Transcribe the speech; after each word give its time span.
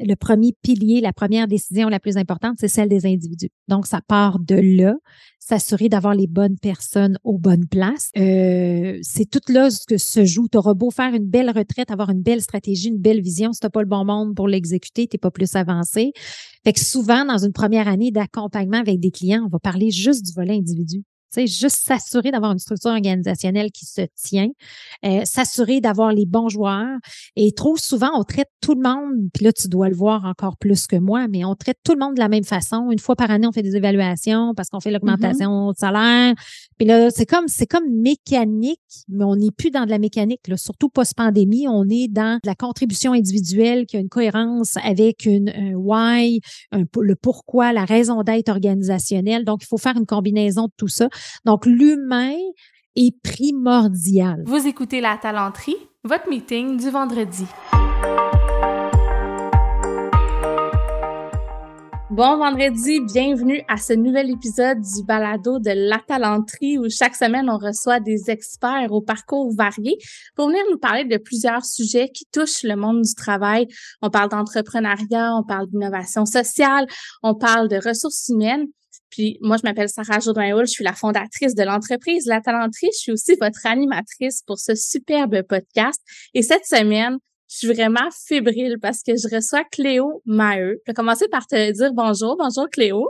le 0.00 0.14
premier 0.14 0.52
pilier, 0.62 1.00
la 1.00 1.12
première 1.12 1.48
décision 1.48 1.88
la 1.88 2.00
plus 2.00 2.16
importante, 2.16 2.56
c'est 2.58 2.68
celle 2.68 2.88
des 2.88 3.06
individus. 3.06 3.50
Donc, 3.68 3.86
ça 3.86 4.00
part 4.00 4.38
de 4.38 4.54
là, 4.54 4.94
s'assurer 5.38 5.88
d'avoir 5.88 6.14
les 6.14 6.26
bonnes 6.26 6.58
personnes 6.58 7.18
aux 7.24 7.38
bonnes 7.38 7.66
places. 7.66 8.10
Euh, 8.16 8.98
c'est 9.02 9.28
tout 9.28 9.52
là 9.52 9.70
ce 9.70 9.86
que 9.86 9.96
se 9.96 10.24
joue. 10.24 10.48
Tu 10.48 10.58
auras 10.58 10.74
beau 10.74 10.90
faire 10.90 11.14
une 11.14 11.28
belle 11.28 11.50
retraite, 11.50 11.90
avoir 11.90 12.10
une 12.10 12.22
belle 12.22 12.42
stratégie, 12.42 12.88
une 12.88 12.98
belle 12.98 13.20
vision, 13.20 13.52
si 13.52 13.60
tu 13.60 13.68
pas 13.68 13.82
le 13.82 13.88
bon 13.88 14.04
monde 14.04 14.34
pour 14.34 14.48
l'exécuter, 14.48 15.06
tu 15.06 15.18
pas 15.18 15.30
plus 15.30 15.56
avancé. 15.56 16.12
Fait 16.64 16.72
que 16.72 16.80
souvent, 16.80 17.24
dans 17.24 17.38
une 17.38 17.52
première 17.52 17.88
année 17.88 18.10
d'accompagnement 18.10 18.78
avec 18.78 19.00
des 19.00 19.10
clients, 19.10 19.44
on 19.46 19.48
va 19.48 19.58
parler 19.58 19.90
juste 19.90 20.24
du 20.24 20.32
volet 20.32 20.54
individu 20.54 21.04
sais, 21.30 21.46
juste 21.46 21.78
s'assurer 21.84 22.30
d'avoir 22.30 22.52
une 22.52 22.58
structure 22.58 22.90
organisationnelle 22.90 23.70
qui 23.72 23.84
se 23.84 24.02
tient, 24.14 24.48
euh, 25.04 25.24
s'assurer 25.24 25.80
d'avoir 25.80 26.12
les 26.12 26.26
bons 26.26 26.48
joueurs. 26.48 26.98
Et 27.36 27.52
trop 27.52 27.76
souvent, 27.76 28.10
on 28.14 28.24
traite 28.24 28.50
tout 28.60 28.74
le 28.74 28.82
monde, 28.82 29.28
puis 29.32 29.44
là, 29.44 29.52
tu 29.52 29.68
dois 29.68 29.88
le 29.88 29.96
voir 29.96 30.24
encore 30.24 30.56
plus 30.56 30.86
que 30.86 30.96
moi, 30.96 31.26
mais 31.28 31.44
on 31.44 31.54
traite 31.54 31.78
tout 31.84 31.92
le 31.92 31.98
monde 31.98 32.14
de 32.14 32.20
la 32.20 32.28
même 32.28 32.44
façon. 32.44 32.90
Une 32.90 32.98
fois 32.98 33.16
par 33.16 33.30
année, 33.30 33.46
on 33.46 33.52
fait 33.52 33.62
des 33.62 33.76
évaluations 33.76 34.54
parce 34.54 34.68
qu'on 34.68 34.80
fait 34.80 34.90
mm-hmm. 34.90 34.92
l'augmentation 34.94 35.72
de 35.72 35.76
salaire. 35.76 36.34
Puis 36.78 36.86
là, 36.86 37.10
c'est 37.10 37.26
comme 37.26 37.48
c'est 37.48 37.66
comme 37.66 37.88
mécanique, 37.90 38.80
mais 39.08 39.24
on 39.24 39.36
n'est 39.36 39.50
plus 39.50 39.70
dans 39.70 39.84
de 39.84 39.90
la 39.90 39.98
mécanique, 39.98 40.46
là, 40.48 40.56
surtout 40.56 40.88
post-pandémie. 40.88 41.66
On 41.68 41.88
est 41.88 42.08
dans 42.08 42.36
de 42.36 42.46
la 42.46 42.54
contribution 42.54 43.12
individuelle 43.12 43.86
qui 43.86 43.96
a 43.96 44.00
une 44.00 44.08
cohérence 44.08 44.76
avec 44.84 45.24
une 45.24 45.48
un 45.48 45.74
why, 45.74 46.40
le 46.72 47.14
pourquoi, 47.14 47.72
la 47.72 47.84
raison 47.84 48.22
d'être 48.22 48.48
organisationnelle. 48.48 49.44
Donc, 49.44 49.62
il 49.62 49.66
faut 49.66 49.78
faire 49.78 49.96
une 49.96 50.06
combinaison 50.06 50.66
de 50.66 50.72
tout 50.76 50.88
ça. 50.88 51.08
Donc, 51.44 51.66
l'humain 51.66 52.36
est 52.96 53.14
primordial. 53.22 54.42
Vous 54.46 54.66
écoutez 54.66 55.00
La 55.00 55.16
Talenterie, 55.16 55.76
votre 56.04 56.28
meeting 56.28 56.76
du 56.76 56.90
vendredi. 56.90 57.44
Bon 62.10 62.36
vendredi, 62.38 63.00
bienvenue 63.00 63.62
à 63.68 63.76
ce 63.76 63.92
nouvel 63.92 64.30
épisode 64.30 64.80
du 64.80 65.04
balado 65.04 65.60
de 65.60 65.70
La 65.70 65.98
Talenterie 65.98 66.76
où 66.76 66.88
chaque 66.90 67.14
semaine 67.14 67.48
on 67.48 67.58
reçoit 67.58 68.00
des 68.00 68.30
experts 68.30 68.90
au 68.90 69.02
parcours 69.02 69.54
varié 69.54 69.98
pour 70.34 70.48
venir 70.48 70.62
nous 70.70 70.78
parler 70.78 71.04
de 71.04 71.16
plusieurs 71.18 71.64
sujets 71.64 72.08
qui 72.08 72.24
touchent 72.32 72.64
le 72.64 72.74
monde 72.74 73.02
du 73.02 73.14
travail. 73.14 73.68
On 74.02 74.10
parle 74.10 74.30
d'entrepreneuriat, 74.30 75.32
on 75.36 75.44
parle 75.44 75.68
d'innovation 75.68 76.26
sociale, 76.26 76.88
on 77.22 77.36
parle 77.36 77.68
de 77.68 77.76
ressources 77.76 78.28
humaines 78.30 78.66
puis 79.10 79.38
moi, 79.40 79.56
je 79.56 79.62
m'appelle 79.64 79.88
Sarah 79.88 80.20
Jourdain-Hull, 80.20 80.66
je 80.66 80.72
suis 80.72 80.84
la 80.84 80.92
fondatrice 80.92 81.54
de 81.54 81.62
l'entreprise 81.62 82.26
La 82.26 82.40
Talenterie. 82.40 82.90
Je 82.92 82.98
suis 82.98 83.12
aussi 83.12 83.36
votre 83.40 83.64
animatrice 83.66 84.42
pour 84.46 84.58
ce 84.58 84.74
superbe 84.74 85.42
podcast. 85.42 86.00
Et 86.34 86.42
cette 86.42 86.66
semaine, 86.66 87.18
je 87.50 87.56
suis 87.56 87.72
vraiment 87.72 88.08
fébrile 88.26 88.76
parce 88.80 89.02
que 89.02 89.12
je 89.16 89.34
reçois 89.34 89.64
Cléo 89.64 90.22
Maheu. 90.26 90.80
Je 90.86 90.90
vais 90.90 90.94
commencer 90.94 91.28
par 91.28 91.46
te 91.46 91.72
dire 91.72 91.92
bonjour. 91.94 92.36
Bonjour 92.38 92.68
Cléo. 92.70 93.08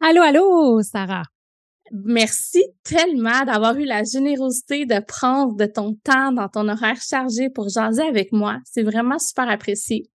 Allô, 0.00 0.22
allô, 0.22 0.82
Sarah. 0.82 1.24
Merci 1.92 2.64
tellement 2.82 3.44
d'avoir 3.44 3.76
eu 3.76 3.84
la 3.84 4.04
générosité 4.04 4.86
de 4.86 5.00
prendre 5.00 5.56
de 5.56 5.66
ton 5.66 5.94
temps 6.04 6.32
dans 6.32 6.48
ton 6.48 6.68
horaire 6.68 7.00
chargé 7.00 7.48
pour 7.50 7.68
jaser 7.68 8.02
avec 8.02 8.32
moi. 8.32 8.58
C'est 8.64 8.82
vraiment 8.82 9.18
super 9.18 9.48
apprécié. 9.48 10.10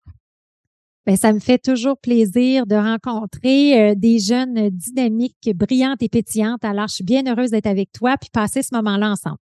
Bien, 1.05 1.17
ça 1.17 1.33
me 1.33 1.41
fait 1.41 1.59
toujours 1.59 1.99
plaisir 1.99 2.65
de 2.65 2.77
rencontrer 2.77 3.91
euh, 3.91 3.95
des 3.97 4.21
jeunes 4.21 4.71
dynamiques, 4.71 5.51
brillantes 5.53 6.01
et 6.01 6.09
pétillantes. 6.09 6.65
Alors, 6.65 6.87
je 6.87 6.95
suis 6.95 7.05
bien 7.05 7.23
heureuse 7.27 7.51
d'être 7.51 7.67
avec 7.67 7.91
toi 7.91 8.17
puis 8.21 8.31
passer 8.33 8.63
ce 8.63 8.73
moment-là 8.77 9.11
ensemble. 9.11 9.39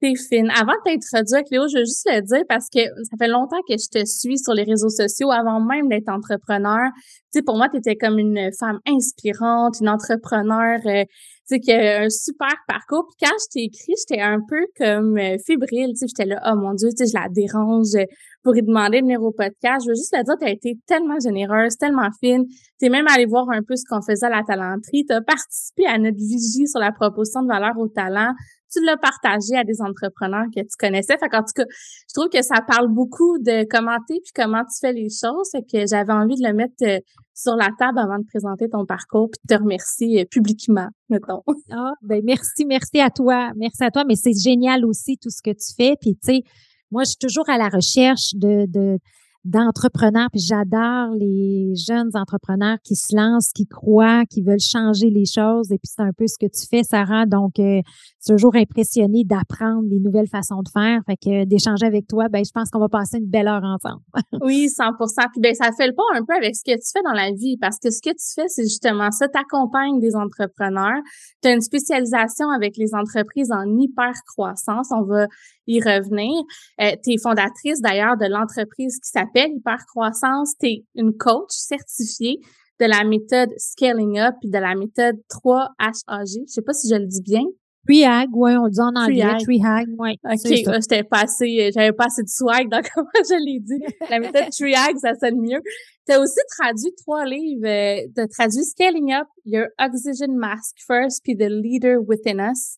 C'est 0.00 0.14
fine. 0.16 0.50
Avant 0.50 0.72
de 0.72 0.92
t'introduire, 0.92 1.42
Cléo, 1.44 1.66
je 1.66 1.78
veux 1.78 1.84
juste 1.84 2.08
le 2.12 2.20
dire 2.20 2.44
parce 2.48 2.68
que 2.68 2.80
ça 2.80 3.16
fait 3.18 3.26
longtemps 3.26 3.60
que 3.68 3.74
je 3.74 3.88
te 3.88 4.04
suis 4.04 4.38
sur 4.38 4.52
les 4.52 4.64
réseaux 4.64 4.90
sociaux 4.90 5.30
avant 5.32 5.60
même 5.60 5.88
d'être 5.88 6.08
entrepreneur. 6.08 6.90
Tu 6.94 7.38
sais, 7.38 7.42
pour 7.42 7.56
moi, 7.56 7.68
tu 7.68 7.78
étais 7.78 7.96
comme 7.96 8.18
une 8.18 8.50
femme 8.58 8.78
inspirante, 8.86 9.80
une 9.80 9.88
entrepreneur 9.88 10.78
euh, 10.86 11.04
sais, 11.46 11.60
qui 11.60 11.72
a 11.72 12.02
un 12.02 12.10
super 12.10 12.54
parcours. 12.66 13.06
Puis 13.06 13.28
quand 13.28 13.36
je 13.38 13.46
t'ai 13.52 13.64
écrit, 13.64 13.94
j'étais 13.98 14.22
un 14.22 14.38
peu 14.48 14.66
comme 14.78 15.16
euh, 15.18 15.36
fébrile, 15.46 15.90
tu 15.90 15.96
sais, 15.96 16.06
j'étais 16.08 16.28
là, 16.28 16.40
oh 16.46 16.56
mon 16.56 16.74
Dieu, 16.74 16.88
tu 16.90 17.04
sais, 17.04 17.10
je 17.10 17.20
la 17.20 17.28
dérange 17.28 17.96
pour 18.42 18.52
lui 18.52 18.62
demander 18.62 19.00
de 19.00 19.04
venir 19.04 19.22
au 19.22 19.32
podcast. 19.32 19.84
Je 19.84 19.88
veux 19.88 19.94
juste 19.94 20.12
la 20.12 20.22
dire, 20.22 20.34
tu 20.38 20.46
as 20.46 20.50
été 20.50 20.78
tellement 20.86 21.18
généreuse, 21.18 21.76
tellement 21.76 22.08
fine. 22.20 22.44
Tu 22.78 22.86
es 22.86 22.88
même 22.88 23.06
allée 23.08 23.26
voir 23.26 23.48
un 23.50 23.62
peu 23.66 23.74
ce 23.74 23.84
qu'on 23.88 24.02
faisait 24.02 24.26
à 24.26 24.30
la 24.30 24.42
talenterie. 24.42 25.04
Tu 25.08 25.14
as 25.14 25.22
participé 25.22 25.86
à 25.86 25.98
notre 25.98 26.18
vigie 26.18 26.66
sur 26.66 26.80
la 26.80 26.92
proposition 26.92 27.42
de 27.42 27.48
valeur 27.48 27.72
au 27.78 27.88
talent 27.88 28.32
tu 28.74 28.84
l'as 28.84 28.96
partagé 28.96 29.56
à 29.56 29.64
des 29.64 29.80
entrepreneurs 29.80 30.46
que 30.54 30.60
tu 30.60 30.76
connaissais. 30.78 31.16
Fait 31.18 31.34
en 31.34 31.40
tout 31.40 31.54
cas, 31.54 31.64
je 31.68 32.14
trouve 32.14 32.28
que 32.28 32.42
ça 32.42 32.60
parle 32.66 32.88
beaucoup 32.88 33.38
de 33.38 33.64
commenter 33.68 34.20
puis 34.22 34.32
comment 34.34 34.62
tu 34.62 34.78
fais 34.80 34.92
les 34.92 35.08
choses. 35.08 35.50
et 35.54 35.62
que 35.62 35.86
j'avais 35.86 36.12
envie 36.12 36.36
de 36.36 36.46
le 36.46 36.54
mettre 36.54 36.74
euh, 36.82 36.98
sur 37.34 37.56
la 37.56 37.68
table 37.78 37.98
avant 37.98 38.18
de 38.18 38.26
présenter 38.26 38.68
ton 38.68 38.86
parcours 38.86 39.28
puis 39.30 39.40
te 39.48 39.60
remercier 39.60 40.22
euh, 40.22 40.24
publiquement, 40.30 40.88
mettons. 41.08 41.42
Ah, 41.70 41.92
ben 42.02 42.22
merci, 42.24 42.64
merci 42.66 43.00
à 43.00 43.10
toi. 43.10 43.50
Merci 43.56 43.82
à 43.84 43.90
toi, 43.90 44.04
mais 44.06 44.16
c'est 44.16 44.38
génial 44.38 44.84
aussi 44.84 45.16
tout 45.20 45.30
ce 45.30 45.42
que 45.42 45.50
tu 45.50 45.74
fais. 45.76 45.96
Puis 46.00 46.14
tu 46.14 46.34
sais, 46.34 46.42
moi, 46.90 47.02
je 47.04 47.10
suis 47.10 47.18
toujours 47.18 47.48
à 47.48 47.58
la 47.58 47.68
recherche 47.68 48.34
de, 48.34 48.66
de 48.68 48.98
d'entrepreneurs, 49.44 50.28
puis 50.30 50.40
j'adore 50.40 51.14
les 51.14 51.74
jeunes 51.74 52.10
entrepreneurs 52.14 52.78
qui 52.82 52.96
se 52.96 53.14
lancent, 53.14 53.52
qui 53.54 53.66
croient, 53.66 54.24
qui 54.26 54.42
veulent 54.42 54.58
changer 54.58 55.10
les 55.10 55.26
choses. 55.26 55.70
Et 55.70 55.78
puis 55.78 55.90
c'est 55.94 56.02
un 56.02 56.12
peu 56.16 56.26
ce 56.26 56.38
que 56.38 56.46
tu 56.46 56.66
fais, 56.66 56.82
Sarah. 56.82 57.26
Donc, 57.26 57.58
euh, 57.58 57.80
toujours 58.26 58.56
impressionné 58.56 59.22
d'apprendre 59.24 59.86
les 59.88 60.00
nouvelles 60.00 60.28
façons 60.28 60.62
de 60.62 60.68
faire. 60.68 61.00
Fait 61.06 61.16
que 61.16 61.44
d'échanger 61.44 61.86
avec 61.86 62.06
toi, 62.06 62.28
ben 62.28 62.42
je 62.44 62.50
pense 62.52 62.70
qu'on 62.70 62.80
va 62.80 62.88
passer 62.88 63.18
une 63.18 63.28
belle 63.28 63.48
heure 63.48 63.62
ensemble. 63.62 64.02
oui, 64.42 64.68
100 64.68 64.92
Puis 65.32 65.40
ben 65.40 65.54
ça 65.54 65.70
fait 65.76 65.88
le 65.88 65.94
pas 65.94 66.02
un 66.14 66.24
peu 66.24 66.34
avec 66.34 66.56
ce 66.56 66.62
que 66.64 66.74
tu 66.74 66.90
fais 66.92 67.02
dans 67.04 67.12
la 67.12 67.30
vie, 67.32 67.56
parce 67.60 67.78
que 67.78 67.90
ce 67.90 68.00
que 68.00 68.10
tu 68.10 68.34
fais, 68.34 68.48
c'est 68.48 68.64
justement 68.64 69.10
ça. 69.10 69.28
T'accompagnes 69.28 70.00
des 70.00 70.14
entrepreneurs. 70.16 71.00
Tu 71.42 71.48
as 71.48 71.52
une 71.52 71.60
spécialisation 71.60 72.48
avec 72.50 72.76
les 72.76 72.94
entreprises 72.94 73.52
en 73.52 73.64
hyper 73.78 74.12
croissance. 74.26 74.88
On 74.90 75.02
va 75.02 75.26
y 75.66 75.80
revenir. 75.80 76.42
Euh, 76.80 76.92
tu 77.02 77.12
es 77.12 77.18
fondatrice 77.22 77.80
d'ailleurs 77.80 78.16
de 78.16 78.26
l'entreprise 78.26 78.98
qui 78.98 79.10
s'appelle 79.10 79.50
Hypercroissance. 79.56 80.54
Tu 80.60 80.66
es 80.66 80.84
une 80.94 81.16
coach 81.16 81.50
certifiée 81.50 82.38
de 82.80 82.86
la 82.86 83.04
méthode 83.04 83.50
Scaling 83.56 84.18
Up 84.18 84.34
et 84.42 84.48
de 84.48 84.58
la 84.58 84.74
méthode 84.74 85.16
3HAG. 85.30 86.44
Je 86.46 86.52
sais 86.52 86.62
pas 86.62 86.72
si 86.72 86.88
je 86.88 86.96
le 86.96 87.06
dis 87.06 87.22
bien. 87.22 87.44
Trihag, 87.86 88.30
oui, 88.32 88.52
on 88.56 88.64
le 88.64 88.70
dit 88.70 88.80
en 88.80 88.94
anglais. 88.94 89.38
Trihag, 89.42 89.88
oui. 89.98 90.18
OK, 90.24 90.38
j'étais 90.44 91.04
pas 91.04 91.22
assez, 91.22 91.70
j'avais 91.74 91.92
pas 91.92 92.06
assez 92.06 92.22
de 92.22 92.28
swag 92.28 92.68
dans 92.70 92.80
comment 92.94 93.08
je 93.14 93.44
l'ai 93.44 93.60
dit. 93.60 93.84
La 94.08 94.20
méthode 94.20 94.48
Trihag, 94.58 94.96
ça 94.96 95.14
sonne 95.14 95.40
mieux. 95.40 95.60
Tu 96.06 96.12
as 96.12 96.20
aussi 96.20 96.40
traduit 96.58 96.94
trois 96.96 97.24
livres. 97.26 97.66
Euh, 97.66 98.06
tu 98.14 98.22
as 98.22 98.28
traduit 98.28 98.64
Scaling 98.64 99.12
Up, 99.12 99.26
Your 99.44 99.66
Oxygen 99.78 100.34
Mask 100.36 100.76
First, 100.86 101.22
puis 101.24 101.36
The 101.36 101.48
Leader 101.48 101.98
Within 102.06 102.40
Us. 102.40 102.76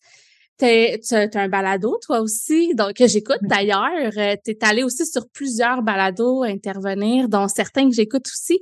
T'es, 0.58 1.00
as 1.12 1.28
un 1.34 1.48
balado, 1.48 1.98
toi 2.00 2.20
aussi, 2.20 2.74
donc 2.74 2.94
que 2.94 3.06
j'écoute 3.06 3.40
d'ailleurs. 3.42 4.12
Euh, 4.16 4.36
tu 4.42 4.52
es 4.52 4.64
allé 4.64 4.82
aussi 4.84 5.04
sur 5.04 5.28
plusieurs 5.28 5.82
balados 5.82 6.44
intervenir, 6.44 7.28
dont 7.28 7.46
certains 7.46 7.90
que 7.90 7.94
j'écoute 7.94 8.26
aussi. 8.26 8.60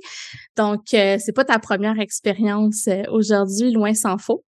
Donc, 0.57 0.93
euh, 0.93 1.17
c'est 1.19 1.31
pas 1.31 1.45
ta 1.45 1.57
première 1.57 1.97
expérience 1.99 2.87
euh, 2.87 3.03
aujourd'hui, 3.11 3.71
loin 3.71 3.93
s'en 3.93 4.17
faut. 4.17 4.43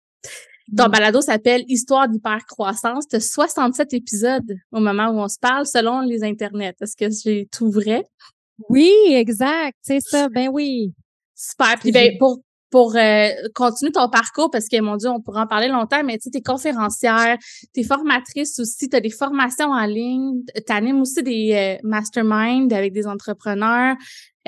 Ton 0.75 0.88
balado 0.88 1.21
s'appelle 1.21 1.65
Histoire 1.69 2.09
d'hypercroissance. 2.09 3.06
Tu 3.09 3.16
as 3.16 3.21
67 3.21 3.93
épisodes 3.93 4.56
au 4.72 4.81
moment 4.81 5.09
où 5.09 5.19
on 5.19 5.28
se 5.28 5.38
parle, 5.38 5.66
selon 5.66 6.00
les 6.00 6.25
internets. 6.25 6.75
Est-ce 6.81 6.97
que 6.97 7.11
j'ai 7.11 7.47
tout 7.53 7.71
vrai? 7.71 8.05
Oui, 8.71 8.91
exact. 9.11 9.76
C'est 9.82 10.00
ça. 10.00 10.28
Ben 10.31 10.49
oui. 10.50 10.94
Super. 11.34 11.78
Puis 11.78 11.93
ben, 11.93 12.16
pour 12.19 12.41
pour 12.75 12.97
euh, 12.97 13.29
continuer 13.55 13.93
ton 13.93 14.09
parcours, 14.09 14.51
parce 14.51 14.69
que, 14.69 14.81
mon 14.81 14.97
Dieu, 14.97 15.09
on 15.09 15.21
pourra 15.21 15.43
en 15.43 15.47
parler 15.47 15.69
longtemps, 15.69 16.03
mais 16.03 16.19
tu 16.19 16.29
t'es 16.33 16.41
conférencière, 16.41 17.39
t'es 17.73 17.85
formatrice 17.85 18.59
aussi, 18.59 18.89
t'as 18.89 18.99
des 18.99 19.11
formations 19.11 19.71
en 19.71 19.87
ligne, 19.87 20.41
t'animes 20.67 21.03
aussi 21.03 21.23
des 21.23 21.53
euh, 21.55 21.89
masterminds 21.89 22.73
avec 22.73 22.93
des 22.93 23.07
entrepreneurs, 23.07 23.95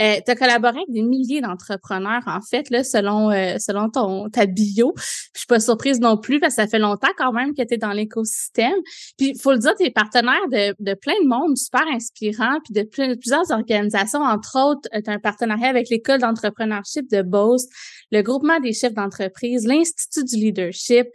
euh, 0.00 0.16
tu 0.24 0.30
as 0.30 0.34
collaboré 0.34 0.76
avec 0.76 0.90
des 0.90 1.02
milliers 1.02 1.40
d'entrepreneurs, 1.40 2.22
en 2.26 2.40
fait, 2.40 2.70
là, 2.70 2.84
selon 2.84 3.30
euh, 3.30 3.56
selon 3.58 3.88
ton 3.90 4.28
ta 4.28 4.46
bio. 4.46 4.94
je 4.96 5.40
suis 5.40 5.46
pas 5.46 5.60
surprise 5.60 6.00
non 6.00 6.16
plus 6.16 6.40
parce 6.40 6.56
que 6.56 6.62
ça 6.62 6.68
fait 6.68 6.78
longtemps 6.78 7.12
quand 7.16 7.32
même 7.32 7.54
que 7.54 7.62
tu 7.62 7.74
es 7.74 7.78
dans 7.78 7.92
l'écosystème. 7.92 8.76
Puis 9.16 9.38
faut 9.38 9.52
le 9.52 9.58
dire, 9.58 9.74
tu 9.78 9.86
es 9.86 9.90
partenaire 9.90 10.34
de, 10.50 10.74
de 10.78 10.94
plein 10.94 11.14
de 11.22 11.28
monde 11.28 11.56
super 11.56 11.86
inspirant, 11.88 12.58
puis 12.64 12.74
de, 12.74 12.82
plusieurs 12.82 13.50
organisations, 13.50 14.20
entre 14.20 14.58
autres, 14.58 14.88
tu 14.92 15.10
as 15.10 15.12
un 15.12 15.18
partenariat 15.18 15.68
avec 15.68 15.88
l'école 15.88 16.20
d'entrepreneurship 16.20 17.10
de 17.10 17.22
Beauce, 17.22 17.66
le 18.12 18.22
groupement 18.22 18.60
des 18.60 18.72
chefs 18.72 18.94
d'entreprise, 18.94 19.66
l'Institut 19.66 20.24
du 20.24 20.36
leadership, 20.36 21.06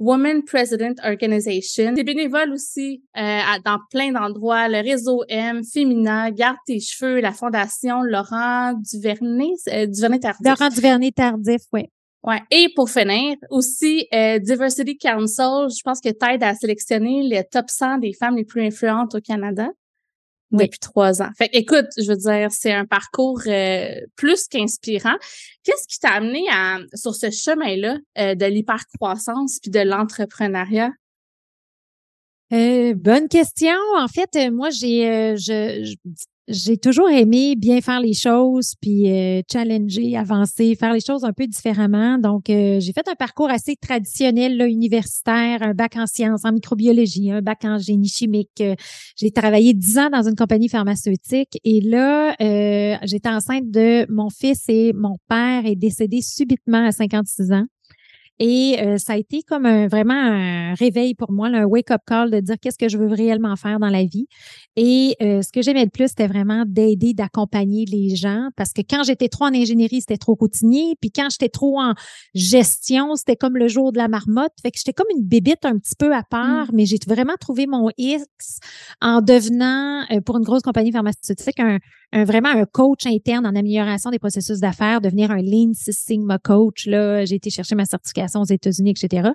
Women 0.00 0.42
President 0.44 0.98
Organization. 1.04 1.94
T'es 1.94 2.04
bénévole 2.04 2.52
aussi 2.52 3.04
euh, 3.18 3.40
dans 3.64 3.78
plein 3.90 4.12
d'endroits, 4.12 4.66
le 4.66 4.82
réseau 4.82 5.22
M, 5.28 5.60
Femina, 5.62 6.30
Garde 6.30 6.56
tes 6.66 6.80
cheveux, 6.80 7.20
la 7.20 7.32
fondation 7.32 8.02
Laurent 8.02 8.72
Duvernay, 8.90 9.52
euh, 9.68 9.86
Duvernay 9.86 10.18
Tardif. 10.18 10.46
Laurent 10.46 10.70
Duvernay 10.70 11.12
Tardif, 11.12 11.62
oui. 11.74 11.82
Ouais. 12.22 12.40
Et 12.50 12.68
pour 12.74 12.88
finir, 12.88 13.36
aussi 13.50 14.06
euh, 14.14 14.38
Diversity 14.38 14.96
Council, 14.96 15.68
je 15.68 15.82
pense 15.82 16.00
que 16.00 16.10
t'aide 16.10 16.42
à 16.42 16.54
sélectionner 16.54 17.22
les 17.22 17.44
top 17.44 17.68
100 17.68 17.98
des 17.98 18.12
femmes 18.14 18.36
les 18.36 18.44
plus 18.44 18.62
influentes 18.62 19.14
au 19.14 19.20
Canada. 19.20 19.68
Depuis 20.50 20.78
trois 20.78 21.22
ans. 21.22 21.30
Fait 21.36 21.48
écoute, 21.52 21.86
je 21.96 22.10
veux 22.10 22.16
dire, 22.16 22.50
c'est 22.50 22.72
un 22.72 22.86
parcours 22.86 23.40
euh, 23.46 23.94
plus 24.16 24.48
qu'inspirant. 24.48 25.16
Qu'est-ce 25.62 25.86
qui 25.86 25.98
t'a 26.00 26.10
amené 26.10 26.44
à, 26.50 26.78
sur 26.94 27.14
ce 27.14 27.30
chemin-là 27.30 27.98
euh, 28.18 28.34
de 28.34 28.46
l'hypercroissance 28.46 29.58
puis 29.60 29.70
de 29.70 29.80
l'entrepreneuriat? 29.80 30.90
Euh, 32.52 32.94
bonne 32.94 33.28
question. 33.28 33.76
En 33.96 34.08
fait, 34.08 34.50
moi, 34.50 34.70
j'ai, 34.70 35.36
je, 35.36 35.94
j'ai 36.48 36.76
toujours 36.76 37.08
aimé 37.08 37.54
bien 37.56 37.80
faire 37.80 38.00
les 38.00 38.12
choses, 38.12 38.74
puis 38.80 39.10
euh, 39.10 39.40
challenger, 39.50 40.16
avancer, 40.16 40.74
faire 40.74 40.92
les 40.92 41.00
choses 41.00 41.24
un 41.24 41.32
peu 41.32 41.46
différemment. 41.46 42.18
Donc, 42.18 42.50
euh, 42.50 42.80
j'ai 42.80 42.92
fait 42.92 43.08
un 43.08 43.14
parcours 43.14 43.50
assez 43.50 43.76
traditionnel, 43.76 44.56
là, 44.56 44.66
universitaire, 44.66 45.62
un 45.62 45.74
bac 45.74 45.96
en 45.96 46.06
sciences, 46.06 46.44
en 46.44 46.52
microbiologie, 46.52 47.30
un 47.30 47.42
bac 47.42 47.64
en 47.64 47.78
génie 47.78 48.08
chimique. 48.08 48.60
Euh, 48.60 48.74
j'ai 49.16 49.30
travaillé 49.30 49.74
dix 49.74 49.98
ans 49.98 50.10
dans 50.10 50.26
une 50.26 50.34
compagnie 50.36 50.68
pharmaceutique 50.68 51.58
et 51.64 51.80
là, 51.80 52.34
j'étais 53.04 53.28
enceinte 53.28 53.70
de 53.70 54.06
mon 54.10 54.28
fils 54.30 54.64
et 54.68 54.92
mon 54.92 55.16
père 55.28 55.66
est 55.66 55.76
décédé 55.76 56.20
subitement 56.22 56.84
à 56.86 56.92
56 56.92 57.52
ans. 57.52 57.66
Et 58.42 58.78
euh, 58.80 58.96
ça 58.96 59.12
a 59.12 59.16
été 59.18 59.42
comme 59.42 59.66
un, 59.66 59.86
vraiment 59.86 60.14
un 60.14 60.72
réveil 60.72 61.14
pour 61.14 61.30
moi, 61.30 61.48
un 61.48 61.64
wake-up 61.64 62.00
call 62.06 62.30
de 62.30 62.40
dire 62.40 62.56
qu'est-ce 62.60 62.78
que 62.78 62.88
je 62.88 62.96
veux 62.96 63.06
réellement 63.06 63.54
faire 63.54 63.78
dans 63.78 63.90
la 63.90 64.04
vie. 64.04 64.26
Et 64.76 65.14
euh, 65.20 65.42
ce 65.42 65.52
que 65.52 65.60
j'aimais 65.60 65.84
le 65.84 65.90
plus, 65.90 66.08
c'était 66.08 66.26
vraiment 66.26 66.64
d'aider, 66.66 67.12
d'accompagner 67.12 67.84
les 67.84 68.16
gens. 68.16 68.48
Parce 68.56 68.72
que 68.72 68.80
quand 68.80 69.02
j'étais 69.02 69.28
trop 69.28 69.44
en 69.44 69.54
ingénierie, 69.54 70.00
c'était 70.00 70.16
trop 70.16 70.34
routinier. 70.40 70.94
Puis 71.02 71.10
quand 71.10 71.28
j'étais 71.30 71.50
trop 71.50 71.78
en 71.78 71.92
gestion, 72.34 73.14
c'était 73.14 73.36
comme 73.36 73.58
le 73.58 73.68
jour 73.68 73.92
de 73.92 73.98
la 73.98 74.08
marmotte. 74.08 74.52
Fait 74.62 74.70
que 74.70 74.78
j'étais 74.78 74.94
comme 74.94 75.08
une 75.14 75.24
bébite 75.24 75.66
un 75.66 75.76
petit 75.76 75.94
peu 75.98 76.14
à 76.14 76.22
part, 76.22 76.68
mmh. 76.68 76.76
mais 76.76 76.86
j'ai 76.86 76.98
vraiment 77.06 77.34
trouvé 77.38 77.66
mon 77.66 77.90
X 77.98 78.24
en 79.02 79.20
devenant, 79.20 80.06
euh, 80.12 80.22
pour 80.22 80.38
une 80.38 80.44
grosse 80.44 80.62
compagnie 80.62 80.92
pharmaceutique, 80.92 81.60
un, 81.60 81.78
un, 82.12 82.24
vraiment 82.24 82.48
un 82.48 82.64
coach 82.64 83.04
interne 83.04 83.46
en 83.46 83.54
amélioration 83.54 84.10
des 84.10 84.18
processus 84.18 84.60
d'affaires, 84.60 85.02
devenir 85.02 85.30
un 85.30 85.42
Lean 85.42 85.72
Six 85.74 85.92
Sigma 85.92 86.38
coach. 86.38 86.86
Là, 86.86 87.26
j'ai 87.26 87.34
été 87.34 87.50
chercher 87.50 87.74
ma 87.74 87.84
certification 87.84 88.29
aux 88.38 88.44
États-Unis, 88.44 88.90
etc. 88.90 89.30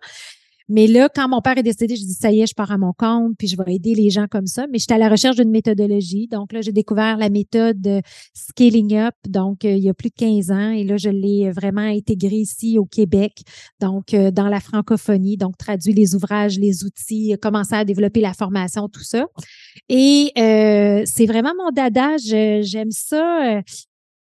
Mais 0.68 0.88
là, 0.88 1.10
quand 1.14 1.30
mon 1.30 1.42
père 1.42 1.58
est 1.58 1.64
décédé, 1.64 1.96
je 1.96 2.04
dis 2.04 2.14
ça 2.14 2.32
y 2.32 2.42
est, 2.42 2.48
je 2.48 2.56
pars 2.56 2.72
à 2.72 2.78
mon 2.78 2.92
compte, 2.92 3.34
puis 3.38 3.48
je 3.48 3.56
vais 3.56 3.76
aider 3.76 3.94
les 3.94 4.10
gens 4.10 4.26
comme 4.28 4.48
ça. 4.48 4.66
Mais 4.72 4.80
j'étais 4.80 4.96
à 4.96 4.98
la 4.98 5.10
recherche 5.10 5.36
d'une 5.36 5.52
méthodologie. 5.52 6.28
Donc 6.28 6.54
là, 6.54 6.62
j'ai 6.62 6.72
découvert 6.72 7.18
la 7.18 7.30
méthode 7.30 8.02
Scaling 8.34 8.96
Up, 8.96 9.14
donc 9.28 9.64
euh, 9.64 9.74
il 9.74 9.84
y 9.84 9.90
a 9.90 9.94
plus 9.94 10.10
de 10.10 10.16
15 10.16 10.52
ans. 10.52 10.72
Et 10.72 10.84
là, 10.84 10.98
je 10.98 11.10
l'ai 11.10 11.52
vraiment 11.52 11.82
intégrée 11.82 12.38
ici 12.38 12.80
au 12.80 12.86
Québec, 12.86 13.44
donc 13.80 14.14
euh, 14.14 14.32
dans 14.32 14.48
la 14.48 14.60
francophonie, 14.60 15.38
donc 15.38 15.56
traduit 15.58 15.94
les 15.94 16.16
ouvrages, 16.16 16.58
les 16.58 16.84
outils, 16.84 17.36
commencer 17.40 17.76
à 17.76 17.86
développer 17.86 18.22
la 18.22 18.34
formation, 18.34 18.90
tout 18.90 19.04
ça. 19.04 19.26
Et 19.88 20.32
euh, 20.38 21.04
c'est 21.06 21.28
vraiment 21.28 21.54
mon 21.58 21.70
dada. 21.70 22.18
J'aime 22.18 22.92
ça 22.92 23.62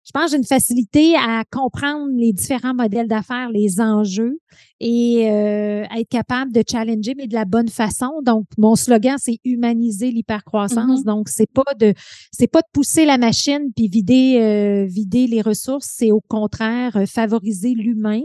je 0.05 0.11
pense 0.13 0.25
que 0.27 0.31
j'ai 0.33 0.37
une 0.37 0.45
facilité 0.45 1.15
à 1.17 1.45
comprendre 1.51 2.11
les 2.17 2.33
différents 2.33 2.75
modèles 2.75 3.07
d'affaires, 3.07 3.51
les 3.51 3.81
enjeux 3.81 4.39
et 4.81 5.31
euh, 5.31 5.85
être 5.97 6.09
capable 6.09 6.53
de 6.53 6.63
challenger, 6.69 7.15
mais 7.17 7.29
de 7.29 7.35
la 7.35 7.45
bonne 7.45 7.69
façon. 7.69 8.21
Donc, 8.25 8.47
mon 8.59 8.75
slogan, 8.75 9.17
c'est 9.19 9.39
humaniser 9.45 10.11
l'hypercroissance. 10.11 11.01
Mm-hmm. 11.01 11.07
Donc, 11.07 11.29
c'est 11.29 11.51
pas 11.51 11.75
de 11.79 11.95
c'est 12.33 12.49
pas 12.49 12.63
de 12.63 12.67
pousser 12.73 13.05
la 13.05 13.17
machine 13.17 13.71
puis 13.77 13.87
vider 13.87 14.39
euh, 14.41 14.87
vider 14.87 15.29
les 15.29 15.41
ressources. 15.41 15.89
C'est 15.89 16.11
au 16.11 16.21
contraire 16.21 16.97
euh, 16.97 17.07
favoriser 17.07 17.75
l'humain 17.75 18.23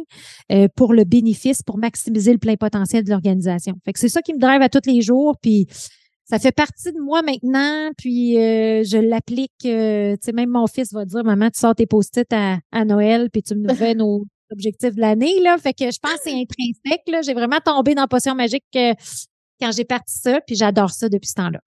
pour 0.76 0.94
le 0.94 1.04
bénéfice, 1.04 1.62
pour 1.62 1.78
maximiser 1.78 2.32
le 2.32 2.40
plein 2.40 2.56
potentiel 2.56 3.04
de 3.04 3.10
l'organisation. 3.10 3.76
Fait 3.86 3.94
que 3.94 4.00
c'est 4.00 4.10
ça 4.10 4.22
qui 4.22 4.34
me 4.34 4.40
drive 4.40 4.62
à 4.62 4.70
tous 4.70 4.90
les 4.90 5.02
jours. 5.02 5.36
Puis 5.42 5.68
ça 6.30 6.40
fait 6.40 6.52
partie 6.52 6.92
de 6.92 7.00
moi 7.00 7.22
maintenant, 7.22 7.92
puis 7.98 8.38
euh, 8.38 8.84
je 8.84 8.98
l'applique. 8.98 9.54
Euh, 9.66 10.14
tu 10.18 10.26
sais, 10.26 10.32
même 10.34 10.50
mon 10.50 10.68
fils 10.68 10.92
va 10.92 11.06
dire, 11.06 11.24
maman, 11.24 11.50
tu 11.50 11.60
sors 11.60 11.74
tes 11.74 11.86
post-it 11.86 12.28
à, 12.34 12.86
Noël, 12.86 13.30
puis 13.32 13.42
tu 13.42 13.56
me 13.56 13.74
fais 13.74 13.96
nos 13.96 14.26
objectifs 14.52 14.96
de 14.96 15.02
l'année, 15.02 15.40
là. 15.42 15.58
Fait 15.58 15.74
que 15.74 15.86
je 15.90 16.00
pense 16.02 16.16
que 16.16 16.24
c'est 16.24 16.34
intrinsèque, 16.34 17.04
là. 17.08 17.22
J'ai 17.22 17.34
vraiment 17.34 17.60
tombé 17.64 17.96
dans 17.96 18.08
Potion 18.08 18.36
Magique 18.36 18.66
euh, 18.76 18.94
quand 19.62 19.72
j'ai 19.72 19.86
parti 19.86 20.20
ça, 20.20 20.42
puis 20.46 20.56
j'adore 20.58 20.92
ça 20.92 21.08
depuis 21.08 21.30
ce 21.30 21.36
temps-là 21.36 21.60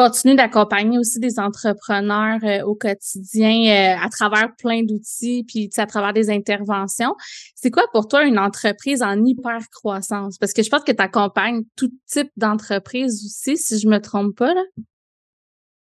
continue 0.00 0.34
d'accompagner 0.34 0.98
aussi 0.98 1.20
des 1.20 1.38
entrepreneurs 1.38 2.38
euh, 2.42 2.64
au 2.64 2.74
quotidien 2.74 3.50
euh, 3.50 4.02
à 4.02 4.08
travers 4.08 4.48
plein 4.56 4.82
d'outils, 4.82 5.44
puis 5.46 5.68
à 5.76 5.86
travers 5.86 6.14
des 6.14 6.30
interventions. 6.30 7.14
C'est 7.54 7.70
quoi 7.70 7.84
pour 7.92 8.08
toi 8.08 8.24
une 8.24 8.38
entreprise 8.38 9.02
en 9.02 9.22
hyper 9.22 9.58
croissance? 9.70 10.38
Parce 10.38 10.54
que 10.54 10.62
je 10.62 10.70
pense 10.70 10.84
que 10.84 10.92
tu 10.92 11.02
accompagnes 11.02 11.64
tout 11.76 11.90
type 12.06 12.30
d'entreprise 12.38 13.22
aussi, 13.26 13.58
si 13.58 13.78
je 13.78 13.88
me 13.88 13.98
trompe 13.98 14.36
pas. 14.36 14.54
Là. 14.54 14.62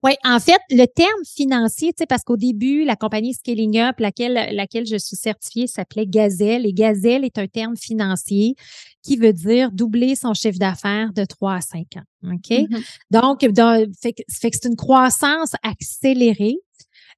Oui, 0.03 0.11
en 0.23 0.39
fait, 0.39 0.59
le 0.69 0.85
terme 0.85 1.23
financier, 1.25 1.91
tu 1.91 1.97
sais, 1.99 2.05
parce 2.05 2.23
qu'au 2.23 2.38
début, 2.38 2.85
la 2.85 2.95
compagnie 2.95 3.33
Scaling 3.33 3.79
Up, 3.79 3.95
laquelle, 3.99 4.55
laquelle 4.55 4.85
je 4.85 4.97
suis 4.97 5.15
certifiée, 5.15 5.65
s'appelait 5.65 6.05
Gazelle. 6.05 6.67
Et 6.67 6.73
Gazelle 6.73 7.25
est 7.25 7.39
un 7.39 7.47
terme 7.47 7.75
financier 7.75 8.55
qui 9.01 9.17
veut 9.17 9.33
dire 9.33 9.71
doubler 9.71 10.15
son 10.15 10.33
chiffre 10.33 10.59
d'affaires 10.59 11.13
de 11.13 11.25
3 11.25 11.53
à 11.53 11.61
5 11.61 11.79
ans. 11.97 12.31
OK? 12.31 12.49
Mm-hmm. 12.49 12.83
Donc, 13.09 13.39
fait, 13.99 14.15
fait 14.29 14.51
que 14.51 14.57
c'est 14.61 14.67
une 14.67 14.75
croissance 14.75 15.53
accélérée. 15.63 16.57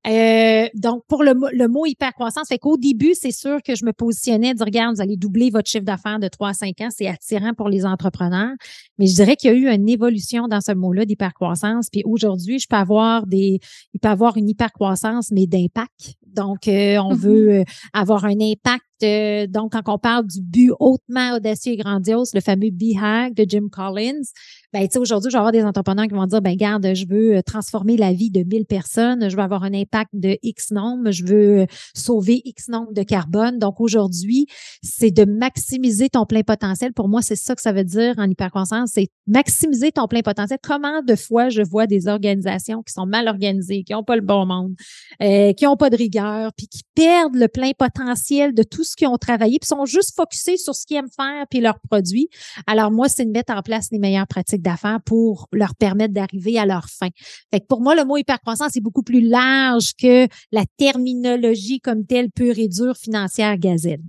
Euh, 0.08 0.68
donc, 0.76 1.04
pour 1.08 1.24
le, 1.24 1.34
le 1.52 1.68
mot 1.68 1.86
hypercroissance, 1.86 2.48
fait 2.48 2.58
qu'au 2.58 2.78
début, 2.78 3.14
c'est 3.14 3.32
sûr 3.32 3.62
que 3.62 3.76
je 3.76 3.84
me 3.84 3.92
positionnais 3.92 4.54
dire, 4.54 4.66
regarde, 4.66 4.96
vous 4.96 5.02
allez 5.02 5.18
doubler 5.18 5.50
votre 5.50 5.70
chiffre 5.70 5.84
d'affaires 5.84 6.20
de 6.20 6.28
3 6.28 6.50
à 6.50 6.54
5 6.54 6.82
ans. 6.82 6.88
C'est 6.90 7.08
attirant 7.08 7.54
pour 7.54 7.68
les 7.68 7.86
entrepreneurs. 7.86 8.54
Mais 8.98 9.08
je 9.08 9.16
dirais 9.16 9.36
qu'il 9.36 9.52
y 9.52 9.54
a 9.54 9.58
eu 9.58 9.68
une 9.68 9.90
évolution 9.90 10.48
dans 10.48 10.62
ce 10.62 10.72
mot-là 10.72 11.06
d'hypercroissance. 11.06 11.90
Puis 11.92 12.02
aujourd'hui, 12.06 12.60
je 12.60 12.68
peux 12.70 12.78
avoir 12.78 13.28
des, 13.28 13.60
il 13.94 14.00
peut 14.00 14.10
avoir 14.10 14.38
une 14.38 14.50
hypercroissance, 14.50 15.32
mais 15.32 15.48
d'impact. 15.48 16.16
Donc, 16.26 16.68
euh, 16.68 16.98
on 16.98 17.14
mm-hmm. 17.14 17.18
veut 17.18 17.50
euh, 17.50 17.64
avoir 17.94 18.26
un 18.26 18.40
impact 18.40 18.84
donc, 19.02 19.74
quand 19.74 19.94
on 19.94 19.98
parle 19.98 20.28
du 20.28 20.42
but 20.42 20.72
hautement 20.80 21.36
audacieux 21.36 21.74
et 21.74 21.78
grandiose, 21.78 22.34
le 22.34 22.42
fameux 22.42 22.70
BHAG 22.72 23.34
de 23.34 23.46
Jim 23.48 23.68
Collins, 23.72 24.24
ben, 24.72 24.84
tu 24.84 24.94
sais, 24.94 25.00
aujourd'hui, 25.00 25.32
je 25.32 25.36
vais 25.36 25.40
avoir 25.40 25.52
des 25.52 25.64
entrepreneurs 25.64 26.06
qui 26.06 26.14
vont 26.14 26.28
dire, 26.28 26.42
ben, 26.42 26.56
garde, 26.56 26.94
je 26.94 27.08
veux 27.08 27.38
euh, 27.38 27.42
transformer 27.42 27.98
la 27.98 28.14
vie 28.14 28.30
de 28.30 28.44
1000 28.44 28.66
personnes, 28.66 29.28
je 29.28 29.36
veux 29.36 29.42
avoir 29.42 29.64
un 29.64 29.74
impact 29.74 30.12
de 30.14 30.38
X 30.44 30.70
nombre, 30.70 31.10
je 31.10 31.26
veux 31.26 31.62
euh, 31.62 31.66
sauver 31.96 32.44
X 32.46 32.68
nombre 32.68 32.94
de 32.94 33.02
carbone. 33.02 33.58
Donc, 33.58 33.82
aujourd'hui, 33.82 34.46
c'est 34.84 35.10
de 35.10 35.26
maximiser 35.26 36.10
ton 36.10 36.26
plein 36.28 36.44
potentiel. 36.44 36.94
Pour 36.94 37.10
moi, 37.10 37.24
c'est 37.24 37.36
ça 37.36 37.56
que 37.56 37.62
ça 37.64 37.72
veut 37.72 37.84
dire 37.84 38.14
en 38.20 38.30
hypercroissance, 38.30 38.92
c'est 38.94 39.08
maximiser 39.26 39.92
ton 39.92 40.08
plein 40.08 40.22
potentiel. 40.22 40.60
Comment 40.62 41.02
de 41.02 41.16
fois 41.16 41.50
je 41.50 41.64
vois 41.64 41.88
des 41.88 42.08
organisations 42.08 42.84
qui 42.84 42.94
sont 42.94 43.08
mal 43.08 43.28
organisées, 43.28 43.84
qui 43.84 43.94
n'ont 43.94 44.04
pas 44.04 44.16
le 44.16 44.22
bon 44.22 44.46
monde, 44.46 44.76
euh, 45.24 45.52
qui 45.54 45.66
n'ont 45.66 45.78
pas 45.78 45.90
de 45.90 45.98
rigueur, 45.98 46.52
puis 46.56 46.68
qui 46.68 46.82
perdent 46.94 47.36
le 47.36 47.48
plein 47.48 47.72
potentiel 47.76 48.54
de 48.54 48.62
tout 48.62 48.84
ce 48.90 49.06
ont 49.06 49.18
travaillé, 49.18 49.60
puis 49.60 49.68
sont 49.68 49.86
juste 49.86 50.16
focusés 50.16 50.58
sur 50.58 50.76
ce 50.76 50.86
qu'ils 50.86 50.98
aiment 50.98 51.10
faire 51.10 51.46
puis 51.50 51.60
leurs 51.60 51.80
produits. 51.80 52.30
Alors, 52.68 52.92
moi, 52.92 53.10
c'est 53.10 53.26
de 53.26 53.32
mettre 53.32 53.54
en 53.54 53.62
place 53.62 53.88
les 53.92 54.00
meilleures 54.00 54.28
pratiques 54.28 54.62
d'affaires 54.62 55.00
pour 55.06 55.48
leur 55.52 55.76
permettre 55.76 56.14
d'arriver 56.14 56.58
à 56.58 56.66
leur 56.66 56.88
fin. 56.90 57.10
Fait 57.52 57.60
que 57.60 57.66
pour 57.68 57.82
moi, 57.82 57.96
le 57.96 58.06
mot 58.06 58.18
hypercroissance 58.18 58.76
est 58.76 58.82
beaucoup 58.82 59.04
plus 59.04 59.22
large 59.22 59.94
que 60.00 60.28
la 60.52 60.66
terminologie 60.78 61.80
comme 61.80 62.06
telle 62.06 62.30
pure 62.32 62.58
et 62.58 62.68
dure 62.68 62.98
financière 62.98 63.58
gazelle. 63.58 64.02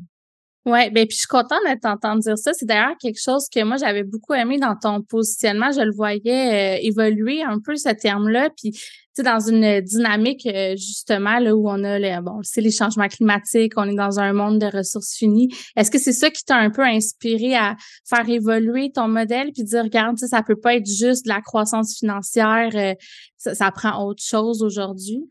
Ouais, 0.71 0.89
ben 0.91 1.05
puis 1.05 1.17
je 1.17 1.21
suis 1.21 1.27
contente 1.27 1.59
de 1.69 1.81
t'entendre 1.81 2.21
dire 2.21 2.39
ça. 2.39 2.53
C'est 2.53 2.65
d'ailleurs 2.65 2.97
quelque 3.01 3.21
chose 3.21 3.49
que 3.53 3.65
moi 3.65 3.77
j'avais 3.77 4.05
beaucoup 4.05 4.35
aimé 4.35 4.57
dans 4.57 4.77
ton 4.77 5.03
positionnement. 5.03 5.73
Je 5.73 5.81
le 5.81 5.93
voyais 5.93 6.77
euh, 6.77 6.81
évoluer 6.81 7.43
un 7.43 7.59
peu 7.59 7.75
ce 7.75 7.89
terme-là. 7.89 8.51
Puis 8.57 8.71
tu 8.71 8.81
sais 9.15 9.23
dans 9.25 9.41
une 9.41 9.81
dynamique 9.81 10.47
euh, 10.47 10.77
justement 10.77 11.41
là 11.41 11.57
où 11.57 11.69
on 11.69 11.83
a 11.83 11.99
les, 11.99 12.17
bon, 12.23 12.39
c'est 12.43 12.61
les 12.61 12.71
changements 12.71 13.09
climatiques, 13.09 13.73
on 13.77 13.89
est 13.89 13.97
dans 13.97 14.21
un 14.21 14.33
monde 14.33 14.61
de 14.61 14.67
ressources 14.67 15.17
finies. 15.17 15.49
Est-ce 15.77 15.91
que 15.91 15.99
c'est 15.99 16.13
ça 16.13 16.31
qui 16.31 16.45
t'a 16.45 16.55
un 16.55 16.71
peu 16.71 16.83
inspiré 16.85 17.57
à 17.57 17.75
faire 18.09 18.29
évoluer 18.29 18.93
ton 18.95 19.09
modèle 19.09 19.51
puis 19.53 19.65
dire 19.65 19.83
regarde, 19.83 20.19
ça 20.19 20.43
peut 20.45 20.61
pas 20.61 20.77
être 20.77 20.87
juste 20.87 21.25
de 21.25 21.31
la 21.31 21.41
croissance 21.41 21.99
financière, 21.99 22.71
euh, 22.75 22.95
ça, 23.39 23.57
ça 23.57 23.73
prend 23.73 24.05
autre 24.05 24.23
chose 24.23 24.63
aujourd'hui? 24.63 25.27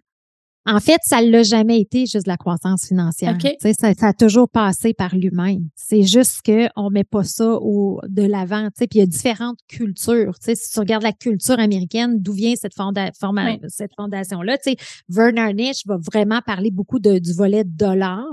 En 0.72 0.80
fait, 0.80 1.00
ça 1.04 1.24
ne 1.24 1.32
l'a 1.32 1.42
jamais 1.42 1.82
été 1.82 2.06
juste 2.06 2.28
la 2.28 2.38
croissance 2.38 2.86
financière. 2.86 3.36
Ça, 3.60 3.74
ça, 3.74 4.08
a 4.08 4.14
toujours 4.14 4.48
passé 4.48 4.94
par 4.94 5.16
l'humain. 5.16 5.58
C'est 5.76 6.04
juste 6.04 6.44
qu'on 6.46 6.90
ne 6.90 6.94
met 6.94 7.04
pas 7.04 7.24
ça 7.24 7.56
au, 7.60 8.00
de 8.08 8.22
l'avant. 8.22 8.70
Puis 8.78 8.88
il 8.94 8.98
y 9.00 9.02
a 9.02 9.08
différentes 9.08 9.58
cultures. 9.68 10.36
si 10.40 10.56
tu 10.72 10.80
regardes 10.80 11.02
la 11.02 11.12
culture 11.12 11.58
américaine, 11.58 12.22
d'où 12.22 12.34
vient 12.34 12.54
cette, 12.56 12.76
fonda 12.76 13.10
cette 13.68 13.96
fondation-là? 13.98 14.58
Werner 15.10 15.56
Nish 15.56 15.88
va 15.88 15.98
vraiment 15.98 16.42
parler 16.46 16.70
beaucoup 16.70 17.00
de, 17.00 17.18
du 17.18 17.34
volet 17.34 17.64
dollar. 17.64 18.24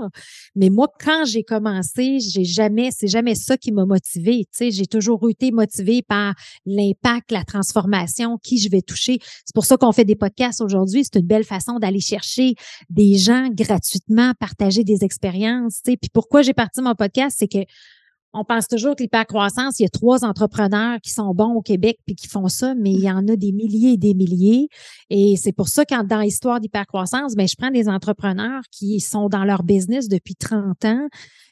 Mais 0.55 0.69
moi, 0.69 0.89
quand 1.03 1.25
j'ai 1.25 1.41
commencé, 1.41 2.19
j'ai 2.19 2.43
jamais, 2.43 2.89
c'est 2.91 3.07
jamais 3.07 3.33
ça 3.33 3.57
qui 3.57 3.71
m'a 3.71 3.85
motivé. 3.85 4.45
J'ai 4.59 4.85
toujours 4.85 5.27
été 5.27 5.49
motivée 5.49 6.03
par 6.03 6.35
l'impact, 6.67 7.31
la 7.31 7.43
transformation, 7.43 8.37
qui 8.37 8.59
je 8.59 8.69
vais 8.69 8.83
toucher. 8.83 9.17
C'est 9.43 9.55
pour 9.55 9.65
ça 9.65 9.75
qu'on 9.75 9.91
fait 9.91 10.05
des 10.05 10.15
podcasts 10.15 10.61
aujourd'hui. 10.61 11.03
C'est 11.03 11.19
une 11.19 11.25
belle 11.25 11.43
façon 11.43 11.79
d'aller 11.79 11.99
chercher 11.99 12.26
des 12.89 13.15
gens 13.15 13.49
gratuitement, 13.49 14.33
partager 14.39 14.83
des 14.83 15.03
expériences. 15.03 15.81
Puis 15.83 15.97
pourquoi 16.13 16.41
j'ai 16.41 16.53
parti 16.53 16.81
mon 16.81 16.95
podcast, 16.95 17.37
c'est 17.39 17.47
que 17.47 17.65
on 18.33 18.43
pense 18.43 18.67
toujours 18.67 18.95
que 18.95 19.03
l'hypercroissance, 19.03 19.79
il 19.79 19.83
y 19.83 19.85
a 19.85 19.89
trois 19.89 20.23
entrepreneurs 20.23 20.99
qui 21.01 21.11
sont 21.11 21.33
bons 21.33 21.53
au 21.53 21.61
Québec 21.61 21.97
puis 22.05 22.15
qui 22.15 22.27
font 22.27 22.47
ça, 22.47 22.75
mais 22.75 22.91
il 22.91 22.99
y 22.99 23.09
en 23.09 23.27
a 23.27 23.35
des 23.35 23.51
milliers 23.51 23.93
et 23.93 23.97
des 23.97 24.13
milliers. 24.13 24.67
Et 25.09 25.35
c'est 25.37 25.53
pour 25.53 25.69
ça 25.69 25.85
que 25.85 26.05
dans 26.05 26.21
l'histoire 26.21 26.59
d'hypercroissance, 26.59 27.35
ben, 27.35 27.47
je 27.47 27.55
prends 27.57 27.71
des 27.71 27.87
entrepreneurs 27.89 28.61
qui 28.71 28.99
sont 28.99 29.29
dans 29.29 29.43
leur 29.43 29.63
business 29.63 30.07
depuis 30.07 30.35
30 30.35 30.85
ans, 30.85 31.07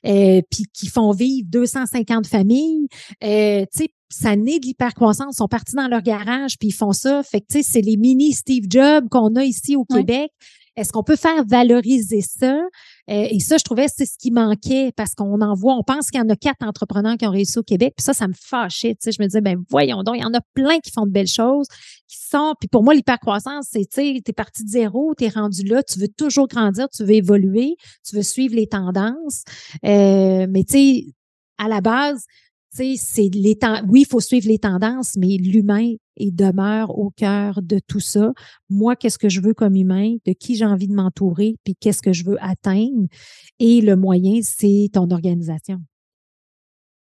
euh, 0.06 0.42
puis 0.52 0.66
qui 0.74 0.88
font 0.88 1.12
vivre 1.12 1.48
250 1.50 2.28
familles. 2.28 2.88
Euh, 3.24 3.66
tu 3.74 3.84
sais, 3.84 3.90
ça 4.10 4.36
naît 4.36 4.60
de 4.60 4.66
l'hypercroissance, 4.66 5.36
ils 5.36 5.38
sont 5.38 5.48
partis 5.48 5.76
dans 5.76 5.88
leur 5.88 6.02
garage 6.02 6.58
puis 6.60 6.70
ils 6.70 6.74
font 6.74 6.94
ça. 6.94 7.24
Fait 7.24 7.42
que 7.42 7.48
tu 7.50 7.64
sais, 7.64 7.70
c'est 7.70 7.82
les 7.82 7.98
mini 7.98 8.34
Steve 8.34 8.66
Jobs 8.70 9.10
qu'on 9.10 9.36
a 9.36 9.44
ici 9.44 9.76
au 9.76 9.86
Québec. 9.86 10.32
Est-ce 10.76 10.92
qu'on 10.92 11.04
peut 11.04 11.16
faire 11.16 11.46
valoriser 11.46 12.22
ça? 12.22 12.56
Euh, 13.10 13.28
et 13.30 13.40
ça, 13.40 13.58
je 13.58 13.64
trouvais 13.64 13.88
c'est 13.88 14.06
ce 14.06 14.18
qui 14.18 14.32
manquait 14.32 14.92
parce 14.96 15.14
qu'on 15.14 15.42
en 15.42 15.54
voit, 15.54 15.76
on 15.76 15.84
pense 15.84 16.10
qu'il 16.10 16.20
y 16.20 16.24
en 16.24 16.30
a 16.30 16.36
quatre 16.36 16.64
entrepreneurs 16.64 17.18
qui 17.18 17.26
ont 17.26 17.32
réussi 17.32 17.60
au 17.60 17.64
Québec. 17.64 17.94
Puis 17.98 18.04
ça, 18.04 18.14
ça 18.14 18.28
me 18.28 18.34
fâchait. 18.34 18.96
Tu 18.96 18.98
sais, 19.02 19.12
je 19.12 19.22
me 19.22 19.28
disais, 19.28 19.42
ben 19.42 19.58
voyons 19.70 20.04
donc, 20.04 20.16
il 20.18 20.22
y 20.22 20.26
en 20.26 20.34
a 20.34 20.42
plein 20.54 20.80
qui 20.80 20.92
font 20.92 21.06
de 21.06 21.12
belles 21.12 21.28
choses, 21.28 21.68
qui 22.08 22.18
sont. 22.18 22.54
Puis 22.60 22.68
pour 22.68 22.84
moi, 22.84 22.94
l'hypercroissance, 22.94 23.68
c'est, 23.72 23.86
tu 23.86 24.16
sais, 24.16 24.22
t'es 24.24 24.34
parti 24.34 24.64
de 24.64 24.70
zéro, 24.70 25.14
t'es 25.16 25.30
rendu 25.30 25.64
là, 25.64 25.84
tu 25.84 26.00
veux 26.00 26.10
toujours 26.10 26.48
grandir, 26.48 26.90
tu 26.90 27.04
veux 27.04 27.14
évoluer, 27.14 27.76
tu 28.08 28.16
veux 28.16 28.24
suivre 28.24 28.56
les 28.56 28.68
tendances. 28.68 29.44
Euh, 29.86 30.48
mais 30.50 30.64
tu 30.64 30.74
sais, 30.74 31.06
à 31.58 31.68
la 31.68 31.82
base, 31.82 32.26
c'est 32.76 33.30
les. 33.34 33.58
Oui, 33.88 34.02
il 34.02 34.08
faut 34.08 34.20
suivre 34.20 34.48
les 34.48 34.60
tendances, 34.60 35.16
mais 35.18 35.38
l'humain 35.38 35.94
et 36.18 36.32
demeure 36.32 36.98
au 36.98 37.10
cœur 37.10 37.62
de 37.62 37.80
tout 37.88 38.00
ça. 38.00 38.32
Moi, 38.70 38.96
qu'est-ce 38.96 39.18
que 39.18 39.30
je 39.30 39.42
veux 39.42 39.54
comme 39.54 39.76
humain, 39.76 40.16
de 40.26 40.34
qui 40.34 40.56
j'ai 40.56 40.66
envie 40.66 40.88
de 40.88 40.94
m'entourer, 40.94 41.56
puis 41.64 41.76
qu'est-ce 41.80 42.02
que 42.02 42.14
je 42.14 42.26
veux 42.26 42.38
atteindre? 42.42 43.08
Et 43.60 43.82
le 43.82 43.96
moyen, 43.96 44.40
c'est 44.42 44.90
ton 44.94 45.10
organisation. 45.12 45.80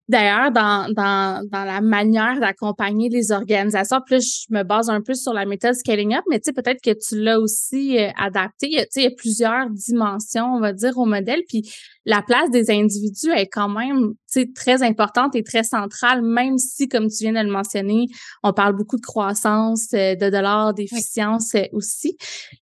D'ailleurs, 0.09 0.51
dans, 0.51 0.91
dans, 0.91 1.47
dans 1.51 1.65
la 1.65 1.81
manière 1.81 2.39
d'accompagner 2.39 3.09
les 3.09 3.31
organisations, 3.31 3.99
plus 4.03 4.45
je 4.49 4.55
me 4.55 4.63
base 4.63 4.89
un 4.89 5.01
peu 5.01 5.13
sur 5.13 5.33
la 5.33 5.45
méthode 5.45 5.75
Scaling 5.75 6.15
Up, 6.15 6.23
mais 6.31 6.39
tu 6.39 6.45
sais, 6.45 6.53
peut-être 6.53 6.81
que 6.81 6.97
tu 6.97 7.21
l'as 7.21 7.39
aussi 7.39 7.99
euh, 7.99 8.09
adapté. 8.17 8.69
Tu 8.69 8.77
sais, 8.89 9.01
il 9.01 9.03
y 9.03 9.05
a 9.05 9.11
plusieurs 9.15 9.69
dimensions, 9.69 10.45
on 10.55 10.59
va 10.59 10.73
dire, 10.73 10.97
au 10.97 11.05
modèle. 11.05 11.41
Puis 11.47 11.71
la 12.05 12.23
place 12.23 12.49
des 12.49 12.71
individus 12.71 13.29
est 13.29 13.49
quand 13.49 13.69
même 13.69 14.13
très 14.55 14.83
importante 14.83 15.35
et 15.35 15.43
très 15.43 15.63
centrale, 15.63 16.21
même 16.21 16.57
si, 16.57 16.87
comme 16.87 17.07
tu 17.07 17.23
viens 17.23 17.33
de 17.33 17.45
le 17.45 17.51
mentionner, 17.51 18.07
on 18.43 18.53
parle 18.53 18.75
beaucoup 18.75 18.97
de 18.97 19.01
croissance, 19.01 19.87
euh, 19.93 20.15
de 20.15 20.29
dollars, 20.29 20.73
d'efficience 20.73 21.55
euh, 21.55 21.63
aussi. 21.73 22.17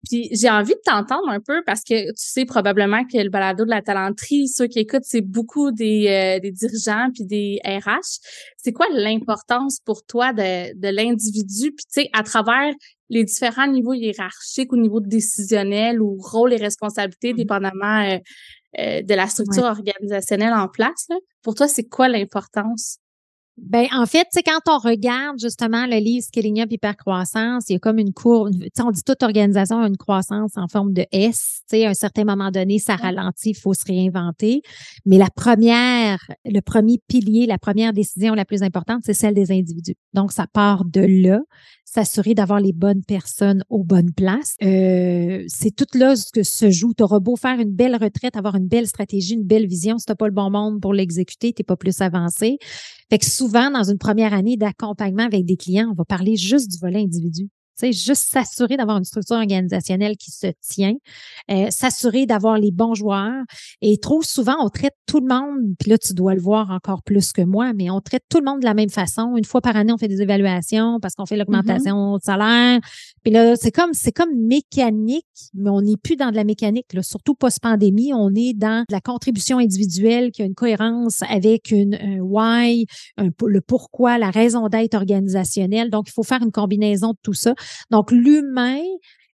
Puis 0.09 0.29
j'ai 0.33 0.51
envie 0.51 0.75
de 0.75 0.81
t'entendre 0.85 1.29
un 1.29 1.41
peu 1.41 1.63
parce 1.65 1.81
que 1.83 2.09
tu 2.09 2.15
sais 2.17 2.45
probablement 2.45 3.05
que 3.05 3.19
le 3.19 3.31
balado 3.31 3.65
de 3.65 3.71
la 3.71 3.83
talenterie, 3.83 4.49
ceux 4.49 4.67
qui 4.67 4.81
écoutent, 4.81 5.05
c'est 5.05 5.21
beaucoup 5.21 5.73
des, 5.73 6.07
euh, 6.09 6.41
des 6.41 6.53
dirigeants 6.53 7.09
puis 7.15 7.25
des 7.25 7.61
RH. 7.65 8.21
C'est 8.57 8.73
quoi 8.73 8.87
l'importance 8.93 9.81
pour 9.85 10.05
toi 10.05 10.33
de, 10.33 10.75
de 10.79 10.89
l'individu, 10.89 11.73
puis 11.73 11.85
tu 11.93 12.03
sais, 12.03 12.11
à 12.13 12.23
travers 12.23 12.73
les 13.09 13.25
différents 13.25 13.67
niveaux 13.67 13.95
hiérarchiques 13.95 14.73
au 14.73 14.77
niveau 14.77 15.01
décisionnel 15.01 16.01
ou 16.03 16.19
rôle 16.21 16.53
et 16.53 16.57
responsabilité, 16.57 17.33
mmh. 17.33 17.37
dépendamment 17.37 18.01
euh, 18.03 18.19
de 18.77 19.15
la 19.15 19.27
structure 19.27 19.65
organisationnelle 19.65 20.55
en 20.55 20.69
place. 20.69 21.09
Pour 21.43 21.55
toi, 21.55 21.69
c'est 21.69 21.89
quoi 21.89 22.09
l'importance? 22.09 22.99
Ben 23.57 23.87
en 23.95 24.05
fait, 24.05 24.27
c'est 24.33 24.43
quand 24.43 24.61
on 24.69 24.77
regarde 24.77 25.39
justement 25.41 25.87
le 25.87 25.97
livre 25.97 26.23
Scaling 26.23 26.61
Up 26.61 26.71
Hypercroissance, 26.71 27.65
il 27.71 27.73
y 27.73 27.77
a 27.77 27.79
comme 27.79 27.99
une 27.99 28.13
courbe, 28.13 28.51
on 28.79 28.91
dit 28.91 29.03
toute 29.03 29.23
organisation 29.23 29.81
a 29.81 29.87
une 29.87 29.97
croissance 29.97 30.59
en 30.59 30.69
forme 30.69 30.93
de 30.93 31.07
S, 31.11 31.63
tu 31.71 31.79
sais, 31.79 31.87
à 31.87 31.91
un 31.91 31.95
certain 31.95 32.25
moment 32.25 32.51
donné, 32.51 32.79
ça 32.79 32.97
ralentit, 32.97 33.51
il 33.51 33.57
faut 33.57 33.73
se 33.73 33.87
réinventer. 33.87 34.61
Mais 35.07 35.17
la 35.17 35.31
première, 35.35 36.19
le 36.45 36.61
premier 36.61 37.01
pilier, 37.09 37.47
la 37.47 37.57
première 37.57 37.95
décision 37.95 38.35
la 38.35 38.45
plus 38.45 38.63
importante, 38.63 39.05
c'est 39.07 39.15
celle 39.15 39.33
des 39.33 39.51
individus. 39.51 39.97
Donc, 40.13 40.33
ça 40.33 40.47
part 40.47 40.85
de 40.85 41.01
là 41.01 41.41
s'assurer 41.97 42.35
d'avoir 42.35 42.61
les 42.61 42.75
bonnes 42.75 43.03
personnes 43.03 43.65
aux 43.71 43.83
bonnes 43.83 44.13
places. 44.13 44.57
Euh, 44.63 45.45
c'est 45.49 45.75
tout 45.75 45.87
là 45.99 46.15
que 46.35 46.43
se 46.43 46.71
joue. 46.71 46.93
Tu 46.93 47.03
auras 47.03 47.21
beau 47.21 47.37
faire 47.37 47.59
une 47.59 47.73
belle 47.73 47.97
retraite, 47.97 48.37
avoir 48.37 48.57
une 48.57 48.69
belle 48.69 48.87
stratégie, 48.87 49.35
une 49.35 49.45
belle 49.45 49.67
vision. 49.67 49.97
Si 49.97 50.05
tu 50.05 50.15
pas 50.15 50.27
le 50.27 50.35
bon 50.35 50.51
monde 50.51 50.81
pour 50.81 50.93
l'exécuter, 50.93 51.55
tu 51.55 51.65
pas 51.65 51.77
plus 51.77 52.03
avancé. 52.03 52.59
Fait 53.09 53.19
que 53.19 53.27
souvent, 53.27 53.71
dans 53.71 53.85
une 53.85 53.99
première 53.99 54.35
année 54.35 54.57
d'accompagnement 54.59 55.25
avec 55.25 55.47
des 55.47 55.57
clients, 55.57 55.89
on 55.91 55.95
va 55.95 56.05
parler 56.05 56.37
juste 56.37 56.71
du 56.71 56.79
volet 56.79 57.01
individu 57.01 57.49
sais, 57.77 57.93
juste 57.93 58.29
s'assurer 58.31 58.77
d'avoir 58.77 58.99
une 58.99 59.05
structure 59.05 59.37
organisationnelle 59.37 60.17
qui 60.17 60.31
se 60.31 60.49
tient, 60.61 60.95
euh, 61.51 61.67
s'assurer 61.71 62.27
d'avoir 62.27 62.59
les 62.59 62.71
bons 62.71 62.95
joueurs. 62.95 63.43
Et 63.81 63.99
trop 63.99 64.23
souvent, 64.23 64.57
on 64.61 64.69
traite 64.69 64.95
tout 65.07 65.21
le 65.21 65.27
monde, 65.27 65.75
puis 65.79 65.91
là, 65.91 65.99
tu 65.99 66.15
dois 66.15 66.35
le 66.35 66.41
voir 66.41 66.71
encore 66.71 67.03
plus 67.03 67.33
que 67.33 67.43
moi, 67.43 67.73
mais 67.75 67.91
on 67.91 68.01
traite 68.01 68.25
tout 68.29 68.39
le 68.39 68.45
monde 68.45 68.61
de 68.61 68.65
la 68.65 68.75
même 68.75 68.91
façon. 68.91 69.37
Une 69.37 69.45
fois 69.45 69.61
par 69.61 69.77
année, 69.77 69.93
on 69.93 69.99
fait 69.99 70.09
des 70.09 70.23
évaluations 70.23 70.99
parce 71.01 71.15
qu'on 71.15 71.27
fait 71.27 71.35
mm-hmm. 71.35 71.39
l'augmentation 71.39 72.17
de 72.17 72.23
salaire. 72.23 72.81
Puis 73.23 73.33
là, 73.33 73.57
c'est 73.57 73.73
comme 73.73 73.93
c'est 73.93 74.13
comme 74.13 74.35
mécanique, 74.37 75.27
mais 75.55 75.71
on 75.71 75.83
n'est 75.83 75.97
plus 75.97 76.17
dans 76.17 76.31
de 76.31 76.37
la 76.37 76.45
mécanique, 76.45 76.93
là, 76.93 77.03
surtout 77.03 77.35
post-pandémie. 77.35 78.13
On 78.15 78.35
est 78.35 78.55
dans 78.55 78.85
la 78.91 79.01
contribution 79.01 79.59
individuelle 79.59 80.31
qui 80.31 80.43
a 80.43 80.45
une 80.45 80.55
cohérence 80.55 81.21
avec 81.29 81.71
une 81.71 81.95
un 81.95 82.21
why, 82.21 82.87
le 83.19 83.61
pourquoi, 83.61 84.19
la 84.19 84.31
raison 84.31 84.69
d'être 84.69 84.95
organisationnelle. 84.95 85.91
Donc, 85.91 86.09
il 86.09 86.13
faut 86.13 86.23
faire 86.23 86.43
une 86.43 86.53
combinaison 86.53 87.11
de 87.11 87.19
tout 87.23 87.35
ça. 87.35 87.55
Donc, 87.91 88.11
l'humain 88.11 88.83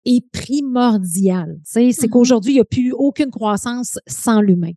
est 0.04 0.24
primordial. 0.30 1.58
C'est 1.64 1.88
mm-hmm. 1.88 2.08
qu'aujourd'hui, 2.08 2.52
il 2.52 2.56
n'y 2.56 2.60
a 2.60 2.64
plus 2.64 2.92
aucune 2.92 3.30
croissance 3.30 3.98
sans 4.06 4.40
l'humain. 4.40 4.72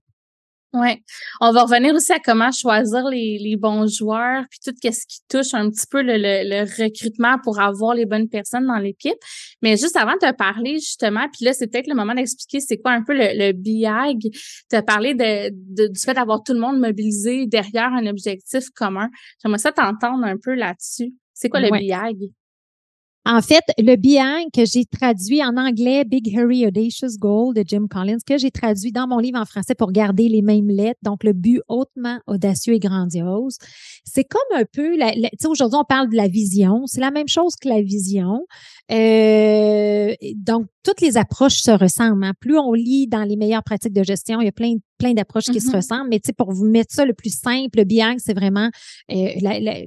Oui. 0.73 1.03
On 1.39 1.51
va 1.51 1.63
revenir 1.63 1.93
aussi 1.93 2.11
à 2.13 2.19
comment 2.19 2.51
choisir 2.51 3.07
les, 3.07 3.37
les 3.37 3.55
bons 3.57 3.85
joueurs, 3.87 4.43
puis 4.49 4.59
tout 4.65 4.73
ce 4.81 5.05
qui 5.05 5.19
touche 5.29 5.53
un 5.53 5.69
petit 5.69 5.85
peu 5.85 6.01
le, 6.01 6.17
le, 6.17 6.83
recrutement 6.83 7.37
pour 7.43 7.59
avoir 7.59 7.93
les 7.93 8.07
bonnes 8.07 8.27
personnes 8.27 8.65
dans 8.65 8.79
l'équipe. 8.79 9.17
Mais 9.61 9.77
juste 9.77 9.95
avant 9.95 10.13
de 10.13 10.27
te 10.27 10.35
parler, 10.35 10.79
justement, 10.79 11.27
puis 11.31 11.45
là, 11.45 11.53
c'est 11.53 11.67
peut-être 11.67 11.85
le 11.85 11.93
moment 11.93 12.15
d'expliquer 12.15 12.59
c'est 12.59 12.77
quoi 12.77 12.91
un 12.91 13.03
peu 13.03 13.13
le, 13.13 13.37
le 13.37 13.51
BIAG. 13.51 14.31
Tu 14.69 14.75
as 14.75 14.81
parlé 14.81 15.13
de, 15.13 15.89
du 15.89 15.99
fait 15.99 16.15
d'avoir 16.15 16.41
tout 16.41 16.53
le 16.53 16.59
monde 16.59 16.79
mobilisé 16.79 17.45
derrière 17.45 17.93
un 17.93 18.07
objectif 18.07 18.71
commun. 18.71 19.09
J'aimerais 19.43 19.59
ça 19.59 19.71
t'entendre 19.71 20.23
un 20.23 20.37
peu 20.37 20.55
là-dessus. 20.55 21.13
C'est 21.35 21.49
quoi 21.49 21.59
le 21.59 21.69
BIAG? 21.69 22.17
En 23.25 23.41
fait, 23.41 23.63
le 23.77 23.95
bien 23.95 24.43
que 24.53 24.65
j'ai 24.65 24.83
traduit 24.83 25.41
en 25.41 25.55
anglais, 25.55 26.03
Big 26.03 26.27
Hurry 26.27 26.67
Audacious 26.67 27.17
Goal 27.17 27.53
de 27.53 27.63
Jim 27.65 27.87
Collins, 27.89 28.17
que 28.27 28.37
j'ai 28.37 28.51
traduit 28.51 28.91
dans 28.91 29.07
mon 29.07 29.17
livre 29.17 29.39
en 29.39 29.45
français 29.45 29.75
pour 29.75 29.93
garder 29.93 30.27
les 30.27 30.41
mêmes 30.41 30.67
lettres, 30.67 30.99
donc 31.03 31.23
le 31.23 31.31
but 31.31 31.61
hautement 31.69 32.19
audacieux 32.27 32.73
et 32.73 32.79
grandiose. 32.79 33.57
C'est 34.03 34.25
comme 34.25 34.59
un 34.59 34.65
peu, 34.65 34.97
tu 35.39 35.47
aujourd'hui 35.47 35.79
on 35.79 35.85
parle 35.85 36.09
de 36.09 36.17
la 36.17 36.27
vision, 36.27 36.85
c'est 36.85 36.99
la 36.99 37.11
même 37.11 37.29
chose 37.29 37.55
que 37.55 37.69
la 37.69 37.81
vision. 37.81 38.45
Euh, 38.91 40.13
donc, 40.35 40.65
toutes 40.83 40.99
les 40.99 41.15
approches 41.15 41.61
se 41.61 41.71
ressemblent. 41.71 42.25
Hein. 42.25 42.33
Plus 42.41 42.57
on 42.57 42.73
lit 42.73 43.07
dans 43.07 43.23
les 43.23 43.37
meilleures 43.37 43.63
pratiques 43.63 43.93
de 43.93 44.03
gestion, 44.03 44.41
il 44.41 44.45
y 44.45 44.49
a 44.49 44.51
plein, 44.51 44.75
plein 44.97 45.13
d'approches 45.13 45.45
qui 45.45 45.59
se 45.59 45.69
mm-hmm. 45.69 45.75
ressemblent. 45.75 46.09
Mais 46.09 46.19
tu 46.19 46.27
sais, 46.27 46.33
pour 46.33 46.51
vous 46.51 46.65
mettre 46.65 46.93
ça 46.93 47.05
le 47.05 47.13
plus 47.13 47.33
simple, 47.33 47.77
le 47.77 47.83
BIAG, 47.83 48.19
c'est 48.19 48.33
vraiment 48.33 48.69
euh, 49.11 49.27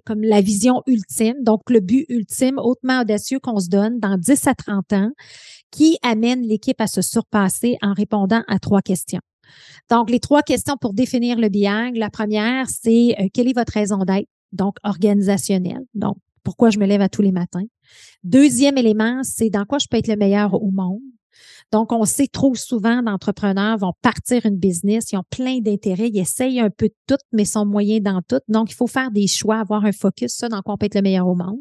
comme 0.05 0.23
la 0.23 0.41
vision 0.41 0.83
ultime. 0.87 1.37
Donc, 1.43 1.63
le 1.71 1.81
but 1.81 2.07
ultime, 2.09 2.59
hautement 2.59 3.01
audacieux 3.01 3.39
qu'on 3.41 3.59
se 3.59 3.69
donne 3.69 3.99
dans 3.99 4.17
10 4.17 4.47
à 4.47 4.55
30 4.55 4.93
ans, 4.93 5.11
qui 5.71 5.99
amène 6.03 6.43
l'équipe 6.43 6.81
à 6.81 6.87
se 6.87 7.03
surpasser 7.03 7.77
en 7.83 7.93
répondant 7.93 8.43
à 8.49 8.59
trois 8.59 8.83
questions. 8.83 9.21
Donc, 9.91 10.11
les 10.11 10.21
trois 10.21 10.43
questions 10.43 10.77
pour 10.81 10.93
définir 10.93 11.39
le 11.39 11.49
BIAG. 11.49 11.97
La 11.97 12.11
première, 12.11 12.69
c'est 12.69 13.15
euh, 13.19 13.29
quelle 13.33 13.49
est 13.49 13.57
votre 13.57 13.73
raison 13.73 13.99
d'être? 13.99 14.29
Donc, 14.53 14.77
organisationnelle. 14.85 15.85
Donc, 15.95 16.17
pourquoi 16.47 16.71
je 16.71 16.79
me 16.79 16.87
lève 16.87 17.01
à 17.01 17.09
tous 17.09 17.23
les 17.23 17.33
matins. 17.33 17.65
Deuxième 18.23 18.79
élément, 18.79 19.21
c'est 19.25 19.51
dans 19.51 19.65
quoi 19.65 19.79
je 19.79 19.87
peux 19.91 19.97
être 19.97 20.07
le 20.07 20.15
meilleur 20.15 20.55
au 20.55 20.71
monde. 20.71 21.01
Donc, 21.73 21.92
on 21.92 22.04
sait 22.04 22.28
trop 22.28 22.54
souvent 22.54 23.02
d'entrepreneurs 23.02 23.78
vont 23.78 23.92
partir 24.02 24.46
une 24.46 24.56
business, 24.56 25.12
ils 25.12 25.16
ont 25.16 25.25
plein 25.30 25.58
d'intérêts, 25.58 26.08
ils 26.08 26.20
essayent 26.20 26.61
un 26.61 26.70
peu 26.70 26.87
de 26.87 26.94
tout, 27.06 27.23
mais 27.32 27.44
sont 27.44 27.66
moyens 27.66 28.02
dans 28.02 28.20
tout. 28.26 28.40
Donc, 28.49 28.70
il 28.70 28.75
faut 28.75 28.87
faire 28.87 29.11
des 29.11 29.26
choix, 29.26 29.58
avoir 29.58 29.85
un 29.85 29.92
focus, 29.92 30.32
ça, 30.32 30.49
dans 30.49 30.62
quoi 30.62 30.75
on 30.75 30.76
peut 30.76 30.87
être 30.87 30.94
le 30.94 31.02
meilleur 31.02 31.26
au 31.26 31.35
monde. 31.35 31.58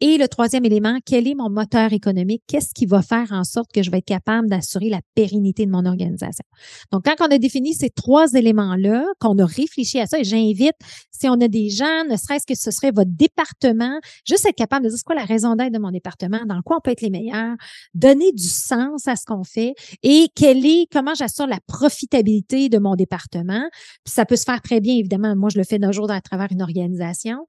Et 0.00 0.18
le 0.18 0.28
troisième 0.28 0.64
élément, 0.64 0.98
quel 1.04 1.28
est 1.28 1.34
mon 1.34 1.48
moteur 1.48 1.92
économique? 1.92 2.42
Qu'est-ce 2.46 2.74
qui 2.74 2.86
va 2.86 3.02
faire 3.02 3.28
en 3.30 3.44
sorte 3.44 3.70
que 3.72 3.82
je 3.82 3.90
vais 3.90 3.98
être 3.98 4.04
capable 4.04 4.48
d'assurer 4.48 4.88
la 4.88 5.00
pérennité 5.14 5.64
de 5.64 5.70
mon 5.70 5.86
organisation? 5.86 6.44
Donc, 6.92 7.04
quand 7.04 7.26
on 7.26 7.30
a 7.30 7.38
défini 7.38 7.74
ces 7.74 7.90
trois 7.90 8.32
éléments-là, 8.32 9.04
qu'on 9.20 9.38
a 9.38 9.46
réfléchi 9.46 10.00
à 10.00 10.06
ça, 10.06 10.18
et 10.18 10.24
j'invite, 10.24 10.76
si 11.12 11.28
on 11.28 11.40
a 11.40 11.48
des 11.48 11.70
gens, 11.70 12.04
ne 12.10 12.16
serait-ce 12.16 12.46
que 12.46 12.54
ce 12.54 12.70
serait 12.70 12.90
votre 12.90 13.10
département, 13.12 13.98
juste 14.26 14.46
être 14.46 14.56
capable 14.56 14.84
de 14.84 14.90
dire 14.90 14.98
c'est 14.98 15.04
quoi 15.04 15.14
la 15.14 15.24
raison 15.24 15.54
d'être 15.54 15.72
de 15.72 15.78
mon 15.78 15.90
département, 15.90 16.40
dans 16.46 16.60
quoi 16.62 16.78
on 16.78 16.80
peut 16.80 16.90
être 16.90 17.00
les 17.00 17.10
meilleurs, 17.10 17.56
donner 17.94 18.32
du 18.32 18.48
sens 18.48 19.08
à 19.08 19.16
ce 19.16 19.24
qu'on 19.24 19.35
fait 19.44 19.74
et 20.02 20.28
quelle 20.34 20.64
est, 20.64 20.86
comment 20.92 21.14
j'assure 21.14 21.46
la 21.46 21.60
profitabilité 21.66 22.68
de 22.68 22.78
mon 22.78 22.94
département. 22.94 23.68
Ça 24.04 24.24
peut 24.24 24.36
se 24.36 24.44
faire 24.44 24.60
très 24.60 24.80
bien, 24.80 24.94
évidemment. 24.96 25.34
Moi, 25.36 25.50
je 25.50 25.58
le 25.58 25.64
fais 25.64 25.78
d'un 25.78 25.92
jour 25.92 26.10
à 26.10 26.20
travers 26.20 26.48
une 26.50 26.62
organisation. 26.62 27.46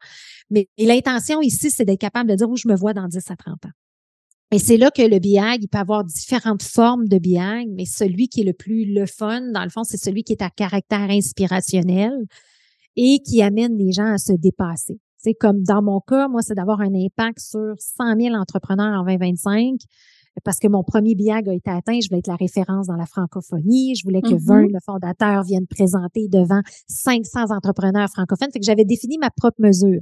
Mais 0.49 0.67
l'intention 0.77 1.41
ici, 1.41 1.71
c'est 1.71 1.85
d'être 1.85 1.99
capable 1.99 2.29
de 2.29 2.35
dire 2.35 2.49
où 2.49 2.55
je 2.55 2.67
me 2.67 2.75
vois 2.75 2.93
dans 2.93 3.07
10 3.07 3.31
à 3.31 3.35
30 3.35 3.65
ans. 3.65 3.71
Et 4.51 4.59
c'est 4.59 4.77
là 4.77 4.91
que 4.91 5.01
le 5.01 5.19
BIAG, 5.19 5.63
il 5.63 5.67
peut 5.67 5.77
avoir 5.77 6.05
différentes 6.05 6.63
formes 6.63 7.07
de 7.07 7.17
BIAG, 7.17 7.67
mais 7.69 7.85
celui 7.85 8.29
qui 8.29 8.41
est 8.41 8.45
le 8.45 8.53
plus 8.53 8.85
le 8.85 9.05
fun, 9.05 9.41
dans 9.51 9.63
le 9.63 9.69
fond, 9.69 9.83
c'est 9.83 9.97
celui 9.97 10.23
qui 10.23 10.31
est 10.33 10.41
à 10.41 10.49
caractère 10.49 11.09
inspirationnel. 11.09 12.13
et 12.99 13.19
qui 13.19 13.43
amène 13.43 13.77
les 13.77 13.91
gens 13.91 14.11
à 14.11 14.17
se 14.17 14.33
dépasser. 14.33 14.99
C'est 15.17 15.35
comme 15.35 15.61
dans 15.61 15.83
mon 15.83 15.99
cas, 15.99 16.27
moi, 16.27 16.41
c'est 16.41 16.55
d'avoir 16.55 16.81
un 16.81 16.95
impact 16.95 17.39
sur 17.39 17.75
100 17.77 18.19
000 18.19 18.35
entrepreneurs 18.35 19.01
en 19.01 19.05
2025 19.05 19.75
parce 20.43 20.59
que 20.59 20.67
mon 20.67 20.83
premier 20.83 21.15
BIAG 21.15 21.49
a 21.49 21.53
été 21.53 21.69
atteint, 21.69 21.99
je 21.99 22.07
voulais 22.09 22.19
être 22.19 22.27
la 22.27 22.35
référence 22.35 22.87
dans 22.87 22.95
la 22.95 23.05
francophonie. 23.05 23.95
Je 23.95 24.03
voulais 24.03 24.21
que 24.21 24.29
mm-hmm. 24.29 24.47
Vern, 24.47 24.67
le 24.71 24.79
fondateur, 24.85 25.43
vienne 25.43 25.67
présenter 25.67 26.27
devant 26.27 26.61
500 26.87 27.55
entrepreneurs 27.55 28.09
francophones. 28.09 28.51
Fait 28.51 28.59
que 28.59 28.65
j'avais 28.65 28.85
défini 28.85 29.17
ma 29.17 29.29
propre 29.29 29.59
mesure 29.59 30.01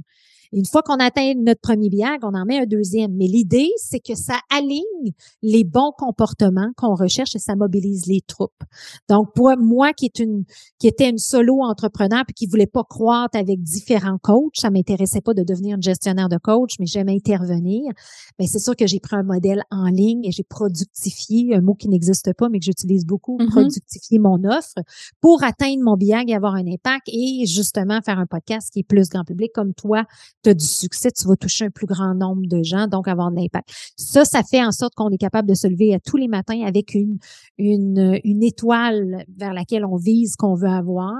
une 0.52 0.64
fois 0.64 0.82
qu'on 0.82 0.94
atteint 0.94 1.32
notre 1.36 1.60
premier 1.60 1.88
biag, 1.88 2.20
on 2.22 2.34
en 2.34 2.44
met 2.44 2.58
un 2.58 2.66
deuxième. 2.66 3.12
Mais 3.14 3.26
l'idée, 3.26 3.70
c'est 3.76 4.00
que 4.00 4.14
ça 4.14 4.38
aligne 4.50 5.12
les 5.42 5.64
bons 5.64 5.92
comportements 5.96 6.70
qu'on 6.76 6.94
recherche 6.94 7.34
et 7.34 7.38
ça 7.38 7.56
mobilise 7.56 8.06
les 8.06 8.20
troupes. 8.20 8.62
Donc, 9.08 9.34
pour 9.34 9.56
moi 9.58 9.92
qui 9.92 10.06
est 10.06 10.18
une, 10.18 10.44
qui 10.78 10.86
était 10.88 11.08
une 11.08 11.18
solo 11.18 11.62
entrepreneur 11.62 12.24
puis 12.26 12.34
qui 12.34 12.46
voulait 12.46 12.66
pas 12.66 12.84
croître 12.84 13.38
avec 13.38 13.62
différents 13.62 14.18
coachs, 14.18 14.56
ça 14.56 14.70
m'intéressait 14.70 15.20
pas 15.20 15.34
de 15.34 15.42
devenir 15.42 15.76
une 15.76 15.82
gestionnaire 15.82 16.28
de 16.28 16.38
coach, 16.38 16.74
mais 16.78 16.86
j'aime 16.86 17.08
intervenir. 17.08 17.92
Mais 18.38 18.46
c'est 18.46 18.58
sûr 18.58 18.76
que 18.76 18.86
j'ai 18.86 19.00
pris 19.00 19.16
un 19.16 19.22
modèle 19.22 19.62
en 19.70 19.86
ligne 19.86 20.24
et 20.24 20.32
j'ai 20.32 20.44
productifié, 20.44 21.54
un 21.54 21.60
mot 21.60 21.74
qui 21.74 21.88
n'existe 21.88 22.32
pas, 22.34 22.48
mais 22.48 22.58
que 22.58 22.64
j'utilise 22.64 23.04
beaucoup, 23.04 23.38
mm-hmm. 23.38 23.50
productifier 23.50 24.18
mon 24.18 24.42
offre 24.44 24.74
pour 25.20 25.42
atteindre 25.42 25.82
mon 25.82 25.96
biag 25.96 26.30
et 26.30 26.34
avoir 26.34 26.54
un 26.54 26.66
impact 26.66 27.08
et 27.08 27.46
justement 27.46 28.00
faire 28.02 28.18
un 28.18 28.26
podcast 28.26 28.70
qui 28.72 28.80
est 28.80 28.84
plus 28.84 29.08
grand 29.08 29.24
public 29.24 29.52
comme 29.54 29.74
toi 29.74 30.04
tu 30.46 30.50
as 30.50 30.54
du 30.54 30.64
succès, 30.64 31.10
tu 31.10 31.26
vas 31.26 31.34
toucher 31.34 31.64
un 31.64 31.70
plus 31.70 31.86
grand 31.86 32.14
nombre 32.14 32.46
de 32.46 32.62
gens, 32.62 32.86
donc 32.86 33.08
avoir 33.08 33.32
de 33.32 33.36
l'impact. 33.36 33.68
Ça, 33.96 34.24
ça 34.24 34.42
fait 34.44 34.64
en 34.64 34.70
sorte 34.70 34.94
qu'on 34.94 35.10
est 35.10 35.18
capable 35.18 35.48
de 35.48 35.54
se 35.54 35.66
lever 35.66 35.92
à 35.92 35.98
tous 35.98 36.16
les 36.16 36.28
matins 36.28 36.62
avec 36.64 36.94
une, 36.94 37.18
une, 37.58 38.20
une 38.22 38.42
étoile 38.44 39.24
vers 39.36 39.52
laquelle 39.52 39.84
on 39.84 39.96
vise 39.96 40.36
qu'on 40.36 40.54
veut 40.54 40.68
avoir 40.68 41.14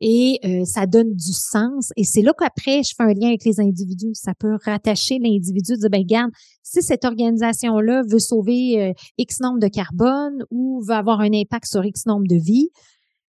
et 0.00 0.38
euh, 0.44 0.64
ça 0.64 0.86
donne 0.86 1.12
du 1.14 1.32
sens. 1.32 1.92
Et 1.96 2.04
c'est 2.04 2.22
là 2.22 2.32
qu'après, 2.38 2.82
je 2.84 2.94
fais 2.96 3.02
un 3.02 3.14
lien 3.14 3.28
avec 3.28 3.44
les 3.44 3.58
individus. 3.58 4.14
Ça 4.14 4.32
peut 4.38 4.56
rattacher 4.64 5.18
l'individu, 5.18 5.76
dire, 5.76 5.90
ben, 5.90 6.00
regarde, 6.00 6.30
si 6.62 6.82
cette 6.82 7.04
organisation-là 7.04 8.02
veut 8.08 8.18
sauver 8.18 8.80
euh, 8.80 8.92
X 9.16 9.40
nombre 9.40 9.58
de 9.58 9.68
carbone 9.68 10.44
ou 10.50 10.82
veut 10.86 10.94
avoir 10.94 11.20
un 11.20 11.32
impact 11.32 11.66
sur 11.66 11.84
X 11.84 12.06
nombre 12.06 12.28
de 12.28 12.36
vies, 12.36 12.70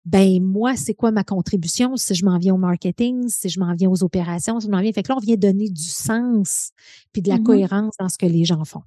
ben 0.07 0.43
moi, 0.43 0.77
c'est 0.77 0.95
quoi 0.95 1.11
ma 1.13 1.25
contribution 1.25 1.97
si 1.97 2.15
je 2.15 2.25
m'en 2.25 2.39
viens 2.39 2.55
au 2.55 2.59
marketing, 2.59 3.29
si 3.29 3.49
je 3.51 3.61
m'en 3.61 3.75
viens 3.75 3.91
aux 3.91 4.05
opérations, 4.05 4.61
si 4.61 4.67
je 4.69 4.73
m'en 4.73 4.81
viens? 4.81 4.93
Fait 4.93 5.03
que 5.03 5.09
là, 5.11 5.17
on 5.19 5.21
vient 5.21 5.37
donner 5.37 5.69
du 5.69 5.83
sens 5.83 6.71
puis 7.13 7.23
de 7.23 7.29
la 7.29 7.39
mmh 7.39 7.45
cohérence 7.45 7.95
dans 8.01 8.09
ce 8.09 8.19
que 8.19 8.27
les 8.27 8.45
gens 8.45 8.65
font. 8.65 8.83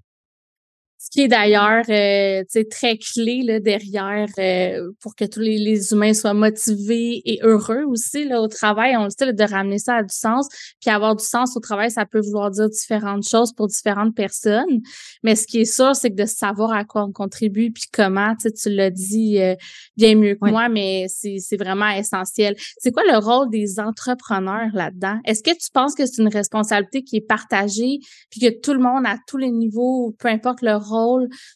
Qui 1.12 1.22
est 1.22 1.28
d'ailleurs 1.28 1.84
euh, 1.90 2.44
très 2.70 2.98
clé 2.98 3.42
là, 3.44 3.60
derrière 3.60 4.28
euh, 4.38 4.92
pour 5.02 5.16
que 5.16 5.26
tous 5.26 5.40
les, 5.40 5.92
humains 5.92 6.14
soient 6.14 6.36
motivés 6.36 7.22
et 7.26 7.40
heureux 7.42 7.84
aussi 7.88 8.26
là, 8.26 8.42
au 8.42 8.48
travail. 8.48 8.96
On 8.96 9.06
le 9.06 9.10
sait, 9.10 9.34
de 9.34 9.44
ramener 9.44 9.80
ça 9.80 9.96
à 9.96 10.04
du 10.04 10.14
sens. 10.14 10.48
Puis 10.80 10.90
avoir 10.90 11.16
du 11.16 11.26
sens 11.26 11.58
au 11.58 11.60
travail, 11.60 11.90
ça 11.90 12.06
peut 12.06 12.20
vouloir 12.20 12.52
dire 12.52 12.70
différentes 12.70 13.28
choses 13.28 13.54
pour 13.54 13.68
différentes 13.68 14.16
personnes. 14.16 14.82
Mais 15.24 15.36
ce 15.36 15.48
qui 15.48 15.62
est 15.62 15.66
sûr, 15.66 15.96
c'est 15.96 16.12
que 16.12 16.16
de 16.16 16.26
savoir 16.26 16.74
à 16.74 16.86
quoi 16.86 17.06
on 17.06 17.12
contribue 17.12 17.72
puis 17.72 17.86
comment, 17.92 18.36
tu 18.36 18.70
l'as 18.70 18.92
dit 18.92 19.40
euh, 19.40 19.56
bien 19.98 20.16
mieux 20.16 20.36
que 20.36 20.50
moi, 20.50 20.70
mais 20.70 21.08
c'est 21.10 21.58
vraiment 21.58 21.90
essentiel. 21.90 22.56
C'est 22.78 22.92
quoi 22.92 23.04
le 23.04 23.18
rôle 23.18 23.50
des 23.50 23.80
entrepreneurs 23.80 24.70
là-dedans? 24.74 25.20
Est-ce 25.26 25.42
que 25.42 25.52
tu 25.52 25.72
penses 25.74 25.96
que 25.96 26.06
c'est 26.06 26.22
une 26.22 26.30
responsabilité 26.30 27.04
qui 27.04 27.18
est 27.18 27.28
partagée 27.28 28.00
puis 28.30 28.40
que 28.40 28.60
tout 28.62 28.74
le 28.74 28.80
monde 28.80 29.06
à 29.06 29.18
tous 29.28 29.38
les 29.38 29.52
niveaux, 29.52 30.16
peu 30.20 30.28
importe 30.28 30.62
leur 30.62 30.88
rôle 30.88 30.99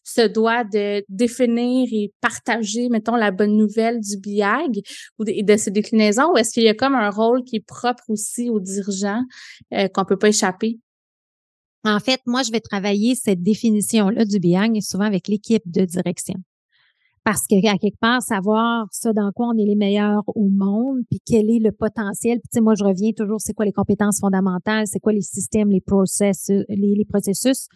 se 0.04 0.28
doit 0.28 0.64
de 0.64 1.04
définir 1.10 1.88
et 1.92 2.12
partager, 2.22 2.90
mettons, 2.90 3.16
la 3.16 3.32
bonne 3.32 3.58
nouvelle 3.58 4.00
du 4.00 4.18
BIAG 4.18 4.82
ou 5.20 5.26
de, 5.26 5.58
ses 5.58 5.72
déclinaisons, 5.72 6.34
ou 6.34 6.38
est-ce 6.38 6.52
qu'il 6.52 6.64
y 6.64 6.70
a 6.70 6.74
comme 6.74 6.96
un 6.96 7.10
rôle 7.10 7.44
qui 7.44 7.58
est 7.58 7.66
propre 7.66 8.04
aussi 8.10 8.50
aux 8.50 8.60
dirigeants 8.60 9.24
euh, 9.74 9.88
qu'on 9.88 10.06
peut 10.06 10.18
pas 10.18 10.30
échapper? 10.30 10.80
En 11.86 12.00
fait, 12.00 12.22
moi, 12.26 12.44
je 12.44 12.52
vais 12.52 12.62
travailler 12.62 13.14
cette 13.16 13.42
définition-là 13.42 14.26
du 14.26 14.40
BIAG 14.40 14.80
souvent 14.82 15.06
avec 15.06 15.28
l'équipe 15.28 15.64
de 15.66 15.84
direction. 15.84 16.36
Parce 17.26 17.48
que, 17.48 17.56
à 17.68 17.78
quelque 17.78 18.00
part, 18.00 18.22
savoir 18.22 18.88
ça 18.92 19.14
dans 19.14 19.32
quoi 19.32 19.48
on 19.48 19.58
est 19.58 19.66
les 19.66 19.76
meilleurs 19.76 20.24
au 20.28 20.50
monde, 20.50 21.00
puis 21.10 21.20
quel 21.26 21.50
est 21.50 21.60
le 21.60 21.72
potentiel. 21.72 22.40
Puis, 22.40 22.50
tu 22.52 22.58
sais, 22.58 22.62
moi, 22.62 22.74
je 22.78 22.84
reviens 22.84 23.12
toujours, 23.16 23.40
c'est 23.40 23.54
quoi 23.54 23.66
les 23.66 23.72
compétences 23.72 24.20
fondamentales, 24.20 24.88
c'est 24.88 25.00
quoi 25.00 25.14
les 25.14 25.22
systèmes, 25.22 25.70
les 25.70 25.82
process, 25.82 26.50
les 26.68 27.06
processus 27.08 27.68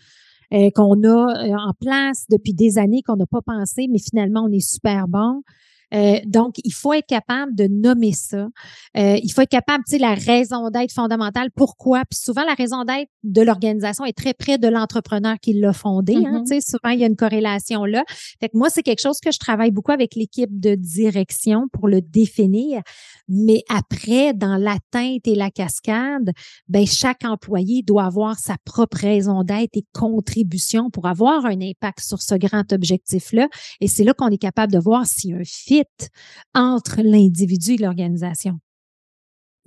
euh, 0.53 0.69
qu'on 0.73 1.03
a 1.03 1.45
euh, 1.45 1.55
en 1.55 1.73
place 1.79 2.25
depuis 2.29 2.53
des 2.53 2.77
années 2.77 3.01
qu'on 3.05 3.17
n'a 3.17 3.25
pas 3.25 3.41
pensé, 3.45 3.88
mais 3.91 3.99
finalement, 3.99 4.45
on 4.47 4.51
est 4.51 4.65
super 4.65 5.07
bon. 5.07 5.41
Euh, 5.93 6.19
donc, 6.26 6.56
il 6.63 6.73
faut 6.73 6.93
être 6.93 7.08
capable 7.08 7.56
de 7.56 7.67
nommer 7.67 8.12
ça. 8.12 8.47
Euh, 8.97 9.17
il 9.23 9.32
faut 9.32 9.41
être 9.41 9.50
capable, 9.50 9.84
tu 9.88 9.95
sais, 9.95 9.97
la 10.00 10.15
raison 10.15 10.69
d'être 10.69 10.91
fondamentale. 10.91 11.50
Pourquoi? 11.56 12.04
Puis 12.10 12.19
souvent, 12.19 12.43
la 12.43 12.54
raison 12.54 12.84
d'être 12.84 13.10
de 13.23 13.41
l'organisation 13.41 14.06
est 14.06 14.17
très 14.17 14.34
près 14.34 14.58
de 14.58 14.67
l'entrepreneur 14.67 15.38
qui 15.41 15.54
l'a 15.54 15.73
fondé. 15.73 16.15
Hein, 16.15 16.41
mm-hmm. 16.41 16.47
tu 16.47 16.62
sais, 16.62 16.62
souvent, 16.62 16.93
il 16.93 17.00
y 17.00 17.04
a 17.04 17.08
une 17.08 17.15
corrélation 17.15 17.86
là. 17.86 18.04
Fait 18.39 18.50
que 18.50 18.58
moi, 18.58 18.69
c'est 18.69 18.84
quelque 18.84 19.02
chose 19.02 19.19
que 19.19 19.32
je 19.32 19.39
travaille 19.39 19.71
beaucoup 19.71 19.91
avec 19.91 20.15
l'équipe 20.15 20.60
de 20.60 20.76
direction 20.76 21.67
pour 21.71 21.88
le 21.88 22.02
définir. 22.02 22.82
Mais 23.30 23.63
après, 23.69 24.34
dans 24.34 24.58
l'atteinte 24.58 25.28
et 25.28 25.36
la 25.36 25.52
cascade, 25.52 26.32
ben 26.67 26.86
chaque 26.86 27.26
employé 27.26 27.84
doit 27.84 28.06
avoir 28.06 28.39
sa 28.39 28.56
propre 28.63 28.97
raison 28.97 29.43
d'être 29.43 29.76
et 29.76 29.86
contribution 29.93 30.89
pour 30.89 31.08
avoir 31.08 31.45
un 31.45 31.62
impact 31.62 32.00
sur 32.00 32.21
ce 32.21 32.36
grand 32.36 32.71
objectif-là. 32.71 33.47
Et 33.82 33.88
c'est 33.88 34.04
là 34.04 34.13
qu'on 34.13 34.30
est 34.30 34.38
capable 34.38 34.71
de 34.71 34.80
voir 34.80 35.06
si 35.06 35.34
un 35.34 35.43
fit 35.43 35.76
entre 36.53 37.01
l'individu 37.01 37.73
et 37.73 37.77
l'organisation? 37.77 38.59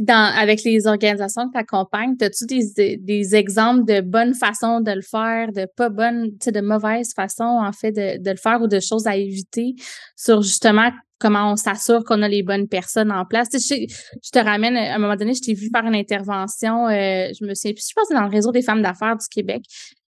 Avec 0.08 0.64
les 0.64 0.86
organisations 0.86 1.48
que 1.48 1.52
tu 1.52 1.58
accompagnes, 1.58 2.16
as-tu 2.22 2.46
des, 2.46 3.34
exemples 3.34 3.84
de 3.84 4.00
bonnes 4.00 4.34
façons 4.34 4.80
de 4.80 4.92
le 4.92 5.02
faire, 5.02 5.52
de 5.52 5.66
pas 5.76 5.90
bonnes, 5.90 6.30
de 6.30 6.60
mauvaises 6.62 7.12
façons, 7.14 7.44
en 7.44 7.72
fait, 7.72 7.92
de, 7.92 8.30
le 8.30 8.36
faire 8.36 8.62
ou 8.62 8.66
de 8.66 8.80
choses 8.80 9.06
à 9.06 9.16
éviter 9.16 9.74
sur 10.16 10.40
justement 10.40 10.90
comment 11.18 11.52
on 11.52 11.56
s'assure 11.56 12.02
qu'on 12.04 12.22
a 12.22 12.28
les 12.28 12.42
bonnes 12.42 12.66
personnes 12.66 13.12
en 13.12 13.26
place? 13.26 13.48
je, 13.52 14.30
te 14.32 14.38
ramène, 14.38 14.74
à 14.74 14.94
un 14.94 14.98
moment 14.98 15.16
donné, 15.16 15.34
je 15.34 15.42
t'ai 15.42 15.52
vu 15.52 15.68
faire 15.70 15.84
une 15.84 15.94
intervention, 15.94 16.88
euh, 16.88 17.28
je 17.38 17.44
me 17.44 17.52
plus, 17.52 17.86
je 17.88 17.92
pense 17.94 18.08
dans 18.08 18.24
le 18.24 18.30
réseau 18.30 18.52
des 18.52 18.62
femmes 18.62 18.80
d'affaires 18.80 19.16
du 19.18 19.28
Québec. 19.28 19.62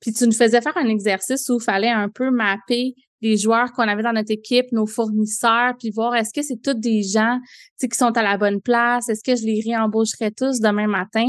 Puis 0.01 0.11
tu 0.11 0.25
nous 0.25 0.33
faisais 0.33 0.61
faire 0.61 0.75
un 0.77 0.87
exercice 0.89 1.47
où 1.49 1.59
il 1.59 1.63
fallait 1.63 1.89
un 1.89 2.09
peu 2.09 2.29
mapper 2.29 2.93
les 3.21 3.37
joueurs 3.37 3.71
qu'on 3.73 3.87
avait 3.87 4.03
dans 4.03 4.13
notre 4.13 4.31
équipe, 4.31 4.71
nos 4.71 4.85
fournisseurs, 4.85 5.73
puis 5.79 5.89
voir 5.91 6.15
est-ce 6.15 6.33
que 6.33 6.41
c'est 6.41 6.61
tous 6.61 6.73
des 6.73 7.03
gens 7.03 7.39
qui 7.79 7.87
sont 7.93 8.15
à 8.17 8.21
la 8.21 8.37
bonne 8.37 8.61
place, 8.61 9.09
est-ce 9.09 9.23
que 9.23 9.35
je 9.35 9.45
les 9.45 9.61
réembaucherai 9.65 10.31
tous 10.31 10.59
demain 10.59 10.87
matin? 10.87 11.25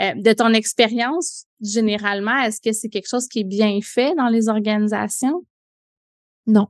Euh, 0.00 0.12
de 0.16 0.32
ton 0.32 0.52
expérience, 0.52 1.44
généralement, 1.60 2.38
est-ce 2.42 2.60
que 2.60 2.72
c'est 2.72 2.88
quelque 2.88 3.08
chose 3.08 3.28
qui 3.28 3.40
est 3.40 3.44
bien 3.44 3.78
fait 3.82 4.14
dans 4.14 4.28
les 4.28 4.48
organisations? 4.48 5.44
Non. 6.46 6.68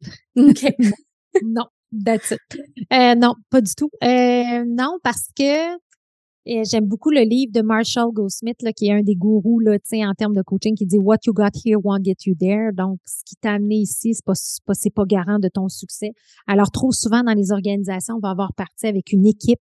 OK. 0.36 0.64
non, 1.42 1.64
that's 2.04 2.30
it. 2.30 2.60
Euh, 2.92 3.14
non, 3.14 3.34
pas 3.50 3.60
du 3.60 3.74
tout. 3.74 3.90
Euh, 4.02 4.64
non, 4.66 4.98
parce 5.02 5.28
que 5.36 5.76
j'aime 6.46 6.86
beaucoup 6.86 7.10
le 7.10 7.22
livre 7.22 7.52
de 7.52 7.62
Marshall 7.62 8.12
Goldsmith, 8.12 8.62
là, 8.62 8.72
qui 8.72 8.88
est 8.88 8.92
un 8.92 9.02
des 9.02 9.14
gourous 9.14 9.60
là, 9.60 9.76
en 9.76 10.14
termes 10.14 10.34
de 10.34 10.42
coaching, 10.42 10.74
qui 10.74 10.86
dit 10.86 10.98
What 10.98 11.18
you 11.26 11.32
got 11.32 11.50
here 11.64 11.78
won't 11.82 12.04
get 12.04 12.16
you 12.26 12.34
there. 12.38 12.72
Donc, 12.72 12.98
ce 13.06 13.22
qui 13.24 13.36
t'a 13.36 13.52
amené 13.52 13.76
ici, 13.76 14.14
c'est 14.14 14.24
pas, 14.24 14.32
pas, 14.66 14.74
pas 14.94 15.04
garant 15.04 15.38
de 15.38 15.48
ton 15.48 15.68
succès. 15.68 16.12
Alors, 16.46 16.70
trop 16.70 16.92
souvent 16.92 17.22
dans 17.22 17.34
les 17.34 17.52
organisations, 17.52 18.16
on 18.16 18.20
va 18.20 18.30
avoir 18.30 18.54
parti 18.54 18.86
avec 18.86 19.12
une 19.12 19.26
équipe 19.26 19.60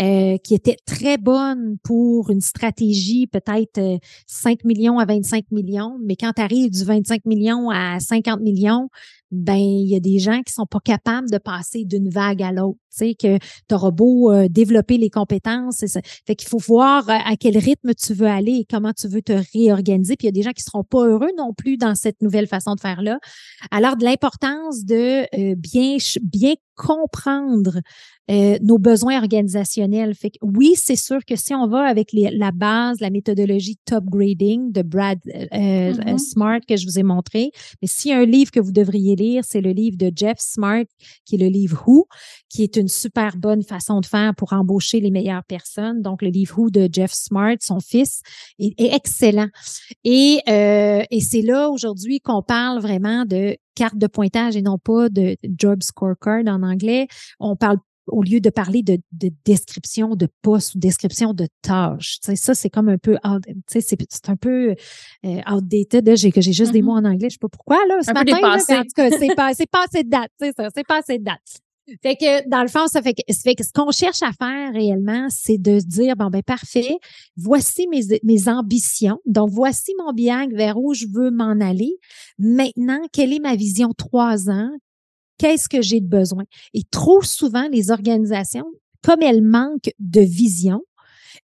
euh, 0.00 0.38
qui 0.38 0.56
était 0.56 0.76
très 0.86 1.18
bonne 1.18 1.76
pour 1.84 2.28
une 2.30 2.40
stratégie 2.40 3.28
peut-être 3.28 4.00
5 4.26 4.58
euh, 4.58 4.68
millions 4.68 4.98
à 4.98 5.04
25 5.04 5.44
millions, 5.52 6.00
mais 6.02 6.16
quand 6.16 6.32
tu 6.32 6.42
arrives 6.42 6.72
du 6.72 6.82
25 6.82 7.24
millions 7.26 7.70
à 7.70 8.00
50 8.00 8.40
millions, 8.40 8.88
ben 9.30 9.56
il 9.56 9.88
y 9.88 9.96
a 9.96 10.00
des 10.00 10.18
gens 10.18 10.42
qui 10.42 10.52
sont 10.52 10.66
pas 10.66 10.80
capables 10.80 11.30
de 11.30 11.38
passer 11.38 11.84
d'une 11.84 12.08
vague 12.08 12.42
à 12.42 12.52
l'autre. 12.52 12.78
Tu 12.90 12.98
sais 12.98 13.14
que 13.14 13.38
tu 13.38 13.74
auras 13.74 13.90
beau 13.90 14.30
euh, 14.30 14.46
développer 14.48 14.98
les 14.98 15.10
compétences, 15.10 15.84
ça. 15.86 16.00
fait 16.26 16.36
qu'il 16.36 16.48
faut 16.48 16.58
voir 16.58 17.08
à 17.08 17.36
quel 17.36 17.58
rythme 17.58 17.92
tu 17.94 18.14
veux 18.14 18.28
aller 18.28 18.52
et 18.52 18.66
comment 18.68 18.92
tu 18.92 19.08
veux 19.08 19.22
te 19.22 19.32
réorganiser. 19.52 20.16
Puis 20.16 20.26
il 20.26 20.28
y 20.28 20.28
a 20.28 20.32
des 20.32 20.42
gens 20.42 20.52
qui 20.52 20.62
seront 20.62 20.84
pas 20.84 21.04
heureux 21.04 21.32
non 21.36 21.52
plus 21.52 21.76
dans 21.76 21.94
cette 21.94 22.22
nouvelle 22.22 22.46
façon 22.46 22.74
de 22.74 22.80
faire 22.80 23.02
là. 23.02 23.18
Alors 23.70 23.96
de 23.96 24.04
l'importance 24.04 24.84
de 24.84 25.26
bien 25.54 25.96
bien 26.22 26.54
comprendre 26.76 27.80
euh, 28.30 28.56
nos 28.62 28.78
besoins 28.78 29.18
organisationnels. 29.18 30.14
Fait 30.14 30.30
que 30.30 30.38
oui, 30.42 30.74
c'est 30.76 30.96
sûr 30.96 31.18
que 31.26 31.36
si 31.36 31.54
on 31.54 31.68
va 31.68 31.82
avec 31.82 32.08
la 32.12 32.52
base, 32.52 33.00
la 33.00 33.10
méthodologie 33.10 33.76
top 33.84 34.04
grading 34.04 34.72
de 34.72 34.82
Brad 34.82 35.18
euh, 35.26 35.46
euh, 35.52 35.92
mm-hmm. 35.92 36.18
Smart 36.18 36.60
que 36.66 36.76
je 36.76 36.86
vous 36.86 36.98
ai 36.98 37.02
montré, 37.02 37.50
mais 37.82 37.88
s'il 37.88 38.12
y 38.12 38.14
a 38.14 38.18
un 38.18 38.24
livre 38.24 38.50
que 38.50 38.60
vous 38.60 38.72
devriez 38.72 39.13
lire, 39.14 39.44
c'est 39.46 39.60
le 39.60 39.70
livre 39.70 39.96
de 39.96 40.12
Jeff 40.14 40.38
Smart, 40.38 40.84
qui 41.24 41.36
est 41.36 41.38
le 41.38 41.48
livre 41.48 41.82
Who, 41.86 42.06
qui 42.48 42.62
est 42.62 42.76
une 42.76 42.88
super 42.88 43.36
bonne 43.36 43.62
façon 43.62 44.00
de 44.00 44.06
faire 44.06 44.34
pour 44.34 44.52
embaucher 44.52 45.00
les 45.00 45.10
meilleures 45.10 45.44
personnes. 45.44 46.02
Donc, 46.02 46.22
le 46.22 46.28
livre 46.28 46.58
Who 46.58 46.70
de 46.70 46.88
Jeff 46.92 47.12
Smart, 47.12 47.56
son 47.60 47.80
fils, 47.80 48.22
est, 48.58 48.74
excellent. 48.78 49.48
Et, 50.04 50.40
et 50.46 51.20
c'est 51.20 51.42
là 51.42 51.70
aujourd'hui 51.70 52.20
qu'on 52.20 52.42
parle 52.42 52.80
vraiment 52.80 53.24
de 53.24 53.56
carte 53.74 53.98
de 53.98 54.06
pointage 54.06 54.56
et 54.56 54.62
non 54.62 54.78
pas 54.78 55.08
de 55.08 55.36
job 55.58 55.82
scorecard 55.82 56.42
en 56.46 56.62
anglais. 56.62 57.08
On 57.40 57.56
parle 57.56 57.78
au 58.06 58.22
lieu 58.22 58.40
de 58.40 58.50
parler 58.50 58.82
de, 58.82 58.98
description 59.44 60.16
de 60.16 60.28
poste 60.42 60.74
ou 60.74 60.78
description 60.78 61.32
de 61.32 61.48
tâche. 61.62 62.18
Tu 62.20 62.30
sais, 62.30 62.36
ça, 62.36 62.54
c'est 62.54 62.70
comme 62.70 62.88
un 62.88 62.98
peu, 62.98 63.16
tu 63.46 63.54
sais, 63.66 63.80
c'est 63.80 64.28
un 64.28 64.36
peu 64.36 64.74
euh, 65.24 65.40
outdated. 65.50 66.04
que 66.32 66.40
j'ai 66.40 66.52
juste 66.52 66.72
des 66.72 66.80
mm-hmm. 66.80 66.84
mots 66.84 66.92
en 66.92 67.04
anglais, 67.04 67.28
je 67.30 67.34
sais 67.34 67.38
pas 67.40 67.48
pourquoi, 67.48 67.78
là, 67.88 68.02
ce 68.02 68.12
matin. 68.12 68.38
Là, 68.40 68.56
en 68.56 68.82
tout 68.82 68.88
cas, 68.94 69.10
c'est 69.10 69.34
pas, 69.34 69.54
c'est 69.54 69.70
pas 69.70 69.84
assez 69.84 70.04
de 70.04 70.10
date, 70.10 70.30
c'est 70.38 70.54
ça, 70.56 70.68
c'est 70.74 70.86
pas 70.86 70.98
assez 70.98 71.18
de 71.18 71.24
date. 71.24 71.64
Fait 72.02 72.16
que 72.16 72.48
dans 72.48 72.62
le 72.62 72.68
fond, 72.68 72.86
ça 72.86 73.02
fait 73.02 73.12
que, 73.12 73.20
ça 73.28 73.40
fait 73.42 73.54
que 73.54 73.64
ce 73.64 73.72
qu'on 73.72 73.90
cherche 73.90 74.22
à 74.22 74.32
faire 74.32 74.72
réellement, 74.72 75.28
c'est 75.28 75.58
de 75.58 75.78
se 75.80 75.84
dire 75.84 76.16
bon 76.16 76.30
ben 76.30 76.42
parfait, 76.42 76.96
voici 77.36 77.86
mes, 77.88 78.00
mes 78.22 78.48
ambitions. 78.48 79.18
Donc 79.26 79.50
voici 79.50 79.92
mon 79.98 80.12
bien 80.12 80.48
vers 80.48 80.78
où 80.78 80.94
je 80.94 81.04
veux 81.12 81.30
m'en 81.30 81.60
aller. 81.60 81.98
Maintenant, 82.38 83.00
quelle 83.12 83.34
est 83.34 83.40
ma 83.40 83.54
vision 83.54 83.90
trois 83.96 84.48
ans? 84.48 84.70
Qu'est-ce 85.38 85.68
que 85.68 85.82
j'ai 85.82 86.00
de 86.00 86.06
besoin? 86.06 86.44
Et 86.74 86.82
trop 86.90 87.22
souvent, 87.22 87.68
les 87.68 87.90
organisations, 87.90 88.66
comme 89.02 89.22
elles 89.22 89.42
manquent 89.42 89.92
de 89.98 90.20
vision, 90.20 90.82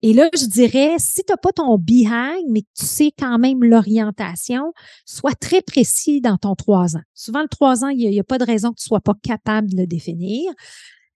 et 0.01 0.13
là, 0.13 0.29
je 0.33 0.45
dirais, 0.45 0.95
si 0.97 1.23
tu 1.23 1.31
n'as 1.31 1.37
pas 1.37 1.51
ton 1.51 1.77
behind, 1.77 2.45
mais 2.49 2.61
tu 2.77 2.85
sais 2.85 3.11
quand 3.17 3.37
même 3.37 3.63
l'orientation, 3.63 4.73
sois 5.05 5.33
très 5.33 5.61
précis 5.61 6.21
dans 6.21 6.37
ton 6.37 6.55
trois 6.55 6.95
ans. 6.95 7.01
Souvent, 7.13 7.41
le 7.41 7.49
trois 7.49 7.83
ans, 7.83 7.89
il 7.89 8.09
n'y 8.09 8.19
a, 8.19 8.23
pas 8.23 8.37
de 8.37 8.45
raison 8.45 8.69
que 8.69 8.79
tu 8.79 8.85
ne 8.85 8.87
sois 8.87 9.01
pas 9.01 9.15
capable 9.21 9.69
de 9.71 9.77
le 9.77 9.87
définir. 9.87 10.53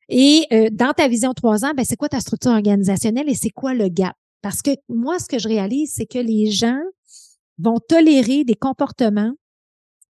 Et 0.10 0.46
euh, 0.52 0.70
dans 0.72 0.92
ta 0.92 1.08
vision 1.08 1.34
trois 1.34 1.64
ans, 1.64 1.72
ben, 1.76 1.86
c'est 1.86 1.96
quoi 1.96 2.10
ta 2.10 2.20
structure 2.20 2.52
organisationnelle 2.52 3.30
et 3.30 3.36
c'est 3.36 3.52
quoi 3.52 3.74
le 3.74 3.88
gap? 3.88 4.16
Parce 4.42 4.62
que 4.62 4.72
moi, 4.90 5.18
ce 5.20 5.28
que 5.28 5.40
je 5.40 5.48
réalise, 5.48 5.94
c'est 5.96 6.06
que 6.06 6.20
les 6.20 6.52
gens 6.52 6.82
vont 7.58 7.80
tolérer 7.80 8.44
des 8.44 8.56
comportements 8.56 9.32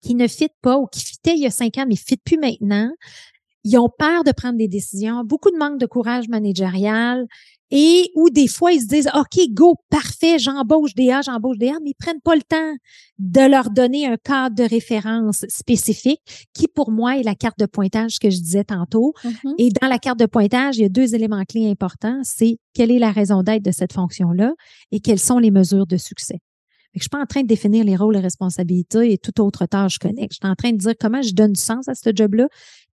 qui 0.04 0.14
ne 0.14 0.28
fit 0.28 0.50
pas 0.60 0.78
ou 0.78 0.86
qui 0.86 1.00
fitaient 1.00 1.34
il 1.34 1.42
y 1.42 1.46
a 1.46 1.50
cinq 1.50 1.78
ans, 1.78 1.86
mais 1.88 1.94
ne 1.94 1.98
fit 1.98 2.18
plus 2.18 2.36
maintenant. 2.36 2.90
Ils 3.64 3.78
ont 3.78 3.88
peur 3.88 4.24
de 4.24 4.32
prendre 4.32 4.58
des 4.58 4.68
décisions, 4.68 5.24
beaucoup 5.24 5.50
de 5.50 5.56
manque 5.56 5.80
de 5.80 5.86
courage 5.86 6.28
managérial 6.28 7.26
et 7.70 8.10
où 8.14 8.28
des 8.28 8.46
fois 8.46 8.72
ils 8.72 8.82
se 8.82 8.86
disent 8.86 9.08
OK, 9.14 9.40
go, 9.50 9.76
parfait, 9.88 10.38
j'embauche 10.38 10.94
des 10.94 11.10
A, 11.10 11.22
j'embauche 11.22 11.56
des 11.56 11.70
A, 11.70 11.78
mais 11.82 11.90
ils 11.90 11.94
prennent 11.98 12.20
pas 12.20 12.34
le 12.36 12.42
temps 12.42 12.74
de 13.18 13.40
leur 13.40 13.70
donner 13.70 14.06
un 14.06 14.18
cadre 14.18 14.54
de 14.54 14.64
référence 14.64 15.46
spécifique 15.48 16.20
qui 16.52 16.68
pour 16.68 16.90
moi 16.90 17.18
est 17.18 17.22
la 17.22 17.34
carte 17.34 17.58
de 17.58 17.64
pointage 17.64 18.18
que 18.18 18.28
je 18.28 18.36
disais 18.36 18.64
tantôt. 18.64 19.14
Mm-hmm. 19.24 19.54
Et 19.56 19.70
dans 19.80 19.88
la 19.88 19.98
carte 19.98 20.18
de 20.18 20.26
pointage, 20.26 20.76
il 20.76 20.82
y 20.82 20.84
a 20.84 20.90
deux 20.90 21.14
éléments 21.14 21.44
clés 21.44 21.70
importants, 21.70 22.20
c'est 22.22 22.58
quelle 22.74 22.90
est 22.90 22.98
la 22.98 23.10
raison 23.10 23.42
d'être 23.42 23.64
de 23.64 23.72
cette 23.72 23.94
fonction-là 23.94 24.52
et 24.92 25.00
quelles 25.00 25.18
sont 25.18 25.38
les 25.38 25.50
mesures 25.50 25.86
de 25.86 25.96
succès. 25.96 26.40
Je 26.94 27.00
ne 27.00 27.02
suis 27.02 27.08
pas 27.10 27.20
en 27.20 27.26
train 27.26 27.42
de 27.42 27.46
définir 27.46 27.84
les 27.84 27.96
rôles 27.96 28.16
et 28.16 28.20
responsabilités 28.20 29.12
et 29.12 29.18
toute 29.18 29.40
autre 29.40 29.66
tâche 29.66 29.98
connexe. 29.98 30.36
Je 30.36 30.46
suis 30.46 30.52
en 30.52 30.54
train 30.54 30.70
de 30.70 30.76
dire 30.76 30.94
comment 30.98 31.22
je 31.22 31.34
donne 31.34 31.52
du 31.52 31.60
sens 31.60 31.88
à 31.88 31.94
ce 31.94 32.10
job-là. 32.14 32.48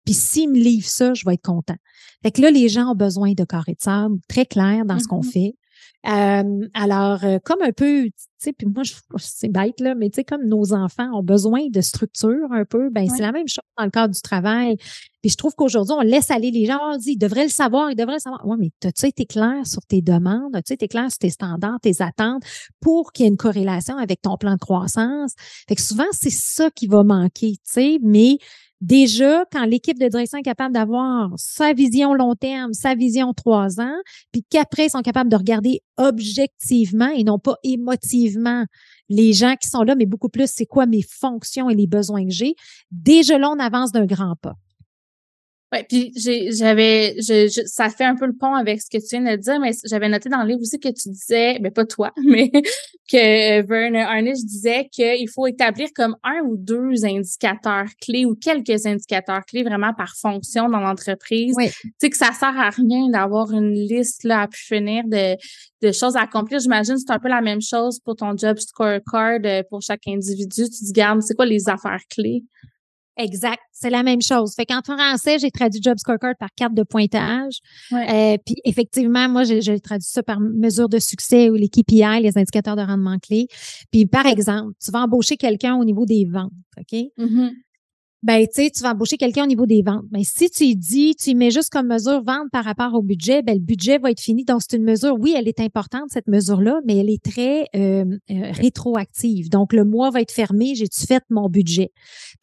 Puis 0.05 0.15
s'il 0.15 0.49
me 0.49 0.57
livre 0.57 0.87
ça, 0.87 1.13
je 1.13 1.23
vais 1.25 1.35
être 1.35 1.43
content. 1.43 1.75
Fait 2.23 2.31
que 2.31 2.41
là, 2.41 2.49
les 2.49 2.67
gens 2.67 2.91
ont 2.91 2.95
besoin 2.95 3.33
de 3.33 3.43
carré 3.43 3.73
de 3.73 3.81
sable 3.81 4.17
très 4.27 4.45
clair 4.45 4.85
dans 4.85 4.97
ce 4.97 5.07
qu'on 5.07 5.21
mm-hmm. 5.21 5.31
fait. 5.31 5.53
Euh, 6.07 6.67
alors, 6.73 7.23
euh, 7.23 7.37
comme 7.43 7.61
un 7.61 7.71
peu, 7.71 8.05
tu 8.05 8.13
sais, 8.39 8.53
puis 8.53 8.67
moi, 8.67 8.83
c'est 9.17 9.51
bête, 9.51 9.79
là, 9.79 9.93
mais 9.93 10.09
tu 10.09 10.15
sais, 10.15 10.23
comme 10.23 10.47
nos 10.47 10.73
enfants 10.73 11.11
ont 11.13 11.21
besoin 11.21 11.67
de 11.69 11.81
structure 11.81 12.51
un 12.51 12.65
peu, 12.65 12.89
ben 12.89 13.07
c'est 13.07 13.21
la 13.21 13.31
même 13.31 13.47
chose 13.47 13.63
dans 13.77 13.85
le 13.85 13.91
cadre 13.91 14.13
du 14.13 14.21
travail. 14.21 14.77
Puis 15.21 15.29
je 15.29 15.37
trouve 15.37 15.53
qu'aujourd'hui, 15.53 15.93
on 15.95 16.01
laisse 16.01 16.31
aller 16.31 16.49
les 16.49 16.65
gens, 16.65 16.79
on 16.81 16.97
dit, 16.97 17.11
ils 17.11 17.17
devraient 17.17 17.43
le 17.43 17.49
savoir, 17.49 17.91
ils 17.91 17.95
devraient 17.95 18.15
le 18.15 18.19
savoir. 18.19 18.41
Oui, 18.47 18.57
mais 18.59 18.71
as-tu 18.87 19.05
été 19.05 19.27
clair 19.27 19.67
sur 19.67 19.85
tes 19.85 20.01
demandes? 20.01 20.55
As-tu 20.55 20.73
été 20.73 20.87
clair 20.87 21.11
sur 21.11 21.19
tes 21.19 21.29
standards, 21.29 21.79
tes 21.81 22.01
attentes 22.01 22.43
pour 22.79 23.11
qu'il 23.11 23.25
y 23.25 23.27
ait 23.27 23.31
une 23.31 23.37
corrélation 23.37 23.97
avec 23.97 24.21
ton 24.23 24.37
plan 24.37 24.53
de 24.53 24.59
croissance? 24.59 25.33
Fait 25.67 25.75
que 25.75 25.81
souvent, 25.81 26.07
c'est 26.11 26.31
ça 26.31 26.71
qui 26.71 26.87
va 26.87 27.03
manquer, 27.03 27.51
tu 27.51 27.59
sais, 27.63 27.99
mais 28.01 28.39
Déjà, 28.81 29.45
quand 29.51 29.63
l'équipe 29.65 29.99
de 29.99 30.07
direction 30.07 30.39
est 30.39 30.43
capable 30.43 30.73
d'avoir 30.73 31.31
sa 31.37 31.71
vision 31.71 32.15
long 32.15 32.33
terme, 32.33 32.73
sa 32.73 32.95
vision 32.95 33.31
trois 33.31 33.79
ans, 33.79 33.95
puis 34.31 34.43
qu'après, 34.49 34.87
ils 34.87 34.89
sont 34.89 35.03
capables 35.03 35.29
de 35.29 35.35
regarder 35.35 35.81
objectivement 35.97 37.09
et 37.15 37.23
non 37.23 37.37
pas 37.37 37.55
émotivement 37.63 38.65
les 39.07 39.33
gens 39.33 39.55
qui 39.55 39.69
sont 39.69 39.83
là, 39.83 39.93
mais 39.93 40.07
beaucoup 40.07 40.29
plus 40.29 40.49
c'est 40.51 40.65
quoi 40.65 40.87
mes 40.87 41.03
fonctions 41.03 41.69
et 41.69 41.75
les 41.75 41.85
besoins 41.85 42.25
que 42.25 42.31
j'ai. 42.31 42.55
Déjà 42.89 43.37
là, 43.37 43.51
on 43.51 43.59
avance 43.59 43.91
d'un 43.91 44.05
grand 44.05 44.35
pas. 44.41 44.55
Ouais, 45.71 45.85
puis 45.87 46.11
j'avais, 46.15 47.15
je, 47.19 47.61
ça 47.65 47.89
fait 47.89 48.03
un 48.03 48.17
peu 48.17 48.25
le 48.25 48.33
pont 48.33 48.53
avec 48.55 48.81
ce 48.81 48.89
que 48.89 48.97
tu 48.97 49.17
viens 49.17 49.31
de 49.31 49.41
dire, 49.41 49.57
mais 49.57 49.71
j'avais 49.85 50.09
noté 50.09 50.27
dans 50.27 50.41
le 50.41 50.49
livre 50.49 50.59
aussi 50.59 50.77
que 50.79 50.89
tu 50.89 51.09
disais, 51.09 51.59
mais 51.61 51.71
pas 51.71 51.85
toi, 51.85 52.11
mais 52.25 52.51
que 53.09 53.61
Vern 53.61 53.95
Arnish 53.95 54.43
disait 54.43 54.89
qu'il 54.91 55.29
faut 55.29 55.47
établir 55.47 55.87
comme 55.95 56.17
un 56.23 56.41
ou 56.41 56.57
deux 56.57 57.05
indicateurs 57.05 57.85
clés 58.01 58.25
ou 58.25 58.35
quelques 58.35 58.85
indicateurs 58.85 59.45
clés 59.45 59.63
vraiment 59.63 59.93
par 59.93 60.13
fonction 60.17 60.67
dans 60.67 60.81
l'entreprise. 60.81 61.55
Tu 61.57 61.91
sais 62.01 62.09
que 62.09 62.17
ça 62.17 62.33
sert 62.33 62.59
à 62.59 62.69
rien 62.69 63.07
d'avoir 63.09 63.51
une 63.53 63.71
liste 63.73 64.25
là 64.25 64.41
à 64.41 64.47
pu 64.49 64.59
finir 64.59 65.05
de, 65.07 65.37
de 65.81 65.91
choses 65.93 66.17
à 66.17 66.23
accomplir. 66.23 66.59
J'imagine 66.59 66.95
que 66.95 67.01
c'est 67.07 67.13
un 67.13 67.19
peu 67.19 67.29
la 67.29 67.41
même 67.41 67.61
chose 67.61 68.01
pour 68.03 68.17
ton 68.17 68.35
job 68.35 68.57
scorecard 68.59 69.39
euh, 69.45 69.63
pour 69.69 69.81
chaque 69.81 70.05
individu. 70.05 70.63
Tu 70.65 70.85
te 70.85 70.91
gardes, 70.91 71.21
c'est 71.21 71.33
quoi 71.33 71.45
les 71.45 71.69
affaires 71.69 72.01
clés? 72.09 72.43
Exact, 73.17 73.59
c'est 73.71 73.89
la 73.89 74.03
même 74.03 74.21
chose. 74.21 74.53
Fait 74.55 74.65
qu'en 74.65 74.81
français, 74.81 75.37
j'ai 75.37 75.51
traduit 75.51 75.81
Job 75.81 75.97
Scorecard 75.97 76.35
par 76.39 76.49
carte 76.55 76.73
de 76.73 76.83
pointage. 76.83 77.59
Euh, 77.91 78.37
puis 78.45 78.55
effectivement, 78.63 79.27
moi, 79.27 79.43
j'ai 79.43 79.79
traduit 79.79 80.07
ça 80.07 80.23
par 80.23 80.39
mesure 80.39 80.87
de 80.87 80.97
succès 80.97 81.49
ou 81.49 81.55
les 81.55 81.67
KPI, 81.67 82.21
les 82.21 82.37
indicateurs 82.37 82.75
de 82.75 82.81
rendement 82.81 83.19
clés. 83.19 83.47
Puis 83.91 84.05
par 84.05 84.25
exemple, 84.25 84.73
tu 84.83 84.91
vas 84.91 85.01
embaucher 85.01 85.35
quelqu'un 85.35 85.75
au 85.75 85.83
niveau 85.83 86.05
des 86.05 86.25
ventes, 86.25 86.51
OK? 86.77 86.99
Mm-hmm 87.17 87.51
ben, 88.23 88.45
tu 88.45 88.63
sais, 88.63 88.69
tu 88.69 88.83
vas 88.83 88.91
embaucher 88.91 89.17
quelqu'un 89.17 89.45
au 89.45 89.47
niveau 89.47 89.65
des 89.65 89.81
ventes. 89.81 90.05
Mais 90.11 90.23
si 90.23 90.49
tu 90.51 90.75
dis, 90.75 91.15
tu 91.15 91.33
mets 91.33 91.49
juste 91.49 91.71
comme 91.71 91.87
mesure 91.87 92.23
vente 92.23 92.51
par 92.51 92.63
rapport 92.63 92.93
au 92.93 93.01
budget, 93.01 93.41
ben, 93.41 93.55
le 93.55 93.63
budget 93.63 93.97
va 93.97 94.11
être 94.11 94.19
fini. 94.19 94.45
Donc, 94.45 94.61
c'est 94.61 94.77
une 94.77 94.83
mesure, 94.83 95.15
oui, 95.19 95.33
elle 95.35 95.47
est 95.47 95.59
importante, 95.59 96.09
cette 96.09 96.27
mesure-là, 96.27 96.81
mais 96.85 96.97
elle 96.97 97.09
est 97.09 97.23
très 97.23 97.65
euh, 97.75 98.05
euh, 98.29 98.51
rétroactive. 98.51 99.49
Donc, 99.49 99.73
le 99.73 99.85
mois 99.85 100.11
va 100.11 100.21
être 100.21 100.31
fermé, 100.31 100.75
j'ai-tu 100.75 101.07
fait 101.07 101.23
mon 101.31 101.49
budget? 101.49 101.91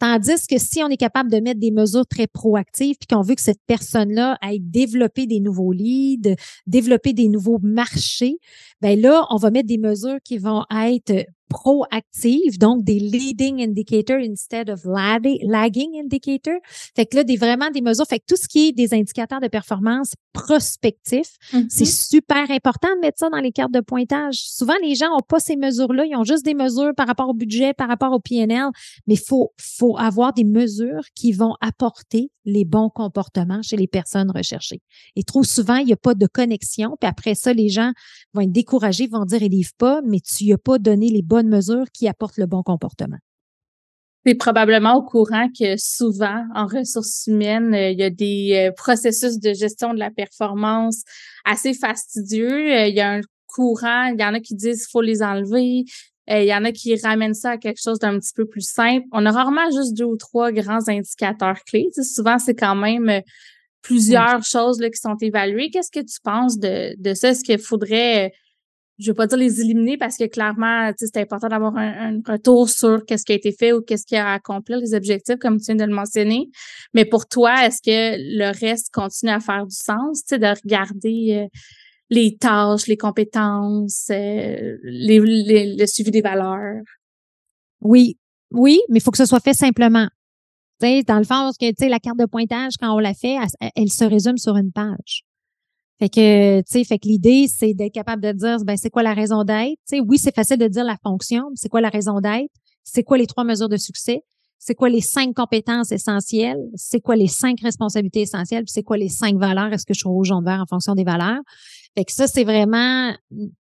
Tandis 0.01 0.47
que 0.51 0.59
si 0.59 0.83
on 0.83 0.89
est 0.89 0.97
capable 0.97 1.31
de 1.31 1.39
mettre 1.39 1.61
des 1.61 1.71
mesures 1.71 2.07
très 2.07 2.27
proactives, 2.27 2.97
puis 2.99 3.07
qu'on 3.07 3.23
veut 3.23 3.37
que 3.37 3.43
cette 3.43 3.63
personne-là 3.69 4.37
aille 4.41 4.61
développer 4.61 5.27
des 5.27 5.39
nouveaux 5.39 5.73
leads, 5.73 6.35
développer 6.67 7.13
des 7.13 7.29
nouveaux 7.29 7.61
marchés, 7.63 8.39
ben 8.81 9.01
là, 9.01 9.27
on 9.31 9.37
va 9.37 9.51
mettre 9.53 9.69
des 9.69 9.79
mesures 9.79 10.19
qui 10.25 10.39
vont 10.39 10.65
être 10.85 11.25
proactive, 11.49 12.59
donc 12.59 12.85
des 12.85 12.99
leading 12.99 13.63
indicators 13.63 14.21
instead 14.23 14.71
of 14.71 14.85
lagging 14.85 15.99
indicators. 15.99 16.61
Fait 16.95 17.07
que 17.07 17.17
là, 17.17 17.25
des, 17.25 17.37
vraiment 17.37 17.71
des 17.71 17.81
mesures. 17.81 18.07
Fait 18.07 18.19
que 18.19 18.25
tout 18.27 18.37
ce 18.37 18.49
qui 18.49 18.69
est 18.69 18.73
des 18.73 18.95
indicateurs 18.95 19.41
de 19.41 19.49
performance 19.49 20.13
prospectifs, 20.33 21.37
c'est 21.69 21.85
mm-hmm. 21.85 22.09
super 22.09 22.51
important 22.51 22.89
de 22.97 23.01
mettre 23.01 23.19
ça 23.19 23.29
dans 23.31 23.41
les 23.41 23.53
cartes 23.53 23.73
de 23.73 23.81
pointage. 23.81 24.37
Souvent, 24.37 24.75
les 24.83 24.95
gens 24.95 25.09
n'ont 25.11 25.25
pas 25.27 25.41
ces 25.41 25.57
mesures-là. 25.57 26.05
Ils 26.07 26.17
ont 26.17 26.25
juste 26.25 26.45
des 26.45 26.55
mesures 26.55 26.93
par 26.97 27.07
rapport 27.07 27.29
au 27.29 27.35
budget, 27.35 27.75
par 27.75 27.89
rapport 27.89 28.13
au 28.13 28.21
PNL. 28.21 28.69
Mais 29.07 29.15
il 29.15 29.21
faut, 29.21 29.53
faut 29.59 29.97
avoir 29.99 30.33
des 30.33 30.45
mesures 30.45 31.05
qui 31.15 31.33
vont 31.33 31.55
apporter 31.61 32.31
les 32.45 32.65
bons 32.65 32.89
comportements 32.89 33.61
chez 33.63 33.77
les 33.77 33.87
personnes 33.87 34.31
recherchées. 34.31 34.81
Et 35.17 35.23
trop 35.23 35.45
souvent, 35.45 35.77
il 35.77 35.87
n'y 35.87 35.93
a 35.93 35.97
pas 35.97 36.15
de 36.15 36.27
connexion. 36.27 36.97
Puis 36.99 37.09
après 37.09 37.35
ça, 37.35 37.53
les 37.53 37.69
gens 37.69 37.93
vont 38.33 38.41
être 38.41 38.53
découragés, 38.53 39.07
vont 39.07 39.27
dire, 39.27 39.43
ils 39.43 39.51
livre 39.51 39.73
pas, 39.77 40.01
mais 40.07 40.21
tu 40.21 40.45
n'y 40.45 40.53
as 40.53 40.59
pas 40.59 40.79
donné 40.79 41.11
les 41.11 41.23
bonnes 41.23 41.38
mesures 41.47 41.87
qui 41.93 42.09
apportent 42.09 42.39
le 42.39 42.47
bon 42.47 42.63
comportement. 42.63 43.19
Es 44.25 44.35
probablement 44.35 44.97
au 44.97 45.03
courant 45.03 45.49
que 45.59 45.77
souvent, 45.79 46.45
en 46.55 46.67
ressources 46.67 47.27
humaines, 47.29 47.73
euh, 47.73 47.91
il 47.91 47.99
y 47.99 48.03
a 48.03 48.11
des 48.11 48.69
euh, 48.69 48.73
processus 48.77 49.39
de 49.39 49.55
gestion 49.55 49.95
de 49.95 49.99
la 49.99 50.11
performance 50.11 51.03
assez 51.47 51.73
fastidieux. 51.73 52.53
Euh, 52.53 52.89
il 52.89 52.95
y 52.95 53.01
a 53.01 53.11
un 53.11 53.21
courant, 53.47 54.13
il 54.13 54.21
y 54.21 54.25
en 54.25 54.35
a 54.35 54.41
qui 54.41 54.55
disent 54.55 54.85
qu'il 54.85 54.91
faut 54.91 55.01
les 55.01 55.23
enlever. 55.23 55.85
Il 56.31 56.45
y 56.45 56.55
en 56.55 56.67
a 56.67 56.73
qui 56.73 56.95
ramènent 57.01 57.33
ça 57.33 57.53
à 57.53 57.57
quelque 57.57 57.81
chose 57.83 57.99
d'un 58.01 58.19
petit 58.19 58.35
peu 58.35 58.45
plus 58.45 58.69
simple. 58.69 59.07
On 59.13 59.25
a 59.25 59.33
rarement 59.33 59.71
juste 59.71 59.97
deux 59.97 60.05
ou 60.05 60.19
trois 60.19 60.53
grands 60.53 60.87
indicateurs 60.87 61.61
clés. 61.65 61.89
souvent, 62.03 62.39
c'est 62.39 62.55
quand 62.55 62.75
même 62.75 63.23
plusieurs 63.81 64.45
choses 64.45 64.79
là, 64.79 64.91
qui 64.91 64.99
sont 64.99 65.17
évaluées. 65.23 65.71
Qu'est-ce 65.71 65.91
que 65.91 66.05
tu 66.05 66.21
penses 66.23 66.59
de, 66.59 66.95
de 66.99 67.15
ça? 67.15 67.31
Est-ce 67.31 67.43
qu'il 67.43 67.59
faudrait 67.59 68.31
je 68.99 69.11
veux 69.11 69.15
pas 69.15 69.27
dire 69.27 69.39
les 69.39 69.61
éliminer 69.61 69.97
parce 69.97 70.17
que 70.17 70.25
clairement, 70.25 70.91
c'est 70.97 71.17
important 71.19 71.49
d'avoir 71.49 71.77
un, 71.77 72.21
retour 72.27 72.69
sur 72.69 73.05
qu'est-ce 73.07 73.25
qui 73.25 73.33
a 73.33 73.37
été 73.37 73.53
fait 73.53 73.73
ou 73.73 73.81
qu'est-ce 73.81 74.05
qui 74.05 74.17
a 74.17 74.33
accompli 74.33 74.75
les 74.81 74.95
objectifs, 74.95 75.37
comme 75.39 75.59
tu 75.59 75.67
viens 75.67 75.77
de 75.77 75.85
le 75.85 75.95
mentionner. 75.95 76.49
Mais 76.95 77.05
pour 77.05 77.27
toi, 77.29 77.65
est-ce 77.65 77.81
que 77.81 78.17
le 78.19 78.53
reste 78.59 78.93
continue 78.93 79.31
à 79.31 79.41
faire 79.41 79.67
du 79.67 79.75
sens, 79.75 80.25
tu 80.25 80.35
sais, 80.35 80.39
de 80.39 80.47
regarder 80.47 81.45
euh, 81.45 81.59
les 82.11 82.37
tâches, 82.37 82.89
les 82.89 82.97
compétences, 82.97 84.09
euh, 84.11 84.77
les, 84.83 85.21
le 85.77 85.87
suivi 85.87 86.11
des 86.11 86.23
valeurs? 86.23 86.83
Oui, 87.81 88.19
oui, 88.51 88.81
mais 88.89 88.99
il 88.99 89.03
faut 89.03 89.13
que 89.13 89.19
ce 89.19 89.27
soit 89.27 89.41
fait 89.41 89.55
simplement. 89.55 90.09
sais, 90.81 91.05
dans 91.05 91.19
le 91.19 91.25
fond, 91.25 91.51
que, 91.61 91.89
la 91.89 92.01
carte 92.01 92.19
de 92.19 92.27
pointage, 92.27 92.75
quand 92.81 92.93
on 92.93 92.99
la 92.99 93.15
fait, 93.15 93.37
elle 93.77 93.91
se 93.91 94.05
résume 94.05 94.39
sur 94.39 94.57
une 94.57 94.73
page. 94.73 95.23
Fait 95.99 96.09
que, 96.09 96.61
tu 96.61 96.65
sais, 96.67 96.85
fait 96.85 96.99
que 96.99 97.09
l'idée, 97.09 97.47
c'est 97.49 97.75
d'être 97.75 97.93
capable 97.93 98.23
de 98.23 98.33
dire, 98.33 98.59
ben, 98.65 98.77
c'est 98.77 98.91
quoi 98.91 99.03
la 99.03 99.15
raison 99.15 99.43
d'être? 99.43 99.77
Tu 99.89 99.97
sais, 99.97 100.01
oui, 100.01 100.19
c'est 100.19 100.35
facile 100.35 100.59
de 100.59 100.69
dire 100.69 100.85
la 100.85 100.97
fonction, 101.03 101.45
mais 101.51 101.57
c'est 101.57 101.69
quoi 101.69 101.81
la 101.81 101.89
raison 101.89 102.21
d'être? 102.21 102.51
C'est 102.85 103.03
quoi 103.03 103.19
les 103.19 103.27
trois 103.27 103.45
mesures 103.45 103.69
de 103.69 103.77
succès? 103.77 104.23
c'est 104.59 104.75
quoi 104.75 104.89
les 104.89 105.01
cinq 105.01 105.35
compétences 105.35 105.93
essentielles, 105.93 106.59
c'est 106.75 107.01
quoi 107.01 107.17
les 107.17 107.29
cinq 107.29 107.61
responsabilités 107.61 108.23
essentielles, 108.23 108.65
c'est 108.67 108.83
quoi 108.83 108.97
les 108.97 109.09
cinq 109.09 109.37
valeurs, 109.37 109.73
est-ce 109.73 109.87
que 109.87 109.95
je 109.95 110.01
suis 110.01 110.09
rouge, 110.09 110.29
jaune, 110.29 110.45
vert 110.45 110.61
en 110.61 110.67
fonction 110.67 110.95
des 110.95 111.05
valeurs? 111.05 111.41
Fait 111.97 112.05
que 112.05 112.13
ça, 112.13 112.27
c'est 112.27 112.45
vraiment 112.45 113.15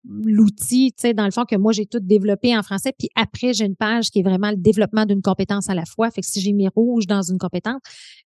l'outil, 0.09 0.92
tu 0.92 1.03
sais, 1.03 1.14
dans 1.14 1.25
le 1.25 1.31
fond, 1.31 1.44
que 1.44 1.57
moi, 1.57 1.73
j'ai 1.73 1.87
tout 1.87 2.01
développé 2.01 2.57
en 2.57 2.62
français. 2.62 2.92
Puis 2.99 3.09
après, 3.14 3.53
j'ai 3.53 3.66
une 3.66 3.77
page 3.77 4.11
qui 4.11 4.21
est 4.21 4.23
vraiment 4.23 4.51
le 4.51 4.57
développement 4.57 5.05
d'une 5.05 5.21
compétence 5.21 5.68
à 5.68 5.75
la 5.75 5.85
fois. 5.85 6.11
Fait 6.11 6.23
que 6.23 6.27
si 6.27 6.40
j'ai 6.40 6.53
mis 6.53 6.68
rouge 6.68 7.07
dans 7.07 7.23
une 7.23 7.38
compétence, 7.38 7.81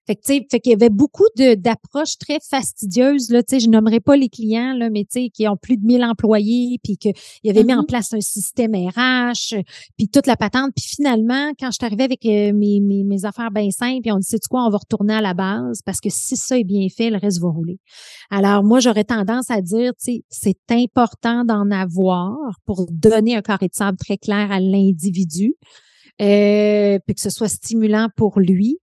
fait 0.07 0.17
que, 0.17 0.21
tu 0.21 0.35
sais, 0.35 0.47
fait 0.51 0.61
qu'il 0.61 0.71
y 0.71 0.75
avait 0.75 0.91
beaucoup 0.91 1.27
d'approches 1.37 2.19
très 2.19 2.39
fastidieuses, 2.41 3.31
là, 3.31 3.43
tu 3.43 3.57
sais, 3.57 3.61
je 3.61 3.69
nommerai 3.69 4.01
pas 4.01 4.17
les 4.17 4.29
clients, 4.29 4.75
là, 4.75 4.91
mais 4.91 5.05
tu 5.05 5.23
sais, 5.23 5.31
qui 5.31 5.47
ont 5.49 5.57
plus 5.57 5.77
de 5.77 5.85
1000 5.85 6.05
employés, 6.05 6.79
puis 6.83 6.97
qu'il 6.97 7.51
avait 7.51 7.65
mis 7.65 7.75
en 7.75 7.83
mm-hmm. 7.83 7.87
place 7.87 8.13
un 8.13 8.21
système 8.21 8.75
RH, 8.75 9.57
puis 9.97 10.09
toute 10.09 10.27
la 10.27 10.37
patente. 10.37 10.73
Puis 10.77 10.87
finalement, 10.87 11.53
quand 11.59 11.71
je 11.71 11.77
suis 11.81 11.87
arrivée 11.87 12.05
avec 12.05 12.25
euh, 12.27 12.53
mes, 12.53 12.81
mes, 12.81 13.05
mes, 13.05 13.25
affaires 13.25 13.51
bien 13.51 13.71
simples, 13.71 14.03
puis 14.03 14.13
on 14.13 14.19
dit, 14.19 14.27
c'est 14.29 14.47
quoi, 14.49 14.65
on 14.67 14.71
va 14.71 14.79
retourner 14.79 15.15
à 15.15 15.21
la 15.21 15.35
base, 15.35 15.81
parce 15.85 16.01
que 16.01 16.11
si 16.11 16.37
ça 16.37 16.59
est 16.59 16.65
bien 16.65 16.87
fait, 16.89 17.11
le 17.11 17.19
reste 17.19 17.41
va 17.41 17.49
rouler. 17.49 17.79
Alors, 18.31 18.63
moi, 18.65 18.81
j'aurais 18.81 19.05
tendance 19.05 19.51
à 19.51 19.61
dire, 19.61 19.93
tu 19.93 20.13
sais, 20.13 20.25
c'est 20.29 20.71
important 20.71 21.45
d'en 21.45 21.72
avoir 21.73 22.37
pour 22.65 22.87
donner 22.91 23.37
un 23.37 23.43
carré 23.43 23.69
de 23.69 23.75
sable 23.75 23.99
très 23.99 24.19
clair 24.19 24.51
à 24.53 24.61
l'individu, 24.61 25.55
euh, 26.21 26.99
puis 27.07 27.15
que 27.15 27.21
ce 27.21 27.31
soit 27.31 27.49
stimulant 27.49 28.09
pour 28.17 28.39
lui. 28.41 28.79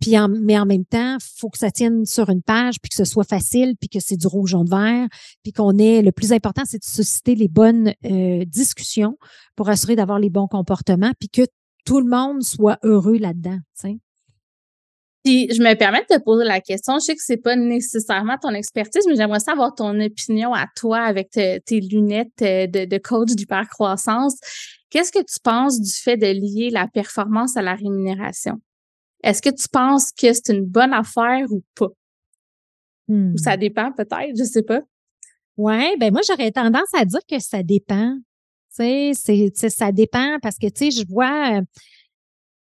Puis 0.00 0.16
mais 0.42 0.58
en 0.58 0.66
même 0.66 0.84
temps, 0.84 1.16
faut 1.36 1.48
que 1.48 1.58
ça 1.58 1.70
tienne 1.70 2.04
sur 2.04 2.28
une 2.28 2.42
page, 2.42 2.76
puis 2.82 2.90
que 2.90 2.96
ce 2.96 3.04
soit 3.04 3.24
facile, 3.24 3.74
puis 3.80 3.88
que 3.88 4.00
c'est 4.00 4.16
du 4.16 4.26
rouge, 4.26 4.50
jaune, 4.50 4.68
vert, 4.68 5.08
puis 5.42 5.52
qu'on 5.52 5.78
ait. 5.78 6.02
Le 6.02 6.12
plus 6.12 6.32
important, 6.32 6.62
c'est 6.66 6.78
de 6.78 6.84
susciter 6.84 7.34
les 7.34 7.48
bonnes 7.48 7.94
euh, 8.04 8.44
discussions 8.44 9.16
pour 9.56 9.68
assurer 9.68 9.96
d'avoir 9.96 10.18
les 10.18 10.30
bons 10.30 10.48
comportements, 10.48 11.12
puis 11.18 11.28
que 11.28 11.42
tout 11.86 12.00
le 12.00 12.08
monde 12.08 12.42
soit 12.42 12.78
heureux 12.82 13.18
là-dedans. 13.18 13.58
Puis 15.24 15.48
je 15.50 15.62
me 15.62 15.74
permets 15.74 16.04
de 16.08 16.16
te 16.16 16.22
poser 16.22 16.44
la 16.44 16.60
question. 16.60 16.98
Je 16.98 17.04
sais 17.06 17.14
que 17.14 17.22
c'est 17.22 17.38
pas 17.38 17.56
nécessairement 17.56 18.36
ton 18.36 18.50
expertise, 18.50 19.06
mais 19.08 19.16
j'aimerais 19.16 19.40
savoir 19.40 19.74
ton 19.74 19.98
opinion 19.98 20.52
à 20.52 20.66
toi 20.76 20.98
avec 20.98 21.30
tes 21.30 21.80
lunettes 21.80 22.42
euh, 22.42 22.66
de, 22.66 22.84
de 22.84 22.98
coach 22.98 23.30
d'hypercroissance. 23.30 24.34
Qu'est-ce 24.90 25.10
que 25.10 25.24
tu 25.24 25.40
penses 25.42 25.80
du 25.80 25.90
fait 25.90 26.18
de 26.18 26.26
lier 26.26 26.68
la 26.70 26.88
performance 26.88 27.56
à 27.56 27.62
la 27.62 27.74
rémunération? 27.74 28.60
Est-ce 29.22 29.40
que 29.40 29.48
tu 29.48 29.66
penses 29.72 30.12
que 30.12 30.30
c'est 30.34 30.50
une 30.50 30.66
bonne 30.66 30.92
affaire 30.92 31.46
ou 31.50 31.64
pas? 31.74 31.88
Ou 33.08 33.36
ça 33.38 33.56
hmm. 33.56 33.60
dépend 33.60 33.92
peut-être, 33.92 34.36
je 34.38 34.44
sais 34.44 34.62
pas. 34.62 34.80
Ouais, 35.56 35.96
ben 35.98 36.12
moi 36.12 36.20
j'aurais 36.26 36.50
tendance 36.50 36.92
à 36.94 37.04
dire 37.04 37.20
que 37.28 37.38
ça 37.38 37.62
dépend. 37.62 38.14
Tu 38.76 39.12
sais, 39.14 39.50
c'est 39.54 39.70
ça 39.70 39.92
dépend 39.92 40.38
parce 40.42 40.58
que 40.58 40.66
tu 40.66 40.90
sais, 40.90 41.02
je 41.02 41.06
vois 41.08 41.60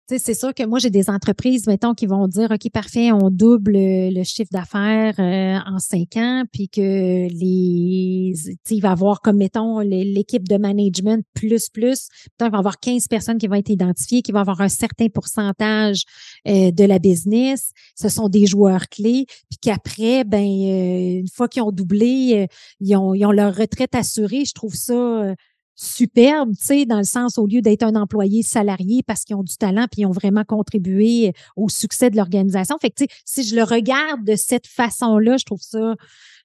c'est 0.08 0.34
sûr 0.34 0.54
que 0.54 0.64
moi, 0.64 0.78
j'ai 0.78 0.90
des 0.90 1.10
entreprises, 1.10 1.66
mettons, 1.66 1.92
qui 1.92 2.06
vont 2.06 2.28
dire, 2.28 2.50
OK, 2.52 2.70
parfait, 2.70 3.10
on 3.10 3.30
double 3.30 3.72
le 3.74 4.22
chiffre 4.22 4.50
d'affaires 4.52 5.14
euh, 5.18 5.58
en 5.66 5.78
cinq 5.78 6.16
ans, 6.16 6.44
puis 6.52 6.68
que 6.68 6.80
les, 7.28 8.34
il 8.70 8.80
va 8.80 8.92
avoir 8.92 9.20
comme, 9.20 9.38
mettons, 9.38 9.80
l'équipe 9.80 10.48
de 10.48 10.56
management 10.58 11.24
plus, 11.34 11.68
plus. 11.68 12.08
il 12.40 12.50
va 12.50 12.58
avoir 12.58 12.78
15 12.78 13.08
personnes 13.08 13.38
qui 13.38 13.48
vont 13.48 13.56
être 13.56 13.70
identifiées, 13.70 14.22
qui 14.22 14.30
vont 14.30 14.38
avoir 14.38 14.60
un 14.60 14.68
certain 14.68 15.08
pourcentage 15.08 16.04
euh, 16.46 16.70
de 16.70 16.84
la 16.84 17.00
business. 17.00 17.72
Ce 17.96 18.08
sont 18.08 18.28
des 18.28 18.46
joueurs 18.46 18.88
clés. 18.88 19.26
Puis 19.50 19.58
qu'après, 19.60 20.22
ben, 20.22 20.38
euh, 20.38 21.20
une 21.20 21.28
fois 21.34 21.48
qu'ils 21.48 21.62
ont 21.62 21.72
doublé, 21.72 22.46
ils, 22.80 22.96
ont, 22.96 23.12
ils 23.12 23.26
ont 23.26 23.32
leur 23.32 23.56
retraite 23.56 23.94
assurée. 23.96 24.44
Je 24.44 24.54
trouve 24.54 24.74
ça 24.74 25.34
superbe, 25.76 26.52
tu 26.56 26.64
sais, 26.64 26.86
dans 26.86 26.98
le 26.98 27.04
sens 27.04 27.38
au 27.38 27.46
lieu 27.46 27.60
d'être 27.60 27.82
un 27.82 27.94
employé 27.94 28.42
salarié 28.42 29.02
parce 29.06 29.24
qu'ils 29.24 29.36
ont 29.36 29.42
du 29.42 29.56
talent 29.56 29.86
puis 29.90 30.02
ils 30.02 30.06
ont 30.06 30.12
vraiment 30.12 30.44
contribué 30.44 31.32
au 31.54 31.68
succès 31.68 32.10
de 32.10 32.16
l'organisation. 32.16 32.78
Fait 32.80 32.90
que 32.90 32.96
tu 32.96 33.04
sais, 33.04 33.10
si 33.24 33.48
je 33.48 33.54
le 33.54 33.62
regarde 33.62 34.24
de 34.24 34.36
cette 34.36 34.66
façon-là, 34.66 35.36
je 35.36 35.44
trouve 35.44 35.62
ça 35.62 35.94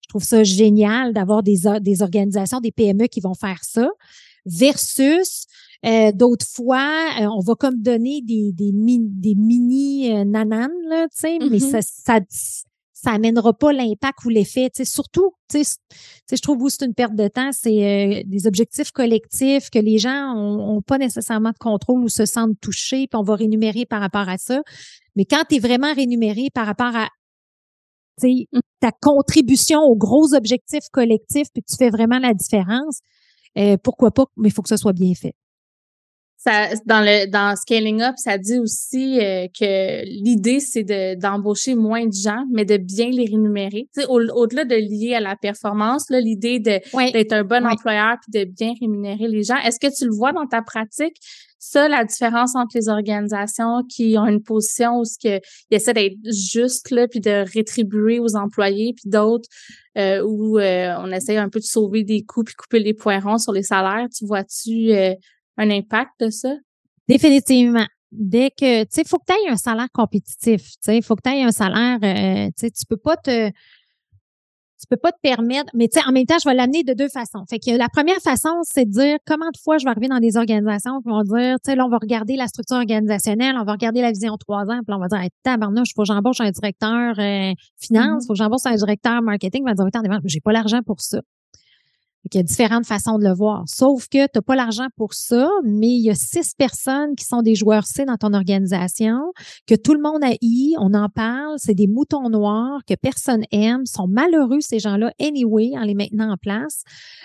je 0.03 0.07
trouve 0.09 0.23
ça 0.23 0.43
génial 0.43 1.13
d'avoir 1.13 1.43
des 1.43 1.61
des 1.79 2.01
organisations, 2.01 2.59
des 2.59 2.71
PME 2.71 3.07
qui 3.07 3.21
vont 3.21 3.33
faire 3.33 3.63
ça 3.63 3.89
versus 4.45 5.45
euh, 5.85 6.11
d'autres 6.11 6.45
fois, 6.45 7.09
euh, 7.19 7.25
on 7.25 7.39
va 7.39 7.55
comme 7.55 7.81
donner 7.81 8.21
des, 8.21 8.51
des, 8.51 8.71
des 8.71 9.35
mini 9.35 10.11
euh, 10.11 10.23
nananes, 10.25 10.69
là, 10.87 11.07
tu 11.07 11.19
sais, 11.21 11.39
mais 11.39 11.57
mm-hmm. 11.57 11.81
ça, 11.81 11.81
ça, 11.81 12.19
ça 13.01 13.11
amènera 13.11 13.53
pas 13.53 13.73
l'impact 13.73 14.25
ou 14.25 14.29
l'effet. 14.29 14.69
Tu 14.69 14.83
sais, 14.83 14.85
surtout, 14.85 15.33
tu 15.49 15.63
sais, 15.63 15.77
je 16.31 16.41
trouve 16.41 16.61
où 16.61 16.69
c'est 16.69 16.85
une 16.85 16.93
perte 16.93 17.15
de 17.15 17.27
temps, 17.27 17.49
c'est 17.51 18.19
euh, 18.19 18.23
des 18.25 18.45
objectifs 18.45 18.91
collectifs 18.91 19.71
que 19.71 19.79
les 19.79 19.97
gens 19.97 20.35
ont, 20.35 20.81
pas 20.83 20.99
nécessairement 20.99 21.49
de 21.49 21.57
contrôle 21.57 22.03
ou 22.03 22.09
se 22.09 22.25
sentent 22.25 22.59
touchés, 22.61 23.07
puis 23.07 23.19
on 23.19 23.23
va 23.23 23.35
rémunérer 23.35 23.85
par 23.87 24.01
rapport 24.01 24.29
à 24.29 24.37
ça. 24.37 24.61
Mais 25.15 25.25
quand 25.25 25.43
tu 25.49 25.55
es 25.55 25.59
vraiment 25.59 25.93
rémunéré 25.93 26.49
par 26.53 26.67
rapport 26.67 26.95
à 26.95 27.09
mmh. 28.21 28.43
ta 28.79 28.91
contribution 28.91 29.79
aux 29.79 29.95
gros 29.95 30.35
objectifs 30.35 30.89
collectifs, 30.91 31.47
puis 31.53 31.63
que 31.63 31.71
tu 31.71 31.77
fais 31.77 31.89
vraiment 31.89 32.19
la 32.19 32.35
différence, 32.35 32.99
euh, 33.57 33.77
pourquoi 33.83 34.11
pas, 34.11 34.25
mais 34.37 34.49
il 34.49 34.51
faut 34.51 34.61
que 34.61 34.69
ça 34.69 34.77
soit 34.77 34.93
bien 34.93 35.13
fait 35.15 35.33
ça, 36.43 36.69
dans 36.87 37.01
le 37.01 37.29
dans 37.29 37.55
Scaling 37.55 38.01
Up, 38.01 38.15
ça 38.17 38.39
dit 38.39 38.57
aussi 38.57 39.19
euh, 39.19 39.45
que 39.47 40.03
l'idée, 40.05 40.59
c'est 40.59 40.83
de, 40.83 41.13
d'embaucher 41.13 41.75
moins 41.75 42.07
de 42.07 42.13
gens, 42.13 42.45
mais 42.51 42.65
de 42.65 42.77
bien 42.77 43.11
les 43.11 43.25
rémunérer. 43.25 43.87
au, 44.09 44.19
au-delà 44.19 44.65
de 44.65 44.73
lier 44.73 45.13
à 45.13 45.19
la 45.19 45.35
performance, 45.35 46.09
là, 46.09 46.19
l'idée 46.19 46.59
de, 46.59 46.79
d'être 47.11 47.33
un 47.33 47.43
bon 47.43 47.63
employeur 47.67 48.15
puis 48.23 48.43
de 48.43 48.49
bien 48.49 48.73
rémunérer 48.81 49.27
les 49.27 49.43
gens. 49.43 49.57
Est-ce 49.57 49.79
que 49.79 49.95
tu 49.95 50.05
le 50.05 50.15
vois 50.15 50.31
dans 50.31 50.47
ta 50.47 50.63
pratique? 50.63 51.15
Ça, 51.59 51.87
la 51.87 52.05
différence 52.05 52.55
entre 52.55 52.75
les 52.75 52.89
organisations 52.89 53.83
qui 53.87 54.17
ont 54.17 54.25
une 54.25 54.41
position 54.41 54.97
où 54.97 55.05
ce 55.05 55.19
que, 55.21 55.39
ils 55.69 55.75
essaient 55.75 55.93
d'être 55.93 56.17
juste 56.25 56.89
là, 56.89 57.07
puis 57.07 57.19
de 57.19 57.45
rétribuer 57.53 58.19
aux 58.19 58.35
employés, 58.35 58.95
puis 58.95 59.11
d'autres 59.11 59.47
euh, 59.95 60.23
où 60.23 60.57
euh, 60.57 60.95
on 60.97 61.11
essaie 61.11 61.37
un 61.37 61.49
peu 61.49 61.59
de 61.59 61.65
sauver 61.65 62.03
des 62.03 62.23
coûts 62.23 62.43
puis 62.43 62.55
couper 62.55 62.79
les 62.79 62.95
points 62.95 63.19
ronds 63.19 63.37
sur 63.37 63.51
les 63.51 63.61
salaires. 63.61 64.07
Tu 64.17 64.25
vois-tu 64.25 64.91
euh, 64.91 65.13
un 65.61 65.69
impact 65.69 66.11
de 66.19 66.29
ça? 66.29 66.55
Définitivement. 67.07 67.85
Dès 68.11 68.49
que, 68.51 68.83
tu 68.83 68.89
sais, 68.91 69.01
il 69.01 69.07
faut 69.07 69.19
que 69.19 69.25
tu 69.27 69.33
aies 69.33 69.49
un 69.49 69.57
salaire 69.57 69.87
compétitif. 69.93 70.63
Tu 70.63 70.77
sais, 70.81 70.97
il 70.97 71.03
faut 71.03 71.15
que 71.15 71.21
tu 71.23 71.29
aies 71.29 71.43
un 71.43 71.51
salaire, 71.51 71.97
euh, 72.03 72.47
tu 72.47 72.53
sais, 72.57 72.71
tu 72.71 72.85
peux 72.85 72.97
pas 72.97 73.15
te, 73.15 73.49
tu 74.81 74.87
peux 74.89 74.97
pas 74.97 75.11
te 75.11 75.19
permettre, 75.21 75.69
mais 75.75 75.87
tu 75.87 75.99
sais, 75.99 76.05
en 76.07 76.11
même 76.11 76.25
temps, 76.25 76.37
je 76.43 76.49
vais 76.49 76.55
l'amener 76.55 76.83
de 76.83 76.93
deux 76.93 77.07
façons. 77.07 77.45
Fait 77.49 77.59
que 77.59 77.71
la 77.77 77.87
première 77.87 78.17
façon, 78.17 78.49
c'est 78.63 78.85
de 78.85 78.91
dire 78.91 79.17
comment 79.25 79.45
de 79.45 79.57
fois 79.63 79.77
je 79.77 79.85
vais 79.85 79.91
arriver 79.91 80.07
dans 80.07 80.19
des 80.19 80.35
organisations 80.35 81.01
qui 81.01 81.09
vont 81.09 81.21
dire, 81.21 81.55
tu 81.63 81.69
sais, 81.71 81.75
là, 81.75 81.85
on 81.85 81.89
va 81.89 81.99
regarder 81.99 82.35
la 82.35 82.47
structure 82.47 82.77
organisationnelle, 82.77 83.55
on 83.57 83.63
va 83.63 83.73
regarder 83.73 84.01
la 84.01 84.11
vision 84.11 84.35
trois 84.37 84.63
ans, 84.63 84.81
puis 84.85 84.93
on 84.93 84.99
va 84.99 85.07
dire, 85.07 85.19
hey, 85.19 85.29
tabarnouche, 85.43 85.89
faut 85.95 86.01
que 86.01 86.07
j'embauche 86.07 86.41
un 86.41 86.51
directeur 86.51 87.17
euh, 87.19 87.53
finance, 87.77 88.23
mm-hmm. 88.23 88.27
faut 88.27 88.33
que 88.33 88.37
j'embauche 88.37 88.65
un 88.65 88.75
directeur 88.75 89.21
marketing, 89.21 89.63
un 89.67 89.75
directeur 89.75 90.01
des 90.01 90.09
ventes. 90.09 90.21
J'ai 90.25 90.41
pas 90.41 90.51
l'argent 90.51 90.81
pour 90.83 90.99
ça. 90.99 91.21
Il 92.25 92.37
y 92.37 92.39
a 92.39 92.43
différentes 92.43 92.85
façons 92.85 93.17
de 93.17 93.23
le 93.23 93.33
voir. 93.33 93.63
Sauf 93.67 94.07
que 94.07 94.25
tu 94.25 94.31
n'as 94.35 94.41
pas 94.41 94.55
l'argent 94.55 94.87
pour 94.95 95.13
ça, 95.13 95.49
mais 95.63 95.87
il 95.87 96.01
y 96.01 96.09
a 96.09 96.15
six 96.15 96.53
personnes 96.55 97.15
qui 97.15 97.25
sont 97.25 97.41
des 97.41 97.55
joueurs 97.55 97.85
C 97.85 98.05
dans 98.05 98.17
ton 98.17 98.33
organisation, 98.33 99.33
que 99.65 99.75
tout 99.75 99.93
le 99.93 100.01
monde 100.01 100.23
a 100.23 100.33
I, 100.41 100.75
on 100.79 100.93
en 100.93 101.09
parle, 101.09 101.55
c'est 101.57 101.73
des 101.73 101.87
moutons 101.87 102.29
noirs 102.29 102.81
que 102.87 102.93
personne 102.93 103.43
aime, 103.51 103.85
sont 103.85 104.07
malheureux 104.07 104.61
ces 104.61 104.79
gens-là 104.79 105.11
anyway 105.19 105.71
en 105.75 105.81
les 105.81 105.95
maintenant 105.95 106.31
en 106.31 106.37
place. 106.37 106.83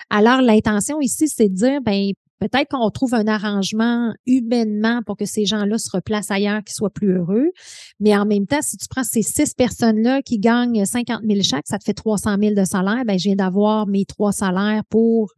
Alors 0.09 0.41
l'intention 0.41 0.99
ici, 0.99 1.27
c'est 1.27 1.49
de 1.49 1.55
dire, 1.55 1.81
ben 1.81 2.11
Peut-être 2.39 2.69
qu'on 2.69 2.89
trouve 2.89 3.13
un 3.13 3.27
arrangement 3.27 4.13
humainement 4.25 5.01
pour 5.05 5.17
que 5.17 5.25
ces 5.25 5.45
gens-là 5.45 5.77
se 5.77 5.89
replacent 5.91 6.31
ailleurs, 6.31 6.63
qu'ils 6.63 6.75
soient 6.75 6.91
plus 6.91 7.13
heureux. 7.13 7.51
Mais 7.99 8.15
en 8.15 8.25
même 8.25 8.45
temps, 8.45 8.61
si 8.61 8.77
tu 8.77 8.87
prends 8.87 9.03
ces 9.03 9.23
six 9.23 9.53
personnes-là 9.53 10.21
qui 10.21 10.37
gagnent 10.39 10.85
50 10.85 11.21
000 11.27 11.41
chaque, 11.41 11.67
ça 11.67 11.79
te 11.79 11.83
fait 11.83 11.93
300 11.93 12.37
000 12.39 12.55
de 12.55 12.63
salaire. 12.63 13.03
Ben, 13.05 13.17
je 13.17 13.23
viens 13.23 13.35
d'avoir 13.35 13.87
mes 13.87 14.05
trois 14.05 14.31
salaires 14.31 14.83
pour 14.89 15.33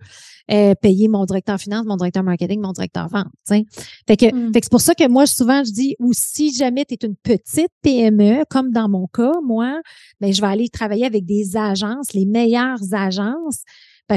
euh, 0.51 0.73
payer 0.75 1.07
mon 1.07 1.25
directeur 1.25 1.59
finance, 1.59 1.85
mon 1.85 1.95
directeur 1.95 2.23
marketing, 2.23 2.59
mon 2.61 2.71
directeur 2.71 3.07
vente. 3.07 3.27
Fait 3.47 4.17
que, 4.17 4.33
mm. 4.33 4.53
fait 4.53 4.59
que 4.59 4.65
c'est 4.65 4.71
pour 4.71 4.81
ça 4.81 4.95
que 4.95 5.07
moi, 5.07 5.25
souvent, 5.25 5.63
je 5.63 5.71
dis, 5.71 5.95
ou 5.99 6.11
si 6.13 6.53
jamais 6.53 6.85
tu 6.85 6.95
es 6.95 7.05
une 7.05 7.15
petite 7.15 7.71
PME, 7.81 8.43
comme 8.49 8.71
dans 8.71 8.89
mon 8.89 9.07
cas, 9.07 9.33
moi, 9.45 9.79
ben, 10.19 10.33
je 10.33 10.41
vais 10.41 10.47
aller 10.47 10.69
travailler 10.69 11.05
avec 11.05 11.25
des 11.25 11.55
agences, 11.55 12.13
les 12.13 12.25
meilleures 12.25 12.93
agences 12.93 13.63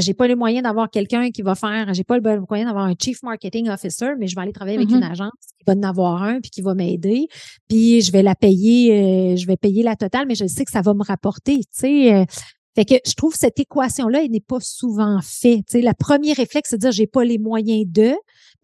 j'ai 0.00 0.14
pas 0.14 0.26
les 0.26 0.34
moyens 0.34 0.62
d'avoir 0.62 0.90
quelqu'un 0.90 1.30
qui 1.30 1.42
va 1.42 1.54
faire, 1.54 1.92
j'ai 1.94 2.04
pas 2.04 2.18
le 2.18 2.44
moyen 2.48 2.66
d'avoir 2.66 2.84
un 2.84 2.94
chief 2.98 3.22
marketing 3.22 3.68
officer, 3.68 4.12
mais 4.18 4.26
je 4.26 4.34
vais 4.34 4.42
aller 4.42 4.52
travailler 4.52 4.78
avec 4.78 4.90
une 4.90 5.00
mm-hmm. 5.00 5.10
agence 5.10 5.32
qui 5.58 5.64
va 5.66 5.74
en 5.74 5.82
avoir 5.82 6.22
un 6.22 6.40
puis 6.40 6.50
qui 6.50 6.62
va 6.62 6.74
m'aider, 6.74 7.28
puis 7.68 8.00
je 8.00 8.12
vais 8.12 8.22
la 8.22 8.34
payer, 8.34 8.92
euh, 8.92 9.36
je 9.36 9.46
vais 9.46 9.56
payer 9.56 9.82
la 9.82 9.96
totale, 9.96 10.26
mais 10.26 10.34
je 10.34 10.46
sais 10.46 10.64
que 10.64 10.70
ça 10.70 10.82
va 10.82 10.94
me 10.94 11.04
rapporter, 11.04 11.58
tu 11.58 11.66
sais. 11.72 12.26
Fait 12.74 12.84
que 12.84 12.94
je 13.06 13.14
trouve 13.14 13.34
cette 13.34 13.58
équation-là, 13.60 14.22
elle 14.24 14.30
n'est 14.30 14.40
pas 14.40 14.60
souvent 14.60 15.20
faite. 15.22 15.66
Tu 15.68 15.78
sais, 15.78 15.82
le 15.82 15.92
premier 15.98 16.32
réflexe, 16.32 16.70
c'est 16.70 16.76
de 16.76 16.80
dire 16.82 16.92
j'ai 16.92 17.06
pas 17.06 17.24
les 17.24 17.38
moyens 17.38 17.84
de. 17.86 18.14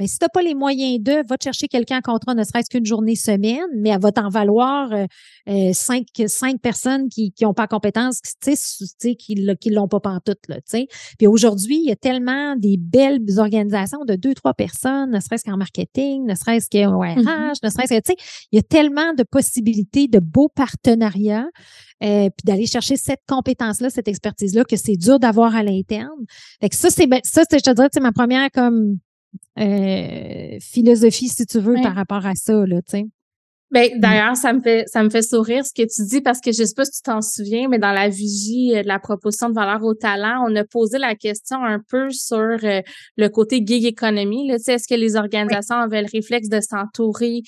Mais 0.01 0.07
si 0.07 0.18
tu 0.18 0.25
n'as 0.25 0.29
pas 0.29 0.42
les 0.42 0.55
moyens 0.55 1.03
de, 1.03 1.27
va 1.29 1.37
te 1.37 1.44
chercher 1.44 1.66
quelqu'un 1.66 1.99
en 1.99 2.01
contrat, 2.01 2.35
ne 2.35 2.44
serait-ce 2.44 2.71
qu'une 2.71 2.87
journée 2.87 3.16
semaine, 3.16 3.66
mais 3.77 3.90
elle 3.90 4.01
va 4.01 4.12
t'en 4.12 4.29
valoir 4.29 4.92
euh, 4.92 5.07
euh, 5.49 5.73
cinq, 5.73 6.07
cinq 6.27 6.61
personnes 6.61 7.09
qui 7.09 7.33
n'ont 7.42 7.53
pas 7.53 7.66
compétence, 7.66 8.21
qui 8.21 9.35
ne 9.35 9.75
l'ont 9.75 9.88
pas 9.88 10.01
pantoute. 10.01 10.38
Là. 10.49 10.59
Puis 11.18 11.27
aujourd'hui, 11.27 11.79
il 11.79 11.88
y 11.88 11.92
a 11.92 11.97
tellement 11.97 12.55
des 12.57 12.77
belles 12.79 13.21
organisations 13.38 14.05
de 14.05 14.14
deux, 14.14 14.35
trois 14.35 14.55
personnes, 14.55 15.11
ne 15.11 15.21
serait-ce 15.21 15.44
qu'en 15.44 15.57
marketing, 15.57 16.27
ne 16.27 16.35
serait-ce 16.35 16.68
qu'en 16.71 17.01
RH, 17.01 17.16
mm-hmm. 17.16 17.64
ne 17.64 17.71
serait-ce 17.71 17.94
que, 17.94 18.01
tu 18.01 18.12
sais, 18.12 18.16
il 18.53 18.57
y 18.57 18.59
a 18.61 18.62
tellement 18.62 19.14
de 19.14 19.25
possibilités 19.25 20.07
de 20.07 20.21
beaux 20.21 20.49
partenariats. 20.49 21.49
Euh, 22.05 22.31
puis 22.31 22.45
d'aller 22.45 22.67
chercher 22.67 22.97
cette 22.97 23.23
compétence-là, 23.27 23.91
cette 23.91 24.07
expertise-là, 24.07 24.65
que 24.65 24.77
c'est 24.77 24.95
dur 24.95 25.19
d'avoir 25.19 25.57
à 25.57 25.65
l'interne. 25.65 26.25
Fait 26.61 26.69
que 26.69 26.77
ça, 26.77 26.91
c'est 26.91 27.09
ben, 27.09 27.21
ça, 27.25 27.43
je 27.51 27.59
te 27.59 27.71
dirais, 27.75 27.89
c'est 27.93 28.01
ma 28.01 28.13
première 28.13 28.51
comme 28.53 28.99
euh, 29.59 30.59
philosophie, 30.61 31.29
si 31.29 31.45
tu 31.45 31.59
veux, 31.59 31.75
par 31.83 31.95
rapport 31.95 32.25
à 32.25 32.35
ça, 32.37 32.65
là, 32.67 32.81
tu 32.83 32.99
sais. 32.99 33.05
Ben, 33.70 33.90
mm. 33.94 34.00
d'ailleurs, 34.00 34.37
ça 34.37 34.52
me 34.52 34.61
fait 34.61 34.85
ça 34.87 35.02
me 35.02 35.11
fait 35.11 35.22
sourire 35.22 35.64
ce 35.64 35.72
que 35.72 35.83
tu 35.83 36.09
dis 36.09 36.20
parce 36.20 36.40
que 36.40 36.52
je 36.52 36.64
sais 36.64 36.74
pas 36.74 36.85
si 36.85 36.92
tu 36.92 37.02
t'en 37.02 37.20
souviens, 37.20 37.68
mais 37.68 37.78
dans 37.78 37.92
la 37.92 38.09
vigie 38.09 38.76
euh, 38.76 38.83
de 38.83 38.88
la 38.88 38.98
proposition 38.98 39.48
de 39.48 39.54
valeur 39.54 39.83
au 39.85 39.94
talent, 39.94 40.44
on 40.48 40.57
a 40.57 40.64
posé 40.64 40.98
la 40.98 41.14
question 41.14 41.62
un 41.64 41.81
peu 41.88 42.11
sur 42.11 42.38
le 42.38 43.28
côté 43.28 43.62
gig 43.64 43.85
economy. 43.85 44.48
Là, 44.48 44.54
est-ce 44.54 44.88
que 44.88 44.94
les 44.94 45.16
organisations 45.16 45.76
avaient 45.76 46.02
le 46.02 46.09
réflexe 46.12 46.48
de 46.48 46.61
s'entourer 46.61 47.42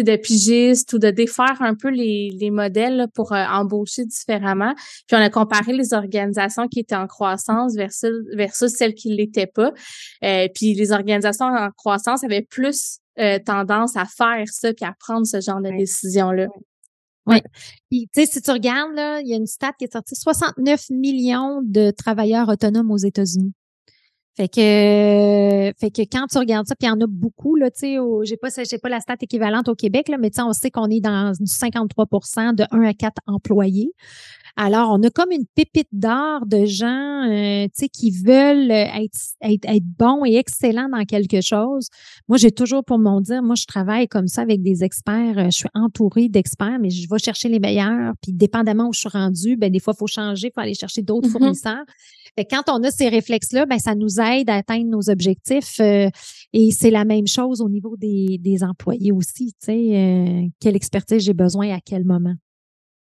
de 0.00 0.16
pigistes 0.16 0.92
ou 0.94 0.98
de 0.98 1.10
défaire 1.10 1.60
un 1.60 1.74
peu 1.74 1.88
les, 1.88 2.30
les 2.30 2.50
modèles 2.50 3.08
pour 3.14 3.32
euh, 3.32 3.44
embaucher 3.44 4.04
différemment? 4.06 4.74
Puis 5.06 5.16
on 5.16 5.20
a 5.20 5.28
comparé 5.28 5.74
les 5.74 5.92
organisations 5.92 6.66
qui 6.68 6.80
étaient 6.80 6.94
en 6.94 7.06
croissance 7.06 7.74
versus, 7.74 8.10
versus 8.34 8.72
celles 8.72 8.94
qui 8.94 9.10
ne 9.10 9.16
l'étaient 9.16 9.46
pas. 9.46 9.72
Euh, 10.24 10.48
puis 10.54 10.72
les 10.74 10.92
organisations 10.92 11.46
en 11.46 11.68
croissance 11.76 12.24
avaient 12.24 12.46
plus 12.48 13.01
euh, 13.18 13.38
tendance 13.44 13.96
à 13.96 14.04
faire 14.04 14.44
ça 14.46 14.72
puis 14.72 14.84
à 14.84 14.94
prendre 14.98 15.26
ce 15.26 15.40
genre 15.40 15.60
de 15.60 15.70
décision-là. 15.70 16.46
Oui. 17.26 17.40
Puis, 17.90 18.08
tu 18.12 18.24
sais, 18.24 18.26
si 18.26 18.42
tu 18.42 18.50
regardes, 18.50 18.94
là, 18.94 19.20
il 19.20 19.28
y 19.28 19.34
a 19.34 19.36
une 19.36 19.46
stat 19.46 19.72
qui 19.78 19.84
est 19.84 19.92
sortie 19.92 20.16
69 20.16 20.90
millions 20.90 21.60
de 21.62 21.90
travailleurs 21.90 22.48
autonomes 22.48 22.90
aux 22.90 22.96
États-Unis. 22.96 23.52
Fait 24.34 24.48
que, 24.48 25.72
fait 25.78 25.90
que 25.90 26.02
quand 26.10 26.26
tu 26.26 26.38
regardes 26.38 26.66
ça, 26.66 26.74
puis 26.74 26.86
il 26.86 26.90
y 26.90 26.92
en 26.92 27.00
a 27.02 27.06
beaucoup, 27.06 27.54
là, 27.54 27.70
tu 27.70 27.80
sais, 27.80 27.96
j'ai 28.22 28.38
pas, 28.38 28.48
j'ai 28.48 28.78
pas 28.78 28.88
la 28.88 29.00
stat 29.00 29.16
équivalente 29.20 29.68
au 29.68 29.74
Québec, 29.74 30.08
là, 30.08 30.16
mais 30.16 30.30
tu 30.30 30.36
sais, 30.36 30.42
on 30.42 30.54
sait 30.54 30.70
qu'on 30.70 30.88
est 30.88 31.00
dans 31.00 31.32
53% 31.32 32.54
de 32.54 32.64
1 32.70 32.82
à 32.82 32.94
4 32.94 33.20
employés. 33.26 33.92
Alors, 34.56 34.90
on 34.90 35.02
a 35.02 35.08
comme 35.10 35.30
une 35.30 35.46
pépite 35.54 35.88
d'or 35.92 36.44
de 36.46 36.66
gens 36.66 37.26
euh, 37.30 37.66
qui 37.92 38.10
veulent 38.10 38.70
être, 38.70 39.18
être, 39.40 39.84
bons 39.98 40.26
et 40.26 40.36
excellents 40.36 40.90
dans 40.90 41.04
quelque 41.04 41.40
chose. 41.40 41.88
Moi, 42.28 42.36
j'ai 42.36 42.50
toujours 42.50 42.84
pour 42.84 42.98
mon 42.98 43.20
dire, 43.22 43.42
moi, 43.42 43.54
je 43.54 43.64
travaille 43.64 44.08
comme 44.08 44.28
ça 44.28 44.42
avec 44.42 44.62
des 44.62 44.84
experts. 44.84 45.38
Euh, 45.38 45.44
je 45.46 45.58
suis 45.58 45.68
entourée 45.74 46.28
d'experts, 46.28 46.78
mais 46.80 46.90
je 46.90 47.08
vais 47.08 47.18
chercher 47.18 47.48
les 47.48 47.60
meilleurs. 47.60 48.12
Puis, 48.22 48.32
dépendamment 48.34 48.88
où 48.88 48.92
je 48.92 49.00
suis 49.00 49.08
rendue, 49.08 49.56
ben, 49.56 49.72
des 49.72 49.80
fois, 49.80 49.94
il 49.96 49.98
faut 49.98 50.06
changer, 50.06 50.48
il 50.48 50.52
faut 50.54 50.60
aller 50.60 50.74
chercher 50.74 51.00
d'autres 51.00 51.28
mm-hmm. 51.28 51.32
fournisseurs. 51.32 51.84
Fait 52.36 52.44
quand 52.44 52.62
on 52.68 52.82
a 52.82 52.90
ces 52.90 53.08
réflexes-là, 53.08 53.64
ben, 53.64 53.78
ça 53.78 53.94
nous 53.94 54.20
aide 54.20 54.50
à 54.50 54.56
atteindre 54.56 54.90
nos 54.90 55.08
objectifs. 55.08 55.80
Euh, 55.80 56.10
et 56.52 56.70
c'est 56.72 56.90
la 56.90 57.06
même 57.06 57.26
chose 57.26 57.62
au 57.62 57.70
niveau 57.70 57.96
des, 57.96 58.38
des 58.38 58.62
employés 58.62 59.12
aussi. 59.12 59.54
Tu 59.62 59.66
sais, 59.66 60.50
quelle 60.60 60.76
expertise 60.76 61.22
j'ai 61.22 61.32
besoin 61.32 61.74
à 61.74 61.80
quel 61.80 62.04
moment. 62.04 62.34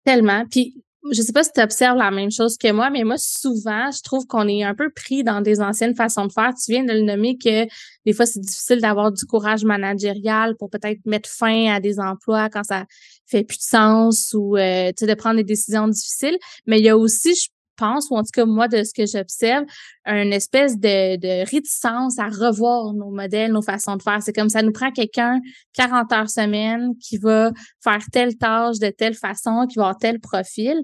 Tellement. 0.03 0.45
Puis 0.49 0.83
je 1.11 1.21
sais 1.21 1.33
pas 1.33 1.43
si 1.43 1.51
tu 1.51 1.61
observes 1.61 1.97
la 1.97 2.11
même 2.11 2.29
chose 2.29 2.57
que 2.57 2.71
moi, 2.71 2.89
mais 2.91 3.03
moi, 3.03 3.17
souvent, 3.17 3.89
je 3.91 4.01
trouve 4.03 4.27
qu'on 4.27 4.47
est 4.47 4.63
un 4.63 4.75
peu 4.75 4.91
pris 4.91 5.23
dans 5.23 5.41
des 5.41 5.59
anciennes 5.59 5.95
façons 5.95 6.27
de 6.27 6.31
faire. 6.31 6.53
Tu 6.53 6.71
viens 6.71 6.83
de 6.83 6.93
le 6.93 7.01
nommer 7.01 7.37
que 7.37 7.65
des 8.05 8.13
fois, 8.13 8.25
c'est 8.25 8.39
difficile 8.39 8.81
d'avoir 8.81 9.11
du 9.11 9.25
courage 9.25 9.63
managérial 9.63 10.55
pour 10.57 10.69
peut-être 10.69 10.99
mettre 11.05 11.29
fin 11.29 11.73
à 11.73 11.79
des 11.79 11.99
emplois 11.99 12.49
quand 12.49 12.63
ça 12.63 12.85
fait 13.25 13.43
plus 13.43 13.57
de 13.57 13.63
sens 13.63 14.33
ou 14.37 14.57
euh, 14.57 14.91
de 14.91 15.13
prendre 15.15 15.37
des 15.37 15.43
décisions 15.43 15.87
difficiles. 15.87 16.37
Mais 16.67 16.79
il 16.79 16.85
y 16.85 16.89
a 16.89 16.97
aussi, 16.97 17.33
je 17.33 17.49
pense, 17.75 18.09
ou 18.09 18.15
en 18.15 18.23
tout 18.23 18.31
cas 18.33 18.45
moi 18.45 18.67
de 18.67 18.83
ce 18.83 18.93
que 18.93 19.05
j'observe, 19.05 19.65
une 20.05 20.33
espèce 20.33 20.77
de, 20.77 21.17
de, 21.17 21.49
réticence 21.49 22.19
à 22.19 22.27
revoir 22.27 22.93
nos 22.93 23.11
modèles, 23.11 23.51
nos 23.51 23.61
façons 23.61 23.95
de 23.95 24.01
faire. 24.01 24.21
C'est 24.21 24.33
comme 24.33 24.49
ça 24.49 24.61
nous 24.61 24.71
prend 24.71 24.91
quelqu'un 24.91 25.39
40 25.73 26.11
heures 26.13 26.29
semaine 26.29 26.95
qui 26.99 27.17
va 27.17 27.51
faire 27.83 28.03
telle 28.11 28.37
tâche 28.37 28.79
de 28.79 28.89
telle 28.89 29.15
façon, 29.15 29.65
qui 29.67 29.77
va 29.77 29.83
avoir 29.83 29.97
tel 29.97 30.19
profil. 30.19 30.81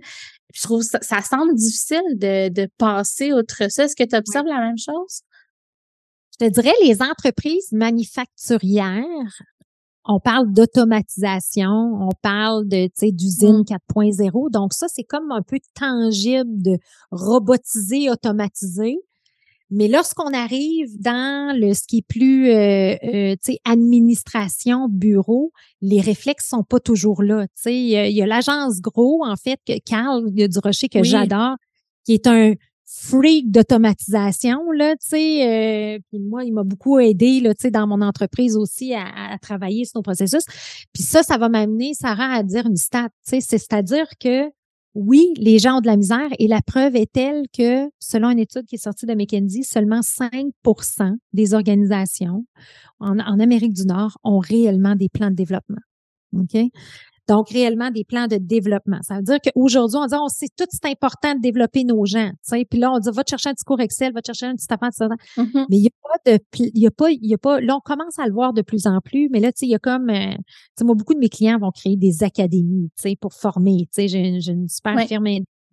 je 0.54 0.62
trouve 0.62 0.82
ça, 0.82 1.00
ça 1.02 1.22
semble 1.22 1.56
difficile 1.56 2.02
de, 2.16 2.50
de 2.50 2.68
passer 2.78 3.34
outre 3.34 3.70
ça. 3.70 3.86
Est-ce 3.86 3.96
que 3.96 4.04
tu 4.04 4.16
observes 4.16 4.48
la 4.48 4.60
même 4.60 4.78
chose? 4.78 5.22
Je 6.40 6.46
te 6.46 6.52
dirais, 6.52 6.74
les 6.84 7.02
entreprises 7.02 7.72
manufacturières 7.72 9.42
on 10.08 10.20
parle 10.20 10.52
d'automatisation, 10.52 11.70
on 11.70 12.12
parle 12.22 12.68
de 12.68 12.90
d'usine 13.12 13.64
4.0. 13.64 14.48
Mm. 14.48 14.52
Donc 14.52 14.74
ça, 14.74 14.88
c'est 14.90 15.04
comme 15.04 15.32
un 15.32 15.42
peu 15.42 15.60
tangible 15.76 16.62
de 16.62 16.78
robotiser, 17.12 18.10
automatiser. 18.10 18.98
Mais 19.70 19.90
lorsqu'on 19.90 20.34
arrive 20.34 20.90
dans 21.02 21.54
le 21.60 21.74
ce 21.74 21.84
qui 21.86 21.98
est 21.98 22.08
plus 22.08 22.50
euh, 22.50 22.96
euh 23.04 23.36
administration, 23.66 24.88
bureau, 24.88 25.52
les 25.82 26.00
réflexes 26.00 26.48
sont 26.48 26.64
pas 26.64 26.80
toujours 26.80 27.22
là. 27.22 27.48
Il 27.66 27.90
y 27.90 28.22
a, 28.22 28.26
l'agence 28.26 28.80
Gros, 28.80 29.26
en 29.26 29.36
fait, 29.36 29.60
que 29.68 29.78
Carl 29.80 30.32
du 30.32 30.60
Rocher, 30.60 30.88
que 30.88 31.04
j'adore, 31.04 31.58
qui 32.06 32.14
est 32.14 32.28
un 32.28 32.54
freak 32.88 33.52
d'automatisation 33.52 34.72
là, 34.72 34.96
tu 34.96 35.10
sais. 35.10 35.96
Euh, 35.96 36.00
puis 36.10 36.20
moi, 36.20 36.46
il 36.46 36.54
m'a 36.54 36.64
beaucoup 36.64 37.00
aidé 37.00 37.42
là, 37.42 37.54
tu 37.54 37.64
sais, 37.64 37.72
dans 37.72 37.86
mon 37.86 38.02
entreprise 38.02 38.56
aussi 38.56 38.94
à, 38.94 39.38
travailler 39.42 39.84
sur 39.84 40.00
nos 40.00 40.04
processus. 40.04 40.46
Puis 40.94 41.04
ça, 41.04 41.22
ça 41.22 41.38
va 41.38 41.50
m'amener, 41.50 41.94
Sarah, 41.94 42.34
à 42.34 42.44
dire 42.44 42.66
une 42.66 42.78
stat. 42.78 43.10
Tu 43.28 43.42
sais, 43.42 43.42
c'est-à-dire 43.42 44.08
que 44.20 44.50
oui, 44.94 45.34
les 45.38 45.60
gens 45.60 45.78
ont 45.78 45.82
de 45.82 45.88
la 45.88 45.98
misère 45.98 46.30
et 46.40 46.48
la 46.48 46.62
preuve 46.62 46.96
est 46.96 47.12
telle 47.12 47.44
que, 47.56 47.88
selon 48.00 48.32
une 48.32 48.40
étude 48.40 48.66
qui 48.66 48.76
est 48.76 48.84
sortie 48.84 49.06
de 49.06 49.14
McKinsey, 49.14 49.62
seulement 49.62 50.00
5% 50.00 51.18
des 51.34 51.54
organisations 51.54 52.46
en, 53.00 53.20
en 53.20 53.40
Amérique 53.40 53.74
du 53.74 53.86
Nord 53.86 54.18
ont 54.24 54.40
réellement 54.40 54.96
des 54.96 55.10
plans 55.10 55.30
de 55.30 55.36
développement. 55.36 55.78
OK? 56.34 56.58
Donc, 57.28 57.50
réellement, 57.50 57.92
des 57.92 58.04
plans 58.04 58.28
de 58.28 58.38
développement. 58.38 59.00
Ça 59.02 59.18
veut 59.18 59.24
dire 59.24 59.38
qu'aujourd'hui, 59.44 59.98
on 60.02 60.06
dit, 60.06 60.16
on 60.16 60.28
sait 60.28 60.48
tout, 60.56 60.66
c'est 60.70 60.90
important 60.90 61.36
de 61.36 61.42
développer 61.42 61.84
nos 61.84 62.06
gens. 62.06 62.32
sais. 62.42 62.66
Puis 62.70 62.80
là, 62.80 62.92
on 62.92 63.00
dit, 63.00 63.10
va 63.12 63.24
te 63.24 63.30
chercher 63.30 63.50
un 63.50 63.54
discours 63.54 63.80
Excel, 63.82 64.14
va 64.14 64.22
te 64.22 64.28
chercher 64.28 64.46
un 64.46 64.56
petit 64.56 64.68
affaire. 64.70 64.90
Mm-hmm. 64.90 65.66
Mais 65.70 65.78
il 65.78 65.82
n'y 65.82 65.88
a 65.88 65.92
pas 66.02 66.32
de, 66.32 66.40
il 66.60 66.82
y 66.82 66.88
a 66.88 66.92
pas, 66.92 67.12
il 67.12 67.30
y 67.30 67.34
a 67.34 67.38
pas, 67.38 67.60
là, 67.60 67.76
on 67.76 67.82
commence 67.82 68.18
à 68.20 68.26
le 68.26 68.34
voir 68.34 68.54
de 68.54 68.62
plus 68.62 68.88
en 68.88 69.00
plus, 69.04 69.30
mais 69.32 69.40
là, 69.40 69.52
tu 69.52 69.60
sais, 69.60 69.66
il 69.66 69.72
y 69.72 69.76
a 69.76 69.80
comme, 69.80 70.10
euh, 70.10 70.32
tu 70.32 70.44
sais, 70.78 70.86
moi, 70.86 70.96
beaucoup 70.96 71.14
de 71.14 71.20
mes 71.20 71.30
clients 71.30 71.58
vont 71.60 71.72
créer 71.72 71.98
des 71.98 72.24
académies, 72.24 72.90
tu 72.96 73.10
sais, 73.10 73.16
pour 73.20 73.34
former. 73.34 73.88
Tu 73.94 74.08
sais, 74.08 74.08
j'ai 74.08 74.52
une 74.52 74.70
super 74.70 74.98
firme 75.08 75.28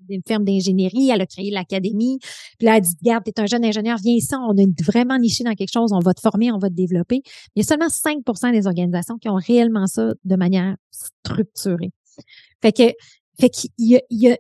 une 0.09 0.23
firme 0.27 0.45
d'ingénierie, 0.45 1.11
elle 1.11 1.21
a 1.21 1.27
créé 1.27 1.51
l'académie. 1.51 2.19
Puis 2.59 2.67
là, 2.67 2.77
elle 2.77 2.83
dit, 2.83 2.95
regarde, 3.03 3.25
t'es 3.25 3.41
un 3.41 3.47
jeune 3.47 3.65
ingénieur, 3.65 3.99
viens 4.03 4.15
ici, 4.15 4.35
on 4.35 4.57
est 4.57 4.83
vraiment 4.83 5.19
niché 5.19 5.45
dans 5.45 5.55
quelque 5.55 5.73
chose, 5.73 5.93
on 5.93 6.01
va 6.01 6.15
te 6.15 6.21
former, 6.21 6.53
on 6.53 6.59
va 6.59 6.69
te 6.69 6.75
développer. 6.75 7.23
Il 7.55 7.61
y 7.61 7.65
a 7.65 7.67
seulement 7.67 7.89
5% 7.89 8.53
des 8.53 8.67
organisations 8.67 9.17
qui 9.19 9.29
ont 9.29 9.37
réellement 9.37 9.87
ça 9.87 10.13
de 10.25 10.37
manière 10.37 10.77
structurée. 10.91 11.93
Fait 12.63 12.73
que, 12.73 12.93
fait 13.41 13.51
qu'il 13.51 13.71
y 13.79 13.97
a, 13.97 14.01
il 14.11 14.23
y 14.23 14.33
a, 14.33 14.37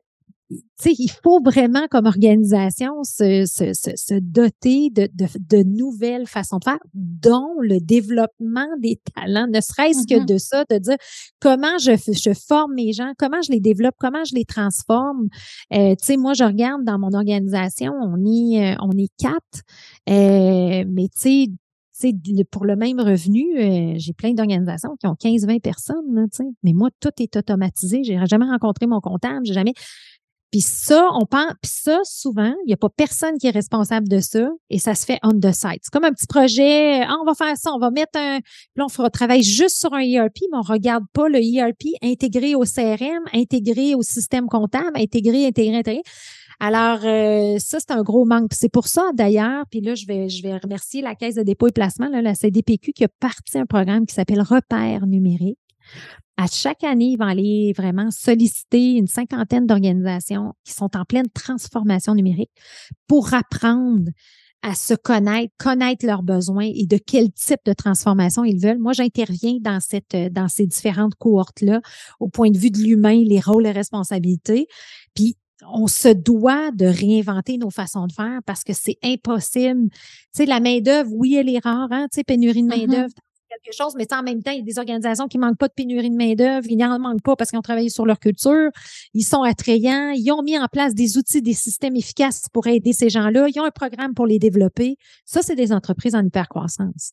il 0.84 1.10
faut 1.22 1.40
vraiment, 1.42 1.86
comme 1.90 2.06
organisation, 2.06 3.02
se, 3.04 3.44
se, 3.46 3.72
se, 3.72 4.18
doter 4.20 4.90
de, 4.90 5.08
de, 5.14 5.26
de, 5.38 5.62
nouvelles 5.62 6.26
façons 6.26 6.58
de 6.58 6.64
faire, 6.64 6.78
dont 6.94 7.54
le 7.60 7.80
développement 7.80 8.68
des 8.80 9.00
talents, 9.14 9.46
ne 9.46 9.60
serait-ce 9.60 10.06
que 10.06 10.20
mm-hmm. 10.20 10.26
de 10.26 10.38
ça, 10.38 10.64
de 10.70 10.78
dire 10.78 10.96
comment 11.40 11.78
je, 11.78 11.92
je 11.96 12.32
forme 12.34 12.74
mes 12.74 12.92
gens, 12.92 13.12
comment 13.18 13.42
je 13.42 13.52
les 13.52 13.60
développe, 13.60 13.94
comment 13.98 14.24
je 14.24 14.34
les 14.34 14.44
transforme. 14.44 15.28
Euh, 15.72 15.94
tu 15.96 16.04
sais, 16.04 16.16
moi, 16.16 16.34
je 16.34 16.44
regarde 16.44 16.84
dans 16.84 16.98
mon 16.98 17.12
organisation, 17.12 17.92
on 18.00 18.24
est, 18.24 18.74
euh, 18.74 18.76
on 18.80 18.90
est 18.92 19.12
quatre, 19.18 19.62
euh, 20.08 20.84
mais 20.88 21.08
tu 21.08 21.20
sais, 21.20 21.46
pour 22.50 22.64
le 22.64 22.76
même 22.76 23.00
revenu, 23.00 23.58
euh, 23.58 23.94
j'ai 23.96 24.12
plein 24.12 24.32
d'organisations 24.32 24.96
qui 24.98 25.06
ont 25.06 25.14
15-20 25.14 25.60
personnes, 25.60 26.28
mais 26.62 26.72
moi, 26.72 26.90
tout 27.00 27.10
est 27.18 27.36
automatisé. 27.36 28.02
J'ai 28.04 28.18
jamais 28.26 28.46
rencontré 28.46 28.86
mon 28.86 29.00
comptable, 29.00 29.46
j'ai 29.46 29.54
jamais. 29.54 29.74
Puis 30.54 30.60
ça, 30.60 31.08
on 31.14 31.26
pense, 31.26 31.52
puis 31.60 31.72
ça, 31.82 31.98
souvent, 32.04 32.54
il 32.62 32.68
n'y 32.68 32.74
a 32.74 32.76
pas 32.76 32.88
personne 32.88 33.38
qui 33.38 33.48
est 33.48 33.50
responsable 33.50 34.06
de 34.06 34.20
ça 34.20 34.48
et 34.70 34.78
ça 34.78 34.94
se 34.94 35.04
fait 35.04 35.18
on 35.24 35.32
the 35.32 35.50
site. 35.50 35.80
C'est 35.82 35.90
comme 35.92 36.04
un 36.04 36.12
petit 36.12 36.28
projet, 36.28 37.02
ah, 37.02 37.16
on 37.20 37.24
va 37.24 37.34
faire 37.34 37.56
ça, 37.56 37.72
on 37.74 37.80
va 37.80 37.90
mettre 37.90 38.16
un, 38.16 38.38
là, 38.76 38.84
on 38.84 38.88
fera 38.88 39.10
travailler 39.10 39.42
juste 39.42 39.78
sur 39.80 39.92
un 39.94 39.98
ERP, 39.98 40.36
mais 40.52 40.58
on 40.58 40.62
regarde 40.62 41.02
pas 41.12 41.28
le 41.28 41.40
ERP 41.40 41.96
intégré 42.04 42.54
au 42.54 42.62
CRM, 42.62 43.24
intégré 43.32 43.96
au 43.96 44.02
système 44.02 44.46
comptable, 44.46 44.92
intégré, 44.94 45.44
intégré, 45.44 45.76
intégré. 45.76 46.02
Alors, 46.60 47.00
euh, 47.02 47.58
ça, 47.58 47.80
c'est 47.80 47.90
un 47.90 48.04
gros 48.04 48.24
manque. 48.24 48.52
C'est 48.54 48.68
pour 48.68 48.86
ça, 48.86 49.10
d'ailleurs, 49.12 49.64
puis 49.72 49.80
là, 49.80 49.96
je 49.96 50.06
vais, 50.06 50.28
je 50.28 50.40
vais 50.40 50.56
remercier 50.56 51.02
la 51.02 51.16
Caisse 51.16 51.34
de 51.34 51.42
dépôt 51.42 51.66
et 51.66 51.72
placement, 51.72 52.08
là, 52.08 52.22
la 52.22 52.36
CDPQ, 52.36 52.92
qui 52.92 53.02
a 53.02 53.08
parti 53.18 53.58
un 53.58 53.66
programme 53.66 54.06
qui 54.06 54.14
s'appelle 54.14 54.40
Repère 54.40 55.08
numérique 55.08 55.58
À 56.36 56.46
chaque 56.52 56.82
année, 56.82 57.10
ils 57.12 57.16
vont 57.16 57.26
aller 57.26 57.72
vraiment 57.76 58.10
solliciter 58.10 58.94
une 58.94 59.06
cinquantaine 59.06 59.66
d'organisations 59.66 60.52
qui 60.64 60.72
sont 60.72 60.96
en 60.96 61.04
pleine 61.04 61.28
transformation 61.32 62.14
numérique 62.14 62.50
pour 63.06 63.34
apprendre 63.34 64.10
à 64.62 64.74
se 64.74 64.94
connaître, 64.94 65.52
connaître 65.58 66.06
leurs 66.06 66.22
besoins 66.22 66.70
et 66.74 66.86
de 66.86 66.96
quel 66.96 67.30
type 67.32 67.60
de 67.66 67.74
transformation 67.74 68.44
ils 68.44 68.58
veulent. 68.58 68.78
Moi, 68.78 68.94
j'interviens 68.94 69.58
dans 69.60 69.78
cette, 69.78 70.16
dans 70.32 70.48
ces 70.48 70.66
différentes 70.66 71.14
cohortes-là 71.16 71.82
au 72.18 72.28
point 72.28 72.50
de 72.50 72.58
vue 72.58 72.70
de 72.70 72.78
l'humain, 72.78 73.22
les 73.22 73.40
rôles 73.40 73.66
et 73.66 73.72
responsabilités. 73.72 74.66
Puis, 75.14 75.36
on 75.70 75.86
se 75.86 76.08
doit 76.08 76.70
de 76.72 76.86
réinventer 76.86 77.58
nos 77.58 77.70
façons 77.70 78.06
de 78.06 78.12
faire 78.12 78.40
parce 78.46 78.64
que 78.64 78.72
c'est 78.72 78.96
impossible. 79.02 79.88
Tu 79.90 79.98
sais, 80.32 80.46
la 80.46 80.60
main-d'œuvre, 80.60 81.10
oui, 81.12 81.36
elle 81.36 81.48
est 81.48 81.62
rare, 81.62 81.88
hein, 81.90 82.06
tu 82.10 82.16
sais, 82.16 82.24
pénurie 82.24 82.62
de 82.62 82.68
mm-hmm. 82.68 82.86
main-d'œuvre, 82.88 83.14
quelque 83.62 83.76
chose, 83.76 83.94
mais 83.96 84.06
en 84.12 84.22
même 84.22 84.42
temps, 84.42 84.50
il 84.50 84.58
y 84.58 84.62
a 84.62 84.64
des 84.64 84.78
organisations 84.78 85.28
qui 85.28 85.38
manquent 85.38 85.58
pas 85.58 85.68
de 85.68 85.72
pénurie 85.74 86.10
de 86.10 86.16
main-d'œuvre, 86.16 86.66
ils 86.68 86.76
n'en 86.76 86.98
manquent 86.98 87.22
pas 87.22 87.36
parce 87.36 87.50
qu'ils 87.50 87.58
ont 87.58 87.62
travaillé 87.62 87.88
sur 87.88 88.06
leur 88.06 88.18
culture, 88.18 88.70
ils 89.14 89.24
sont 89.24 89.42
attrayants, 89.42 90.10
ils 90.10 90.30
ont 90.32 90.42
mis 90.42 90.58
en 90.58 90.66
place 90.66 90.94
des 90.94 91.18
outils, 91.18 91.42
des 91.42 91.54
systèmes 91.54 91.96
efficaces 91.96 92.46
pour 92.52 92.66
aider 92.66 92.92
ces 92.92 93.08
gens-là, 93.08 93.46
ils 93.48 93.60
ont 93.60 93.64
un 93.64 93.70
programme 93.70 94.14
pour 94.14 94.26
les 94.26 94.38
développer. 94.38 94.96
Ça, 95.24 95.42
c'est 95.42 95.56
des 95.56 95.72
entreprises 95.72 96.14
en 96.14 96.24
hypercroissance 96.24 97.12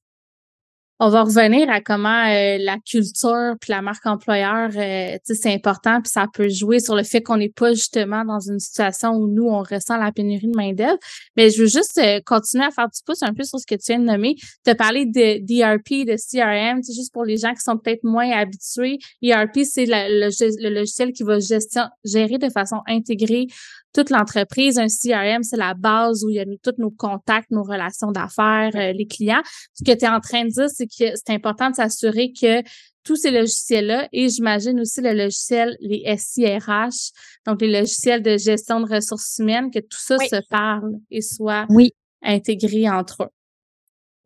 on 1.03 1.09
va 1.09 1.23
revenir 1.23 1.67
à 1.71 1.81
comment 1.81 2.27
euh, 2.27 2.59
la 2.59 2.77
culture 2.77 3.55
puis 3.59 3.71
la 3.71 3.81
marque 3.81 4.05
employeur, 4.05 4.69
euh, 4.75 5.17
c'est 5.23 5.51
important 5.51 5.99
puis 5.99 6.11
ça 6.11 6.27
peut 6.31 6.47
jouer 6.47 6.79
sur 6.79 6.95
le 6.95 7.01
fait 7.01 7.21
qu'on 7.21 7.37
n'est 7.37 7.49
pas 7.49 7.73
justement 7.73 8.23
dans 8.23 8.39
une 8.39 8.59
situation 8.59 9.09
où 9.13 9.27
nous 9.27 9.47
on 9.47 9.63
ressent 9.63 9.97
la 9.97 10.11
pénurie 10.11 10.47
de 10.47 10.55
main 10.55 10.73
d'œuvre. 10.73 10.99
Mais 11.35 11.49
je 11.49 11.63
veux 11.63 11.67
juste 11.67 11.97
euh, 11.97 12.19
continuer 12.23 12.65
à 12.65 12.69
faire 12.69 12.87
du 12.87 12.99
pouce 13.03 13.23
un 13.23 13.33
peu 13.33 13.43
sur 13.43 13.59
ce 13.59 13.65
que 13.65 13.73
tu 13.73 13.85
viens 13.87 13.97
de 13.97 14.05
nommer. 14.05 14.35
Tu 14.63 14.69
as 14.69 14.75
parlé 14.75 15.07
de 15.07 15.43
d'ERP, 15.43 16.05
de 16.05 16.17
CRM, 16.17 16.83
c'est 16.83 16.93
juste 16.93 17.11
pour 17.11 17.25
les 17.25 17.37
gens 17.37 17.55
qui 17.55 17.61
sont 17.61 17.79
peut-être 17.79 18.03
moins 18.03 18.29
habitués. 18.29 18.99
ERP, 19.23 19.61
c'est 19.63 19.87
le, 19.87 20.69
logiciel 20.69 21.13
qui 21.13 21.23
va 21.23 21.39
gérer 21.39 22.37
de 22.37 22.49
façon 22.49 22.77
intégrée 22.85 23.47
toute 23.93 24.09
l'entreprise. 24.09 24.77
Un 24.77 24.87
CRM, 24.87 25.43
c'est 25.43 25.57
la 25.57 25.73
base 25.73 26.23
où 26.23 26.29
il 26.29 26.35
y 26.35 26.39
a 26.39 26.45
tous 26.63 26.75
nos 26.77 26.91
contacts, 26.91 27.51
nos 27.51 27.63
relations 27.63 28.11
d'affaires, 28.11 28.71
euh, 28.75 28.93
les 28.93 29.07
clients. 29.07 29.41
Ce 29.73 29.83
que 29.83 29.97
tu 29.97 30.05
es 30.05 30.09
en 30.09 30.19
train 30.19 30.45
de 30.45 30.49
dire, 30.49 30.69
c'est 30.69 30.87
que 30.87 31.15
c'est 31.15 31.33
important 31.33 31.69
de 31.69 31.75
s'assurer 31.75 32.31
que 32.33 32.61
tous 33.03 33.15
ces 33.15 33.31
logiciels-là, 33.31 34.07
et 34.11 34.29
j'imagine 34.29 34.79
aussi 34.79 35.01
le 35.01 35.13
logiciel, 35.13 35.75
les 35.79 36.03
SIRH, 36.17 37.11
donc 37.47 37.61
les 37.61 37.71
logiciels 37.71 38.21
de 38.21 38.37
gestion 38.37 38.79
de 38.79 38.93
ressources 38.93 39.39
humaines, 39.39 39.71
que 39.71 39.79
tout 39.79 39.97
ça 39.99 40.17
se 40.17 40.41
parle 40.49 40.93
et 41.09 41.21
soit 41.21 41.65
oui. 41.69 41.93
intégré 42.21 42.87
entre 42.89 43.23
eux. 43.23 43.29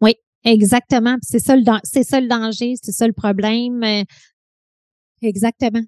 Oui, 0.01 0.15
exactement. 0.43 1.15
C'est 1.21 1.39
ça, 1.39 1.55
le, 1.55 1.63
c'est 1.83 2.03
ça 2.03 2.19
le 2.19 2.27
danger, 2.27 2.73
c'est 2.81 2.91
ça 2.91 3.07
le 3.07 3.13
problème. 3.13 3.81
Euh, 3.83 4.03
exactement. 5.21 5.83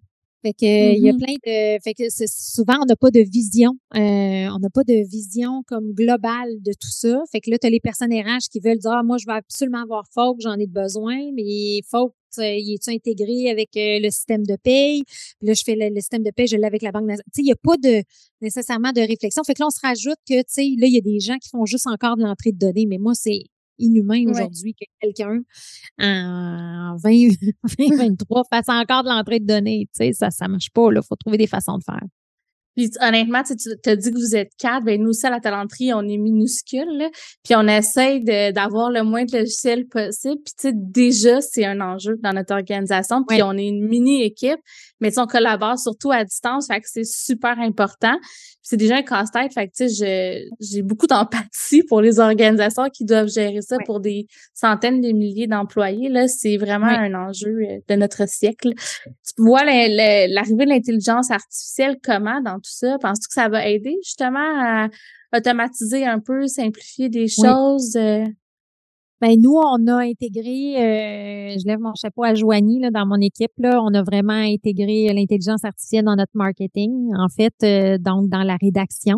Fait 0.47 0.53
que 0.53 0.95
il 0.95 1.03
y 1.03 1.09
a 1.09 1.11
mm-hmm. 1.11 1.17
plein 1.17 1.33
de 1.33 1.81
fait 1.83 1.93
que 1.93 2.03
souvent 2.09 2.75
on 2.81 2.85
n'a 2.85 2.95
pas 2.95 3.11
de 3.11 3.19
vision, 3.19 3.71
euh, 3.95 4.47
on 4.55 4.59
n'a 4.59 4.69
pas 4.73 4.83
de 4.83 5.05
vision 5.05 5.61
comme 5.67 5.91
globale 5.91 6.61
de 6.61 6.71
tout 6.71 6.91
ça. 6.91 7.21
Fait 7.31 7.41
que 7.41 7.51
là 7.51 7.57
tu 7.59 7.67
as 7.67 7.69
les 7.69 7.81
personnes 7.81 8.13
RH 8.13 8.47
qui 8.49 8.61
veulent 8.61 8.77
dire 8.77 8.91
ah, 8.91 9.03
moi 9.03 9.17
je 9.17 9.25
veux 9.27 9.35
absolument 9.35 9.81
avoir 9.81 10.05
Folk, 10.13 10.37
j'en 10.39 10.55
ai 10.55 10.67
besoin, 10.67 11.17
mais 11.33 11.81
Folk 11.89 12.13
il 12.37 12.73
est 12.73 12.89
intégré 12.89 13.49
avec 13.49 13.75
euh, 13.77 13.99
le 13.99 14.09
système 14.09 14.45
de 14.45 14.55
paye? 14.61 15.03
Puis 15.39 15.47
là, 15.47 15.53
je 15.53 15.63
fais 15.65 15.75
le, 15.75 15.95
système 15.95 16.23
de 16.23 16.29
paye, 16.29 16.45
je 16.45 16.55
l'ai 16.55 16.65
avec 16.65 16.83
la 16.83 16.91
Banque 16.91 17.07
nationale. 17.07 17.23
Tu 17.33 17.37
sais, 17.37 17.41
il 17.41 17.45
n'y 17.45 17.51
a 17.51 17.55
pas 17.55 17.77
de 17.77 18.03
nécessairement 18.41 18.91
de 18.91 19.01
réflexion. 19.01 19.43
Fait 19.43 19.55
que 19.55 19.61
là, 19.61 19.67
on 19.67 19.71
se 19.71 19.79
rajoute 19.81 20.19
que, 20.27 20.37
tu 20.39 20.45
sais, 20.47 20.61
là, 20.77 20.85
il 20.87 20.93
y 20.93 20.97
a 20.97 21.01
des 21.01 21.19
gens 21.19 21.37
qui 21.37 21.49
font 21.49 21.65
juste 21.65 21.87
encore 21.87 22.15
de 22.15 22.21
l'entrée 22.21 22.51
de 22.51 22.59
données, 22.59 22.85
mais 22.87 22.99
moi, 22.99 23.13
c'est 23.15 23.41
inhumain 23.79 24.23
aujourd'hui 24.29 24.73
que 24.73 24.85
quelqu'un 24.99 25.41
en 25.99 26.95
2023 27.03 28.43
fasse 28.51 28.69
encore 28.69 29.03
de 29.03 29.09
l'entrée 29.09 29.39
de 29.39 29.45
données. 29.45 29.87
Tu 29.95 30.11
sais, 30.13 30.29
ça 30.29 30.45
ne 30.45 30.51
marche 30.51 30.69
pas. 30.71 30.89
Il 30.91 31.01
faut 31.07 31.15
trouver 31.15 31.37
des 31.37 31.47
façons 31.47 31.77
de 31.77 31.83
faire. 31.83 32.03
Puis 32.77 32.91
honnêtement, 33.01 33.41
tu 33.41 33.53
as 33.89 33.95
dit 33.95 34.11
que 34.11 34.15
vous 34.15 34.35
êtes 34.35 34.51
quatre, 34.59 34.85
ben 34.85 35.01
nous 35.01 35.09
aussi 35.09 35.25
à 35.25 35.31
la 35.31 35.39
talenterie, 35.39 35.95
on 35.95 36.07
est 36.07 36.17
minuscule, 36.17 37.09
puis 37.43 37.55
on 37.55 37.67
essaye 37.67 38.23
d'avoir 38.53 38.91
le 38.91 39.01
moins 39.01 39.25
de 39.25 39.35
logiciels 39.35 39.87
possible. 39.87 40.39
Puis 40.45 40.53
tu 40.59 40.69
sais, 40.69 40.73
déjà, 40.75 41.41
c'est 41.41 41.65
un 41.65 41.81
enjeu 41.81 42.17
dans 42.21 42.33
notre 42.33 42.53
organisation. 42.53 43.23
Puis 43.27 43.41
on 43.41 43.53
est 43.53 43.67
une 43.67 43.87
mini-équipe, 43.87 44.59
mais 44.99 45.17
on 45.19 45.25
collabore 45.25 45.77
surtout 45.77 46.11
à 46.11 46.23
distance, 46.23 46.67
fait 46.67 46.81
que 46.81 46.87
c'est 46.89 47.05
super 47.05 47.59
important. 47.59 48.17
c'est 48.61 48.77
déjà 48.77 48.97
un 48.97 49.01
casse-tête, 49.01 49.53
fait 49.53 49.67
que 49.67 49.73
tu 49.75 49.89
sais, 49.89 50.45
j'ai 50.59 50.81
beaucoup 50.81 51.07
d'empathie 51.07 51.83
pour 51.83 52.01
les 52.01 52.19
organisations 52.19 52.89
qui 52.89 53.05
doivent 53.05 53.29
gérer 53.29 53.61
ça 53.61 53.77
pour 53.85 53.99
des 53.99 54.27
centaines 54.53 55.01
de 55.01 55.11
milliers 55.11 55.47
d'employés. 55.47 56.09
Là, 56.09 56.27
c'est 56.27 56.57
vraiment 56.57 56.87
un 56.87 57.13
enjeu 57.13 57.59
euh, 57.61 57.79
de 57.87 57.95
notre 57.95 58.27
siècle. 58.27 58.73
Tu 58.75 59.33
vois 59.37 59.63
l'arrivée 59.63 60.65
de 60.65 60.69
l'intelligence 60.69 61.31
artificielle 61.31 61.97
comment 62.03 62.41
dans 62.41 62.57
ça? 62.63 62.97
Penses-tu 62.99 63.27
que 63.27 63.33
ça 63.33 63.49
va 63.49 63.67
aider 63.67 63.95
justement 64.03 64.39
à 64.39 64.89
automatiser 65.35 66.05
un 66.05 66.19
peu, 66.19 66.47
simplifier 66.47 67.09
des 67.09 67.27
choses? 67.27 67.95
Euh? 67.95 68.25
Ben 69.19 69.35
nous, 69.41 69.55
on 69.55 69.87
a 69.87 70.03
intégré, 70.03 70.75
euh, 70.77 71.57
je 71.57 71.65
lève 71.65 71.79
mon 71.79 71.93
chapeau 71.95 72.23
à 72.23 72.35
Joanie 72.35 72.79
là, 72.79 72.91
dans 72.91 73.05
mon 73.07 73.19
équipe. 73.19 73.51
Là, 73.57 73.81
on 73.81 73.93
a 73.93 74.03
vraiment 74.03 74.33
intégré 74.33 75.11
l'intelligence 75.13 75.65
artificielle 75.65 76.05
dans 76.05 76.15
notre 76.15 76.35
marketing, 76.35 76.91
en 77.17 77.27
fait, 77.29 77.53
euh, 77.63 77.97
donc 77.97 78.29
dans 78.29 78.43
la 78.43 78.57
rédaction. 78.61 79.15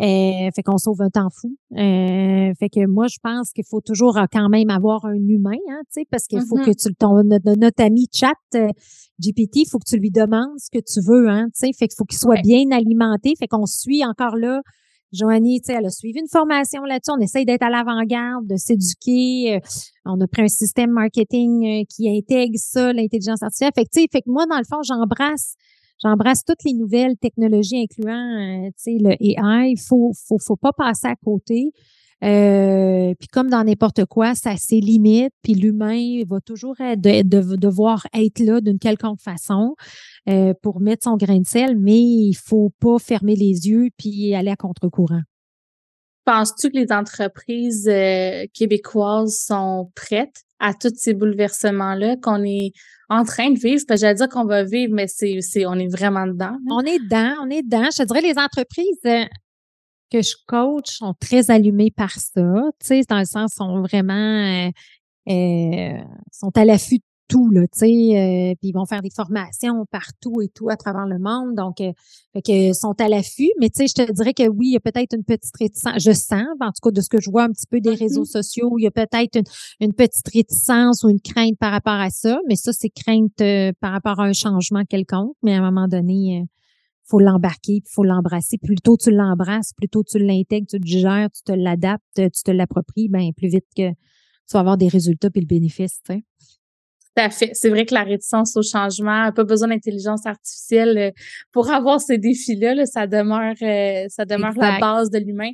Euh, 0.00 0.50
fait 0.52 0.62
qu'on 0.64 0.76
sauve 0.76 1.02
un 1.02 1.08
temps 1.08 1.28
fou. 1.30 1.56
Euh, 1.76 2.52
fait 2.58 2.68
que 2.68 2.84
moi, 2.86 3.06
je 3.06 3.18
pense 3.22 3.52
qu'il 3.52 3.64
faut 3.64 3.80
toujours 3.80 4.18
quand 4.32 4.48
même 4.48 4.68
avoir 4.68 5.04
un 5.04 5.14
humain, 5.14 5.52
hein, 5.70 5.80
tu 5.84 6.00
sais, 6.00 6.06
parce 6.10 6.26
qu'il 6.26 6.40
faut 6.40 6.58
mm-hmm. 6.58 6.64
que 6.64 6.88
tu 6.88 6.94
ton 6.94 7.22
notre, 7.22 7.56
notre 7.56 7.84
ami 7.84 8.08
chat 8.12 8.32
euh, 8.56 8.68
GPT, 9.20 9.58
il 9.58 9.68
faut 9.70 9.78
que 9.78 9.88
tu 9.88 9.96
lui 9.98 10.10
demandes 10.10 10.58
ce 10.58 10.68
que 10.68 10.82
tu 10.82 11.00
veux, 11.00 11.28
hein, 11.28 11.46
tu 11.54 11.66
sais. 11.66 11.72
Fait 11.72 11.86
qu'il 11.86 11.94
faut 11.96 12.04
qu'il 12.04 12.18
soit 12.18 12.40
bien 12.42 12.72
alimenté. 12.72 13.34
Fait 13.38 13.46
qu'on 13.46 13.66
suit 13.66 14.04
encore 14.04 14.36
là. 14.36 14.62
Joanie, 15.14 15.60
tu 15.60 15.66
sais, 15.66 15.78
elle 15.78 15.86
a 15.86 15.90
suivi 15.90 16.20
une 16.20 16.28
formation 16.28 16.82
là-dessus. 16.82 17.12
On 17.16 17.20
essaye 17.20 17.44
d'être 17.44 17.62
à 17.62 17.70
l'avant-garde, 17.70 18.46
de 18.46 18.56
s'éduquer. 18.56 19.60
on 20.04 20.20
a 20.20 20.26
pris 20.26 20.42
un 20.42 20.48
système 20.48 20.90
marketing 20.90 21.84
qui 21.86 22.08
intègre 22.08 22.58
ça, 22.58 22.92
l'intelligence 22.92 23.42
artificielle. 23.42 23.72
Fait 23.74 23.84
que, 23.84 23.90
tu 23.92 24.00
sais, 24.00 24.06
fait 24.10 24.20
que 24.20 24.30
moi, 24.30 24.46
dans 24.46 24.58
le 24.58 24.64
fond, 24.64 24.82
j'embrasse 24.82 25.54
j'embrasse 26.02 26.44
toutes 26.44 26.64
les 26.64 26.74
nouvelles 26.74 27.16
technologies, 27.16 27.82
incluant 27.82 28.66
euh, 28.66 28.70
le 28.86 29.12
AI. 29.20 29.70
Il 29.70 29.80
faut, 29.80 30.12
faut, 30.26 30.38
faut 30.38 30.56
pas 30.56 30.72
passer 30.72 31.06
à 31.06 31.16
côté. 31.16 31.72
Euh, 32.22 33.14
puis 33.18 33.28
comme 33.28 33.50
dans 33.50 33.64
n'importe 33.64 34.04
quoi, 34.04 34.34
ça 34.34 34.50
a 34.50 34.56
ses 34.56 34.80
limites, 34.80 35.32
puis 35.42 35.54
l'humain 35.54 36.22
va 36.28 36.40
toujours 36.40 36.76
de, 36.78 37.56
devoir 37.56 38.06
être 38.14 38.40
là 38.40 38.60
d'une 38.60 38.78
quelconque 38.78 39.20
façon 39.20 39.74
euh, 40.28 40.54
pour 40.62 40.80
mettre 40.80 41.04
son 41.04 41.16
grain 41.16 41.38
de 41.38 41.46
sel, 41.46 41.76
mais 41.78 41.98
il 41.98 42.34
faut 42.34 42.72
pas 42.80 42.98
fermer 42.98 43.36
les 43.36 43.68
yeux 43.68 43.88
puis 43.98 44.34
aller 44.34 44.50
à 44.50 44.56
contre-courant. 44.56 45.22
Penses-tu 46.24 46.70
que 46.70 46.78
les 46.78 46.90
entreprises 46.90 47.90
québécoises 48.54 49.36
sont 49.46 49.90
prêtes 49.94 50.44
à 50.58 50.72
tous 50.72 50.94
ces 50.96 51.12
bouleversements-là 51.12 52.16
qu'on 52.16 52.42
est 52.44 52.72
en 53.10 53.24
train 53.24 53.50
de 53.50 53.58
vivre? 53.58 53.82
Parce 53.86 54.00
que 54.00 54.06
j'allais 54.06 54.14
dire 54.14 54.28
qu'on 54.28 54.46
va 54.46 54.64
vivre, 54.64 54.94
mais 54.94 55.06
c'est, 55.06 55.40
c'est, 55.40 55.66
on 55.66 55.74
est 55.74 55.88
vraiment 55.88 56.26
dedans. 56.26 56.56
On 56.70 56.80
est 56.80 56.98
dedans, 56.98 57.34
on 57.42 57.50
est 57.50 57.62
dedans. 57.62 57.88
Je 57.92 58.02
te 58.02 58.06
dirais, 58.06 58.22
les 58.22 58.38
entreprises 58.38 58.98
euh, 59.06 59.24
que 60.10 60.22
je 60.22 60.34
coach 60.46 60.98
sont 60.98 61.14
très 61.18 61.50
allumées 61.50 61.90
par 61.90 62.12
ça. 62.12 62.42
Tu 62.80 62.86
sais, 62.86 63.00
dans 63.08 63.18
le 63.18 63.24
sens, 63.24 63.54
sont 63.54 63.82
vraiment, 63.82 64.14
euh, 64.14 64.70
euh, 65.30 65.98
sont 66.32 66.56
à 66.56 66.64
l'affût 66.64 67.00
tout 67.28 67.50
là, 67.50 67.62
tu 67.62 67.78
sais, 67.78 67.86
euh, 67.86 68.54
puis 68.60 68.68
ils 68.68 68.72
vont 68.72 68.84
faire 68.84 69.00
des 69.00 69.10
formations 69.10 69.86
partout 69.90 70.42
et 70.42 70.48
tout 70.48 70.68
à 70.68 70.76
travers 70.76 71.06
le 71.06 71.18
monde, 71.18 71.54
donc 71.54 71.80
euh, 71.80 71.92
fait 72.32 72.42
que 72.42 72.72
sont 72.74 72.94
à 73.00 73.08
l'affût. 73.08 73.50
Mais 73.60 73.70
tu 73.70 73.86
sais, 73.86 73.86
je 73.86 74.04
te 74.04 74.12
dirais 74.12 74.34
que 74.34 74.48
oui, 74.48 74.68
il 74.68 74.72
y 74.72 74.76
a 74.76 74.80
peut-être 74.80 75.14
une 75.14 75.24
petite 75.24 75.56
réticence. 75.58 76.02
Je 76.02 76.12
sens, 76.12 76.46
en 76.60 76.66
tout 76.66 76.80
cas 76.82 76.90
de 76.90 77.00
ce 77.00 77.08
que 77.08 77.20
je 77.20 77.30
vois 77.30 77.44
un 77.44 77.50
petit 77.50 77.66
peu 77.70 77.80
des 77.80 77.90
mm-hmm. 77.90 77.98
réseaux 77.98 78.24
sociaux, 78.24 78.78
il 78.78 78.82
y 78.82 78.86
a 78.86 78.90
peut-être 78.90 79.38
une, 79.80 79.92
petite 79.94 80.28
réticence 80.32 81.02
ou 81.04 81.08
une 81.08 81.20
crainte 81.20 81.56
par 81.58 81.72
rapport 81.72 81.94
à 81.94 82.10
ça. 82.10 82.38
Mais 82.48 82.56
ça, 82.56 82.72
c'est 82.72 82.90
crainte 82.90 83.40
euh, 83.40 83.72
par 83.80 83.92
rapport 83.92 84.20
à 84.20 84.24
un 84.24 84.32
changement 84.32 84.84
quelconque. 84.84 85.34
Mais 85.42 85.54
à 85.54 85.58
un 85.58 85.70
moment 85.70 85.88
donné, 85.88 86.14
il 86.14 86.46
faut 87.06 87.20
l'embarquer, 87.20 87.74
il 87.74 87.88
faut 87.88 88.04
l'embrasser. 88.04 88.58
Plus 88.58 88.76
tôt 88.76 88.96
tu 88.96 89.10
l'embrasses, 89.10 89.72
plus 89.76 89.88
tôt 89.88 90.02
tu 90.02 90.18
l'intègres, 90.18 90.66
tu 90.68 90.78
le 90.78 90.86
gères, 90.86 91.30
tu 91.30 91.42
te 91.42 91.52
l'adaptes, 91.52 92.02
tu 92.14 92.42
te 92.44 92.50
l'appropries, 92.50 93.08
ben 93.08 93.32
plus 93.36 93.48
vite 93.48 93.66
que 93.76 93.90
tu 93.90 94.52
vas 94.52 94.60
avoir 94.60 94.76
des 94.76 94.88
résultats 94.88 95.30
puis 95.30 95.40
le 95.40 95.46
bénéfice. 95.46 96.00
Tout 97.16 97.22
à 97.22 97.30
fait. 97.30 97.50
C'est 97.52 97.68
vrai 97.68 97.86
que 97.86 97.94
la 97.94 98.02
réticence 98.02 98.56
au 98.56 98.62
changement, 98.62 99.30
pas 99.30 99.44
besoin 99.44 99.68
d'intelligence 99.68 100.26
artificielle 100.26 100.98
euh, 100.98 101.10
pour 101.52 101.70
avoir 101.70 102.00
ces 102.00 102.18
défis-là. 102.18 102.86
ça 102.86 103.06
demeure, 103.06 103.54
euh, 103.62 104.06
ça 104.08 104.24
demeure 104.24 104.54
la 104.56 104.80
base 104.80 105.10
de 105.10 105.18
l'humain. 105.18 105.50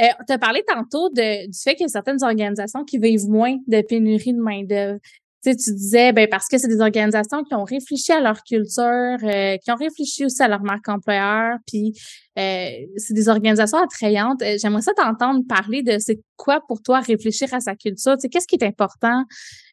Euh, 0.00 0.06
tu 0.26 0.32
as 0.32 0.38
parlé 0.38 0.64
tantôt 0.66 1.08
de, 1.10 1.46
du 1.46 1.58
fait 1.58 1.74
qu'il 1.74 1.84
y 1.84 1.84
a 1.84 1.88
certaines 1.88 2.24
organisations 2.24 2.84
qui 2.84 2.98
vivent 2.98 3.28
moins 3.28 3.56
de 3.68 3.82
pénurie 3.82 4.32
de 4.32 4.40
main-d'œuvre. 4.40 4.98
Tu, 5.46 5.52
sais, 5.52 5.56
tu 5.56 5.76
disais, 5.76 6.12
ben 6.12 6.26
parce 6.28 6.48
que 6.48 6.58
c'est 6.58 6.66
des 6.66 6.80
organisations 6.80 7.44
qui 7.44 7.54
ont 7.54 7.62
réfléchi 7.62 8.10
à 8.10 8.20
leur 8.20 8.42
culture, 8.42 8.82
euh, 9.22 9.56
qui 9.58 9.70
ont 9.70 9.76
réfléchi 9.76 10.24
aussi 10.24 10.42
à 10.42 10.48
leur 10.48 10.62
marque 10.62 10.88
employeur, 10.88 11.58
puis 11.66 11.92
euh, 12.36 12.68
c'est 12.96 13.14
des 13.14 13.28
organisations 13.28 13.78
attrayantes. 13.78 14.42
Euh, 14.42 14.56
j'aimerais 14.60 14.82
ça 14.82 14.92
t'entendre 14.94 15.46
parler 15.48 15.82
de 15.82 15.98
c'est 16.00 16.18
quoi 16.36 16.60
pour 16.66 16.82
toi 16.82 16.98
réfléchir 16.98 17.54
à 17.54 17.60
sa 17.60 17.76
culture. 17.76 18.14
Tu 18.14 18.22
sais, 18.22 18.28
qu'est-ce 18.28 18.48
qui 18.48 18.56
est 18.56 18.64
important 18.64 19.22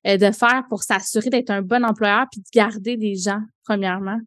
de 0.05 0.31
faire 0.31 0.63
pour 0.69 0.83
s'assurer 0.83 1.29
d'être 1.29 1.49
un 1.49 1.61
bon 1.61 1.83
employeur 1.83 2.25
puis 2.31 2.41
de 2.41 2.49
garder 2.53 2.95
des 2.97 3.15
gens, 3.15 3.41
premièrement? 3.63 4.19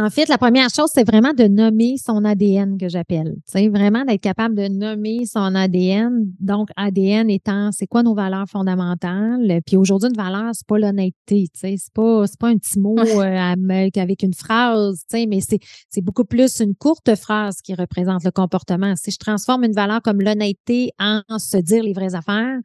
En 0.00 0.10
fait, 0.10 0.28
la 0.28 0.38
première 0.38 0.70
chose, 0.70 0.90
c'est 0.94 1.04
vraiment 1.04 1.32
de 1.32 1.48
nommer 1.48 1.96
son 1.96 2.24
ADN 2.24 2.78
que 2.78 2.88
j'appelle. 2.88 3.34
C'est 3.46 3.68
vraiment 3.68 4.04
d'être 4.04 4.20
capable 4.20 4.54
de 4.54 4.68
nommer 4.68 5.26
son 5.26 5.56
ADN. 5.56 6.24
Donc, 6.38 6.68
ADN 6.76 7.28
étant, 7.28 7.72
c'est 7.72 7.88
quoi 7.88 8.04
nos 8.04 8.14
valeurs 8.14 8.48
fondamentales? 8.48 9.60
Puis 9.66 9.76
aujourd'hui, 9.76 10.08
une 10.08 10.16
valeur, 10.16 10.50
c'est 10.52 10.66
pas 10.68 10.78
l'honnêteté. 10.78 11.46
C'est 11.52 11.74
pas, 11.92 12.28
c'est 12.28 12.38
pas 12.38 12.46
un 12.46 12.58
petit 12.58 12.78
mot 12.78 12.96
euh, 12.96 13.54
avec 13.96 14.22
une 14.22 14.34
phrase, 14.34 15.02
mais 15.12 15.40
c'est, 15.40 15.58
c'est 15.90 16.02
beaucoup 16.02 16.24
plus 16.24 16.60
une 16.60 16.76
courte 16.76 17.16
phrase 17.16 17.56
qui 17.60 17.74
représente 17.74 18.22
le 18.22 18.30
comportement. 18.30 18.94
Si 18.94 19.10
je 19.10 19.18
transforme 19.18 19.64
une 19.64 19.72
valeur 19.72 20.00
comme 20.00 20.20
l'honnêteté 20.20 20.92
en 21.00 21.22
se 21.38 21.56
dire 21.56 21.82
les 21.82 21.92
vraies 21.92 22.14
affaires, 22.14 22.58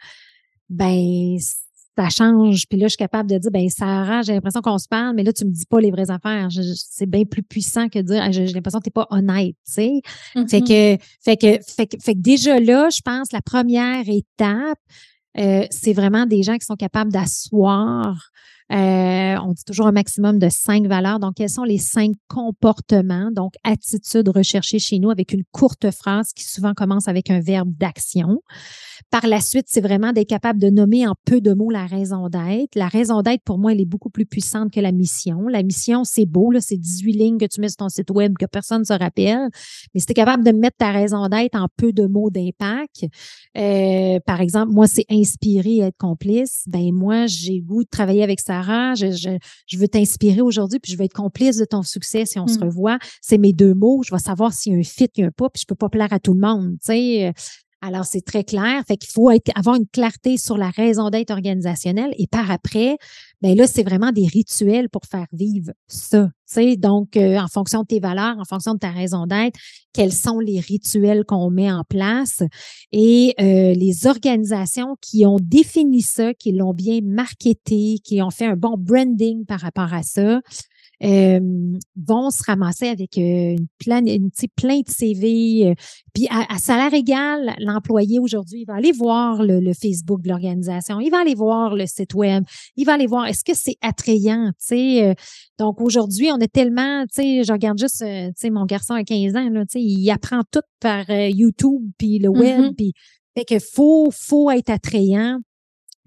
ben 0.69 1.37
ça 1.97 2.09
change. 2.09 2.67
Puis 2.67 2.79
là, 2.79 2.87
je 2.87 2.91
suis 2.91 2.97
capable 2.97 3.29
de 3.29 3.37
dire, 3.37 3.51
ben 3.51 3.69
Sarah, 3.69 4.21
j'ai 4.21 4.33
l'impression 4.33 4.61
qu'on 4.61 4.77
se 4.77 4.87
parle, 4.87 5.15
mais 5.15 5.23
là, 5.23 5.31
tu 5.33 5.45
me 5.45 5.51
dis 5.51 5.65
pas 5.65 5.79
les 5.79 5.91
vraies 5.91 6.09
affaires. 6.09 6.49
c'est 6.75 7.05
bien 7.05 7.23
plus 7.23 7.43
puissant 7.43 7.89
que 7.89 7.99
de 7.99 8.03
dire, 8.03 8.31
j'ai 8.31 8.47
l'impression 8.47 8.79
que 8.79 8.85
t'es 8.85 8.91
pas 8.91 9.07
honnête, 9.09 9.55
tu 9.65 9.73
sais. 9.73 10.01
Fait 10.33 10.41
mm-hmm. 10.41 10.97
que, 10.97 11.03
fait 11.23 11.37
que, 11.37 11.63
fait 11.63 11.87
que, 11.87 11.97
fait 11.99 12.15
que 12.15 12.19
déjà 12.19 12.59
là, 12.59 12.89
je 12.89 13.01
pense 13.01 13.31
la 13.31 13.41
première 13.41 14.03
étape, 14.07 14.79
euh, 15.37 15.65
c'est 15.71 15.93
vraiment 15.93 16.25
des 16.25 16.43
gens 16.43 16.57
qui 16.57 16.65
sont 16.65 16.75
capables 16.75 17.11
d'asseoir 17.11 18.31
euh, 18.73 19.35
on 19.45 19.53
dit 19.53 19.63
toujours 19.65 19.85
un 19.85 19.91
maximum 19.91 20.39
de 20.39 20.49
cinq 20.49 20.87
valeurs. 20.87 21.19
Donc, 21.19 21.35
quels 21.35 21.49
sont 21.49 21.63
les 21.63 21.77
cinq 21.77 22.11
comportements, 22.27 23.29
donc 23.31 23.53
attitudes 23.63 24.29
recherchées 24.29 24.79
chez 24.79 24.97
nous 24.97 25.11
avec 25.11 25.31
une 25.31 25.43
courte 25.51 25.91
phrase 25.91 26.33
qui 26.33 26.43
souvent 26.43 26.73
commence 26.73 27.07
avec 27.07 27.29
un 27.29 27.39
verbe 27.39 27.71
d'action. 27.77 28.41
Par 29.11 29.27
la 29.27 29.41
suite, 29.41 29.65
c'est 29.67 29.81
vraiment 29.81 30.11
d'être 30.11 30.29
capable 30.29 30.59
de 30.59 30.69
nommer 30.69 31.05
en 31.07 31.13
peu 31.25 31.39
de 31.39 31.53
mots 31.53 31.69
la 31.69 31.85
raison 31.85 32.29
d'être. 32.29 32.73
La 32.75 32.87
raison 32.87 33.21
d'être, 33.21 33.43
pour 33.43 33.59
moi, 33.59 33.73
elle 33.73 33.81
est 33.81 33.85
beaucoup 33.85 34.09
plus 34.09 34.25
puissante 34.25 34.71
que 34.71 34.79
la 34.79 34.91
mission. 34.91 35.47
La 35.47 35.61
mission, 35.61 36.03
c'est 36.03 36.25
beau, 36.25 36.49
là, 36.49 36.59
c'est 36.59 36.77
18 36.77 37.13
lignes 37.13 37.37
que 37.37 37.45
tu 37.45 37.61
mets 37.61 37.69
sur 37.69 37.77
ton 37.77 37.89
site 37.89 38.09
web 38.09 38.33
que 38.39 38.45
personne 38.47 38.79
ne 38.79 38.85
se 38.85 38.93
rappelle. 38.93 39.49
Mais 39.93 39.99
si 39.99 40.07
tu 40.07 40.13
es 40.13 40.15
capable 40.15 40.43
de 40.43 40.51
mettre 40.51 40.77
ta 40.77 40.91
raison 40.91 41.27
d'être 41.27 41.55
en 41.55 41.67
peu 41.77 41.93
de 41.93 42.07
mots 42.07 42.31
d'impact, 42.31 43.05
euh, 43.55 44.19
par 44.25 44.41
exemple, 44.41 44.71
moi, 44.71 44.87
c'est 44.87 45.05
inspirer 45.11 45.79
être 45.79 45.97
complice. 45.97 46.63
Ben 46.65 46.91
moi, 46.91 47.27
j'ai 47.27 47.59
goût 47.59 47.83
de 47.83 47.89
travailler 47.89 48.23
avec 48.23 48.39
ça 48.39 48.62
je, 48.95 49.77
veux 49.77 49.87
t'inspirer 49.87 50.41
aujourd'hui, 50.41 50.79
puis 50.79 50.91
je 50.91 50.97
veux 50.97 51.03
être 51.03 51.13
complice 51.13 51.57
de 51.57 51.65
ton 51.65 51.83
succès 51.83 52.25
si 52.25 52.39
on 52.39 52.47
se 52.47 52.57
mmh. 52.57 52.63
revoit. 52.63 52.97
C'est 53.21 53.37
mes 53.37 53.53
deux 53.53 53.73
mots. 53.73 54.01
Je 54.05 54.13
vais 54.13 54.19
savoir 54.19 54.53
s'il 54.53 54.73
y 54.73 54.75
a 54.75 54.79
un 54.79 54.83
fit, 54.83 55.09
il 55.15 55.21
y 55.21 55.23
a 55.23 55.27
un 55.27 55.31
pas, 55.31 55.49
puis 55.49 55.61
je 55.61 55.65
peux 55.65 55.75
pas 55.75 55.89
plaire 55.89 56.11
à 56.11 56.19
tout 56.19 56.33
le 56.33 56.39
monde. 56.39 56.77
Tu 56.85 57.31
Alors, 57.81 58.05
c'est 58.05 58.21
très 58.21 58.43
clair. 58.43 58.83
Fait 58.87 58.97
qu'il 58.97 59.11
faut 59.11 59.29
avoir 59.55 59.75
une 59.75 59.87
clarté 59.87 60.37
sur 60.37 60.57
la 60.57 60.69
raison 60.69 61.09
d'être 61.09 61.31
organisationnelle. 61.31 62.13
Et 62.17 62.27
par 62.27 62.49
après, 62.49 62.97
ben 63.41 63.55
là, 63.57 63.67
c'est 63.67 63.83
vraiment 63.83 64.11
des 64.11 64.27
rituels 64.27 64.89
pour 64.89 65.03
faire 65.05 65.27
vivre 65.33 65.71
ça. 65.87 66.29
Donc, 66.77 67.17
euh, 67.17 67.37
en 67.37 67.47
fonction 67.47 67.81
de 67.81 67.87
tes 67.87 67.99
valeurs, 67.99 68.35
en 68.39 68.45
fonction 68.45 68.73
de 68.73 68.79
ta 68.79 68.91
raison 68.91 69.25
d'être, 69.25 69.59
quels 69.93 70.13
sont 70.13 70.39
les 70.39 70.59
rituels 70.59 71.23
qu'on 71.25 71.49
met 71.49 71.71
en 71.71 71.83
place. 71.83 72.41
Et 72.91 73.35
euh, 73.39 73.73
les 73.73 74.07
organisations 74.07 74.95
qui 75.01 75.25
ont 75.25 75.37
défini 75.41 76.01
ça, 76.01 76.33
qui 76.33 76.51
l'ont 76.51 76.73
bien 76.73 76.99
marketé, 77.03 77.97
qui 78.03 78.21
ont 78.21 78.31
fait 78.31 78.45
un 78.45 78.55
bon 78.55 78.75
branding 78.77 79.45
par 79.45 79.59
rapport 79.59 79.93
à 79.93 80.03
ça, 80.03 80.41
euh, 81.03 81.39
vont 81.95 82.29
se 82.29 82.43
ramasser 82.45 82.87
avec 82.87 83.17
euh, 83.17 83.55
une, 83.57 83.67
plein, 83.77 84.05
une 84.05 84.29
plein 84.55 84.79
de 84.79 84.89
CV. 84.89 85.67
Euh, 85.67 85.73
puis 86.13 86.27
à, 86.29 86.57
salaire 86.57 86.93
égal, 86.93 87.55
l'employé 87.59 88.19
aujourd'hui, 88.19 88.61
il 88.61 88.65
va 88.65 88.75
aller 88.75 88.91
voir 88.91 89.43
le, 89.43 89.73
Facebook 89.73 90.21
de 90.21 90.29
l'organisation, 90.29 90.99
il 90.99 91.09
va 91.09 91.19
aller 91.21 91.35
voir 91.35 91.75
le 91.75 91.85
site 91.87 92.13
web, 92.13 92.43
il 92.77 92.85
va 92.85 92.93
aller 92.93 93.07
voir 93.07 93.25
est-ce 93.25 93.43
que 93.43 93.53
c'est 93.55 93.75
attrayant, 93.81 94.51
tu 94.59 94.75
sais. 94.75 95.15
donc 95.57 95.81
aujourd'hui, 95.81 96.31
on 96.31 96.37
est 96.37 96.51
tellement, 96.51 97.03
tu 97.05 97.21
sais, 97.21 97.43
je 97.43 97.51
regarde 97.51 97.79
juste, 97.79 97.99
tu 97.99 98.31
sais, 98.35 98.49
mon 98.51 98.65
garçon 98.65 98.93
à 98.93 99.03
15 99.03 99.35
ans, 99.35 99.49
là, 99.49 99.61
tu 99.61 99.79
sais, 99.79 99.81
il 99.81 100.09
apprend 100.11 100.41
tout 100.51 100.61
par 100.79 101.09
YouTube 101.09 101.81
puis 101.97 102.19
le 102.19 102.29
web, 102.29 102.61
mm-hmm. 102.61 102.75
puis 102.75 102.93
fait 103.35 103.45
que 103.45 103.59
faut, 103.59 104.09
faut 104.11 104.51
être 104.51 104.69
attrayant 104.69 105.39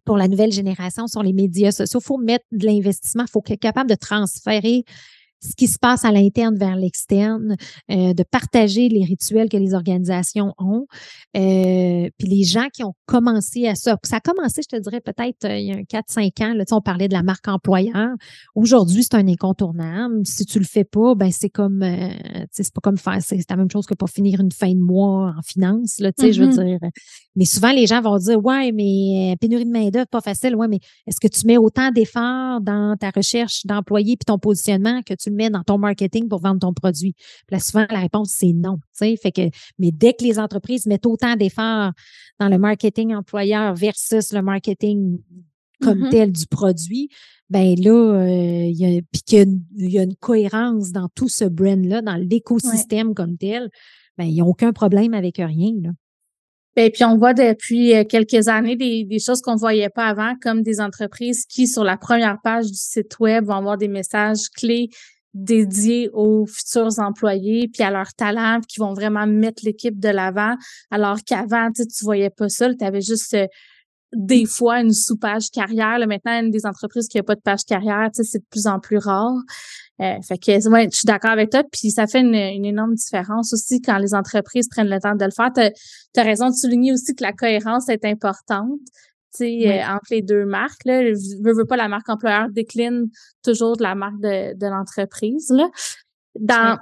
pour 0.07 0.17
la 0.17 0.29
nouvelle 0.29 0.53
génération 0.53 1.07
sur 1.09 1.23
les 1.23 1.35
médias 1.35 1.73
sociaux. 1.73 2.01
Il 2.01 2.07
faut 2.07 2.17
mettre 2.17 2.47
de 2.53 2.65
l'investissement, 2.65 3.25
il 3.25 3.31
faut 3.31 3.43
être 3.47 3.61
capable 3.61 3.91
de 3.91 3.97
transférer 3.97 4.85
ce 5.47 5.55
qui 5.57 5.67
se 5.67 5.79
passe 5.79 6.05
à 6.05 6.13
l'interne 6.13 6.57
vers 6.57 6.77
l'externe, 6.77 7.57
euh, 7.91 8.15
de 8.15 8.23
partager 8.23 8.89
les 8.89 9.05
rituels 9.05 9.49
que 9.49 9.57
les 9.57 9.75
organisations 9.75 10.55
ont. 10.59 10.87
Euh, 11.37 12.09
puis 12.19 12.29
les 12.29 12.45
gens 12.45 12.69
qui 12.73 12.83
ont 12.85 12.95
commencé 13.07 13.67
à 13.67 13.75
ça, 13.75 13.97
ça 14.03 14.17
a 14.17 14.21
commencé, 14.21 14.63
je 14.63 14.77
te 14.77 14.83
dirais, 14.83 15.01
peut-être 15.01 15.45
euh, 15.45 15.57
il 15.57 15.67
y 15.67 15.73
a 15.73 15.77
4-5 15.83 16.45
ans, 16.45 16.55
là, 16.55 16.65
on 16.73 16.81
parlait 16.81 17.09
de 17.09 17.15
la 17.15 17.23
marque 17.23 17.49
employeur. 17.49 18.11
Aujourd'hui, 18.55 19.05
c'est 19.05 19.15
un 19.15 19.29
incontournable. 19.29 20.27
Si 20.27 20.45
tu 20.45 20.59
le 20.59 20.65
fais 20.65 20.85
pas, 20.85 21.15
ben 21.15 21.31
c'est 21.31 21.51
comme 21.51 21.85
c'est 22.51 22.73
pas 22.73 22.81
comme 22.83 22.99
faire, 22.99 23.19
c'est 23.21 23.39
la 23.49 23.57
même 23.57 23.71
chose 23.71 23.87
que 23.87 23.95
pour 23.95 24.11
finir 24.11 24.41
une 24.41 24.53
fin 24.53 24.73
de 24.73 24.81
mois 24.81 25.35
en 25.37 25.43
finance, 25.43 25.99
là, 25.99 26.11
je 26.19 26.43
veux 26.43 26.49
mm-hmm. 26.49 26.65
dire. 26.65 26.79
Mais 27.37 27.45
souvent, 27.45 27.73
les 27.73 27.87
gens 27.87 28.01
vont 28.01 28.17
dire 28.19 28.43
Ouais, 28.43 28.73
mais 28.73 29.37
pénurie 29.41 29.65
de 29.65 29.71
main-d'œuvre, 29.71 30.09
pas 30.09 30.21
facile. 30.21 30.57
Ouais, 30.57 30.69
mais 30.69 30.81
est-ce 31.07 31.21
que 31.21 31.29
tu 31.29 31.47
mets 31.47 31.57
autant 31.57 31.91
d'efforts 31.91 32.61
dans 32.61 32.97
ta 32.99 33.11
recherche 33.11 33.65
d'employés 33.67 34.17
puis 34.17 34.25
ton 34.27 34.39
positionnement 34.39 35.03
que 35.03 35.15
tu 35.15 35.31
le 35.31 35.36
mets 35.37 35.51
dans 35.51 35.63
ton 35.63 35.79
marketing 35.79 36.29
pour 36.29 36.41
vendre 36.41 36.61
ton 36.61 36.73
produit? 36.73 37.15
Là, 37.51 37.61
souvent, 37.61 37.87
la 37.91 38.01
réponse, 38.01 38.31
c'est 38.37 38.53
non. 38.53 38.79
Fait 38.95 39.17
que, 39.31 39.51
mais 39.79 39.91
dès 39.93 40.15
que 40.15 40.25
les 40.25 40.39
entreprises 40.39 40.87
mettent 40.87 41.07
autant 41.07 41.37
d'efforts 41.37 41.93
dans 42.41 42.49
le 42.49 42.59
marketing 42.59 43.15
employeur 43.15 43.75
versus 43.75 44.33
le 44.33 44.43
marketing 44.43 45.19
comme 45.81 46.05
mm-hmm. 46.05 46.11
tel 46.11 46.33
du 46.33 46.47
produit, 46.47 47.11
ben 47.49 47.77
là, 47.79 47.93
euh, 47.93 48.65
il 48.65 48.77
y 48.77 48.99
a, 48.99 49.01
puis 49.13 49.23
qu'il 49.23 49.61
y, 49.77 49.99
a 49.99 50.03
une 50.03 50.17
cohérence 50.17 50.91
dans 50.91 51.09
tout 51.15 51.29
ce 51.29 51.45
brand-là, 51.45 52.03
dans 52.03 52.17
l'écosystème 52.17 53.15
comme 53.15 53.37
tel, 53.37 53.71
ben, 54.19 54.25
il 54.25 54.35
n'y 54.35 54.41
a 54.41 54.45
aucun 54.45 54.73
problème 54.73 55.15
avec 55.15 55.37
rien. 55.37 55.73
Là. 55.83 55.91
Ben, 56.75 56.91
puis 56.91 57.05
on 57.05 57.17
voit 57.17 57.35
depuis 57.35 57.95
euh, 57.95 58.05
quelques 58.05 58.49
années 58.49 58.77
des, 58.77 59.05
des 59.05 59.19
choses 59.19 59.41
qu'on 59.41 59.57
voyait 59.57 59.89
pas 59.89 60.07
avant, 60.07 60.35
comme 60.43 60.63
des 60.63 60.81
entreprises 60.81 61.47
qui, 61.47 61.67
sur 61.67 61.85
la 61.85 61.97
première 61.97 62.39
page 62.43 62.67
du 62.67 62.77
site 62.77 63.19
web, 63.19 63.47
vont 63.47 63.55
avoir 63.55 63.79
des 63.79 63.89
messages 63.89 64.51
clés 64.55 64.91
dédiés 65.37 66.09
aux 66.13 66.47
futurs 66.47 66.99
employés, 66.99 67.69
puis 67.73 67.83
à 67.83 67.91
leurs 67.91 68.15
talents, 68.15 68.61
qui 68.67 68.81
vont 68.81 68.95
vraiment 68.95 69.27
mettre 69.27 69.65
l'équipe 69.65 69.99
de 70.01 70.09
l'avant, 70.09 70.57
alors 70.91 71.19
qu'avant, 71.25 71.71
tu 71.73 71.87
tu 71.87 72.05
voyais 72.05 72.31
pas 72.31 72.49
ça, 72.49 72.73
tu 72.75 72.85
avais 72.85 73.03
juste 73.03 73.35
euh, 73.35 73.47
des 74.15 74.47
fois 74.47 74.81
une 74.81 74.93
sous-page 74.93 75.51
carrière. 75.51 75.99
Là, 75.99 76.07
maintenant, 76.07 76.41
une 76.41 76.51
des 76.51 76.65
entreprises 76.65 77.09
qui 77.09 77.19
a 77.19 77.23
pas 77.23 77.35
de 77.35 77.41
page 77.41 77.65
carrière, 77.67 78.09
c'est 78.13 78.39
de 78.39 78.45
plus 78.51 78.67
en 78.67 78.81
plus 78.81 78.99
rare. 78.99 79.35
Euh, 80.01 80.21
fait 80.23 80.39
que 80.39 80.69
ouais, 80.69 80.89
je 80.91 80.99
suis 80.99 81.07
d'accord 81.07 81.31
avec 81.31 81.51
toi. 81.51 81.63
Puis 81.71 81.91
ça 81.91 82.07
fait 82.07 82.21
une, 82.21 82.35
énorme 82.35 82.95
différence 82.95 83.53
aussi 83.53 83.81
quand 83.81 83.99
les 83.99 84.15
entreprises 84.15 84.69
prennent 84.69 84.89
le 84.89 85.01
temps 85.01 85.15
de 85.15 85.25
le 85.25 85.31
faire. 85.31 85.51
Tu 85.53 86.21
as, 86.21 86.23
raison 86.23 86.49
de 86.49 86.55
souligner 86.55 86.93
aussi 86.93 87.15
que 87.15 87.23
la 87.23 87.33
cohérence 87.33 87.89
est 87.89 88.05
importante. 88.05 88.81
Euh, 89.45 89.83
entre 89.89 90.07
les 90.11 90.23
deux 90.23 90.45
marques. 90.45 90.85
Là. 90.85 91.03
Veux, 91.03 91.55
veux 91.55 91.65
pas, 91.65 91.77
la 91.77 91.89
marque 91.89 92.09
employeur 92.09 92.49
décline 92.51 93.09
toujours 93.43 93.77
de 93.77 93.83
la 93.83 93.95
marque 93.95 94.21
de, 94.21 94.55
de 94.55 94.67
l'entreprise. 94.67 95.51
Là. 95.51 95.69
Dans, 96.39 96.79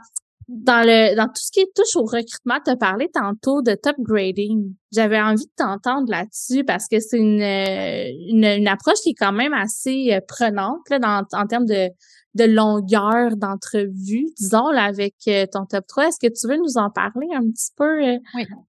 dans 0.49 0.85
le 0.85 1.17
dans 1.17 1.27
tout 1.27 1.41
ce 1.43 1.51
qui 1.51 1.65
touche 1.75 1.97
au 1.97 2.05
recrutement, 2.05 2.59
tu 2.65 2.71
as 2.71 2.77
parlé 2.77 3.09
tantôt 3.13 3.63
de 3.63 3.75
top 3.75 3.97
grading. 3.99 4.75
J'avais 4.93 5.21
envie 5.21 5.47
de 5.47 5.53
t'entendre 5.57 6.11
là-dessus 6.11 6.65
parce 6.65 6.87
que 6.89 7.01
c'est 7.01 7.19
une, 7.19 7.41
une, 7.41 8.45
une, 8.45 8.69
approche 8.69 8.99
qui 9.03 9.11
est 9.11 9.15
quand 9.15 9.33
même 9.33 9.55
assez 9.55 10.13
euh, 10.13 10.21
prenante 10.27 10.89
là, 10.91 10.99
dans, 10.99 11.23
en 11.33 11.47
termes 11.47 11.67
de, 11.67 11.89
de 12.35 12.45
longueur 12.45 13.37
d'entrevue, 13.37 14.27
disons, 14.37 14.71
là, 14.71 14.85
avec 14.85 15.15
euh, 15.29 15.47
ton 15.51 15.67
top 15.67 15.87
3. 15.87 16.09
Est-ce 16.09 16.19
que 16.19 16.33
tu 16.33 16.49
veux 16.49 16.57
nous 16.57 16.77
en 16.77 16.91
parler 16.91 17.29
un 17.35 17.43
petit 17.51 17.71
peu 17.77 18.05
euh, 18.05 18.19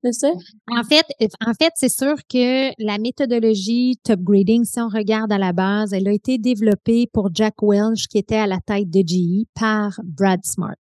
de 0.04 0.12
ça? 0.12 0.30
En 0.70 0.84
fait, 0.84 1.06
en 1.46 1.54
fait, 1.54 1.72
c'est 1.76 1.90
sûr 1.90 2.16
que 2.30 2.72
la 2.84 2.98
méthodologie 2.98 4.00
top 4.04 4.20
grading, 4.22 4.66
si 4.66 4.80
on 4.80 4.88
regarde 4.88 5.32
à 5.32 5.38
la 5.38 5.54
base, 5.54 5.94
elle 5.94 6.08
a 6.08 6.14
été 6.14 6.38
développée 6.38 7.08
pour 7.12 7.30
Jack 7.34 7.56
Welch, 7.62 8.08
qui 8.08 8.18
était 8.18 8.36
à 8.36 8.48
la 8.48 8.60
tête 8.60 8.90
de 8.90 9.02
GE, 9.06 9.46
par 9.56 10.00
Brad 10.04 10.46
Smart. 10.46 10.76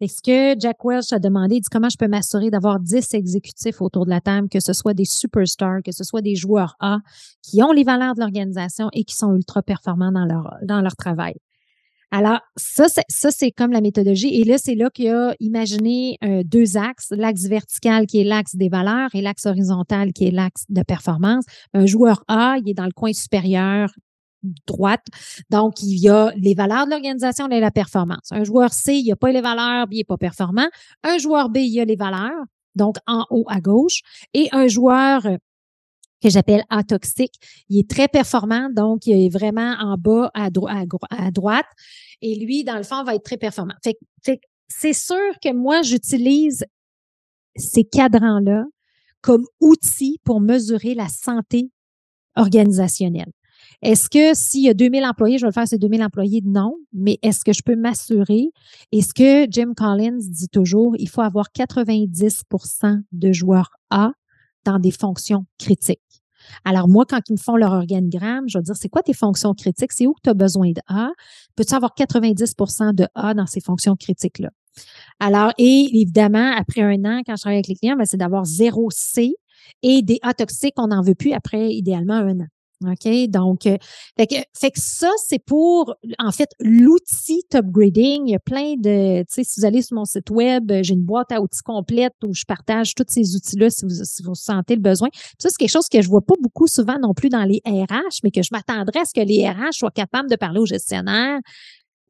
Est-ce 0.00 0.22
que 0.22 0.60
Jack 0.60 0.84
Welch 0.84 1.12
a 1.12 1.18
demandé, 1.18 1.56
il 1.56 1.60
dit 1.60 1.68
comment 1.70 1.88
je 1.88 1.96
peux 1.96 2.08
m'assurer 2.08 2.50
d'avoir 2.50 2.80
10 2.80 3.14
exécutifs 3.14 3.80
autour 3.80 4.04
de 4.04 4.10
la 4.10 4.20
table, 4.20 4.48
que 4.48 4.60
ce 4.60 4.72
soit 4.72 4.92
des 4.92 5.04
superstars, 5.04 5.82
que 5.84 5.92
ce 5.92 6.04
soit 6.04 6.20
des 6.20 6.34
joueurs 6.34 6.74
A, 6.80 6.98
qui 7.42 7.62
ont 7.62 7.72
les 7.72 7.84
valeurs 7.84 8.14
de 8.14 8.20
l'organisation 8.20 8.88
et 8.92 9.04
qui 9.04 9.14
sont 9.14 9.34
ultra 9.34 9.62
performants 9.62 10.12
dans 10.12 10.24
leur, 10.24 10.56
dans 10.62 10.80
leur 10.80 10.96
travail? 10.96 11.34
Alors, 12.16 12.38
ça, 12.54 12.86
c'est, 12.86 13.02
ça, 13.08 13.32
c'est 13.32 13.50
comme 13.50 13.72
la 13.72 13.80
méthodologie. 13.80 14.40
Et 14.40 14.44
là, 14.44 14.56
c'est 14.56 14.76
là 14.76 14.88
qu'il 14.88 15.08
a 15.08 15.34
imaginé 15.40 16.16
euh, 16.22 16.44
deux 16.44 16.76
axes, 16.76 17.08
l'axe 17.10 17.46
vertical 17.46 18.06
qui 18.06 18.20
est 18.20 18.24
l'axe 18.24 18.54
des 18.54 18.68
valeurs 18.68 19.10
et 19.14 19.20
l'axe 19.20 19.46
horizontal 19.46 20.12
qui 20.12 20.28
est 20.28 20.30
l'axe 20.30 20.62
de 20.68 20.84
performance. 20.84 21.44
Un 21.72 21.86
joueur 21.86 22.22
A, 22.28 22.54
il 22.62 22.70
est 22.70 22.74
dans 22.74 22.84
le 22.84 22.92
coin 22.92 23.12
supérieur 23.12 23.90
droite. 24.64 25.04
Donc, 25.50 25.82
il 25.82 25.98
y 25.98 26.08
a 26.08 26.30
les 26.36 26.54
valeurs 26.54 26.84
de 26.84 26.92
l'organisation 26.92 27.48
et 27.48 27.58
la 27.58 27.72
performance. 27.72 28.30
Un 28.30 28.44
joueur 28.44 28.72
C, 28.72 28.94
il 28.94 29.02
n'y 29.02 29.10
a 29.10 29.16
pas 29.16 29.32
les 29.32 29.40
valeurs, 29.40 29.86
il 29.90 29.96
n'est 29.96 30.04
pas 30.04 30.16
performant. 30.16 30.68
Un 31.02 31.18
joueur 31.18 31.48
B, 31.48 31.56
il 31.56 31.72
y 31.72 31.80
a 31.80 31.84
les 31.84 31.96
valeurs, 31.96 32.44
donc 32.76 32.94
en 33.08 33.26
haut 33.30 33.46
à 33.48 33.60
gauche. 33.60 34.02
Et 34.34 34.48
un 34.52 34.68
joueur 34.68 35.26
que 36.24 36.30
j'appelle 36.30 36.64
atoxique. 36.70 37.34
Il 37.68 37.78
est 37.80 37.88
très 37.88 38.08
performant, 38.08 38.70
donc 38.70 39.06
il 39.06 39.26
est 39.26 39.28
vraiment 39.28 39.74
en 39.78 39.96
bas 39.98 40.30
à, 40.32 40.48
droite. 40.50 41.66
Et 42.22 42.34
lui, 42.36 42.64
dans 42.64 42.76
le 42.76 42.82
fond, 42.82 43.02
va 43.04 43.14
être 43.14 43.24
très 43.24 43.36
performant. 43.36 43.74
Fait, 43.82 43.96
c'est 44.68 44.92
sûr 44.92 45.38
que 45.42 45.52
moi, 45.52 45.82
j'utilise 45.82 46.64
ces 47.56 47.84
cadrans-là 47.84 48.64
comme 49.20 49.44
outils 49.60 50.18
pour 50.24 50.40
mesurer 50.40 50.94
la 50.94 51.08
santé 51.08 51.70
organisationnelle. 52.36 53.32
Est-ce 53.82 54.08
que 54.08 54.34
s'il 54.34 54.62
y 54.62 54.68
a 54.68 54.74
2000 54.74 55.04
employés, 55.04 55.38
je 55.38 55.42
vais 55.44 55.48
le 55.48 55.52
faire 55.52 55.68
ces 55.68 55.78
2000 55.78 56.02
employés? 56.02 56.42
Non. 56.44 56.76
Mais 56.92 57.18
est-ce 57.22 57.44
que 57.44 57.52
je 57.52 57.62
peux 57.62 57.76
m'assurer? 57.76 58.50
Et 58.92 59.02
ce 59.02 59.14
que 59.14 59.46
Jim 59.50 59.72
Collins 59.76 60.18
dit 60.18 60.48
toujours, 60.48 60.94
il 60.98 61.08
faut 61.08 61.20
avoir 61.20 61.48
90% 61.56 63.02
de 63.12 63.32
joueurs 63.32 63.70
A 63.90 64.12
dans 64.64 64.78
des 64.78 64.90
fonctions 64.90 65.46
critiques. 65.58 66.00
Alors, 66.64 66.88
moi, 66.88 67.04
quand 67.08 67.20
ils 67.28 67.34
me 67.34 67.38
font 67.38 67.56
leur 67.56 67.72
organigramme, 67.72 68.44
je 68.48 68.58
vais 68.58 68.62
dire, 68.62 68.76
c'est 68.76 68.88
quoi 68.88 69.02
tes 69.02 69.14
fonctions 69.14 69.54
critiques? 69.54 69.92
C'est 69.92 70.06
où 70.06 70.14
que 70.14 70.20
tu 70.22 70.30
as 70.30 70.34
besoin 70.34 70.70
de 70.70 70.80
A? 70.88 71.10
Peux-tu 71.56 71.74
avoir 71.74 71.94
90% 71.94 72.94
de 72.94 73.06
A 73.14 73.34
dans 73.34 73.46
ces 73.46 73.60
fonctions 73.60 73.96
critiques-là? 73.96 74.50
Alors, 75.20 75.52
et 75.58 75.88
évidemment, 75.92 76.52
après 76.56 76.82
un 76.82 77.04
an, 77.04 77.20
quand 77.26 77.36
je 77.36 77.42
travaille 77.42 77.58
avec 77.58 77.68
les 77.68 77.76
clients, 77.76 77.96
ben, 77.96 78.04
c'est 78.04 78.16
d'avoir 78.16 78.44
zéro 78.44 78.90
C 78.90 79.34
et 79.82 80.02
des 80.02 80.18
A 80.22 80.34
toxiques, 80.34 80.74
on 80.78 80.88
n'en 80.88 81.02
veut 81.02 81.14
plus 81.14 81.32
après, 81.32 81.72
idéalement, 81.72 82.14
un 82.14 82.40
an. 82.40 82.46
OK? 82.82 83.28
Donc, 83.28 83.66
euh, 83.66 83.76
fait, 84.16 84.26
que, 84.26 84.34
fait 84.58 84.70
que 84.70 84.80
ça, 84.80 85.10
c'est 85.24 85.38
pour, 85.38 85.94
en 86.18 86.32
fait, 86.32 86.50
l'outil 86.60 87.42
top 87.48 87.66
grading. 87.66 88.26
Il 88.26 88.32
y 88.32 88.34
a 88.34 88.40
plein 88.40 88.74
de, 88.76 89.20
tu 89.22 89.26
sais, 89.28 89.44
si 89.44 89.60
vous 89.60 89.66
allez 89.66 89.82
sur 89.82 89.96
mon 89.96 90.04
site 90.04 90.30
web, 90.30 90.70
euh, 90.70 90.82
j'ai 90.82 90.94
une 90.94 91.04
boîte 91.04 91.32
à 91.32 91.40
outils 91.40 91.62
complète 91.62 92.14
où 92.24 92.34
je 92.34 92.44
partage 92.44 92.94
tous 92.94 93.04
ces 93.08 93.36
outils-là 93.36 93.70
si 93.70 93.84
vous, 93.84 94.04
si 94.04 94.22
vous 94.22 94.34
sentez 94.34 94.74
le 94.74 94.82
besoin. 94.82 95.08
ça, 95.38 95.48
c'est 95.48 95.56
quelque 95.56 95.70
chose 95.70 95.88
que 95.88 96.02
je 96.02 96.08
vois 96.08 96.22
pas 96.22 96.34
beaucoup 96.40 96.66
souvent 96.66 96.98
non 96.98 97.14
plus 97.14 97.28
dans 97.28 97.44
les 97.44 97.60
RH, 97.64 98.20
mais 98.22 98.30
que 98.30 98.42
je 98.42 98.50
m'attendrais 98.52 99.00
à 99.00 99.04
ce 99.04 99.14
que 99.14 99.24
les 99.24 99.48
RH 99.48 99.78
soient 99.78 99.90
capables 99.90 100.28
de 100.28 100.36
parler 100.36 100.60
aux 100.60 100.66
gestionnaires. 100.66 101.40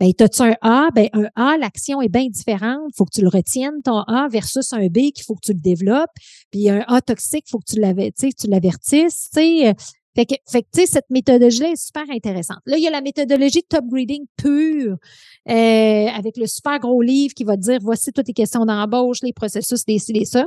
Ben, 0.00 0.12
t'as-tu 0.12 0.42
un 0.42 0.56
A? 0.60 0.88
Ben, 0.92 1.08
un 1.12 1.28
A, 1.36 1.56
l'action 1.56 2.02
est 2.02 2.08
bien 2.08 2.26
différente. 2.26 2.90
Faut 2.96 3.04
que 3.04 3.14
tu 3.14 3.22
le 3.22 3.28
retiennes, 3.28 3.80
ton 3.84 4.00
A, 4.00 4.28
versus 4.28 4.72
un 4.72 4.88
B 4.88 5.12
qu'il 5.14 5.22
faut 5.24 5.34
que 5.34 5.44
tu 5.44 5.52
le 5.52 5.60
développes. 5.60 6.10
Puis 6.50 6.68
un 6.68 6.84
A 6.88 7.00
toxique, 7.00 7.44
faut 7.48 7.58
que 7.58 7.72
tu 7.72 7.78
l'avertisses. 7.80 9.30
Tu 9.32 9.40
sais, 9.40 9.74
fait 10.14 10.26
que, 10.26 10.34
fait 10.46 10.62
que 10.62 10.68
tu 10.72 10.80
sais, 10.80 10.86
cette 10.86 11.10
méthodologie-là 11.10 11.70
est 11.70 11.82
super 11.82 12.04
intéressante. 12.08 12.58
Là, 12.66 12.76
il 12.76 12.82
y 12.82 12.86
a 12.86 12.90
la 12.90 13.00
méthodologie 13.00 13.62
top 13.68 13.84
grading 13.86 14.24
pure, 14.36 14.96
euh, 15.48 16.06
avec 16.06 16.36
le 16.36 16.46
super 16.46 16.78
gros 16.78 17.02
livre 17.02 17.34
qui 17.34 17.44
va 17.44 17.56
dire 17.56 17.78
voici 17.82 18.12
toutes 18.12 18.28
les 18.28 18.34
questions 18.34 18.64
d'embauche, 18.64 19.18
les 19.22 19.32
processus, 19.32 19.82
les 19.88 19.98
ci, 19.98 20.12
les 20.12 20.24
ça. 20.24 20.46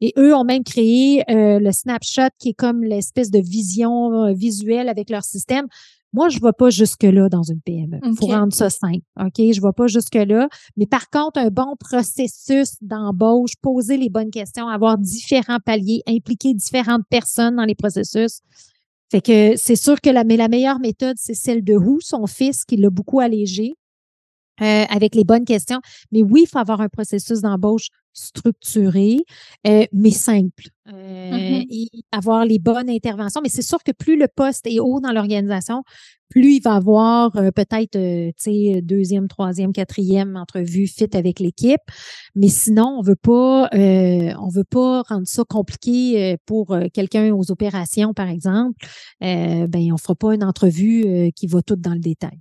Et 0.00 0.12
eux 0.16 0.34
ont 0.34 0.44
même 0.44 0.64
créé 0.64 1.22
euh, 1.30 1.58
le 1.58 1.72
snapshot 1.72 2.30
qui 2.38 2.50
est 2.50 2.54
comme 2.54 2.82
l'espèce 2.84 3.30
de 3.30 3.40
vision 3.40 4.12
euh, 4.12 4.32
visuelle 4.32 4.88
avec 4.88 5.10
leur 5.10 5.24
système. 5.24 5.66
Moi, 6.12 6.28
je 6.28 6.38
ne 6.38 6.42
vais 6.42 6.52
pas 6.56 6.70
jusque-là 6.70 7.28
dans 7.28 7.44
une 7.44 7.60
PME. 7.60 7.98
Il 8.04 8.16
faut 8.16 8.26
rendre 8.26 8.52
ça 8.52 8.68
simple. 8.68 9.04
OK? 9.20 9.36
Je 9.36 9.60
ne 9.60 9.66
vais 9.66 9.72
pas 9.76 9.86
jusque-là. 9.86 10.48
Mais 10.76 10.86
par 10.86 11.08
contre, 11.08 11.38
un 11.38 11.50
bon 11.50 11.76
processus 11.78 12.74
d'embauche, 12.80 13.52
poser 13.62 13.96
les 13.96 14.08
bonnes 14.08 14.30
questions, 14.30 14.66
avoir 14.66 14.98
différents 14.98 15.60
paliers, 15.64 16.02
impliquer 16.08 16.52
différentes 16.54 17.04
personnes 17.10 17.56
dans 17.56 17.64
les 17.64 17.76
processus, 17.76 18.40
fait 19.10 19.20
que 19.20 19.56
c'est 19.56 19.76
sûr 19.76 20.00
que 20.00 20.10
la, 20.10 20.24
mais 20.24 20.36
la 20.36 20.48
meilleure 20.48 20.78
méthode, 20.80 21.16
c'est 21.18 21.34
celle 21.34 21.64
de 21.64 21.74
Who, 21.74 21.98
son 22.00 22.26
fils, 22.26 22.64
qui 22.64 22.76
l'a 22.76 22.90
beaucoup 22.90 23.20
allégé. 23.20 23.74
Euh, 24.62 24.84
avec 24.90 25.14
les 25.14 25.24
bonnes 25.24 25.44
questions. 25.44 25.80
Mais 26.12 26.22
oui, 26.22 26.42
il 26.44 26.46
faut 26.48 26.58
avoir 26.58 26.80
un 26.80 26.88
processus 26.88 27.40
d'embauche 27.40 27.88
structuré, 28.12 29.18
euh, 29.66 29.86
mais 29.92 30.10
simple. 30.10 30.64
Euh, 30.88 30.92
mm-hmm. 31.32 31.66
Et 31.70 31.88
avoir 32.12 32.44
les 32.44 32.58
bonnes 32.58 32.90
interventions. 32.90 33.40
Mais 33.42 33.48
c'est 33.48 33.62
sûr 33.62 33.82
que 33.82 33.92
plus 33.92 34.18
le 34.18 34.26
poste 34.28 34.66
est 34.66 34.80
haut 34.80 35.00
dans 35.00 35.12
l'organisation, 35.12 35.82
plus 36.28 36.56
il 36.56 36.62
va 36.62 36.74
avoir 36.74 37.32
peut-être, 37.32 37.92
tu 37.92 38.32
sais, 38.36 38.82
deuxième, 38.82 39.28
troisième, 39.28 39.72
quatrième 39.72 40.36
entrevue 40.36 40.86
fit 40.86 41.08
avec 41.14 41.40
l'équipe. 41.40 41.80
Mais 42.34 42.48
sinon, 42.48 42.96
on 42.98 43.02
veut 43.02 43.16
pas, 43.16 43.68
on 43.72 44.48
veut 44.48 44.64
pas 44.64 45.02
rendre 45.02 45.26
ça 45.26 45.42
compliqué 45.48 46.36
pour 46.46 46.76
quelqu'un 46.92 47.32
aux 47.34 47.50
opérations, 47.50 48.14
par 48.14 48.28
exemple. 48.28 48.76
ben, 49.20 49.92
on 49.92 49.96
fera 49.96 50.14
pas 50.14 50.34
une 50.34 50.44
entrevue 50.44 51.32
qui 51.34 51.48
va 51.48 51.62
tout 51.62 51.76
dans 51.76 51.94
le 51.94 52.00
détail 52.00 52.38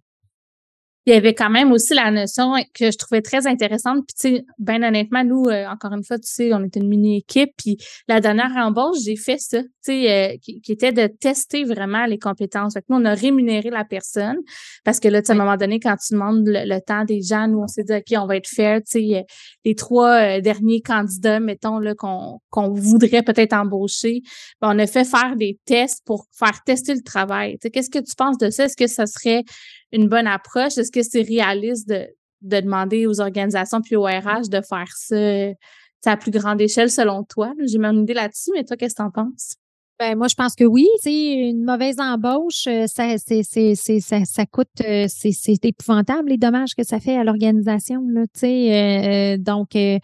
il 1.09 1.13
y 1.15 1.17
avait 1.17 1.33
quand 1.33 1.49
même 1.49 1.71
aussi 1.71 1.95
la 1.95 2.11
notion 2.11 2.53
que 2.73 2.91
je 2.91 2.97
trouvais 2.97 3.23
très 3.23 3.47
intéressante. 3.47 4.05
Puis, 4.07 4.15
tu 4.29 4.37
sais, 4.37 4.45
bien 4.59 4.83
honnêtement, 4.83 5.23
nous, 5.23 5.45
euh, 5.45 5.65
encore 5.67 5.91
une 5.93 6.03
fois, 6.03 6.19
tu 6.19 6.31
sais, 6.31 6.53
on 6.53 6.63
était 6.63 6.79
une 6.79 6.87
mini-équipe. 6.87 7.49
Puis, 7.57 7.77
la 8.07 8.21
dernière 8.21 8.51
embauche, 8.55 8.97
j'ai 9.03 9.15
fait 9.15 9.39
ça, 9.39 9.63
tu 9.63 9.69
sais, 9.81 10.33
euh, 10.33 10.37
qui, 10.39 10.61
était 10.71 10.91
de 10.91 11.07
tester 11.07 11.63
vraiment 11.63 12.05
les 12.05 12.19
compétences. 12.19 12.73
Fait 12.73 12.81
que 12.81 12.85
nous, 12.89 12.97
on 12.97 13.05
a 13.05 13.15
rémunéré 13.15 13.71
la 13.71 13.85
personne 13.85 14.37
parce 14.85 14.99
que 14.99 15.07
là, 15.07 15.21
tu 15.21 15.27
sais, 15.27 15.31
à 15.31 15.35
un 15.35 15.39
moment 15.39 15.57
donné, 15.57 15.79
quand 15.79 15.95
tu 15.95 16.13
demandes 16.13 16.43
le, 16.45 16.79
temps 16.79 17.05
des 17.05 17.21
gens, 17.23 17.47
nous, 17.47 17.59
on 17.59 17.67
s'est 17.67 17.83
dit, 17.83 17.93
OK, 17.93 18.13
on 18.15 18.27
va 18.27 18.35
être 18.35 18.47
fair. 18.47 18.77
Tu 18.79 18.99
sais, 18.99 19.25
les 19.65 19.75
trois 19.75 20.37
euh, 20.37 20.41
derniers 20.41 20.81
candidats, 20.81 21.39
mettons, 21.39 21.79
là, 21.79 21.95
qu'on 21.95 22.39
qu'on 22.51 22.71
voudrait 22.71 23.23
peut-être 23.23 23.53
embaucher, 23.53 24.21
ben, 24.61 24.75
on 24.75 24.79
a 24.79 24.85
fait 24.85 25.05
faire 25.05 25.35
des 25.35 25.59
tests 25.65 26.03
pour 26.05 26.25
faire 26.37 26.63
tester 26.65 26.93
le 26.93 27.01
travail. 27.01 27.53
Tu 27.53 27.59
sais, 27.63 27.71
qu'est-ce 27.71 27.89
que 27.89 27.99
tu 27.99 28.13
penses 28.15 28.37
de 28.37 28.51
ça? 28.51 28.65
Est-ce 28.65 28.77
que 28.77 28.87
ça 28.87 29.07
serait 29.07 29.43
une 29.91 30.07
bonne 30.07 30.27
approche? 30.27 30.77
Est-ce 30.77 30.91
que 30.91 31.03
c'est 31.03 31.21
réaliste 31.21 31.87
de, 31.89 32.07
de, 32.41 32.61
demander 32.61 33.05
aux 33.05 33.21
organisations 33.21 33.81
puis 33.81 33.95
au 33.95 34.03
RH 34.03 34.49
de 34.49 34.61
faire 34.61 34.91
ça 34.95 36.11
à 36.11 36.17
plus 36.17 36.31
grande 36.31 36.61
échelle 36.61 36.89
selon 36.89 37.23
toi? 37.23 37.53
J'ai 37.65 37.77
mon 37.77 38.01
idée 38.01 38.13
là-dessus, 38.13 38.51
mais 38.53 38.63
toi, 38.63 38.77
qu'est-ce 38.77 38.95
que 38.95 39.01
tu 39.01 39.07
en 39.07 39.11
penses? 39.11 39.55
Ben, 39.99 40.17
moi, 40.17 40.27
je 40.29 40.35
pense 40.35 40.55
que 40.55 40.63
oui. 40.63 40.87
Tu 41.03 41.09
une 41.09 41.65
mauvaise 41.65 41.99
embauche, 41.99 42.67
euh, 42.67 42.87
ça, 42.87 43.17
c'est, 43.17 43.43
c'est, 43.43 43.75
ça, 43.75 44.23
ça 44.23 44.45
coûte, 44.45 44.69
euh, 44.81 45.07
c'est, 45.09 45.33
c'est 45.33 45.65
épouvantable 45.65 46.29
les 46.29 46.37
dommages 46.37 46.73
que 46.73 46.85
ça 46.85 47.01
fait 47.01 47.17
à 47.17 47.25
l'organisation. 47.25 48.01
Là, 48.07 48.23
euh, 48.43 49.37
donc, 49.37 49.71
sais, 49.73 49.99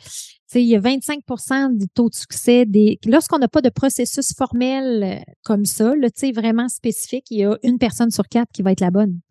il 0.55 0.67
y 0.67 0.75
a 0.75 0.81
25% 0.81 1.77
du 1.77 1.88
taux 1.88 2.09
de 2.09 2.15
succès 2.15 2.65
des. 2.65 2.99
Lorsqu'on 3.05 3.38
n'a 3.38 3.47
pas 3.47 3.61
de 3.61 3.69
processus 3.69 4.33
formel 4.38 5.23
comme 5.45 5.63
ça, 5.63 5.95
là, 5.95 6.09
vraiment 6.36 6.67
spécifique, 6.67 7.27
il 7.29 7.39
y 7.39 7.45
a 7.45 7.57
une 7.63 7.77
personne 7.77 8.11
sur 8.11 8.27
quatre 8.27 8.51
qui 8.51 8.63
va 8.63 8.73
être 8.73 8.81
la 8.81 8.91
bonne. 8.91 9.21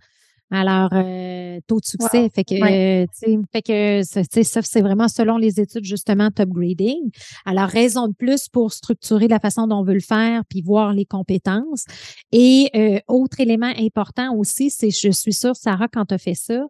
Alors, 0.55 0.90
euh, 0.92 1.59
taux 1.66 1.80
de 1.80 1.84
succès. 1.84 2.30
Fait 2.32 2.44
que, 2.44 2.55
euh, 2.55 3.07
fait 3.52 3.62
que 3.62 4.02
ça, 4.05 4.62
c'est 4.62 4.80
vraiment 4.80 5.09
selon 5.09 5.36
les 5.36 5.61
études, 5.61 5.84
justement, 5.84 6.30
top 6.30 6.50
grading. 6.50 7.11
Alors, 7.44 7.68
raison 7.68 8.07
de 8.07 8.14
plus 8.14 8.48
pour 8.48 8.72
structurer 8.72 9.26
la 9.26 9.40
façon 9.40 9.66
dont 9.66 9.78
on 9.80 9.82
veut 9.82 9.94
le 9.94 10.00
faire, 10.00 10.42
puis 10.48 10.62
voir 10.62 10.92
les 10.92 11.07
compétences. 11.07 11.84
Et 12.30 12.70
euh, 12.76 13.00
autre 13.09 13.40
élément 13.40 13.72
important 13.78 14.34
aussi, 14.36 14.70
c'est, 14.70 14.90
je 14.90 15.11
suis 15.11 15.32
sûre, 15.32 15.57
Sarah, 15.57 15.88
quand 15.88 16.07
tu 16.07 16.14
as 16.14 16.18
fait 16.18 16.34
ça, 16.34 16.61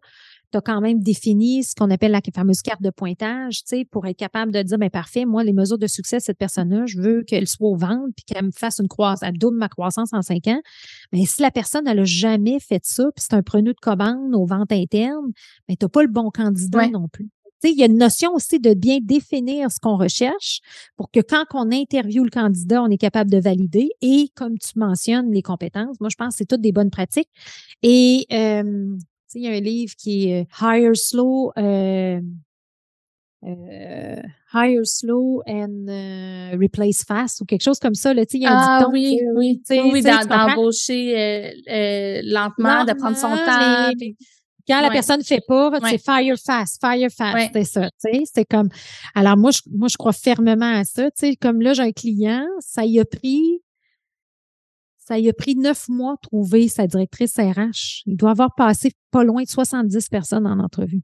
tu 0.55 0.57
as 0.57 0.61
quand 0.61 0.81
même 0.81 1.01
défini 1.01 1.63
ce 1.63 1.75
qu'on 1.75 1.91
appelle 1.91 2.11
la 2.11 2.21
fameuse 2.33 2.61
carte 2.61 2.81
de 2.81 2.89
pointage, 2.89 3.63
tu 3.63 3.77
sais, 3.77 3.85
pour 3.85 4.05
être 4.07 4.17
capable 4.17 4.51
de 4.51 4.61
dire, 4.61 4.77
ben 4.77 4.89
parfait, 4.89 5.25
moi, 5.25 5.43
les 5.43 5.53
mesures 5.53 5.77
de 5.77 5.87
succès 5.87 6.17
de 6.17 6.21
cette 6.21 6.37
personne-là, 6.37 6.85
je 6.85 6.99
veux 6.99 7.23
qu'elle 7.23 7.47
soit 7.47 7.67
au 7.67 7.75
ventre 7.75 8.13
puis 8.15 8.23
qu'elle 8.25 8.45
me 8.45 8.51
fasse 8.51 8.79
une 8.79 8.87
croissance, 8.87 9.19
elle 9.23 9.37
double 9.37 9.57
ma 9.57 9.67
croissance 9.67 10.13
en 10.13 10.21
cinq 10.21 10.47
ans. 10.47 10.61
Mais 11.11 11.25
si 11.25 11.41
la 11.41 11.51
personne, 11.51 11.87
elle 11.87 11.97
n'a 11.97 12.05
jamais 12.05 12.59
fait 12.59 12.83
ça, 12.83 13.03
puis 13.15 13.25
c'est 13.27 13.35
un 13.35 13.43
preneur 13.43 13.73
de 13.73 13.79
commande 13.79 14.33
aux 14.33 14.45
ventes 14.45 14.71
internes, 14.71 15.31
ben, 15.67 15.75
tu 15.77 15.85
n'as 15.85 15.89
pas 15.89 16.03
le 16.03 16.09
bon 16.09 16.31
candidat 16.31 16.87
non 16.87 17.07
plus. 17.07 17.29
Il 17.63 17.79
y 17.79 17.81
a 17.81 17.87
une 17.87 17.97
notion 17.97 18.31
aussi 18.33 18.59
de 18.59 18.75
bien 18.75 18.99
définir 19.01 19.71
ce 19.71 19.79
qu'on 19.79 19.97
recherche 19.97 20.59
pour 20.97 21.09
que 21.09 21.19
quand 21.19 21.45
on 21.55 21.71
interviewe 21.71 22.23
le 22.23 22.29
candidat, 22.29 22.83
on 22.83 22.89
est 22.89 22.97
capable 22.97 23.31
de 23.31 23.39
valider. 23.39 23.89
Et 24.01 24.29
comme 24.35 24.59
tu 24.59 24.77
mentionnes, 24.77 25.31
les 25.31 25.41
compétences, 25.41 25.99
moi, 25.99 26.09
je 26.09 26.15
pense 26.15 26.35
que 26.35 26.37
c'est 26.37 26.45
toutes 26.45 26.61
des 26.61 26.71
bonnes 26.71 26.91
pratiques. 26.91 27.29
Et 27.81 28.27
euh, 28.31 28.95
il 29.35 29.41
y 29.43 29.47
a 29.47 29.51
un 29.51 29.59
livre 29.59 29.93
qui 29.97 30.29
est 30.29 30.41
euh, 30.41 30.45
Hire 30.61 30.95
Slow, 30.95 31.51
euh, 31.57 32.19
euh, 33.43 34.21
Hire 34.53 34.85
Slow 34.85 35.43
and 35.47 35.85
Replace 36.59 37.03
Fast 37.05 37.41
ou 37.41 37.45
quelque 37.45 37.63
chose 37.63 37.79
comme 37.79 37.95
ça. 37.95 38.13
Là, 38.13 38.23
il 38.31 38.41
y 38.41 38.45
a 38.45 38.51
un 38.51 38.79
ah, 38.81 38.89
oui, 38.91 39.19
oui, 39.35 39.61
oui, 39.69 40.01
d'embaucher 40.01 41.51
lentement, 42.23 42.85
de 42.85 42.93
prendre 42.93 43.17
son 43.17 43.29
temps. 43.29 43.91
quand 44.67 44.81
la 44.81 44.89
personne 44.89 45.19
ne 45.19 45.25
fait 45.25 45.43
pas, 45.45 45.71
c'est 45.89 46.03
fire 46.03 46.35
fast, 46.43 46.79
fire 46.81 47.09
fast, 47.15 47.51
c'est 47.53 47.63
ça. 47.63 47.89
C'est 48.33 48.45
comme. 48.45 48.69
Alors 49.13 49.37
moi, 49.37 49.51
je, 49.51 49.59
moi, 49.71 49.89
je 49.89 49.97
crois 49.97 50.13
fermement 50.13 50.79
à 50.79 50.83
ça. 50.85 51.09
Comme 51.41 51.61
là, 51.61 51.73
j'ai 51.73 51.83
un 51.83 51.91
client, 51.91 52.45
ça 52.59 52.85
y 52.85 52.99
a 52.99 53.05
pris 53.05 53.61
Ça 55.07 55.19
y 55.19 55.29
a 55.29 55.33
pris 55.33 55.55
neuf 55.55 55.87
mois 55.87 56.15
trouver 56.19 56.67
sa 56.67 56.87
directrice 56.87 57.37
RH. 57.37 58.01
Il 58.07 58.17
doit 58.17 58.31
avoir 58.31 58.55
passé 58.55 58.91
pas 59.11 59.23
loin 59.23 59.43
de 59.43 59.47
70 59.47 60.09
personnes 60.09 60.47
en 60.47 60.59
entrevue. 60.59 61.01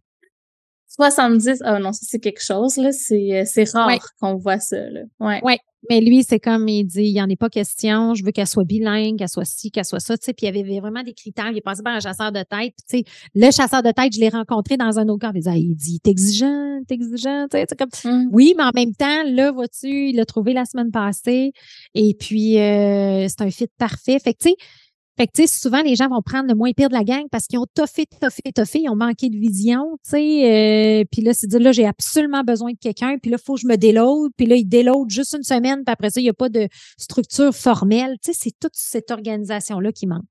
70, 0.88 1.62
ah 1.64 1.80
non, 1.80 1.94
ça 1.94 2.02
c'est 2.08 2.20
quelque 2.20 2.44
chose, 2.44 2.78
là. 2.78 2.92
C'est, 2.92 3.40
euh, 3.40 3.64
rare 3.74 4.00
qu'on 4.20 4.36
voit 4.36 4.60
ça, 4.60 4.90
là. 4.90 5.02
Ouais. 5.20 5.40
ouais. 5.44 5.60
Mais 5.90 6.00
lui, 6.00 6.24
c'est 6.24 6.40
comme 6.40 6.68
il 6.68 6.86
dit, 6.86 7.04
il 7.04 7.14
n'y 7.14 7.22
en 7.22 7.30
est 7.30 7.36
pas 7.36 7.50
question, 7.50 8.14
je 8.14 8.24
veux 8.24 8.32
qu'elle 8.32 8.48
soit 8.48 8.64
bilingue, 8.64 9.18
qu'elle 9.18 9.30
soit 9.30 9.46
ci, 9.46 9.72
qu'elle 9.72 9.86
soit 9.86 10.00
ça, 10.00 10.18
tu 10.18 10.26
sais. 10.26 10.34
Puis 10.34 10.46
il 10.46 10.56
y 10.56 10.60
avait 10.60 10.80
vraiment 10.80 11.04
des 11.04 11.14
critères. 11.14 11.50
Il 11.52 11.58
est 11.58 11.62
passé 11.62 11.82
par 11.84 11.96
un 11.96 12.00
chasseur 12.00 12.32
de 12.32 12.44
tête. 12.44 12.74
tu 12.88 13.00
sais, 13.00 13.04
le 13.34 13.52
chasseur 13.52 13.82
de 13.82 13.92
tête, 13.92 14.14
je 14.14 14.20
l'ai 14.20 14.30
rencontré 14.30 14.78
dans 14.78 15.00
un 15.00 15.08
autre 15.10 15.20
cas. 15.20 15.32
Il, 15.34 15.42
dit, 15.42 15.50
il 15.56 15.76
dit, 15.76 16.00
t'es 16.00 16.12
exigeant, 16.12 16.82
t'es 16.88 16.96
exigeant, 16.96 17.48
tu 17.50 17.58
sais, 17.58 17.66
comme, 17.78 17.90
mmh. 18.06 18.30
oui, 18.32 18.54
mais 18.58 18.64
en 18.64 18.72
même 18.76 18.94
temps, 18.94 19.24
là, 19.26 19.52
vois-tu, 19.52 20.10
il 20.10 20.16
l'a 20.16 20.26
trouvé 20.26 20.54
la 20.54 20.66
semaine 20.66 20.92
passée. 20.92 21.52
Et 21.96 22.14
puis, 22.14 22.60
euh, 22.60 23.28
c'est 23.28 23.42
un 23.42 23.50
fit 23.50 23.68
parfait. 23.78 24.20
Fait 24.20 24.34
que, 24.34 24.44
tu 24.44 24.50
sais, 24.50 24.56
fait 25.22 25.28
que, 25.28 25.34
tu 25.36 25.48
sais, 25.48 25.60
souvent, 25.62 25.84
les 25.84 25.96
gens 25.96 26.08
vont 26.08 26.24
prendre 26.24 26.50
le 26.50 26.56
moins 26.56 26.72
pire 26.72 26.90
de 26.90 26.96
la 26.96 27.04
gang 27.04 27.26
parce 27.32 27.46
qu'ils 27.46 27.60
ont 27.60 27.68
toffé, 27.76 28.08
toffé, 28.20 28.42
toffé, 28.56 28.80
ils 28.80 28.90
ont 28.90 28.96
manqué 28.96 29.30
de 29.30 29.38
vision, 29.38 30.00
tu 30.04 30.10
sais. 30.10 31.02
Euh, 31.02 31.04
puis 31.12 31.22
là, 31.22 31.36
c'est 31.36 31.46
dire, 31.46 31.60
là, 31.60 31.72
j'ai 31.72 31.86
absolument 31.86 32.44
besoin 32.44 32.72
de 32.72 32.78
quelqu'un, 32.80 33.20
puis 33.22 33.30
là, 33.30 33.38
il 33.40 33.44
faut 33.46 33.54
que 33.54 33.62
je 33.62 33.68
me 33.68 33.76
déload, 33.76 34.32
puis 34.36 34.48
là, 34.48 34.56
il 34.56 34.66
déload 34.66 35.12
juste 35.12 35.36
une 35.38 35.44
semaine, 35.44 35.84
puis 35.86 35.94
après 35.94 36.10
ça, 36.10 36.20
il 36.20 36.24
n'y 36.24 36.32
a 36.32 36.34
pas 36.34 36.50
de 36.50 36.68
structure 36.98 37.54
formelle. 37.54 38.16
Tu 38.24 38.34
sais, 38.34 38.40
c'est 38.42 38.60
toute 38.60 38.74
cette 38.74 39.12
organisation-là 39.12 39.92
qui 39.92 40.08
manque. 40.08 40.26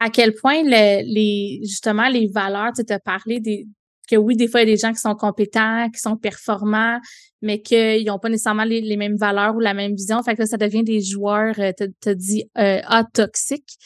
À 0.00 0.08
quel 0.08 0.34
point 0.34 0.62
les, 0.62 1.60
justement, 1.64 2.08
les 2.08 2.28
valeurs, 2.28 2.72
tu 2.72 2.90
as 2.90 3.00
parlé 3.00 3.40
des, 3.40 3.66
que 4.08 4.16
oui, 4.16 4.36
des 4.36 4.48
fois, 4.48 4.62
il 4.62 4.68
y 4.68 4.72
a 4.72 4.74
des 4.74 4.80
gens 4.80 4.92
qui 4.92 5.00
sont 5.00 5.14
compétents, 5.14 5.88
qui 5.90 6.00
sont 6.00 6.16
performants, 6.16 6.98
mais 7.42 7.60
qu'ils 7.60 8.06
n'ont 8.06 8.18
pas 8.18 8.28
nécessairement 8.28 8.64
les, 8.64 8.96
mêmes 8.96 9.16
valeurs 9.16 9.54
ou 9.54 9.60
la 9.60 9.74
même 9.74 9.94
vision. 9.94 10.22
Fait 10.22 10.34
que 10.34 10.40
là, 10.40 10.46
ça 10.46 10.56
devient 10.56 10.82
des 10.82 11.00
joueurs, 11.00 11.54
euh, 11.58 11.72
tu 11.78 12.08
as 12.08 12.14
dit, 12.14 12.44
euh, 12.58 12.80
toxiques. 13.12 13.76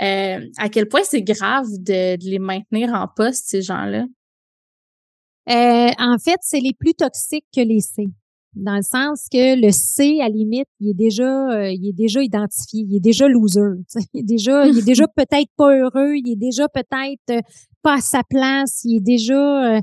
Euh, 0.00 0.40
à 0.58 0.68
quel 0.68 0.88
point 0.88 1.02
c'est 1.04 1.22
grave 1.22 1.66
de, 1.78 2.16
les 2.28 2.38
maintenir 2.38 2.90
en 2.94 3.08
poste, 3.08 3.44
ces 3.48 3.62
gens-là? 3.62 4.04
Euh, 5.48 5.90
en 5.98 6.18
fait, 6.18 6.38
c'est 6.42 6.60
les 6.60 6.74
plus 6.78 6.94
toxiques 6.94 7.46
que 7.54 7.60
les 7.60 7.80
C. 7.80 8.04
Dans 8.54 8.76
le 8.76 8.82
sens 8.82 9.26
que 9.30 9.60
le 9.60 9.70
C, 9.70 10.20
à 10.22 10.28
limite, 10.30 10.66
il 10.80 10.90
est 10.90 10.94
déjà, 10.94 11.70
il 11.70 11.88
est 11.88 11.92
déjà 11.92 12.22
identifié, 12.22 12.86
il 12.88 12.96
est 12.96 13.00
déjà 13.00 13.28
loser. 13.28 13.60
Il 14.14 14.20
est 14.20 14.22
déjà, 14.22 14.66
il 14.66 14.78
est 14.78 14.84
déjà 14.84 15.06
peut-être 15.16 15.50
pas 15.56 15.76
heureux, 15.76 16.14
il 16.16 16.32
est 16.32 16.36
déjà 16.36 16.66
peut-être 16.68 17.44
pas 17.86 17.94
à 17.94 18.00
sa 18.00 18.22
place, 18.28 18.80
il 18.82 18.96
est 18.96 19.00
déjà, 19.00 19.76
euh, 19.76 19.80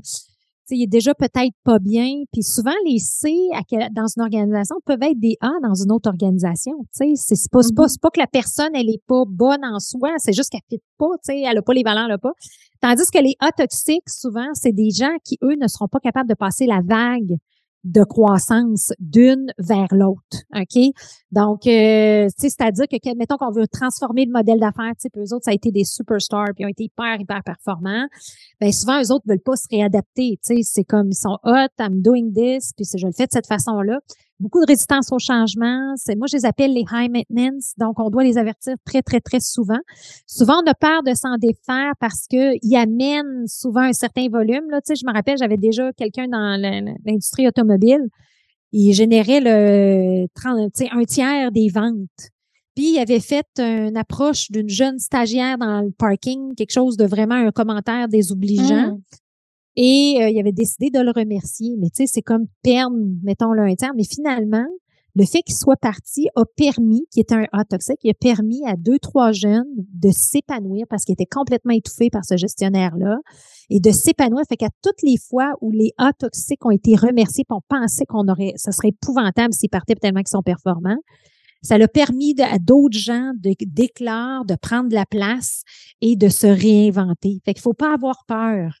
il 0.68 0.82
est 0.82 0.86
déjà 0.86 1.14
peut-être 1.14 1.54
pas 1.64 1.78
bien. 1.78 2.24
Puis 2.34 2.42
souvent, 2.42 2.74
les 2.84 2.98
C 2.98 3.32
dans 3.92 4.06
une 4.14 4.22
organisation 4.22 4.76
peuvent 4.84 5.02
être 5.02 5.18
des 5.18 5.38
A 5.40 5.52
dans 5.62 5.72
une 5.72 5.90
autre 5.90 6.10
organisation. 6.10 6.74
C'est 6.92 7.06
pas, 7.50 7.60
pas, 7.60 7.86
mm-hmm. 7.86 8.00
pas 8.00 8.10
que 8.10 8.20
la 8.20 8.26
personne, 8.26 8.74
elle 8.74 8.90
est 8.90 9.02
pas 9.06 9.22
bonne 9.26 9.64
en 9.64 9.78
soi, 9.78 10.10
c'est 10.18 10.34
juste 10.34 10.50
qu'elle 10.50 10.60
ne 10.70 10.76
fit 10.76 10.82
pas, 10.98 11.06
elle 11.28 11.56
a 11.56 11.62
pas 11.62 11.72
les 11.72 11.82
valeurs, 11.82 12.04
elle 12.04 12.12
a 12.12 12.18
pas. 12.18 12.32
Tandis 12.82 13.10
que 13.10 13.22
les 13.22 13.36
A 13.40 13.52
toxiques, 13.52 14.10
souvent, 14.10 14.48
c'est 14.52 14.72
des 14.72 14.90
gens 14.90 15.16
qui, 15.24 15.38
eux, 15.42 15.54
ne 15.58 15.66
seront 15.66 15.88
pas 15.88 16.00
capables 16.00 16.28
de 16.28 16.34
passer 16.34 16.66
la 16.66 16.82
vague 16.86 17.38
de 17.84 18.02
croissance 18.02 18.92
d'une 18.98 19.52
vers 19.58 19.88
l'autre. 19.92 20.42
OK? 20.54 20.92
Donc, 21.30 21.66
euh, 21.66 22.28
c'est-à-dire 22.36 22.86
que, 22.88 23.16
mettons 23.16 23.36
qu'on 23.36 23.52
veut 23.52 23.68
transformer 23.68 24.24
le 24.24 24.32
modèle 24.32 24.58
d'affaires, 24.58 24.92
tu 24.98 25.08
eux 25.18 25.34
autres, 25.34 25.44
ça 25.44 25.50
a 25.50 25.54
été 25.54 25.70
des 25.70 25.84
superstars, 25.84 26.48
puis 26.54 26.64
ils 26.64 26.66
ont 26.66 26.70
été 26.70 26.84
hyper, 26.84 27.20
hyper 27.20 27.42
performants. 27.44 28.06
Ben 28.60 28.72
souvent, 28.72 29.00
eux 29.02 29.12
autres 29.12 29.24
veulent 29.28 29.42
pas 29.44 29.56
se 29.56 29.68
réadapter. 29.70 30.38
Tu 30.44 30.56
sais, 30.56 30.62
c'est 30.62 30.84
comme, 30.84 31.08
ils 31.10 31.16
sont 31.16 31.38
hot, 31.44 31.68
I'm 31.78 32.00
doing 32.00 32.32
this, 32.32 32.72
puis 32.74 32.86
je 32.96 33.06
le 33.06 33.12
fais 33.12 33.26
de 33.26 33.32
cette 33.32 33.46
façon-là 33.46 34.00
beaucoup 34.40 34.60
de 34.60 34.66
résistance 34.66 35.12
au 35.12 35.18
changement. 35.18 35.94
C'est, 35.96 36.16
moi, 36.16 36.26
je 36.30 36.36
les 36.36 36.44
appelle 36.44 36.72
les 36.72 36.84
high 36.92 37.10
maintenance. 37.10 37.72
Donc, 37.78 37.98
on 37.98 38.10
doit 38.10 38.24
les 38.24 38.38
avertir 38.38 38.74
très, 38.84 39.02
très, 39.02 39.20
très 39.20 39.40
souvent. 39.40 39.78
Souvent, 40.26 40.62
on 40.64 40.70
a 40.70 40.74
peur 40.74 41.02
de 41.02 41.14
s'en 41.14 41.36
défaire 41.36 41.92
parce 42.00 42.26
qu'ils 42.26 42.76
amènent 42.76 43.46
souvent 43.46 43.82
un 43.82 43.92
certain 43.92 44.28
volume. 44.28 44.70
Là, 44.70 44.80
tu 44.80 44.94
sais, 44.94 44.94
je 44.96 45.06
me 45.06 45.12
rappelle, 45.12 45.36
j'avais 45.38 45.56
déjà 45.56 45.92
quelqu'un 45.92 46.28
dans 46.28 46.60
l'industrie 47.04 47.46
automobile. 47.46 48.08
Il 48.72 48.92
générait 48.92 49.40
le 49.40 50.26
30, 50.34 50.70
un 50.92 51.04
tiers 51.04 51.52
des 51.52 51.68
ventes. 51.68 52.30
Puis, 52.74 52.94
il 52.94 52.98
avait 52.98 53.20
fait 53.20 53.46
une 53.58 53.96
approche 53.96 54.50
d'une 54.50 54.68
jeune 54.68 54.98
stagiaire 54.98 55.58
dans 55.58 55.82
le 55.82 55.92
parking, 55.92 56.54
quelque 56.56 56.72
chose 56.72 56.96
de 56.96 57.04
vraiment 57.04 57.36
un 57.36 57.52
commentaire 57.52 58.08
désobligeant. 58.08 58.96
Mmh. 58.96 59.00
Et 59.76 60.18
euh, 60.20 60.28
il 60.28 60.38
avait 60.38 60.52
décidé 60.52 60.90
de 60.90 61.00
le 61.00 61.10
remercier. 61.10 61.76
Mais 61.78 61.88
tu 61.88 62.02
sais, 62.02 62.06
c'est 62.06 62.22
comme 62.22 62.46
perdre, 62.62 62.96
mettons-le 63.22 63.62
un 63.62 63.74
terme. 63.74 63.94
Mais 63.96 64.04
finalement, 64.04 64.66
le 65.16 65.24
fait 65.24 65.42
qu'il 65.42 65.54
soit 65.54 65.76
parti 65.76 66.28
a 66.34 66.44
permis, 66.56 67.06
qui 67.12 67.20
était 67.20 67.36
un 67.36 67.46
A 67.52 67.64
toxique, 67.64 67.98
il 68.02 68.10
a 68.10 68.14
permis 68.14 68.66
à 68.66 68.74
deux, 68.76 68.98
trois 68.98 69.30
jeunes 69.30 69.68
de 69.76 70.10
s'épanouir 70.10 70.86
parce 70.90 71.04
qu'ils 71.04 71.12
étaient 71.12 71.24
complètement 71.24 71.72
étouffés 71.72 72.10
par 72.10 72.24
ce 72.24 72.36
gestionnaire-là 72.36 73.18
et 73.70 73.78
de 73.78 73.90
s'épanouir. 73.92 74.42
Fait 74.48 74.56
qu'à 74.56 74.70
toutes 74.82 75.02
les 75.02 75.16
fois 75.16 75.52
où 75.60 75.70
les 75.70 75.92
A 75.98 76.12
toxiques 76.12 76.66
ont 76.66 76.72
été 76.72 76.96
remerciés, 76.96 77.44
puis 77.48 77.56
on 77.56 77.62
pensait 77.68 78.06
qu'on 78.06 78.26
aurait, 78.26 78.54
ça 78.56 78.72
serait 78.72 78.88
épouvantable 78.88 79.54
s'ils 79.54 79.70
partaient 79.70 79.94
tellement 79.94 80.20
qu'ils 80.20 80.36
sont 80.36 80.42
performants. 80.42 80.98
Ça 81.62 81.78
l'a 81.78 81.88
permis 81.88 82.34
à 82.40 82.58
d'autres 82.58 82.98
gens 82.98 83.32
de 83.38 83.54
d'éclore, 83.66 84.44
de 84.44 84.56
prendre 84.56 84.92
la 84.92 85.06
place 85.06 85.62
et 86.00 86.16
de 86.16 86.28
se 86.28 86.46
réinventer. 86.46 87.40
Fait 87.44 87.54
qu'il 87.54 87.62
faut 87.62 87.72
pas 87.72 87.94
avoir 87.94 88.24
peur. 88.26 88.80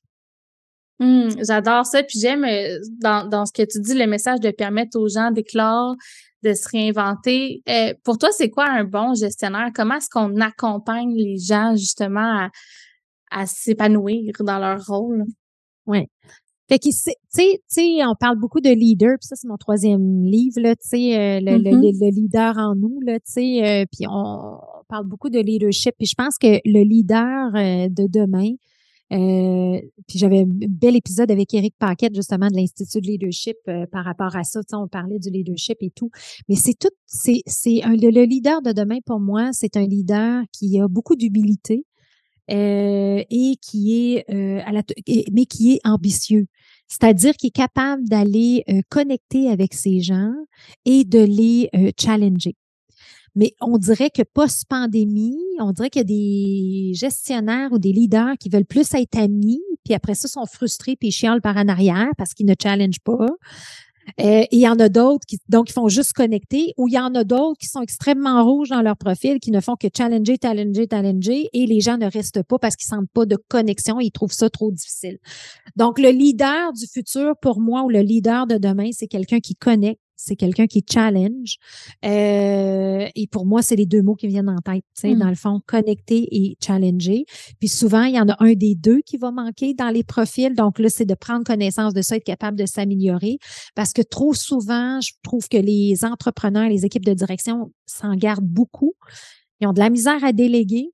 Mmh, 1.00 1.44
j'adore 1.46 1.86
ça. 1.86 2.02
Puis 2.02 2.20
j'aime 2.20 2.44
euh, 2.44 2.78
dans, 3.00 3.28
dans 3.28 3.46
ce 3.46 3.52
que 3.52 3.62
tu 3.62 3.80
dis, 3.80 3.94
le 3.94 4.06
message 4.06 4.40
de 4.40 4.50
permettre 4.50 4.98
aux 4.98 5.08
gens 5.08 5.30
d'éclore, 5.30 5.96
de 6.42 6.52
se 6.52 6.68
réinventer. 6.68 7.62
Euh, 7.68 7.94
pour 8.04 8.18
toi, 8.18 8.30
c'est 8.32 8.50
quoi 8.50 8.68
un 8.68 8.84
bon 8.84 9.14
gestionnaire? 9.14 9.70
Comment 9.74 9.96
est-ce 9.96 10.10
qu'on 10.10 10.40
accompagne 10.40 11.14
les 11.14 11.38
gens 11.38 11.74
justement 11.74 12.44
à, 12.44 12.50
à 13.30 13.46
s'épanouir 13.46 14.32
dans 14.40 14.58
leur 14.58 14.84
rôle? 14.86 15.24
Oui. 15.86 16.06
Fait 16.68 16.78
que, 16.78 16.88
tu 16.88 17.60
sais, 17.68 18.04
on 18.06 18.14
parle 18.14 18.38
beaucoup 18.38 18.60
de 18.60 18.70
leader, 18.70 19.16
puis 19.20 19.26
ça, 19.26 19.36
c'est 19.36 19.48
mon 19.48 19.58
troisième 19.58 20.22
livre, 20.22 20.60
là, 20.60 20.74
tu 20.76 20.88
sais, 20.88 21.18
euh, 21.18 21.40
le, 21.40 21.58
le, 21.58 21.70
mm-hmm. 21.70 22.00
le, 22.00 22.10
leader 22.10 22.56
en 22.56 22.74
nous, 22.74 23.00
là, 23.02 23.20
tu 23.20 23.32
sais, 23.32 23.86
puis 23.92 24.06
on 24.08 24.58
parle 24.88 25.06
beaucoup 25.06 25.28
de 25.28 25.40
leadership, 25.40 25.94
puis 25.98 26.06
je 26.06 26.14
pense 26.16 26.38
que 26.38 26.60
le 26.64 26.82
leader 26.82 27.52
de 27.90 28.06
demain, 28.08 28.54
euh, 29.14 29.80
puis 30.08 30.18
j'avais 30.18 30.40
un 30.40 30.46
bel 30.46 30.96
épisode 30.96 31.30
avec 31.30 31.54
Eric 31.54 31.74
Paquette, 31.78 32.14
justement, 32.14 32.48
de 32.48 32.56
l'Institut 32.56 33.00
de 33.00 33.06
leadership 33.06 33.56
euh, 33.68 33.86
par 33.86 34.04
rapport 34.04 34.34
à 34.34 34.42
ça. 34.42 34.60
On 34.72 34.88
parlait 34.88 35.18
du 35.18 35.30
leadership 35.30 35.78
et 35.80 35.90
tout. 35.90 36.10
Mais 36.48 36.56
c'est 36.56 36.74
tout, 36.74 36.90
c'est, 37.06 37.42
c'est 37.46 37.82
un, 37.84 37.94
le, 37.94 38.24
leader 38.24 38.60
de 38.60 38.72
demain, 38.72 38.98
pour 39.06 39.20
moi, 39.20 39.50
c'est 39.52 39.76
un 39.76 39.86
leader 39.86 40.42
qui 40.52 40.80
a 40.80 40.88
beaucoup 40.88 41.14
d'humilité 41.14 41.84
euh, 42.50 43.22
et 43.30 43.54
qui 43.62 44.14
est, 44.14 44.28
à 44.64 44.72
la, 44.72 44.82
mais 45.32 45.46
qui 45.46 45.74
est 45.74 45.80
ambitieux. 45.84 46.46
C'est-à-dire 46.88 47.34
qu'il 47.34 47.48
est 47.48 47.50
capable 47.50 48.04
d'aller 48.08 48.64
connecter 48.90 49.48
avec 49.48 49.74
ces 49.74 50.00
gens 50.00 50.34
et 50.84 51.04
de 51.04 51.20
les 51.20 51.70
challenger. 51.98 52.56
Mais 53.34 53.54
on 53.60 53.78
dirait 53.78 54.10
que 54.10 54.22
post-pandémie, 54.22 55.38
on 55.58 55.72
dirait 55.72 55.90
qu'il 55.90 56.00
y 56.00 56.02
a 56.02 56.04
des 56.04 56.94
gestionnaires 56.94 57.72
ou 57.72 57.78
des 57.78 57.92
leaders 57.92 58.36
qui 58.38 58.48
veulent 58.48 58.64
plus 58.64 58.94
être 58.94 59.16
amis, 59.16 59.62
puis 59.84 59.94
après 59.94 60.14
ça, 60.14 60.28
sont 60.28 60.46
frustrés 60.46 60.96
puis 60.96 61.10
chialent 61.10 61.40
par 61.40 61.56
en 61.56 61.68
arrière 61.68 62.10
parce 62.16 62.32
qu'ils 62.34 62.46
ne 62.46 62.54
challengent 62.60 63.00
pas. 63.00 63.26
Euh, 64.20 64.42
et 64.42 64.48
il 64.52 64.60
y 64.60 64.68
en 64.68 64.78
a 64.78 64.88
d'autres 64.88 65.26
qui 65.26 65.38
donc 65.48 65.70
ils 65.70 65.72
font 65.72 65.88
juste 65.88 66.12
connecter, 66.12 66.74
ou 66.76 66.88
il 66.88 66.94
y 66.94 66.98
en 66.98 67.14
a 67.14 67.24
d'autres 67.24 67.58
qui 67.58 67.66
sont 67.66 67.80
extrêmement 67.80 68.44
rouges 68.44 68.68
dans 68.68 68.82
leur 68.82 68.96
profil, 68.96 69.40
qui 69.40 69.50
ne 69.50 69.60
font 69.60 69.76
que 69.76 69.88
challenger, 69.94 70.36
challenger, 70.40 70.86
challenger, 70.90 71.48
et 71.52 71.66
les 71.66 71.80
gens 71.80 71.96
ne 71.96 72.10
restent 72.10 72.42
pas 72.42 72.58
parce 72.58 72.76
qu'ils 72.76 72.86
sentent 72.86 73.10
pas 73.12 73.26
de 73.26 73.36
connexion, 73.48 74.00
et 74.00 74.04
ils 74.04 74.10
trouvent 74.10 74.32
ça 74.32 74.50
trop 74.50 74.70
difficile. 74.70 75.18
Donc 75.76 75.98
le 75.98 76.10
leader 76.10 76.72
du 76.72 76.86
futur 76.86 77.34
pour 77.40 77.60
moi 77.60 77.82
ou 77.82 77.88
le 77.88 78.00
leader 78.00 78.46
de 78.46 78.58
demain, 78.58 78.90
c'est 78.92 79.08
quelqu'un 79.08 79.40
qui 79.40 79.54
connecte, 79.54 80.00
c'est 80.24 80.36
quelqu'un 80.36 80.66
qui 80.66 80.82
challenge. 80.90 81.56
Euh, 82.04 83.06
et 83.14 83.26
pour 83.26 83.44
moi, 83.44 83.62
c'est 83.62 83.76
les 83.76 83.86
deux 83.86 84.02
mots 84.02 84.14
qui 84.14 84.26
viennent 84.26 84.48
en 84.48 84.58
tête. 84.58 84.84
Mmh. 85.02 85.18
Dans 85.18 85.28
le 85.28 85.34
fond, 85.34 85.60
connecter 85.66 86.26
et 86.30 86.56
challenger. 86.64 87.26
Puis 87.60 87.68
souvent, 87.68 88.04
il 88.04 88.14
y 88.14 88.20
en 88.20 88.28
a 88.28 88.36
un 88.42 88.54
des 88.54 88.74
deux 88.74 89.00
qui 89.02 89.18
va 89.18 89.30
manquer 89.30 89.74
dans 89.74 89.90
les 89.90 90.02
profils. 90.02 90.54
Donc 90.54 90.78
là, 90.78 90.88
c'est 90.88 91.04
de 91.04 91.14
prendre 91.14 91.44
connaissance 91.44 91.92
de 91.92 92.00
ça, 92.00 92.16
être 92.16 92.24
capable 92.24 92.58
de 92.58 92.66
s'améliorer. 92.66 93.38
Parce 93.74 93.92
que 93.92 94.02
trop 94.02 94.32
souvent, 94.32 95.00
je 95.00 95.12
trouve 95.22 95.48
que 95.48 95.58
les 95.58 96.04
entrepreneurs, 96.04 96.68
les 96.68 96.86
équipes 96.86 97.04
de 97.04 97.14
direction 97.14 97.70
s'en 97.86 98.14
gardent 98.14 98.48
beaucoup. 98.48 98.94
Ils 99.60 99.66
ont 99.66 99.72
de 99.72 99.80
la 99.80 99.90
misère 99.90 100.24
à 100.24 100.32
déléguer. 100.32 100.90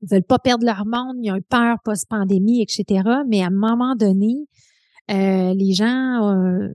Ils 0.00 0.08
veulent 0.08 0.24
pas 0.24 0.38
perdre 0.38 0.64
leur 0.64 0.86
monde. 0.86 1.16
Ils 1.22 1.30
ont 1.30 1.36
eu 1.36 1.42
peur 1.42 1.76
post-pandémie, 1.84 2.62
etc. 2.62 3.02
Mais 3.28 3.42
à 3.42 3.48
un 3.48 3.50
moment 3.50 3.94
donné, 3.94 4.46
euh, 5.10 5.52
les 5.54 5.74
gens... 5.74 6.30
Euh, 6.30 6.72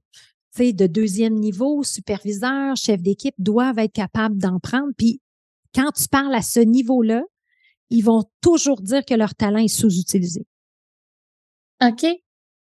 de 0.57 0.87
deuxième 0.87 1.35
niveau, 1.35 1.83
superviseur, 1.83 2.75
chef 2.75 3.01
d'équipe, 3.01 3.35
doivent 3.37 3.79
être 3.79 3.93
capables 3.93 4.37
d'en 4.37 4.59
prendre. 4.59 4.91
Puis 4.97 5.21
quand 5.73 5.91
tu 5.91 6.07
parles 6.07 6.35
à 6.35 6.41
ce 6.41 6.59
niveau-là, 6.59 7.23
ils 7.89 8.01
vont 8.01 8.23
toujours 8.41 8.81
dire 8.81 9.05
que 9.05 9.13
leur 9.13 9.35
talent 9.35 9.59
est 9.59 9.67
sous-utilisé. 9.67 10.45
OK. 11.81 12.05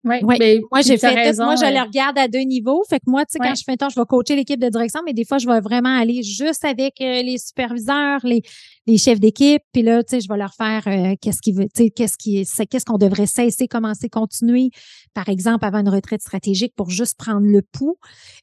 Ouais, 0.05 0.23
ouais. 0.25 0.39
Ben, 0.39 0.61
moi, 0.71 0.81
j'ai 0.81 0.97
fait 0.97 1.09
raison, 1.09 1.45
moi, 1.45 1.57
je 1.57 1.65
euh, 1.65 1.71
le 1.71 1.81
regarde 1.83 2.17
à 2.19 2.29
deux 2.29 2.41
niveaux. 2.41 2.85
Fait 2.89 2.99
que 3.01 3.05
moi, 3.09 3.25
tu 3.25 3.33
sais, 3.33 3.41
Ouais. 3.41 3.49
quand 3.49 3.55
je 3.57 3.65
fais 3.65 3.73
un 3.73 3.77
temps, 3.77 3.89
je 3.89 3.99
vais 3.99 4.07
coacher 4.07 4.37
l'équipe 4.37 4.61
de 4.61 4.69
direction, 4.69 5.01
mais 5.05 5.13
des 5.13 5.25
fois, 5.25 5.39
je 5.39 5.47
vais 5.49 5.61
vraiment 5.61 5.95
aller 5.99 6.23
juste 6.23 6.65
avec 6.65 7.01
euh, 7.01 7.21
les 7.23 7.37
superviseurs, 7.37 8.21
les, 8.25 8.43
les 8.87 8.97
chefs 8.97 9.19
d'équipe. 9.19 9.61
Puis 9.73 9.83
là, 9.83 10.03
tu 10.05 10.11
sais, 10.17 10.21
je 10.21 10.29
vais 10.29 10.37
leur 10.39 10.55
faire 10.55 10.85
euh, 10.87 11.15
qu'est-ce 11.21 11.43
qui 11.43 11.53
veut, 11.53 11.67
tu 11.75 11.85
sais, 11.85 11.91
qu'est-ce 11.91 12.17
qui 12.17 12.47
qu'est-ce 12.71 12.85
qu'on 12.85 12.97
devrait 12.97 13.27
cesser, 13.27 13.67
commencer, 13.67 14.09
continuer. 14.09 14.71
Par 15.15 15.29
exemple, 15.29 15.65
avant 15.65 15.81
une 15.81 15.89
retraite 15.89 16.23
stratégique 16.23 16.75
pour 16.77 16.91
juste 16.91 17.17
prendre 17.19 17.47
le 17.47 17.61
pouls. 17.63 17.97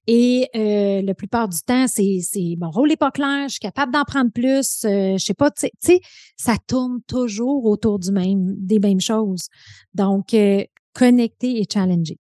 Et 0.07 0.49
euh, 0.55 1.01
la 1.01 1.13
plupart 1.13 1.47
du 1.47 1.59
temps, 1.65 1.87
c'est, 1.87 2.19
c'est 2.21 2.55
mon 2.59 2.69
rôle 2.69 2.89
n'est 2.89 2.97
pas 2.97 3.11
clair, 3.11 3.45
je 3.47 3.53
suis 3.53 3.59
capable 3.59 3.93
d'en 3.93 4.03
prendre 4.03 4.29
plus. 4.31 4.83
euh, 4.85 5.17
je 5.17 5.23
sais 5.23 5.33
pas, 5.33 5.49
tu 5.51 5.61
sais- 5.61 5.71
tu 5.81 5.93
sais, 5.93 5.99
ça 6.35 6.55
tourne 6.67 6.99
toujours 7.07 7.65
autour 7.65 7.97
du 7.99 8.11
même, 8.11 8.55
des 8.57 8.79
mêmes 8.79 8.99
choses. 8.99 9.47
Donc, 9.93 10.33
euh, 10.33 10.63
connecter 10.95 11.59
et 11.59 11.65
challenger. 11.71 12.17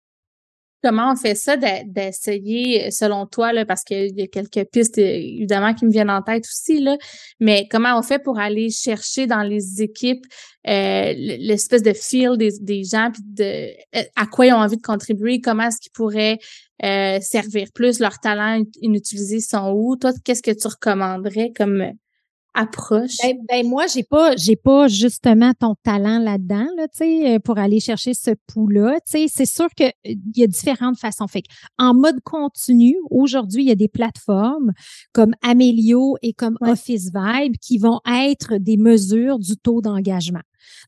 Comment 0.84 1.14
on 1.14 1.16
fait 1.16 1.36
ça 1.36 1.56
de- 1.56 1.90
d'essayer, 1.90 2.92
selon 2.92 3.26
toi, 3.26 3.54
là, 3.54 3.66
parce 3.66 3.86
qu'il 3.86 4.20
y 4.20 4.22
a 4.22 4.28
quelques 4.28 4.66
pistes, 4.70 4.98
euh, 4.98 5.02
évidemment, 5.02 5.74
qui 5.74 5.86
me 5.86 5.92
viennent 5.92 6.10
en 6.10 6.22
tête 6.22 6.44
aussi, 6.44 6.82
là, 6.82 6.98
mais 7.40 7.70
comment 7.72 7.98
on 7.98 8.02
fait 8.02 8.20
pour 8.20 8.38
aller 8.38 8.70
chercher 8.70 9.26
dans 9.26 9.44
les 9.44 9.82
équipes 9.82 10.26
euh, 10.68 11.14
l'espèce 11.16 11.84
de 11.84 11.94
feel 11.94 12.38
des, 12.38 12.84
gens, 12.84 13.12
puis 13.14 13.22
de 13.24 13.72
euh, 13.98 14.04
à 14.18 14.26
quoi 14.26 14.48
ils 14.48 14.54
ont 14.54 14.58
envie 14.58 14.76
de 14.76 14.82
contribuer, 14.82 15.40
comment 15.40 15.64
est-ce 15.68 15.80
qu'ils 15.80 15.94
pourraient 15.94 16.40
euh, 16.84 17.20
servir 17.22 17.68
plus, 17.74 18.00
leurs 18.00 18.20
talents 18.20 18.62
inutilisés 18.82 19.40
sont 19.40 19.72
où? 19.74 19.96
Toi, 19.96 20.12
qu'est-ce 20.26 20.44
que 20.44 20.52
tu 20.52 20.68
recommanderais 20.68 21.54
comme 21.56 21.94
approche? 22.54 23.18
Ben, 23.24 23.38
ben, 23.48 23.68
moi, 23.68 23.88
j'ai 23.88 24.04
pas, 24.04 24.36
j'ai 24.36 24.56
pas 24.56 24.88
justement 24.88 25.54
ton 25.60 25.76
talent 25.84 26.20
là-dedans, 26.20 26.68
là, 26.78 26.88
tu 26.88 26.98
sais, 26.98 27.36
euh, 27.36 27.40
pour 27.40 27.58
aller 27.58 27.80
chercher 27.80 28.14
ce 28.14 28.32
pouls-là. 28.48 29.00
Tu 29.06 29.12
sais, 29.12 29.26
c'est 29.28 29.46
sûr 29.46 29.68
que 29.78 29.86
euh, 29.86 29.90
il 30.06 30.38
y 30.38 30.44
a 30.44 30.48
différentes 30.48 30.98
façons. 30.98 31.28
Fait 31.28 31.44
en 31.78 31.94
mode 31.94 32.20
continu, 32.24 32.96
aujourd'hui, 33.10 33.64
il 33.64 33.68
y 33.68 33.72
a 33.72 33.76
des 33.76 33.88
plateformes 33.88 34.72
comme 35.14 35.34
Amelio 35.42 36.16
et 36.22 36.34
comme 36.34 36.58
Ouais. 36.62 36.72
Office 36.72 37.12
Vibe 37.14 37.56
qui 37.62 37.78
vont 37.78 38.00
être 38.08 38.58
des 38.58 38.78
mesures 38.78 39.40
du 39.40 39.58
taux 39.58 39.82
d'engagement. 39.82 40.42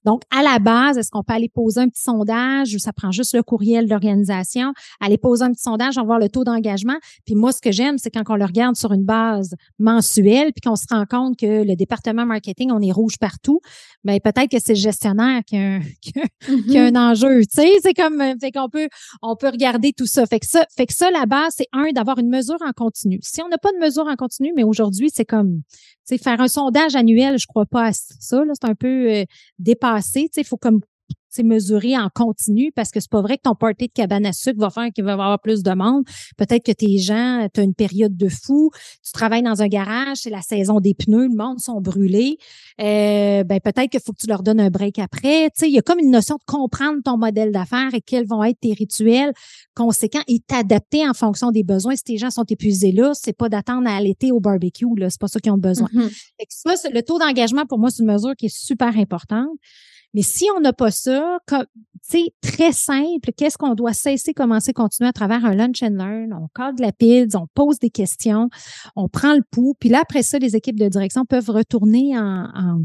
Donc, 0.06 0.22
à 0.36 0.44
la 0.44 0.60
base, 0.60 0.98
est-ce 0.98 1.10
qu'on 1.12 1.24
peut 1.24 1.34
aller 1.34 1.50
poser 1.50 1.82
un 1.82 1.90
petit 1.90 2.02
sondage 2.02 2.74
ou 2.76 2.80
ça 2.80 2.94
prend 2.94 3.12
juste 3.12 3.34
le 3.34 3.44
courriel 3.44 3.88
d'organisation, 3.88 4.74
aller 5.00 5.18
poser 5.18 5.44
un 5.44 5.52
petit 5.52 5.64
sondage, 5.64 5.98
on 5.98 6.02
va 6.02 6.06
voir 6.06 6.20
le 6.20 6.30
taux 6.30 6.44
d'engagement. 6.44 6.98
Puis 7.26 7.36
moi, 7.36 7.52
ce 7.52 7.62
que 7.62 7.72
j'aime, 7.72 7.98
c'est 7.98 8.10
quand 8.10 8.24
on 8.30 8.36
le 8.36 8.46
regarde 8.46 8.76
sur 8.76 8.94
une 8.94 9.06
base 9.06 9.56
mensuelle, 9.80 10.52
puis 10.54 10.62
qu'on 10.62 10.76
se 10.76 10.86
rend 10.90 11.06
compte 11.06 11.38
que 11.38 11.64
le 11.64 11.76
département 11.76 12.26
marketing, 12.26 12.72
on 12.72 12.82
est 12.82 12.92
rouge 12.92 13.18
partout, 13.20 13.62
mais 14.06 14.20
peut-être 14.22 14.50
que 14.50 14.60
c'est 14.60 14.74
le 14.74 14.80
gestionnaire 14.80 15.42
qui 15.46 15.58
a 15.58 15.60
un, 15.76 15.80
qui 16.02 16.14
a- 16.18 16.52
Mhm. 16.52 16.64
qui 16.64 16.78
a 16.78 16.86
un 16.86 16.96
enjeu. 16.96 17.42
Tu 17.42 17.48
sais, 17.62 17.70
c'est 17.82 17.94
comme, 17.94 18.22
euh, 18.22 18.36
fait 18.40 18.52
qu'on 18.52 18.70
peut, 18.70 18.88
on 19.22 19.36
peut 19.36 19.50
regarder 19.50 19.92
tout 19.92 20.06
ça. 20.06 20.26
Fait 20.26 20.40
que 20.40 20.46
ça, 20.46 20.66
fait 20.78 20.86
que 20.86 20.94
ça, 20.94 21.10
la 21.12 21.26
base, 21.26 21.56
c'est 21.58 21.68
un, 21.74 21.92
d'avoir 21.92 22.20
une 22.20 22.30
mesure 22.30 22.58
en 22.62 22.72
continu. 22.72 23.20
Si 23.22 23.42
on 23.42 23.50
n'a 23.50 23.58
pas 23.58 23.72
de 23.74 23.78
mesure 23.80 24.06
en 24.08 24.16
continu, 24.16 24.54
mais 24.56 24.64
aujourd'hui, 24.64 25.10
c'est 25.14 25.26
comme, 25.26 25.62
tu 26.08 26.16
sais, 26.16 26.18
faire 26.18 26.40
un 26.40 26.48
sondage 26.48 26.96
annuel, 26.96 27.38
je 27.40 27.48
crois 27.48 27.66
pas 27.66 27.88
à 27.88 27.92
ça, 27.94 28.46
là. 28.46 28.54
C'est 28.54 28.70
un 28.70 28.76
peu 28.76 29.12
euh, 29.12 29.24
dépassé. 29.60 30.22
Tu 30.24 30.30
sais, 30.36 30.42
il 30.42 30.48
faut 30.48 30.58
comme, 30.58 30.80
sais, 31.36 31.44
mesurer 31.44 31.98
en 31.98 32.10
continu 32.14 32.72
parce 32.76 32.92
que 32.92 33.00
c'est 33.00 33.10
pas 33.10 33.22
vrai 33.22 33.38
que 33.38 33.44
ton 33.44 33.56
party 33.56 33.88
de 33.88 33.92
cabane 33.94 34.26
à 34.26 34.34
sucre 34.34 34.60
va 34.60 34.70
faire 34.70 34.90
qu'il 34.94 35.04
va 35.04 35.12
y 35.12 35.14
avoir 35.14 35.40
plus 35.40 35.64
de 35.64 35.72
monde. 35.74 36.04
Peut-être 36.38 36.66
que 36.66 36.72
tes 36.72 36.98
gens, 36.98 37.48
tu 37.54 37.60
as 37.60 37.64
une 37.64 37.74
période 37.74 38.16
de 38.18 38.30
fou, 38.30 38.72
tu 39.04 39.12
travailles 39.12 39.44
dans 39.44 39.62
un 39.62 39.68
garage, 39.68 40.18
c'est 40.18 40.30
la 40.30 40.42
saison 40.42 40.80
des 40.80 40.94
pneus, 40.94 41.28
le 41.28 41.36
monde 41.36 41.60
sont 41.60 41.82
brûlés. 41.82 42.38
Euh, 42.82 43.44
ben 43.44 43.60
peut-être 43.60 43.90
qu'il 43.90 44.00
faut 44.02 44.12
que 44.14 44.20
tu 44.22 44.28
leur 44.28 44.44
donnes 44.44 44.60
un 44.60 44.70
break 44.70 45.00
après. 45.00 45.46
Tu 45.52 45.60
sais, 45.62 45.70
il 45.70 45.74
y 45.74 45.78
a 45.78 45.82
comme 45.82 46.00
une 46.00 46.12
notion 46.12 46.36
de 46.36 46.44
comprendre 46.46 47.00
ton 47.04 47.18
modèle 47.18 47.52
d'affaires 47.52 47.94
et 47.94 48.02
quels 48.02 48.26
vont 48.28 48.44
être 48.44 48.60
tes 48.60 48.74
rituels 48.74 49.34
conséquents 49.76 50.22
et 50.28 50.40
t'adapter 50.40 51.08
en 51.08 51.14
fonction 51.14 51.52
des 51.52 51.64
besoins. 51.64 51.96
Si 51.96 52.04
tes 52.04 52.18
gens 52.18 52.30
sont 52.32 52.44
épuisés 52.50 52.92
là, 52.92 53.12
c'est 53.14 53.34
pas 53.38 53.50
d'attendre 53.50 53.88
à 53.90 54.00
l'été 54.02 54.32
au 54.32 54.40
barbecue, 54.40 54.86
là, 54.98 55.10
c'est 55.10 55.20
pas 55.20 55.28
ça 55.28 55.40
qu'ils 55.40 55.52
ont 55.52 55.58
besoin. 55.58 55.88
Mhm. 55.94 56.10
Fait 56.10 56.46
que 56.46 56.54
ça, 56.54 56.76
c'est- 56.76 56.90
le 56.92 57.02
taux 57.04 57.20
d'engagement, 57.20 57.66
pour 57.66 57.80
moi, 57.80 57.90
c'est 57.90 58.04
une 58.04 58.12
mesure 58.12 58.36
qui 58.38 58.48
est 58.48 58.56
super 58.56 58.98
importante. 58.98 59.50
Mais 60.16 60.24
si 60.24 60.46
on 60.58 60.62
n'a 60.62 60.74
pas 60.74 60.90
ça, 60.90 61.38
sais, 62.02 62.34
très 62.42 62.72
simple, 62.72 63.32
qu'est-ce 63.36 63.58
qu'on 63.58 63.74
doit 63.74 63.94
cesser, 63.94 64.34
commencer, 64.34 64.74
continuer 64.74 65.10
à 65.10 65.14
travers 65.14 65.44
un 65.46 65.56
lunch 65.56 65.84
and 65.84 65.96
learn? 65.98 66.34
On 66.34 66.48
cadre 66.56 66.82
la 66.82 66.92
pile, 66.92 67.28
on 67.36 67.48
pose 67.54 67.80
des 67.80 67.90
questions, 67.90 68.50
on 68.96 69.10
prend 69.10 69.34
le 69.34 69.44
pouls. 69.50 69.76
Puis 69.80 69.90
là, 69.90 70.00
après 70.02 70.24
ça, 70.24 70.40
les 70.40 70.56
équipes 70.56 70.80
de 70.80 70.88
direction 70.88 71.26
peuvent 71.26 71.50
retourner 71.50 72.18
en, 72.18 72.50
en- 72.54 72.82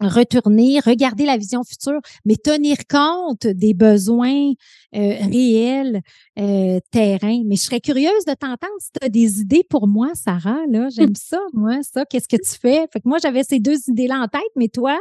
retourner, 0.00 0.78
regarder 0.80 1.26
la 1.26 1.36
vision 1.36 1.62
future, 1.64 2.00
mais 2.24 2.36
tenir 2.36 2.76
compte 2.88 3.46
des 3.46 3.74
besoins 3.74 4.52
euh, 4.94 5.14
réels 5.30 6.00
euh, 6.38 6.78
terrain. 6.92 7.42
Mais 7.44 7.56
je 7.56 7.62
serais 7.62 7.80
curieuse 7.80 8.24
de 8.24 8.34
t'entendre 8.34 8.72
si 8.78 8.90
tu 8.92 9.04
as 9.04 9.08
des 9.08 9.40
idées 9.40 9.64
pour 9.68 9.88
moi, 9.88 10.10
Sarah. 10.14 10.60
Là, 10.70 10.88
j'aime 10.88 11.14
ça, 11.16 11.40
moi, 11.52 11.82
ça. 11.82 12.04
Qu'est-ce 12.04 12.28
que 12.28 12.36
tu 12.36 12.58
fais? 12.58 12.86
Fait 12.92 13.00
que 13.00 13.08
moi, 13.08 13.18
j'avais 13.20 13.42
ces 13.42 13.58
deux 13.58 13.78
idées-là 13.88 14.20
en 14.20 14.28
tête, 14.28 14.50
mais 14.56 14.68
toi? 14.68 14.98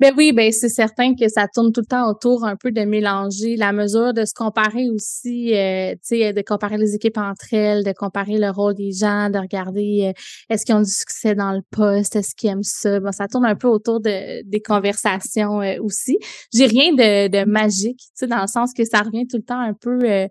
Ben 0.00 0.12
oui, 0.16 0.32
ben 0.32 0.50
c'est 0.50 0.68
certain 0.68 1.14
que 1.14 1.28
ça 1.28 1.46
tourne 1.46 1.70
tout 1.70 1.80
le 1.80 1.86
temps 1.86 2.10
autour 2.10 2.44
un 2.44 2.56
peu 2.56 2.72
de 2.72 2.80
mélanger 2.80 3.54
la 3.56 3.72
mesure, 3.72 4.12
de 4.12 4.24
se 4.24 4.34
comparer 4.34 4.90
aussi, 4.90 5.54
euh, 5.54 5.92
tu 5.92 6.18
sais, 6.18 6.32
de 6.32 6.42
comparer 6.42 6.78
les 6.78 6.96
équipes 6.96 7.16
entre 7.18 7.54
elles, 7.54 7.84
de 7.84 7.92
comparer 7.92 8.38
le 8.38 8.50
rôle 8.50 8.74
des 8.74 8.90
gens, 8.90 9.30
de 9.30 9.38
regarder 9.38 10.08
euh, 10.08 10.12
est-ce 10.50 10.66
qu'ils 10.66 10.74
ont 10.74 10.82
du 10.82 10.90
succès 10.90 11.36
dans 11.36 11.52
le 11.52 11.62
poste, 11.70 12.16
est-ce 12.16 12.34
qu'ils 12.34 12.50
aiment 12.50 12.64
ça. 12.64 12.98
Bon, 12.98 13.12
ça 13.12 13.28
tourne 13.28 13.46
un 13.46 13.54
peu 13.54 13.68
autour 13.68 14.00
de 14.00 14.42
des 14.42 14.60
conversations 14.60 15.62
euh, 15.62 15.76
aussi. 15.80 16.18
J'ai 16.52 16.66
rien 16.66 16.92
de, 16.92 17.28
de 17.28 17.44
magique, 17.48 18.00
tu 18.00 18.10
sais, 18.14 18.26
dans 18.26 18.40
le 18.40 18.48
sens 18.48 18.72
que 18.76 18.84
ça 18.84 19.00
revient 19.00 19.28
tout 19.28 19.36
le 19.36 19.44
temps 19.44 19.60
un 19.60 19.74
peu 19.74 19.98
euh, 20.02 20.26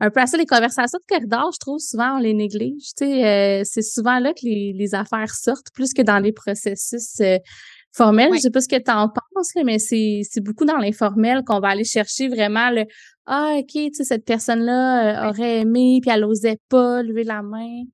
un 0.00 0.10
peu 0.10 0.20
à 0.20 0.26
ça, 0.26 0.36
les 0.36 0.46
conversations 0.46 0.98
de 0.98 1.14
corridor, 1.14 1.50
je 1.54 1.58
trouve 1.58 1.78
souvent 1.78 2.16
on 2.16 2.18
les 2.18 2.34
néglige. 2.34 2.92
Tu 2.98 3.06
sais, 3.06 3.24
euh, 3.24 3.62
c'est 3.64 3.82
souvent 3.82 4.18
là 4.18 4.32
que 4.32 4.44
les, 4.44 4.72
les 4.74 4.94
affaires 4.94 5.34
sortent 5.34 5.70
plus 5.72 5.92
que 5.94 6.02
dans 6.02 6.18
les 6.18 6.32
processus 6.32 7.20
euh, 7.20 7.38
formels. 7.96 8.30
Ouais. 8.30 8.36
Je 8.36 8.42
sais 8.42 8.50
pas 8.50 8.60
ce 8.60 8.68
que 8.68 8.76
tu 8.82 8.90
en 8.90 9.08
penses, 9.08 9.52
mais 9.64 9.78
c'est, 9.78 10.20
c'est 10.28 10.40
beaucoup 10.42 10.64
dans 10.64 10.76
l'informel 10.76 11.42
qu'on 11.44 11.60
va 11.60 11.68
aller 11.68 11.84
chercher 11.84 12.28
vraiment 12.28 12.70
le 12.70 12.84
Ah, 13.26 13.54
OK, 13.58 13.66
tu 13.72 13.94
sais, 13.94 14.04
cette 14.04 14.24
personne-là 14.24 15.26
euh, 15.26 15.30
aurait 15.30 15.60
aimé, 15.60 15.98
puis 16.02 16.10
elle 16.10 16.24
osait 16.24 16.58
pas 16.68 17.02
lever 17.02 17.24
la 17.24 17.42
main. 17.42 17.84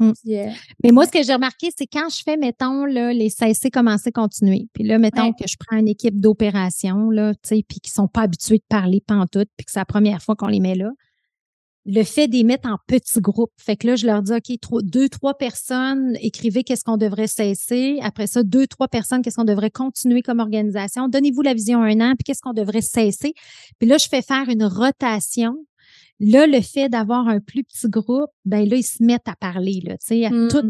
Mm. 0.00 0.10
Euh, 0.28 0.46
Mais 0.82 0.90
moi, 0.90 1.06
ce 1.06 1.12
que 1.12 1.22
j'ai 1.22 1.34
remarqué, 1.34 1.68
c'est 1.76 1.86
quand 1.86 2.08
je 2.10 2.22
fais, 2.24 2.36
mettons, 2.36 2.84
là, 2.84 3.12
les 3.12 3.30
cesser, 3.30 3.70
commencer, 3.70 4.10
continuer. 4.10 4.66
Puis 4.72 4.84
là, 4.84 4.98
mettons 4.98 5.26
Ouais. 5.26 5.32
que 5.38 5.46
je 5.48 5.56
prends 5.58 5.76
une 5.76 5.88
équipe 5.88 6.20
d'opération, 6.20 7.10
là, 7.10 7.32
tu 7.34 7.40
sais, 7.56 7.64
puis 7.68 7.78
qui 7.80 7.90
sont 7.90 8.08
pas 8.08 8.22
habitués 8.22 8.58
de 8.58 8.64
parler 8.68 9.00
pantoute, 9.06 9.48
puis 9.56 9.64
que 9.64 9.70
c'est 9.70 9.78
la 9.78 9.84
première 9.84 10.20
fois 10.20 10.34
qu'on 10.34 10.48
les 10.48 10.60
met 10.60 10.74
là. 10.74 10.90
Le 11.86 12.02
fait 12.02 12.28
d'y 12.28 12.44
mettre 12.44 12.68
en 12.68 12.76
petits 12.86 13.20
groupes. 13.20 13.52
Fait 13.58 13.76
que 13.76 13.86
là, 13.86 13.96
je 13.96 14.06
leur 14.06 14.22
dis, 14.22 14.32
OK, 14.32 14.58
trois- 14.60 14.80
deux, 14.82 15.08
trois 15.10 15.34
personnes, 15.34 16.16
écrivez 16.22 16.62
qu'est-ce 16.64 16.82
qu'on 16.84 16.96
devrait 16.96 17.26
cesser. 17.26 17.98
Après 18.02 18.26
ça, 18.26 18.42
deux, 18.42 18.66
trois 18.66 18.88
personnes, 18.88 19.20
qu'est-ce 19.20 19.36
qu'on 19.36 19.44
devrait 19.44 19.70
continuer 19.70 20.22
comme 20.22 20.38
organisation. 20.40 21.08
Donnez-vous 21.08 21.42
la 21.42 21.52
vision 21.52 21.82
un 21.82 22.00
an, 22.00 22.14
puis 22.18 22.24
qu'est-ce 22.24 22.40
qu'on 22.40 22.54
devrait 22.54 22.80
cesser. 22.80 23.34
Puis 23.78 23.86
là, 23.88 23.98
je 23.98 24.06
fais 24.08 24.22
faire 24.22 24.48
une 24.48 24.64
rotation 24.64 25.54
Là, 26.20 26.46
le 26.46 26.60
fait 26.60 26.88
d'avoir 26.88 27.26
un 27.26 27.40
plus 27.40 27.64
petit 27.64 27.88
groupe, 27.88 28.30
ben 28.44 28.66
là, 28.68 28.76
ils 28.76 28.84
se 28.84 29.02
mettent 29.02 29.26
à 29.26 29.34
parler, 29.34 29.80
là, 29.84 29.94
tu 29.98 30.06
sais, 30.06 30.24
à 30.24 30.30
Mm. 30.30 30.48
tout, 30.48 30.62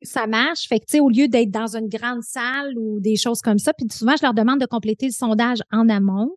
ça 0.00 0.28
marche. 0.28 0.68
Fait 0.68 0.78
que, 0.78 0.84
tu 0.86 0.92
sais, 0.92 1.00
au 1.00 1.08
lieu 1.08 1.26
d'être 1.26 1.50
dans 1.50 1.76
une 1.76 1.88
grande 1.88 2.22
salle 2.22 2.72
ou 2.78 3.00
des 3.00 3.16
choses 3.16 3.40
comme 3.40 3.58
ça, 3.58 3.72
puis 3.72 3.84
souvent, 3.92 4.14
je 4.16 4.24
leur 4.24 4.32
demande 4.32 4.60
de 4.60 4.66
compléter 4.66 5.06
le 5.06 5.12
sondage 5.12 5.58
en 5.72 5.88
amont. 5.88 6.30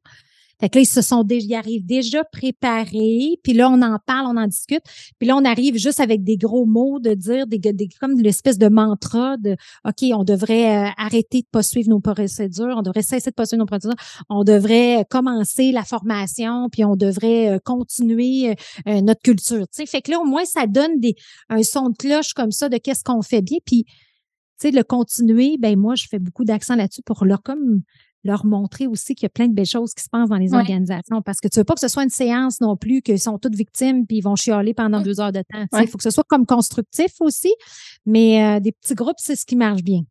Fait 0.59 0.69
que 0.69 0.77
là, 0.77 0.83
ils 0.83 0.87
se 0.87 1.01
sont 1.01 1.23
déjà, 1.23 1.45
ils 1.45 1.55
arrivent 1.55 1.85
déjà 1.85 2.23
préparés. 2.23 3.39
Puis 3.43 3.53
là, 3.53 3.69
on 3.69 3.81
en 3.81 3.97
parle, 4.05 4.27
on 4.27 4.37
en 4.37 4.47
discute. 4.47 4.83
Puis 5.19 5.27
là, 5.27 5.35
on 5.35 5.45
arrive 5.45 5.77
juste 5.77 5.99
avec 5.99 6.23
des 6.23 6.37
gros 6.37 6.65
mots 6.65 6.99
de 6.99 7.13
dire, 7.13 7.47
des, 7.47 7.59
des 7.59 7.89
comme 7.99 8.19
l'espèce 8.19 8.57
de 8.57 8.67
mantra 8.67 9.37
de, 9.37 9.55
OK, 9.85 10.03
on 10.13 10.23
devrait 10.23 10.87
euh, 10.87 10.89
arrêter 10.97 11.41
de 11.41 11.47
pas 11.51 11.63
suivre 11.63 11.89
nos 11.89 11.99
procédures, 11.99 12.75
on 12.77 12.81
devrait 12.81 13.01
cesser 13.01 13.29
de 13.31 13.35
pas 13.35 13.45
suivre 13.45 13.59
nos 13.59 13.65
procédures, 13.65 13.97
on 14.29 14.43
devrait 14.43 15.01
euh, 15.01 15.03
commencer 15.09 15.71
la 15.71 15.83
formation, 15.83 16.69
puis 16.69 16.85
on 16.85 16.95
devrait 16.95 17.49
euh, 17.49 17.59
continuer 17.63 18.55
notre 18.85 19.21
culture. 19.21 19.67
Tu 19.67 19.81
sais, 19.81 19.85
fait 19.85 20.01
que 20.01 20.11
là, 20.11 20.19
au 20.19 20.25
moins, 20.25 20.45
ça 20.45 20.67
donne 20.67 20.99
des, 20.99 21.15
un 21.49 21.63
son 21.63 21.89
de 21.89 21.97
cloche 21.97 22.33
comme 22.33 22.51
ça 22.51 22.69
de 22.69 22.77
qu'est-ce 22.77 23.03
qu'on 23.03 23.21
fait 23.21 23.41
bien. 23.41 23.57
Puis, 23.65 23.85
tu 23.85 23.91
sais, 24.57 24.71
le 24.71 24.83
continuer, 24.83 25.57
ben 25.59 25.77
moi, 25.77 25.95
je 25.95 26.07
fais 26.09 26.19
beaucoup 26.19 26.45
d'accent 26.45 26.75
là-dessus 26.75 27.01
pour 27.01 27.25
leur 27.25 27.41
comme 27.41 27.81
leur 28.25 28.45
montrer 28.45 28.87
aussi 28.87 29.15
qu'il 29.15 29.23
y 29.23 29.27
a 29.27 29.29
plein 29.29 29.47
de 29.47 29.53
belles 29.53 29.65
choses 29.65 29.93
qui 29.93 30.03
se 30.03 30.09
passent 30.09 30.27
dans 30.29 30.35
les 30.37 30.51
Ouais. 30.51 30.57
organisations. 30.57 31.21
Parce 31.21 31.39
que 31.39 31.47
tu 31.47 31.59
veux 31.59 31.63
pas 31.63 31.75
que 31.75 31.79
ce 31.79 31.87
soit 31.87 32.03
une 32.03 32.09
séance 32.09 32.59
non 32.59 32.75
plus, 32.75 33.01
qu'ils 33.01 33.19
sont 33.19 33.37
toutes 33.37 33.55
victimes 33.55 34.05
puis 34.05 34.17
ils 34.17 34.21
vont 34.21 34.35
chialer 34.35 34.73
pendant 34.73 34.99
deux 34.99 35.19
heures 35.21 35.31
de 35.31 35.39
temps. 35.41 35.65
Il 35.71 35.77
Ouais. 35.77 35.87
faut 35.87 35.97
que 35.97 36.03
ce 36.03 36.09
soit 36.09 36.25
comme 36.27 36.45
constructif 36.45 37.13
aussi. 37.21 37.53
Mais 38.05 38.43
euh, 38.43 38.59
des 38.59 38.71
petits 38.73 38.95
groupes, 38.95 39.15
c'est 39.19 39.35
ce 39.37 39.45
qui 39.45 39.55
marche 39.55 39.83
bien. 39.83 40.01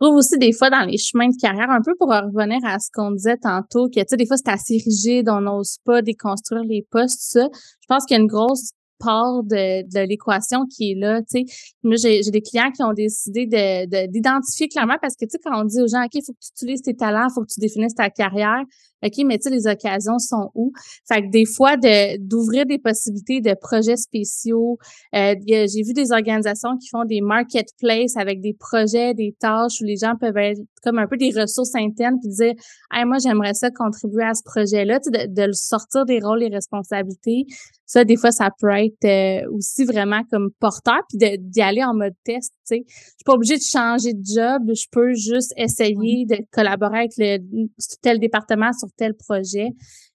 Je 0.00 0.06
trouve 0.06 0.16
aussi 0.18 0.36
des 0.38 0.52
fois 0.52 0.68
dans 0.68 0.84
les 0.84 0.98
chemins 0.98 1.28
de 1.28 1.36
carrière, 1.40 1.70
un 1.70 1.80
peu 1.80 1.94
pour 1.98 2.08
revenir 2.08 2.58
à 2.64 2.78
ce 2.80 2.90
qu'on 2.92 3.12
disait 3.12 3.36
tantôt, 3.36 3.88
que 3.88 4.00
tu 4.00 4.04
sais, 4.08 4.16
des 4.16 4.26
fois 4.26 4.36
c'est 4.36 4.48
assez 4.50 4.74
rigide, 4.84 5.28
on 5.28 5.40
n'ose 5.40 5.76
pas 5.84 6.02
déconstruire 6.02 6.64
les 6.64 6.84
postes, 6.90 7.20
tout 7.20 7.40
ça. 7.40 7.48
Je 7.80 7.86
pense 7.88 8.04
qu'il 8.04 8.16
y 8.16 8.18
a 8.18 8.22
une 8.22 8.26
grosse 8.28 8.72
part 9.02 9.42
de, 9.44 9.82
de 9.82 10.06
l'équation 10.06 10.66
qui 10.66 10.92
est 10.92 10.94
là, 10.94 11.20
tu 11.22 11.44
sais. 11.44 11.44
Moi, 11.82 11.96
j'ai 11.96 12.20
des 12.30 12.42
clients 12.42 12.70
qui 12.70 12.82
ont 12.82 12.92
décidé 12.92 13.46
de 13.46 13.86
de- 13.86 14.10
d'identifier 14.10 14.68
clairement 14.68 14.96
parce 15.00 15.14
que, 15.14 15.24
tu 15.24 15.30
sais, 15.32 15.38
quand 15.42 15.60
on 15.60 15.64
dit 15.64 15.80
aux 15.80 15.88
gens, 15.88 16.04
OK, 16.04 16.14
il 16.14 16.22
faut 16.24 16.32
que 16.32 16.38
tu 16.40 16.50
utilises 16.52 16.82
tes 16.82 16.94
talents, 16.94 17.26
il 17.28 17.32
faut 17.34 17.42
que 17.42 17.52
tu 17.52 17.60
définisses 17.60 17.94
ta 17.94 18.10
carrière, 18.10 18.62
OK, 19.04 19.24
mais 19.26 19.38
tu 19.38 19.48
sais, 19.48 19.50
les 19.50 19.66
occasions 19.66 20.18
sont 20.18 20.50
où? 20.54 20.72
Fait 21.08 21.22
que 21.22 21.30
des 21.30 21.44
fois, 21.44 21.76
de 21.76 22.18
d'ouvrir 22.18 22.66
des 22.66 22.78
possibilités 22.78 23.40
de 23.40 23.54
projets 23.60 23.96
spéciaux. 23.96 24.78
Euh, 25.14 25.34
j'ai 25.46 25.82
vu 25.82 25.92
des 25.92 26.12
organisations 26.12 26.76
qui 26.78 26.88
font 26.88 27.04
des 27.04 27.20
marketplaces 27.20 28.16
avec 28.16 28.40
des 28.40 28.54
projets, 28.54 29.14
des 29.14 29.34
tâches 29.38 29.80
où 29.80 29.84
les 29.84 29.96
gens 29.96 30.14
peuvent 30.20 30.36
être 30.36 30.60
comme 30.82 30.98
un 30.98 31.06
peu 31.06 31.16
des 31.16 31.30
ressources 31.30 31.74
internes 31.74 32.16
puis 32.20 32.30
dire 32.30 32.54
hey, 32.92 33.04
moi, 33.04 33.18
j'aimerais 33.22 33.54
ça 33.54 33.70
contribuer 33.70 34.24
à 34.24 34.34
ce 34.34 34.42
projet-là, 34.44 35.00
tu 35.00 35.10
sais, 35.12 35.26
de, 35.26 35.46
de 35.46 35.52
sortir 35.52 36.04
des 36.04 36.20
rôles 36.20 36.42
et 36.42 36.48
responsabilités. 36.48 37.46
Ça, 37.92 38.04
des 38.04 38.16
fois, 38.16 38.30
ça 38.30 38.48
peut 38.58 38.70
être 38.70 39.04
euh, 39.04 39.46
aussi 39.52 39.84
vraiment 39.84 40.22
comme 40.30 40.48
porteur, 40.60 41.00
puis 41.10 41.18
d'y 41.38 41.60
aller 41.60 41.84
en 41.84 41.92
mode 41.92 42.14
test, 42.24 42.54
tu 42.66 42.76
sais. 42.76 42.84
Je 42.86 42.94
suis 42.94 43.24
pas 43.26 43.34
obligée 43.34 43.56
de 43.56 43.62
changer 43.62 44.14
de 44.14 44.22
job, 44.24 44.62
je 44.74 44.86
peux 44.90 45.12
juste 45.12 45.52
essayer 45.58 46.24
de 46.24 46.38
collaborer 46.52 47.00
avec 47.00 47.12
le, 47.18 47.38
tel 48.00 48.18
département 48.18 48.72
sur 48.72 48.88
tel 48.96 49.14
projet 49.14 49.68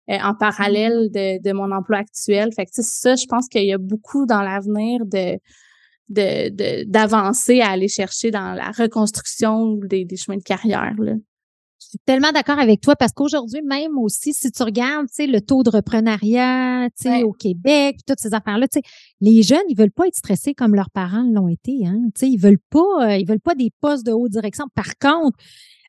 euh, 0.10 0.18
en 0.24 0.34
parallèle 0.36 1.10
de, 1.12 1.42
de, 1.42 1.54
mon 1.54 1.72
emploi 1.72 2.00
actuel. 2.00 2.52
Fait 2.56 2.66
que 2.66 2.72
ça, 2.74 3.16
je 3.16 3.26
pense 3.26 3.48
qu'il 3.48 3.66
y 3.66 3.74
a 3.74 3.78
beaucoup 3.78 4.26
dans 4.26 4.42
l'avenir 4.42 5.06
de 5.06 5.38
d'avancer 6.10 7.60
à 7.60 7.72
aller 7.72 7.90
chercher 7.90 8.32
dans 8.32 8.54
la 8.54 8.72
reconstruction 8.72 9.74
des, 9.76 10.06
des 10.06 10.16
chemins 10.16 10.38
de 10.38 10.44
carrière. 10.44 10.96
Là. 11.00 11.16
Je 11.80 11.92
suis 11.92 12.00
tellement 12.06 12.32
d'accord 12.32 12.58
avec 12.58 12.82
toi 12.82 12.96
parce 12.96 13.12
qu'aujourd'hui, 13.12 13.62
même 13.62 13.98
aussi, 14.00 14.34
si 14.34 14.52
tu 14.52 14.64
regardes, 14.64 15.08
tu 15.08 15.14
sais, 15.14 15.28
le 15.28 15.42
taux 15.42 15.64
de 15.64 15.70
reprenariat, 15.70 16.90
tu 16.98 17.10
sais, 17.10 17.24
au 17.24 17.34
Québec, 17.34 17.98
toutes 18.08 18.20
ces 18.20 18.34
affaires-là, 18.34 18.68
tu 18.68 18.80
sais, 18.80 18.90
les 19.22 19.44
jeunes, 19.44 19.64
ils 19.70 19.78
veulent 19.78 19.92
pas 19.92 20.08
être 20.08 20.16
stressés 20.16 20.56
comme 20.56 20.74
leurs 20.74 20.90
parents 20.90 21.30
l'ont 21.32 21.48
été, 21.48 21.86
hein. 21.86 22.02
Tu 22.16 22.20
sais, 22.20 22.30
ils 22.30 22.38
veulent 22.38 22.60
pas, 22.72 23.12
euh, 23.12 23.16
ils 23.18 23.28
veulent 23.28 23.40
pas 23.40 23.54
des 23.54 23.70
postes 23.80 24.06
de 24.06 24.12
haute 24.12 24.32
direction. 24.32 24.66
Par 24.74 24.98
contre, 25.00 25.38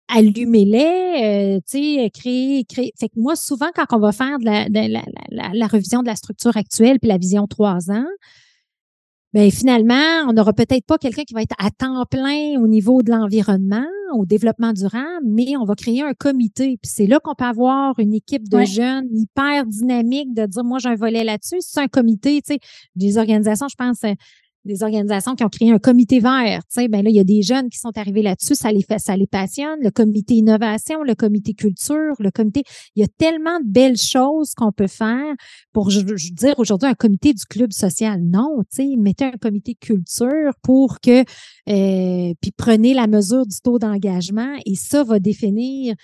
allumez-les, 0.09 1.57
euh, 1.57 1.61
tu 1.69 1.97
sais, 1.97 2.11
créer, 2.11 2.65
créer. 2.65 2.93
Fait 2.99 3.09
que 3.09 3.19
moi, 3.19 3.37
souvent, 3.37 3.69
quand 3.75 3.85
on 3.93 3.99
va 3.99 4.13
faire 4.13 4.39
de 4.39 4.45
la, 4.45 4.69
de 4.69 4.93
la, 4.93 5.03
la, 5.31 5.51
la 5.53 5.67
revision 5.67 6.03
de 6.03 6.07
la 6.07 6.17
structure 6.17 6.57
actuelle 6.57 6.99
puis 6.99 7.09
la 7.09 7.19
vision 7.19 7.47
trois 7.47 7.91
ans, 7.91 8.07
ben 9.35 9.51
finalement, 9.51 10.25
on 10.27 10.33
n'aura 10.33 10.55
peut-être 10.55 10.87
pas 10.87 10.97
quelqu'un 10.97 11.25
qui 11.25 11.35
va 11.35 11.43
être 11.43 11.55
à 11.59 11.71
temps 11.71 12.07
plein 12.07 12.59
au 12.59 12.67
niveau 12.67 13.03
de 13.03 13.11
l'environnement, 13.11 13.85
au 14.15 14.25
développement 14.25 14.73
durable, 14.73 15.27
mais 15.27 15.55
on 15.59 15.65
va 15.65 15.75
créer 15.75 16.03
un 16.03 16.15
comité. 16.15 16.79
Puis 16.83 16.91
c'est 16.91 17.07
là 17.07 17.21
qu'on 17.21 17.35
peut 17.35 17.45
avoir 17.45 17.99
une 17.99 18.15
équipe 18.15 18.49
de 18.49 18.65
jeunes 18.65 19.07
hyper 19.13 19.67
dynamique 19.67 20.33
de 20.33 20.47
dire 20.47 20.65
moi 20.65 20.79
j'ai 20.79 20.89
un 20.89 20.95
volet 20.95 21.25
là-dessus. 21.25 21.59
C'est 21.61 21.81
un 21.81 21.89
comité, 21.89 22.41
tu 22.41 22.55
sais, 22.55 22.61
des 22.97 23.19
organisations, 23.19 23.69
je 23.69 23.77
pense, 23.77 24.03
euh, 24.05 24.15
des 24.69 24.85
organisations 24.85 25.35
qui 25.35 25.43
ont 25.43 25.49
créé 25.49 25.73
un 25.73 25.79
comité 25.79 26.21
vert. 26.21 26.61
Tu 26.73 26.83
sais, 26.83 26.89
ben 26.89 27.03
là, 27.03 27.11
il 27.11 27.17
y 27.17 27.21
a 27.21 27.25
des 27.25 27.43
jeunes 27.43 27.69
qui 27.69 27.79
sont 27.79 27.97
arrivés 27.97 28.23
là-dessus, 28.23 28.55
ça 28.55 28.71
les 28.71 28.83
fait, 28.83 29.01
ça 29.01 29.17
les 29.17 29.27
passionne. 29.27 29.79
Le 29.83 29.91
comité 29.91 30.35
innovation, 30.35 31.03
le 31.03 31.15
comité 31.15 31.55
culture, 31.55 32.15
le 32.21 32.31
comité. 32.31 32.63
Il 32.95 33.01
y 33.01 33.05
a 33.05 33.09
tellement 33.19 33.59
de 33.59 33.67
belles 33.67 33.97
choses 33.97 34.55
qu'on 34.55 34.71
peut 34.71 34.87
faire 34.87 35.35
pour, 35.73 35.91
je, 35.91 36.01
dire 36.01 36.55
aujourd'hui, 36.59 36.89
un 36.89 36.95
comité 36.95 37.33
du 37.33 37.45
club 37.45 37.73
social. 37.73 38.21
Non, 38.23 38.59
tu 38.71 38.83
sais, 38.83 38.97
mettez 38.97 39.25
un 39.25 39.39
comité 39.41 39.75
culture 39.75 40.53
pour 40.63 41.01
que, 41.01 41.21
euh, 41.21 42.35
puis 42.41 42.53
prenez 42.57 42.95
la 42.95 43.07
mesure 43.07 43.47
du 43.47 43.57
taux 43.63 43.79
d'engagement 43.79 44.55
et 44.67 44.75
ça 44.75 45.03
va 45.03 45.19
définir 45.19 45.95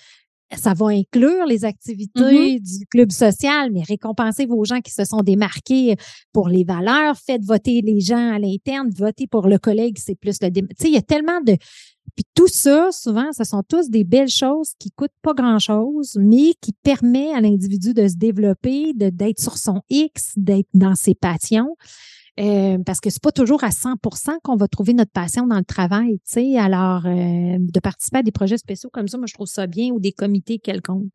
ça 0.52 0.74
va 0.74 0.86
inclure 0.86 1.46
les 1.46 1.64
activités 1.64 2.58
mm-hmm. 2.58 2.78
du 2.78 2.86
club 2.86 3.10
social, 3.10 3.70
mais 3.72 3.82
récompensez 3.82 4.46
vos 4.46 4.64
gens 4.64 4.80
qui 4.80 4.92
se 4.92 5.04
sont 5.04 5.22
démarqués 5.22 5.96
pour 6.32 6.48
les 6.48 6.64
valeurs, 6.64 7.16
faites 7.16 7.44
voter 7.44 7.80
les 7.82 8.00
gens 8.00 8.34
à 8.34 8.38
l'interne, 8.38 8.90
votez 8.96 9.26
pour 9.26 9.48
le 9.48 9.58
collègue, 9.58 9.96
c'est 9.98 10.14
plus 10.14 10.36
le... 10.40 10.50
Tu 10.50 10.64
sais, 10.78 10.88
il 10.88 10.94
y 10.94 10.98
a 10.98 11.02
tellement 11.02 11.40
de... 11.40 11.56
Puis 12.14 12.24
tout 12.34 12.48
ça, 12.48 12.90
souvent, 12.92 13.32
ce 13.32 13.44
sont 13.44 13.62
tous 13.66 13.88
des 13.90 14.04
belles 14.04 14.28
choses 14.28 14.72
qui 14.78 14.90
coûtent 14.92 15.10
pas 15.22 15.34
grand-chose, 15.34 16.16
mais 16.20 16.52
qui 16.60 16.72
permet 16.82 17.32
à 17.32 17.40
l'individu 17.40 17.92
de 17.92 18.06
se 18.06 18.14
développer, 18.14 18.92
d'être 18.94 19.40
sur 19.40 19.56
son 19.58 19.80
X, 19.88 20.32
d'être 20.36 20.68
dans 20.74 20.94
ses 20.94 21.14
passions. 21.14 21.74
Euh, 22.40 22.78
parce 22.84 23.00
que 23.00 23.10
c'est 23.10 23.22
pas 23.22 23.30
toujours 23.30 23.62
à 23.62 23.70
100% 23.70 24.38
qu'on 24.42 24.56
va 24.56 24.66
trouver 24.66 24.92
notre 24.92 25.12
passion 25.12 25.46
dans 25.46 25.58
le 25.58 25.64
travail, 25.64 26.18
tu 26.28 26.32
sais. 26.32 26.58
Alors, 26.58 27.06
euh, 27.06 27.58
de 27.60 27.80
participer 27.80 28.18
à 28.18 28.22
des 28.22 28.32
projets 28.32 28.58
spéciaux 28.58 28.90
comme 28.92 29.06
ça, 29.06 29.18
moi, 29.18 29.26
je 29.28 29.34
trouve 29.34 29.46
ça 29.46 29.68
bien 29.68 29.90
ou 29.92 30.00
des 30.00 30.12
comités 30.12 30.58
quelconques. 30.58 31.06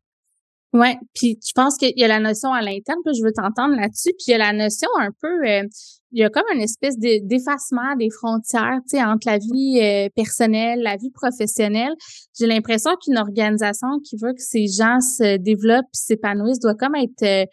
Ouais, 0.71 0.97
puis 1.15 1.37
je 1.45 1.51
pense 1.53 1.77
qu'il 1.77 1.93
y 1.97 2.03
a 2.03 2.07
la 2.07 2.19
notion 2.19 2.53
à 2.53 2.61
l'interne, 2.61 2.99
puis 3.03 3.15
je 3.17 3.23
veux 3.23 3.33
t'entendre 3.33 3.75
là-dessus, 3.75 4.11
puis 4.11 4.25
il 4.27 4.31
y 4.31 4.33
a 4.35 4.37
la 4.37 4.53
notion 4.53 4.87
un 4.99 5.09
peu, 5.19 5.47
euh, 5.47 5.63
il 6.11 6.21
y 6.21 6.23
a 6.23 6.29
comme 6.29 6.43
une 6.53 6.61
espèce 6.61 6.97
d'effacement 6.97 7.95
des 7.97 8.09
frontières, 8.11 8.79
tu 8.83 8.97
sais, 8.97 9.03
entre 9.03 9.27
la 9.27 9.39
vie 9.39 10.09
personnelle, 10.15 10.81
la 10.81 10.95
vie 10.95 11.11
professionnelle. 11.11 11.93
J'ai 12.37 12.45
l'impression 12.45 12.91
qu'une 13.03 13.17
organisation 13.17 13.99
qui 14.05 14.15
veut 14.15 14.33
que 14.33 14.41
ces 14.41 14.67
gens 14.67 14.99
se 15.01 15.37
développent 15.37 15.85
s'épanouissent 15.91 16.59
doit 16.59 16.75
comme 16.75 16.95
être 16.95 17.47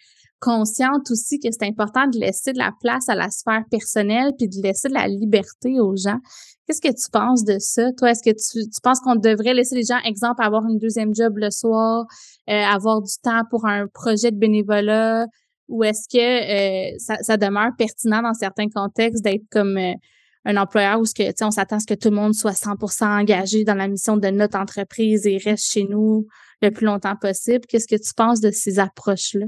consciente 0.46 1.10
aussi 1.10 1.40
que 1.40 1.48
c'est 1.50 1.66
important 1.66 2.06
de 2.06 2.20
laisser 2.20 2.52
de 2.52 2.58
la 2.58 2.70
place 2.80 3.08
à 3.08 3.16
la 3.16 3.30
sphère 3.30 3.64
personnelle 3.68 4.30
puis 4.38 4.46
de 4.46 4.62
laisser 4.62 4.88
de 4.88 4.94
la 4.94 5.08
liberté 5.08 5.80
aux 5.80 5.96
gens. 5.96 6.20
Qu'est-ce 6.66 6.80
que 6.80 6.88
tu 6.88 7.10
penses 7.10 7.44
de 7.44 7.56
ça? 7.58 7.90
Toi, 7.98 8.12
est-ce 8.12 8.22
que 8.22 8.30
tu, 8.30 8.68
tu 8.70 8.80
penses 8.80 9.00
qu'on 9.00 9.16
devrait 9.16 9.54
laisser 9.54 9.74
les 9.74 9.82
gens, 9.82 9.98
exemple, 10.04 10.42
avoir 10.42 10.64
une 10.68 10.78
deuxième 10.78 11.12
job 11.14 11.36
le 11.36 11.50
soir, 11.50 12.04
euh, 12.48 12.52
avoir 12.52 13.02
du 13.02 13.12
temps 13.22 13.42
pour 13.50 13.66
un 13.66 13.88
projet 13.88 14.30
de 14.30 14.36
bénévolat, 14.36 15.26
ou 15.68 15.82
est-ce 15.82 16.08
que 16.08 16.92
euh, 16.92 16.94
ça, 16.98 17.16
ça, 17.22 17.36
demeure 17.36 17.70
pertinent 17.76 18.22
dans 18.22 18.34
certains 18.34 18.68
contextes 18.68 19.24
d'être 19.24 19.44
comme 19.50 19.76
euh, 19.76 19.94
un 20.44 20.56
employeur 20.56 21.00
où 21.00 21.04
ce 21.04 21.14
que, 21.14 21.44
on 21.44 21.50
s'attend 21.50 21.76
à 21.76 21.80
ce 21.80 21.86
que 21.86 21.94
tout 21.94 22.10
le 22.10 22.16
monde 22.16 22.34
soit 22.34 22.52
100% 22.52 23.04
engagé 23.04 23.64
dans 23.64 23.74
la 23.74 23.88
mission 23.88 24.16
de 24.16 24.28
notre 24.28 24.58
entreprise 24.58 25.26
et 25.26 25.38
reste 25.38 25.72
chez 25.72 25.84
nous 25.90 26.26
le 26.62 26.70
plus 26.70 26.86
longtemps 26.86 27.16
possible? 27.16 27.66
Qu'est-ce 27.68 27.88
que 27.88 28.00
tu 28.00 28.14
penses 28.14 28.40
de 28.40 28.52
ces 28.52 28.78
approches-là? 28.78 29.46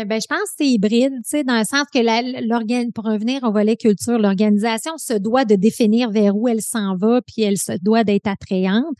Euh, 0.00 0.04
ben, 0.04 0.20
je 0.20 0.26
pense 0.26 0.38
que 0.38 0.54
c'est 0.58 0.66
hybride, 0.66 1.12
tu 1.12 1.20
sais, 1.24 1.44
dans 1.44 1.58
le 1.58 1.64
sens 1.64 1.84
que 1.92 2.90
pour 2.92 3.04
revenir 3.04 3.42
au 3.44 3.52
volet 3.52 3.76
culture, 3.76 4.18
l'organisation 4.18 4.92
se 4.96 5.14
doit 5.14 5.44
de 5.44 5.54
définir 5.54 6.10
vers 6.10 6.36
où 6.36 6.48
elle 6.48 6.62
s'en 6.62 6.96
va, 6.96 7.20
puis 7.22 7.42
elle 7.42 7.58
se 7.58 7.72
doit 7.82 8.04
d'être 8.04 8.26
attrayante. 8.26 8.94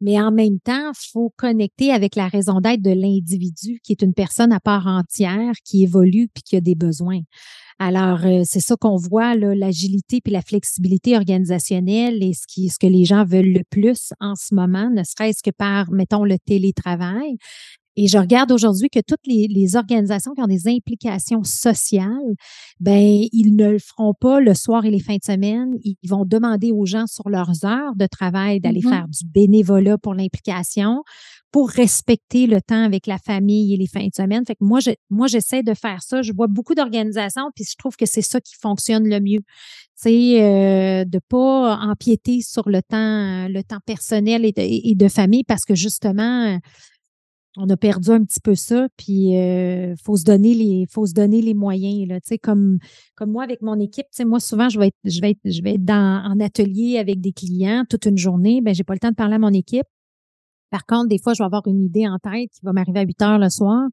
Mais 0.00 0.20
en 0.20 0.30
même 0.30 0.60
temps, 0.60 0.92
faut 1.12 1.32
connecter 1.36 1.90
avec 1.90 2.14
la 2.14 2.28
raison 2.28 2.60
d'être 2.60 2.82
de 2.82 2.92
l'individu, 2.92 3.80
qui 3.82 3.92
est 3.92 4.02
une 4.02 4.14
personne 4.14 4.52
à 4.52 4.60
part 4.60 4.86
entière, 4.86 5.54
qui 5.64 5.82
évolue 5.82 6.28
puis 6.32 6.44
qui 6.44 6.56
a 6.56 6.60
des 6.60 6.76
besoins. 6.76 7.20
Alors, 7.80 8.24
euh, 8.24 8.42
c'est 8.44 8.60
ça 8.60 8.76
qu'on 8.76 8.96
voit, 8.96 9.34
l'agilité 9.34 10.20
puis 10.20 10.32
la 10.32 10.42
flexibilité 10.42 11.16
organisationnelle 11.16 12.22
et 12.22 12.32
ce 12.32 12.78
que 12.78 12.86
les 12.86 13.04
gens 13.04 13.24
veulent 13.24 13.52
le 13.52 13.62
plus 13.70 14.12
en 14.20 14.34
ce 14.36 14.54
moment, 14.54 14.88
ne 14.90 15.02
serait-ce 15.02 15.42
que 15.42 15.50
par, 15.50 15.90
mettons, 15.90 16.24
le 16.24 16.38
télétravail. 16.38 17.36
Et 18.00 18.06
je 18.06 18.16
regarde 18.16 18.52
aujourd'hui 18.52 18.90
que 18.90 19.00
toutes 19.00 19.26
les, 19.26 19.74
organisations 19.74 20.32
qui 20.32 20.40
ont 20.40 20.46
des 20.46 20.68
implications 20.68 21.42
sociales, 21.42 22.36
ben 22.78 23.26
ils 23.32 23.56
ne 23.56 23.72
le 23.72 23.78
feront 23.80 24.14
pas 24.14 24.38
le 24.38 24.54
soir 24.54 24.84
et 24.84 24.90
les 24.92 25.00
fins 25.00 25.16
de 25.16 25.24
semaine. 25.24 25.74
Ils 25.82 26.08
vont 26.08 26.24
demander 26.24 26.70
aux 26.70 26.86
gens 26.86 27.08
sur 27.08 27.28
leurs 27.28 27.64
heures 27.64 27.96
de 27.96 28.06
travail 28.06 28.60
d'aller 28.60 28.82
mm-hmm. 28.82 28.88
faire 28.88 29.08
du 29.08 29.26
bénévolat 29.26 29.98
pour 29.98 30.14
l'implication, 30.14 31.02
pour 31.50 31.70
respecter 31.70 32.46
le 32.46 32.60
temps 32.60 32.84
avec 32.84 33.08
la 33.08 33.18
famille 33.18 33.74
et 33.74 33.76
les 33.76 33.88
fins 33.88 34.06
de 34.06 34.14
semaine. 34.14 34.44
Fait 34.46 34.54
que 34.54 34.64
moi, 34.64 34.78
je, 34.78 34.90
moi, 35.10 35.26
j'essaie 35.26 35.64
de 35.64 35.74
faire 35.74 36.00
ça. 36.00 36.22
Je 36.22 36.32
vois 36.32 36.46
beaucoup 36.46 36.76
d'organisations, 36.76 37.50
puis 37.52 37.64
je 37.68 37.74
trouve 37.76 37.96
que 37.96 38.06
c'est 38.06 38.22
ça 38.22 38.40
qui 38.40 38.54
fonctionne 38.54 39.08
le 39.08 39.18
mieux. 39.18 39.40
C'est 39.96 40.40
euh, 40.40 41.04
de 41.04 41.18
pas 41.28 41.76
empiéter 41.82 42.42
sur 42.42 42.68
le 42.68 42.80
temps, 42.80 43.48
le 43.48 43.62
temps 43.62 43.80
personnel 43.84 44.44
et 44.44 44.52
de, 44.52 44.62
et 44.62 44.94
de 44.94 45.08
famille, 45.08 45.42
parce 45.42 45.64
que 45.64 45.74
justement, 45.74 46.60
on 47.58 47.68
a 47.68 47.76
perdu 47.76 48.10
un 48.10 48.24
petit 48.24 48.40
peu 48.40 48.54
ça, 48.54 48.88
puis 48.96 49.36
euh, 49.36 49.94
faut 50.02 50.16
se 50.16 50.24
donner 50.24 50.54
les, 50.54 50.86
faut 50.90 51.06
se 51.06 51.12
donner 51.12 51.42
les 51.42 51.54
moyens 51.54 52.08
là. 52.08 52.18
Comme 52.42 52.78
comme 53.16 53.32
moi 53.32 53.42
avec 53.42 53.62
mon 53.62 53.78
équipe, 53.80 54.06
moi 54.24 54.40
souvent 54.40 54.68
je 54.68 54.78
vais 54.78 54.88
être, 54.88 54.96
je 55.04 55.20
vais 55.20 55.30
être, 55.32 55.40
je 55.44 55.62
vais 55.62 55.74
être 55.74 55.84
dans 55.84 56.22
en 56.24 56.40
atelier 56.40 56.98
avec 56.98 57.20
des 57.20 57.32
clients 57.32 57.84
toute 57.88 58.06
une 58.06 58.18
journée, 58.18 58.60
ben 58.62 58.74
j'ai 58.74 58.84
pas 58.84 58.94
le 58.94 59.00
temps 59.00 59.10
de 59.10 59.16
parler 59.16 59.34
à 59.34 59.38
mon 59.40 59.52
équipe. 59.52 59.86
Par 60.70 60.84
contre, 60.84 61.08
des 61.08 61.18
fois, 61.18 61.34
je 61.34 61.42
vais 61.42 61.46
avoir 61.46 61.66
une 61.66 61.82
idée 61.82 62.06
en 62.06 62.18
tête 62.18 62.50
qui 62.50 62.60
va 62.62 62.72
m'arriver 62.72 63.00
à 63.00 63.02
8 63.02 63.22
heures 63.22 63.38
le 63.38 63.48
soir. 63.48 63.88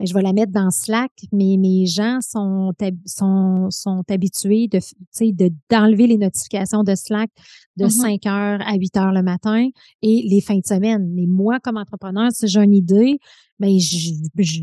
Ben, 0.00 0.06
je 0.06 0.14
vais 0.14 0.22
la 0.22 0.32
mettre 0.32 0.50
dans 0.50 0.70
Slack, 0.70 1.12
mais 1.30 1.58
mes 1.58 1.84
gens 1.84 2.20
sont, 2.22 2.72
sont, 3.04 3.66
sont 3.68 4.02
habitués 4.08 4.66
de, 4.66 4.78
de, 5.20 5.52
d'enlever 5.68 6.06
les 6.06 6.16
notifications 6.16 6.84
de 6.84 6.94
Slack 6.94 7.28
de 7.76 7.86
5 7.86 8.22
mm-hmm. 8.22 8.28
heures 8.30 8.60
à 8.66 8.76
8 8.76 8.96
heures 8.96 9.12
le 9.12 9.22
matin 9.22 9.68
et 10.00 10.22
les 10.26 10.40
fins 10.40 10.56
de 10.56 10.66
semaine. 10.66 11.06
Mais 11.12 11.26
moi, 11.26 11.60
comme 11.60 11.76
entrepreneur, 11.76 12.30
si 12.32 12.48
j'ai 12.48 12.62
une 12.62 12.72
idée, 12.72 13.18
ben, 13.58 13.78
je, 13.78 14.14
je, 14.38 14.60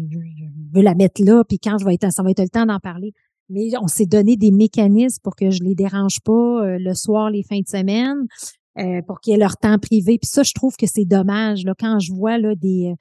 veux 0.74 0.82
la 0.82 0.96
mettre 0.96 1.24
là, 1.24 1.44
puis 1.48 1.60
quand 1.60 1.78
je 1.78 1.86
vais 1.86 1.94
être, 1.94 2.12
ça 2.12 2.24
va 2.24 2.32
être 2.32 2.42
le 2.42 2.50
temps 2.50 2.66
d'en 2.66 2.80
parler. 2.80 3.14
Mais 3.50 3.70
on 3.80 3.88
s'est 3.88 4.08
donné 4.08 4.38
des 4.38 4.50
mécanismes 4.50 5.22
pour 5.22 5.36
que 5.36 5.52
je 5.52 5.62
les 5.62 5.76
dérange 5.76 6.20
pas 6.22 6.34
euh, 6.34 6.78
le 6.80 6.96
soir, 6.96 7.30
les 7.30 7.44
fins 7.44 7.60
de 7.60 7.68
semaine, 7.68 8.26
euh, 8.80 9.04
pour 9.06 9.22
qu'ils 9.22 9.36
aient 9.36 9.38
leur 9.38 9.56
temps 9.58 9.78
privé. 9.78 10.18
Puis 10.18 10.32
ça, 10.32 10.42
je 10.42 10.54
trouve 10.54 10.76
que 10.78 10.88
c'est 10.88 11.06
dommage 11.06 11.64
là, 11.64 11.76
quand 11.80 12.00
je 12.00 12.12
vois 12.12 12.40
là, 12.40 12.56
des 12.56 12.96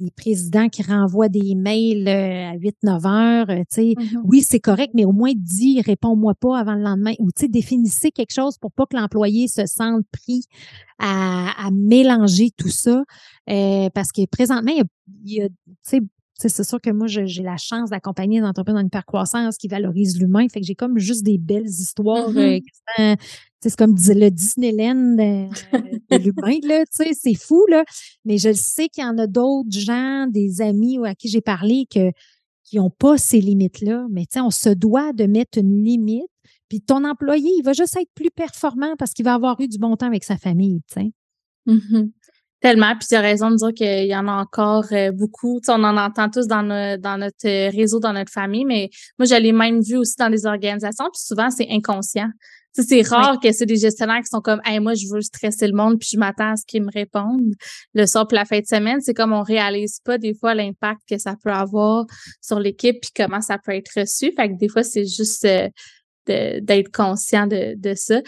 des 0.00 0.10
présidents 0.10 0.68
qui 0.68 0.82
renvoient 0.82 1.28
des 1.28 1.54
mails 1.54 2.08
euh, 2.08 2.50
à 2.52 2.56
8-9 2.56 3.06
heures. 3.06 3.50
Euh, 3.50 3.58
tu 3.60 3.64
sais, 3.70 3.94
Mhm. 3.96 4.22
Oui, 4.24 4.42
c'est 4.42 4.60
correct, 4.60 4.92
mais 4.94 5.04
au 5.04 5.12
moins 5.12 5.32
dis, 5.36 5.80
réponds-moi 5.82 6.34
pas 6.34 6.58
avant 6.58 6.74
le 6.74 6.82
lendemain. 6.82 7.12
Ou 7.18 7.30
tu 7.30 7.42
sais, 7.42 7.48
définissez 7.48 8.10
quelque 8.10 8.32
chose 8.32 8.56
pour 8.58 8.72
pas 8.72 8.86
que 8.86 8.96
l'employé 8.96 9.46
se 9.48 9.66
sente 9.66 10.04
pris 10.10 10.44
à, 10.98 11.66
à 11.66 11.70
mélanger 11.70 12.50
tout 12.56 12.68
ça. 12.70 13.04
Euh, 13.48 13.88
parce 13.94 14.12
que 14.12 14.24
présentement, 14.26 14.72
il 14.72 14.78
y 14.78 14.80
a, 14.80 14.84
il 15.24 15.32
y 15.32 15.42
a, 15.42 16.00
c'est 16.48 16.64
sûr 16.64 16.80
que 16.80 16.90
moi, 16.90 17.06
j'ai 17.06 17.42
la 17.42 17.56
chance 17.56 17.90
d'accompagner 17.90 18.40
des 18.40 18.46
entreprises 18.46 18.74
dans 18.74 18.80
une 18.80 18.86
hypercroissance 18.86 19.56
qui 19.56 19.68
valorise 19.68 20.18
l'humain. 20.18 20.46
Fait 20.48 20.60
que 20.60 20.66
j'ai 20.66 20.74
comme 20.74 20.98
juste 20.98 21.22
des 21.22 21.38
belles 21.38 21.68
histoires. 21.68 22.30
Mhm. 22.30 22.60
euh, 22.98 23.16
c'est 23.60 23.76
comme 23.76 23.94
le 23.94 24.30
Disneyland 24.30 25.18
euh, 25.18 25.48
de 26.10 26.16
l'humain, 26.16 26.84
c'est 26.90 27.34
fou, 27.34 27.64
là. 27.68 27.84
Mais 28.24 28.38
je 28.38 28.52
sais 28.52 28.88
qu'il 28.88 29.04
y 29.04 29.06
en 29.06 29.18
a 29.18 29.26
d'autres 29.26 29.70
gens, 29.70 30.26
des 30.28 30.62
amis 30.62 30.98
à 31.04 31.14
qui 31.14 31.28
j'ai 31.28 31.42
parlé 31.42 31.86
que 31.92 32.10
qui 32.64 32.76
n'ont 32.76 32.90
pas 32.90 33.18
ces 33.18 33.40
limites-là. 33.40 34.06
Mais 34.10 34.22
tu 34.22 34.34
sais, 34.34 34.40
on 34.40 34.50
se 34.50 34.70
doit 34.70 35.12
de 35.12 35.26
mettre 35.26 35.58
une 35.58 35.84
limite. 35.84 36.30
Puis 36.68 36.80
ton 36.80 37.04
employé, 37.04 37.50
il 37.58 37.62
va 37.62 37.72
juste 37.72 37.96
être 37.96 38.10
plus 38.14 38.30
performant 38.30 38.94
parce 38.96 39.12
qu'il 39.12 39.24
va 39.24 39.34
avoir 39.34 39.60
eu 39.60 39.66
du 39.66 39.78
bon 39.78 39.96
temps 39.96 40.06
avec 40.06 40.22
sa 40.22 40.36
famille, 40.36 40.80
tu 40.86 41.00
sais. 41.00 41.12
Mhm. 41.66 42.12
Tellement. 42.60 42.94
Puis 42.98 43.08
tu 43.08 43.14
as 43.14 43.20
raison 43.20 43.50
de 43.50 43.56
dire 43.56 43.72
qu'il 43.74 44.06
y 44.06 44.14
en 44.14 44.28
a 44.28 44.32
encore 44.32 44.84
euh, 44.92 45.12
beaucoup. 45.12 45.60
Tu 45.60 45.66
sais, 45.66 45.72
on 45.72 45.82
en 45.82 45.96
entend 45.96 46.28
tous 46.28 46.46
dans, 46.46 46.62
dans 46.98 47.18
notre 47.18 47.46
euh, 47.46 47.70
réseau, 47.70 48.00
dans 48.00 48.12
notre 48.12 48.30
famille, 48.30 48.66
mais 48.66 48.90
moi, 49.18 49.26
je 49.26 49.34
l'ai 49.34 49.52
même 49.52 49.80
vu 49.80 49.96
aussi 49.96 50.16
dans 50.18 50.28
des 50.28 50.44
organisations. 50.44 51.06
Puis 51.06 51.22
souvent, 51.22 51.50
c'est 51.50 51.68
inconscient. 51.70 52.28
Tu 52.74 52.82
sais, 52.82 52.88
c'est 52.88 53.08
rare 53.08 53.40
que 53.40 53.50
c'est 53.50 53.66
des 53.66 53.78
gestionnaires 53.78 54.20
qui 54.20 54.28
sont 54.28 54.40
comme 54.42 54.60
hey, 54.64 54.78
moi, 54.78 54.94
je 54.94 55.06
veux 55.12 55.22
stresser 55.22 55.66
le 55.66 55.72
monde, 55.74 55.98
puis 55.98 56.10
je 56.12 56.18
m'attends 56.18 56.52
à 56.52 56.56
ce 56.56 56.64
qu'ils 56.66 56.82
me 56.82 56.90
répondent. 56.92 57.54
Le 57.94 58.06
soir 58.06 58.28
pour 58.28 58.36
la 58.36 58.44
fin 58.44 58.60
de 58.60 58.66
semaine, 58.66 59.00
c'est 59.00 59.14
comme 59.14 59.32
on 59.32 59.42
réalise 59.42 60.00
pas 60.04 60.18
des 60.18 60.34
fois 60.34 60.54
l'impact 60.54 61.00
que 61.08 61.18
ça 61.18 61.34
peut 61.42 61.50
avoir 61.50 62.04
sur 62.40 62.60
l'équipe 62.60 63.00
puis 63.00 63.10
comment 63.16 63.40
ça 63.40 63.58
peut 63.58 63.72
être 63.72 63.90
reçu. 63.96 64.32
Fait 64.36 64.48
que 64.48 64.58
des 64.58 64.68
fois, 64.68 64.84
c'est 64.84 65.06
juste 65.06 65.44
euh, 65.46 65.68
d'être 66.26 66.92
conscient 66.92 67.46
de, 67.46 67.74
de 67.76 67.94
ça. 67.96 68.20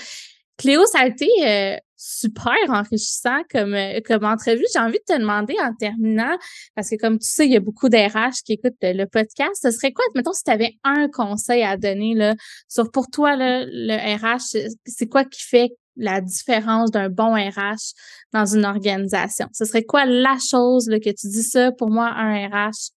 Cléo, 0.56 0.84
ça 0.86 1.00
a 1.00 1.06
été 1.06 1.28
euh, 1.46 1.76
super 2.02 2.56
enrichissant 2.68 3.42
comme, 3.50 3.74
euh, 3.74 4.00
comme 4.04 4.24
entrevue. 4.24 4.64
J'ai 4.72 4.80
envie 4.80 4.98
de 4.98 5.14
te 5.14 5.18
demander 5.18 5.54
en 5.62 5.72
terminant, 5.74 6.36
parce 6.74 6.90
que 6.90 6.96
comme 6.96 7.18
tu 7.18 7.28
sais, 7.28 7.46
il 7.46 7.52
y 7.52 7.56
a 7.56 7.60
beaucoup 7.60 7.88
d'RH 7.88 8.42
qui 8.44 8.54
écoutent 8.54 8.74
le, 8.82 9.04
podcast. 9.04 9.60
Ce 9.62 9.70
serait 9.70 9.92
quoi, 9.92 10.04
mettons, 10.14 10.32
si 10.32 10.42
tu 10.42 10.50
avais 10.50 10.74
un 10.82 11.08
conseil 11.08 11.62
à 11.62 11.76
donner 11.76 12.14
là, 12.14 12.34
sur 12.68 12.90
pour 12.90 13.08
toi, 13.08 13.36
là, 13.36 13.64
le 13.66 14.16
RH, 14.16 14.58
c'est 14.84 15.06
quoi 15.06 15.24
qui 15.24 15.42
fait 15.42 15.70
la 15.96 16.20
différence 16.20 16.90
d'un 16.90 17.08
bon 17.08 17.34
RH 17.34 17.94
dans 18.32 18.46
une 18.46 18.64
organisation? 18.64 19.46
Ce 19.52 19.64
serait 19.64 19.84
quoi 19.84 20.04
la 20.04 20.36
chose 20.38 20.88
là, 20.88 20.98
que 20.98 21.10
tu 21.10 21.28
dis 21.28 21.44
ça, 21.44 21.70
pour 21.70 21.90
moi, 21.90 22.08
un 22.08 22.48
RH, 22.48 22.90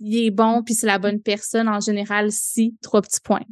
il 0.00 0.26
est 0.26 0.30
bon, 0.30 0.62
puis 0.64 0.74
c'est 0.74 0.86
la 0.86 0.98
bonne 0.98 1.20
personne 1.20 1.68
en 1.68 1.80
général, 1.80 2.32
si, 2.32 2.76
trois 2.82 3.00
petits 3.00 3.20
points. 3.20 3.46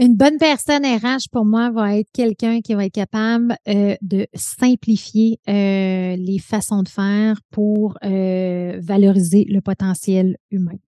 Une 0.00 0.14
bonne 0.14 0.38
personne 0.38 0.84
RH, 0.84 1.28
pour 1.32 1.44
moi, 1.44 1.70
va 1.70 1.96
être 1.96 2.10
quelqu'un 2.12 2.60
qui 2.60 2.72
va 2.74 2.86
être 2.86 2.92
capable 2.92 3.56
euh, 3.66 3.96
de 4.00 4.28
simplifier 4.32 5.40
euh, 5.48 6.14
les 6.14 6.38
façons 6.38 6.84
de 6.84 6.88
faire 6.88 7.40
pour 7.50 7.98
euh, 8.04 8.78
valoriser 8.80 9.44
le 9.48 9.60
potentiel 9.60 10.36
humain. 10.52 10.78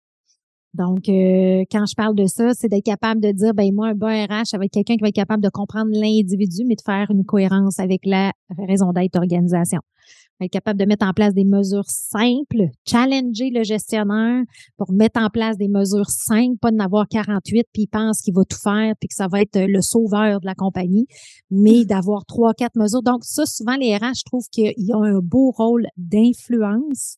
Donc, 0.75 1.07
quand 1.07 1.87
je 1.87 1.95
parle 1.97 2.15
de 2.15 2.27
ça, 2.27 2.55
c'est 2.55 2.69
d'être 2.69 2.85
capable 2.85 3.21
de 3.21 3.33
dire, 3.33 3.53
ben 3.55 3.75
moi, 3.75 3.89
un 3.89 3.95
bon 3.95 4.07
RH, 4.07 4.45
ça 4.45 4.59
va 4.59 4.67
être 4.67 4.73
quelqu'un 4.73 4.95
qui 4.95 5.03
va 5.03 5.09
être 5.09 5.15
capable 5.17 5.43
de 5.43 5.49
comprendre 5.49 5.91
l'individu, 5.93 6.63
mais 6.65 6.77
de 6.77 6.81
faire 6.81 7.11
une 7.11 7.25
cohérence 7.25 7.81
avec 7.81 8.07
la 8.07 8.33
raison 8.57 8.93
d'être 8.93 9.13
d'organisation. 9.13 9.81
Être 10.41 10.51
capable 10.51 10.81
de 10.81 10.87
mettre 10.87 11.07
en 11.07 11.13
place 11.13 11.35
des 11.35 11.45
mesures 11.45 11.89
simples, 11.89 12.71
challenger 12.89 13.51
le 13.51 13.63
gestionnaire 13.63 14.43
pour 14.77 14.93
mettre 14.93 15.21
en 15.21 15.29
place 15.29 15.59
des 15.59 15.69
mesures 15.69 16.09
simples, 16.09 16.57
pas 16.59 16.71
d'en 16.71 16.85
avoir 16.85 17.09
48 17.09 17.67
puis 17.73 17.83
il 17.83 17.89
pense 17.89 18.23
qu'il 18.23 18.35
va 18.35 18.45
tout 18.45 18.59
faire 18.59 18.95
puis 18.99 19.09
que 19.09 19.15
ça 19.15 19.29
va 19.29 19.43
être 19.43 19.59
le 19.59 19.81
sauveur 19.83 20.41
de 20.41 20.47
la 20.47 20.55
compagnie, 20.55 21.07
mais 21.51 21.85
d'avoir 21.85 22.25
trois, 22.25 22.55
quatre 22.55 22.77
mesures. 22.77 23.03
Donc, 23.03 23.25
ça, 23.25 23.45
souvent, 23.45 23.77
les 23.77 23.97
RH, 23.97 24.21
je 24.21 24.25
trouve 24.25 24.47
qu'ils 24.51 24.95
ont 24.95 25.03
un 25.03 25.21
beau 25.21 25.51
rôle 25.51 25.87
d'influence 25.97 27.17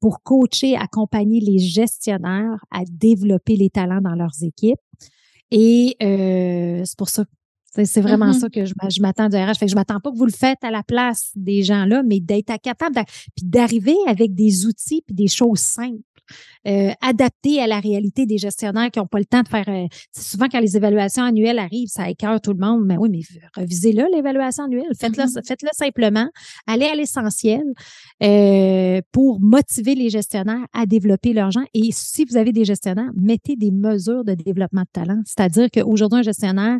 pour 0.00 0.22
coacher, 0.22 0.76
accompagner 0.76 1.40
les 1.40 1.58
gestionnaires 1.58 2.62
à 2.70 2.82
développer 2.90 3.56
les 3.56 3.70
talents 3.70 4.02
dans 4.02 4.14
leurs 4.14 4.42
équipes. 4.42 4.78
Et 5.50 5.96
euh, 6.02 6.82
c'est 6.84 6.98
pour 6.98 7.08
ça. 7.08 7.24
C'est 7.84 8.00
vraiment 8.00 8.26
Mhm. 8.26 8.32
ça 8.34 8.48
que 8.48 8.64
je, 8.64 8.74
m'a- 8.80 8.88
je 8.88 9.00
m'attends 9.00 9.28
du 9.28 9.36
RH. 9.36 9.54
Fait 9.58 9.66
que 9.66 9.70
je 9.70 9.74
m'attends 9.76 9.98
pas 10.00 10.12
que 10.12 10.16
vous 10.16 10.26
le 10.26 10.32
faites 10.32 10.62
à 10.62 10.70
la 10.70 10.82
place 10.84 11.32
des 11.34 11.62
gens-là, 11.64 12.02
mais 12.04 12.20
d'être 12.20 12.52
capable 12.62 12.94
puis 13.36 13.44
d'arriver 13.44 13.96
avec 14.06 14.34
des 14.34 14.66
outils 14.66 15.02
puis 15.06 15.14
des 15.14 15.26
choses 15.28 15.58
simples. 15.58 15.98
Euh, 16.66 16.90
adaptées 17.00 17.60
à 17.60 17.66
la 17.66 17.80
réalité 17.80 18.26
des 18.26 18.38
gestionnaires 18.38 18.90
qui 18.90 18.98
n'ont 18.98 19.06
pas 19.06 19.18
le 19.18 19.24
temps 19.24 19.42
de 19.42 19.48
faire. 19.48 19.68
euh, 19.68 19.86
c'est 20.12 20.24
souvent 20.30 20.46
quand 20.50 20.60
les 20.60 20.76
évaluations 20.76 21.22
annuelles 21.22 21.58
arrivent, 21.58 21.88
ça 21.88 22.08
écœure 22.08 22.40
tout 22.40 22.52
le 22.52 22.58
monde. 22.58 22.84
Mais 22.86 22.96
oui, 22.96 23.08
mais 23.10 23.20
revisez-le, 23.56 24.06
l'évaluation 24.14 24.64
annuelle. 24.64 24.84
Faites-le 24.98 25.24
Mhm. 25.24 25.42
faites-le 25.46 25.68
simplement. 25.72 26.28
Allez 26.66 26.86
à 26.86 26.94
l'essentiel 26.94 27.62
euh, 28.22 29.00
pour 29.12 29.40
motiver 29.40 29.94
les 29.94 30.10
gestionnaires 30.10 30.64
à 30.72 30.86
développer 30.86 31.32
leurs 31.32 31.50
gens. 31.50 31.64
Et 31.74 31.90
si 31.92 32.24
vous 32.24 32.36
avez 32.36 32.52
des 32.52 32.64
gestionnaires, 32.64 33.10
mettez 33.16 33.56
des 33.56 33.70
mesures 33.70 34.24
de 34.24 34.34
développement 34.34 34.82
de 34.82 34.88
talent. 34.92 35.20
C'est-à-dire 35.26 35.68
qu'aujourd'hui, 35.72 36.20
un 36.20 36.22
gestionnaire, 36.22 36.78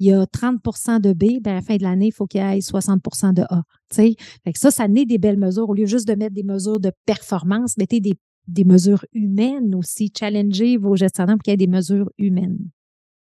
il 0.00 0.06
y 0.08 0.12
a 0.12 0.24
30% 0.26 1.00
de 1.00 1.12
B, 1.12 1.40
ben 1.42 1.52
à 1.52 1.54
la 1.54 1.62
fin 1.62 1.76
de 1.76 1.82
l'année, 1.82 2.06
il 2.06 2.12
faut 2.12 2.26
qu'il 2.26 2.40
y 2.40 2.44
ait 2.44 2.60
60% 2.60 3.32
de 3.32 3.42
A. 3.42 3.62
Fait 3.92 4.14
que 4.52 4.58
ça, 4.58 4.70
ça 4.70 4.86
naît 4.86 5.06
des 5.06 5.18
belles 5.18 5.38
mesures. 5.38 5.68
Au 5.68 5.74
lieu 5.74 5.86
juste 5.86 6.06
de 6.06 6.14
mettre 6.14 6.34
des 6.34 6.42
mesures 6.44 6.78
de 6.78 6.92
performance, 7.06 7.76
mettez 7.78 8.00
des, 8.00 8.14
des 8.48 8.64
mesures 8.64 9.04
humaines 9.12 9.74
aussi. 9.74 10.12
Challengez 10.18 10.76
vos 10.76 10.96
gestionnaires 10.96 11.36
pour 11.36 11.42
qu'il 11.42 11.52
y 11.52 11.54
ait 11.54 11.56
des 11.56 11.66
mesures 11.66 12.10
humaines. 12.18 12.58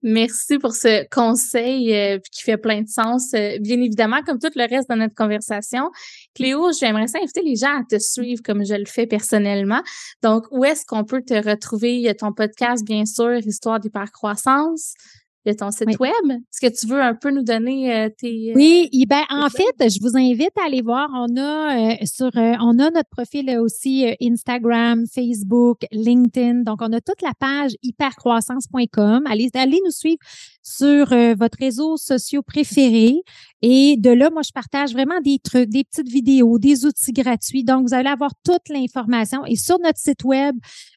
Merci 0.04 0.58
pour 0.58 0.74
ce 0.74 1.08
conseil 1.10 1.94
euh, 1.94 2.18
qui 2.32 2.42
fait 2.42 2.58
plein 2.58 2.82
de 2.82 2.88
sens. 2.88 3.36
Euh, 3.36 3.60
bien 3.60 3.80
évidemment, 3.80 4.24
comme 4.26 4.40
tout 4.40 4.50
le 4.56 4.68
reste 4.68 4.90
de 4.90 4.96
notre 4.96 5.14
conversation, 5.14 5.92
Cléo, 6.34 6.72
j'aimerais 6.72 7.06
ça 7.06 7.20
inviter 7.20 7.44
les 7.44 7.56
gens 7.56 7.80
à 7.80 7.84
te 7.88 8.00
suivre 8.00 8.42
comme 8.44 8.66
je 8.66 8.74
le 8.74 8.86
fais 8.88 9.06
personnellement. 9.06 9.82
Donc, 10.24 10.46
où 10.50 10.66
est-ce 10.66 10.88
qu'on 10.88 11.04
peut 11.04 11.22
te 11.22 11.36
retrouver? 11.36 11.98
Il 11.98 12.02
y 12.02 12.10
a 12.10 12.16
ton 12.16 12.34
podcast, 12.34 12.84
bien 12.84 13.06
sûr, 13.06 13.38
Histoire 13.46 13.80
d'hypercroissance. 13.80 14.96
Il 15.44 15.50
y 15.50 15.52
a 15.52 15.56
ton 15.56 15.72
site 15.72 15.88
Oui. 15.88 15.96
web? 16.00 16.32
Est-ce 16.32 16.62
que 16.62 16.80
tu 16.80 16.86
veux 16.86 17.02
un 17.02 17.16
peu 17.16 17.32
nous 17.32 17.42
donner 17.44 17.92
euh, 17.96 18.10
tes... 18.16 18.52
euh, 18.52 18.54
Oui, 18.56 18.90
eh 18.94 19.06
ben, 19.08 19.24
en 19.32 19.50
fait, 19.50 19.90
je 19.90 20.00
vous 20.00 20.16
invite 20.16 20.52
à 20.62 20.68
aller 20.68 20.82
voir. 20.84 21.10
On 21.16 21.36
a 21.36 21.94
euh, 21.94 21.96
sur, 22.06 22.28
euh, 22.38 22.54
on 22.62 22.78
a 22.78 22.92
notre 22.92 23.10
profil 23.10 23.50
aussi 23.60 24.06
Instagram, 24.22 25.06
Facebook, 25.12 25.80
LinkedIn. 25.92 26.62
Donc, 26.62 26.80
on 26.82 26.94
a 26.94 27.02
toute 27.02 27.24
la 27.24 27.34
page 27.40 27.72
hypercroissance.com. 27.82 29.24
Allez, 29.28 29.50
allez 29.56 29.80
nous 29.84 29.92
suivre 29.92 30.20
sur 30.64 31.12
euh, 31.12 31.36
votre 31.38 31.58
réseau 31.60 31.98
social 31.98 32.44
préféré. 32.44 33.22
Et 33.62 33.96
de 33.98 34.10
là, 34.10 34.30
moi, 34.32 34.42
je 34.44 34.52
partage 34.52 34.94
vraiment 34.94 35.20
des 35.22 35.38
trucs, 35.38 35.70
des 35.70 35.84
petites 35.84 36.10
vidéos, 36.10 36.58
des 36.58 36.86
outils 36.86 37.14
gratuits. 37.14 37.64
Donc, 37.64 37.88
vous 37.88 37.94
allez 37.94 38.10
avoir 38.10 38.32
toute 38.44 38.70
l'information. 38.70 39.46
Et 39.46 39.56
sur 39.56 39.80
notre 39.80 40.00
site 40.00 40.24
web, 40.24 40.56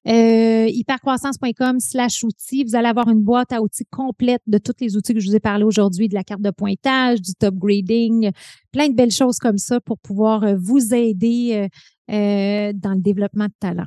euh, 0.09 0.67
hypercroissance.com 0.69 1.81
slash 1.81 2.25
outils, 2.25 2.65
vous 2.65 2.75
allez 2.75 2.89
avoir 2.89 3.09
une 3.09 3.23
boîte 3.23 3.53
à 3.53 3.61
outils 3.61 3.85
complète 3.91 4.43
de 4.47 4.59
tous 4.59 4.75
les 4.81 4.97
outils 4.97 5.13
que 5.13 5.21
je 5.21 5.29
vous 5.29 5.37
ai 5.37 5.41
parlé 5.41 5.65
aujourd'hui, 5.65 6.09
de 6.09 6.15
la 6.15 6.25
carte 6.25 6.43
de 6.43 6.51
pointage, 6.51 7.21
du 7.21 7.35
top 7.35 7.55
grading, 7.57 8.31
plein 8.73 8.89
de 8.89 8.95
belles 8.95 9.13
choses 9.13 9.39
comme 9.39 9.59
ça 9.59 9.81
pour 9.81 9.99
pouvoir 9.99 10.43
euh, 10.43 10.57
vous 10.59 10.95
aider 10.95 11.69
euh, 12.11 12.15
euh, 12.15 12.73
dans 12.75 12.93
le 12.93 13.01
développement 13.01 13.47
de 13.47 13.55
talent. 13.59 13.87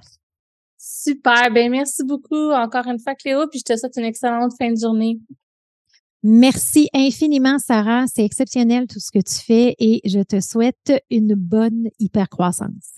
Super. 0.77 1.51
Ben, 1.51 1.69
merci 1.69 2.03
beaucoup 2.03 2.51
encore 2.51 2.87
une 2.87 2.99
fois, 2.99 3.15
Cléo. 3.15 3.47
Puis 3.47 3.59
je 3.59 3.73
te 3.73 3.77
souhaite 3.77 3.97
une 3.97 4.05
excellente 4.05 4.53
fin 4.57 4.71
de 4.71 4.79
journée. 4.79 5.19
Merci 6.29 6.89
infiniment, 6.93 7.57
Sarah. 7.57 8.03
C'est 8.13 8.25
exceptionnel 8.25 8.85
tout 8.85 8.99
ce 8.99 9.11
que 9.11 9.19
tu 9.19 9.35
fais 9.45 9.77
et 9.79 10.01
je 10.03 10.19
te 10.19 10.41
souhaite 10.41 10.91
une 11.09 11.35
bonne 11.35 11.87
hypercroissance. 11.99 12.95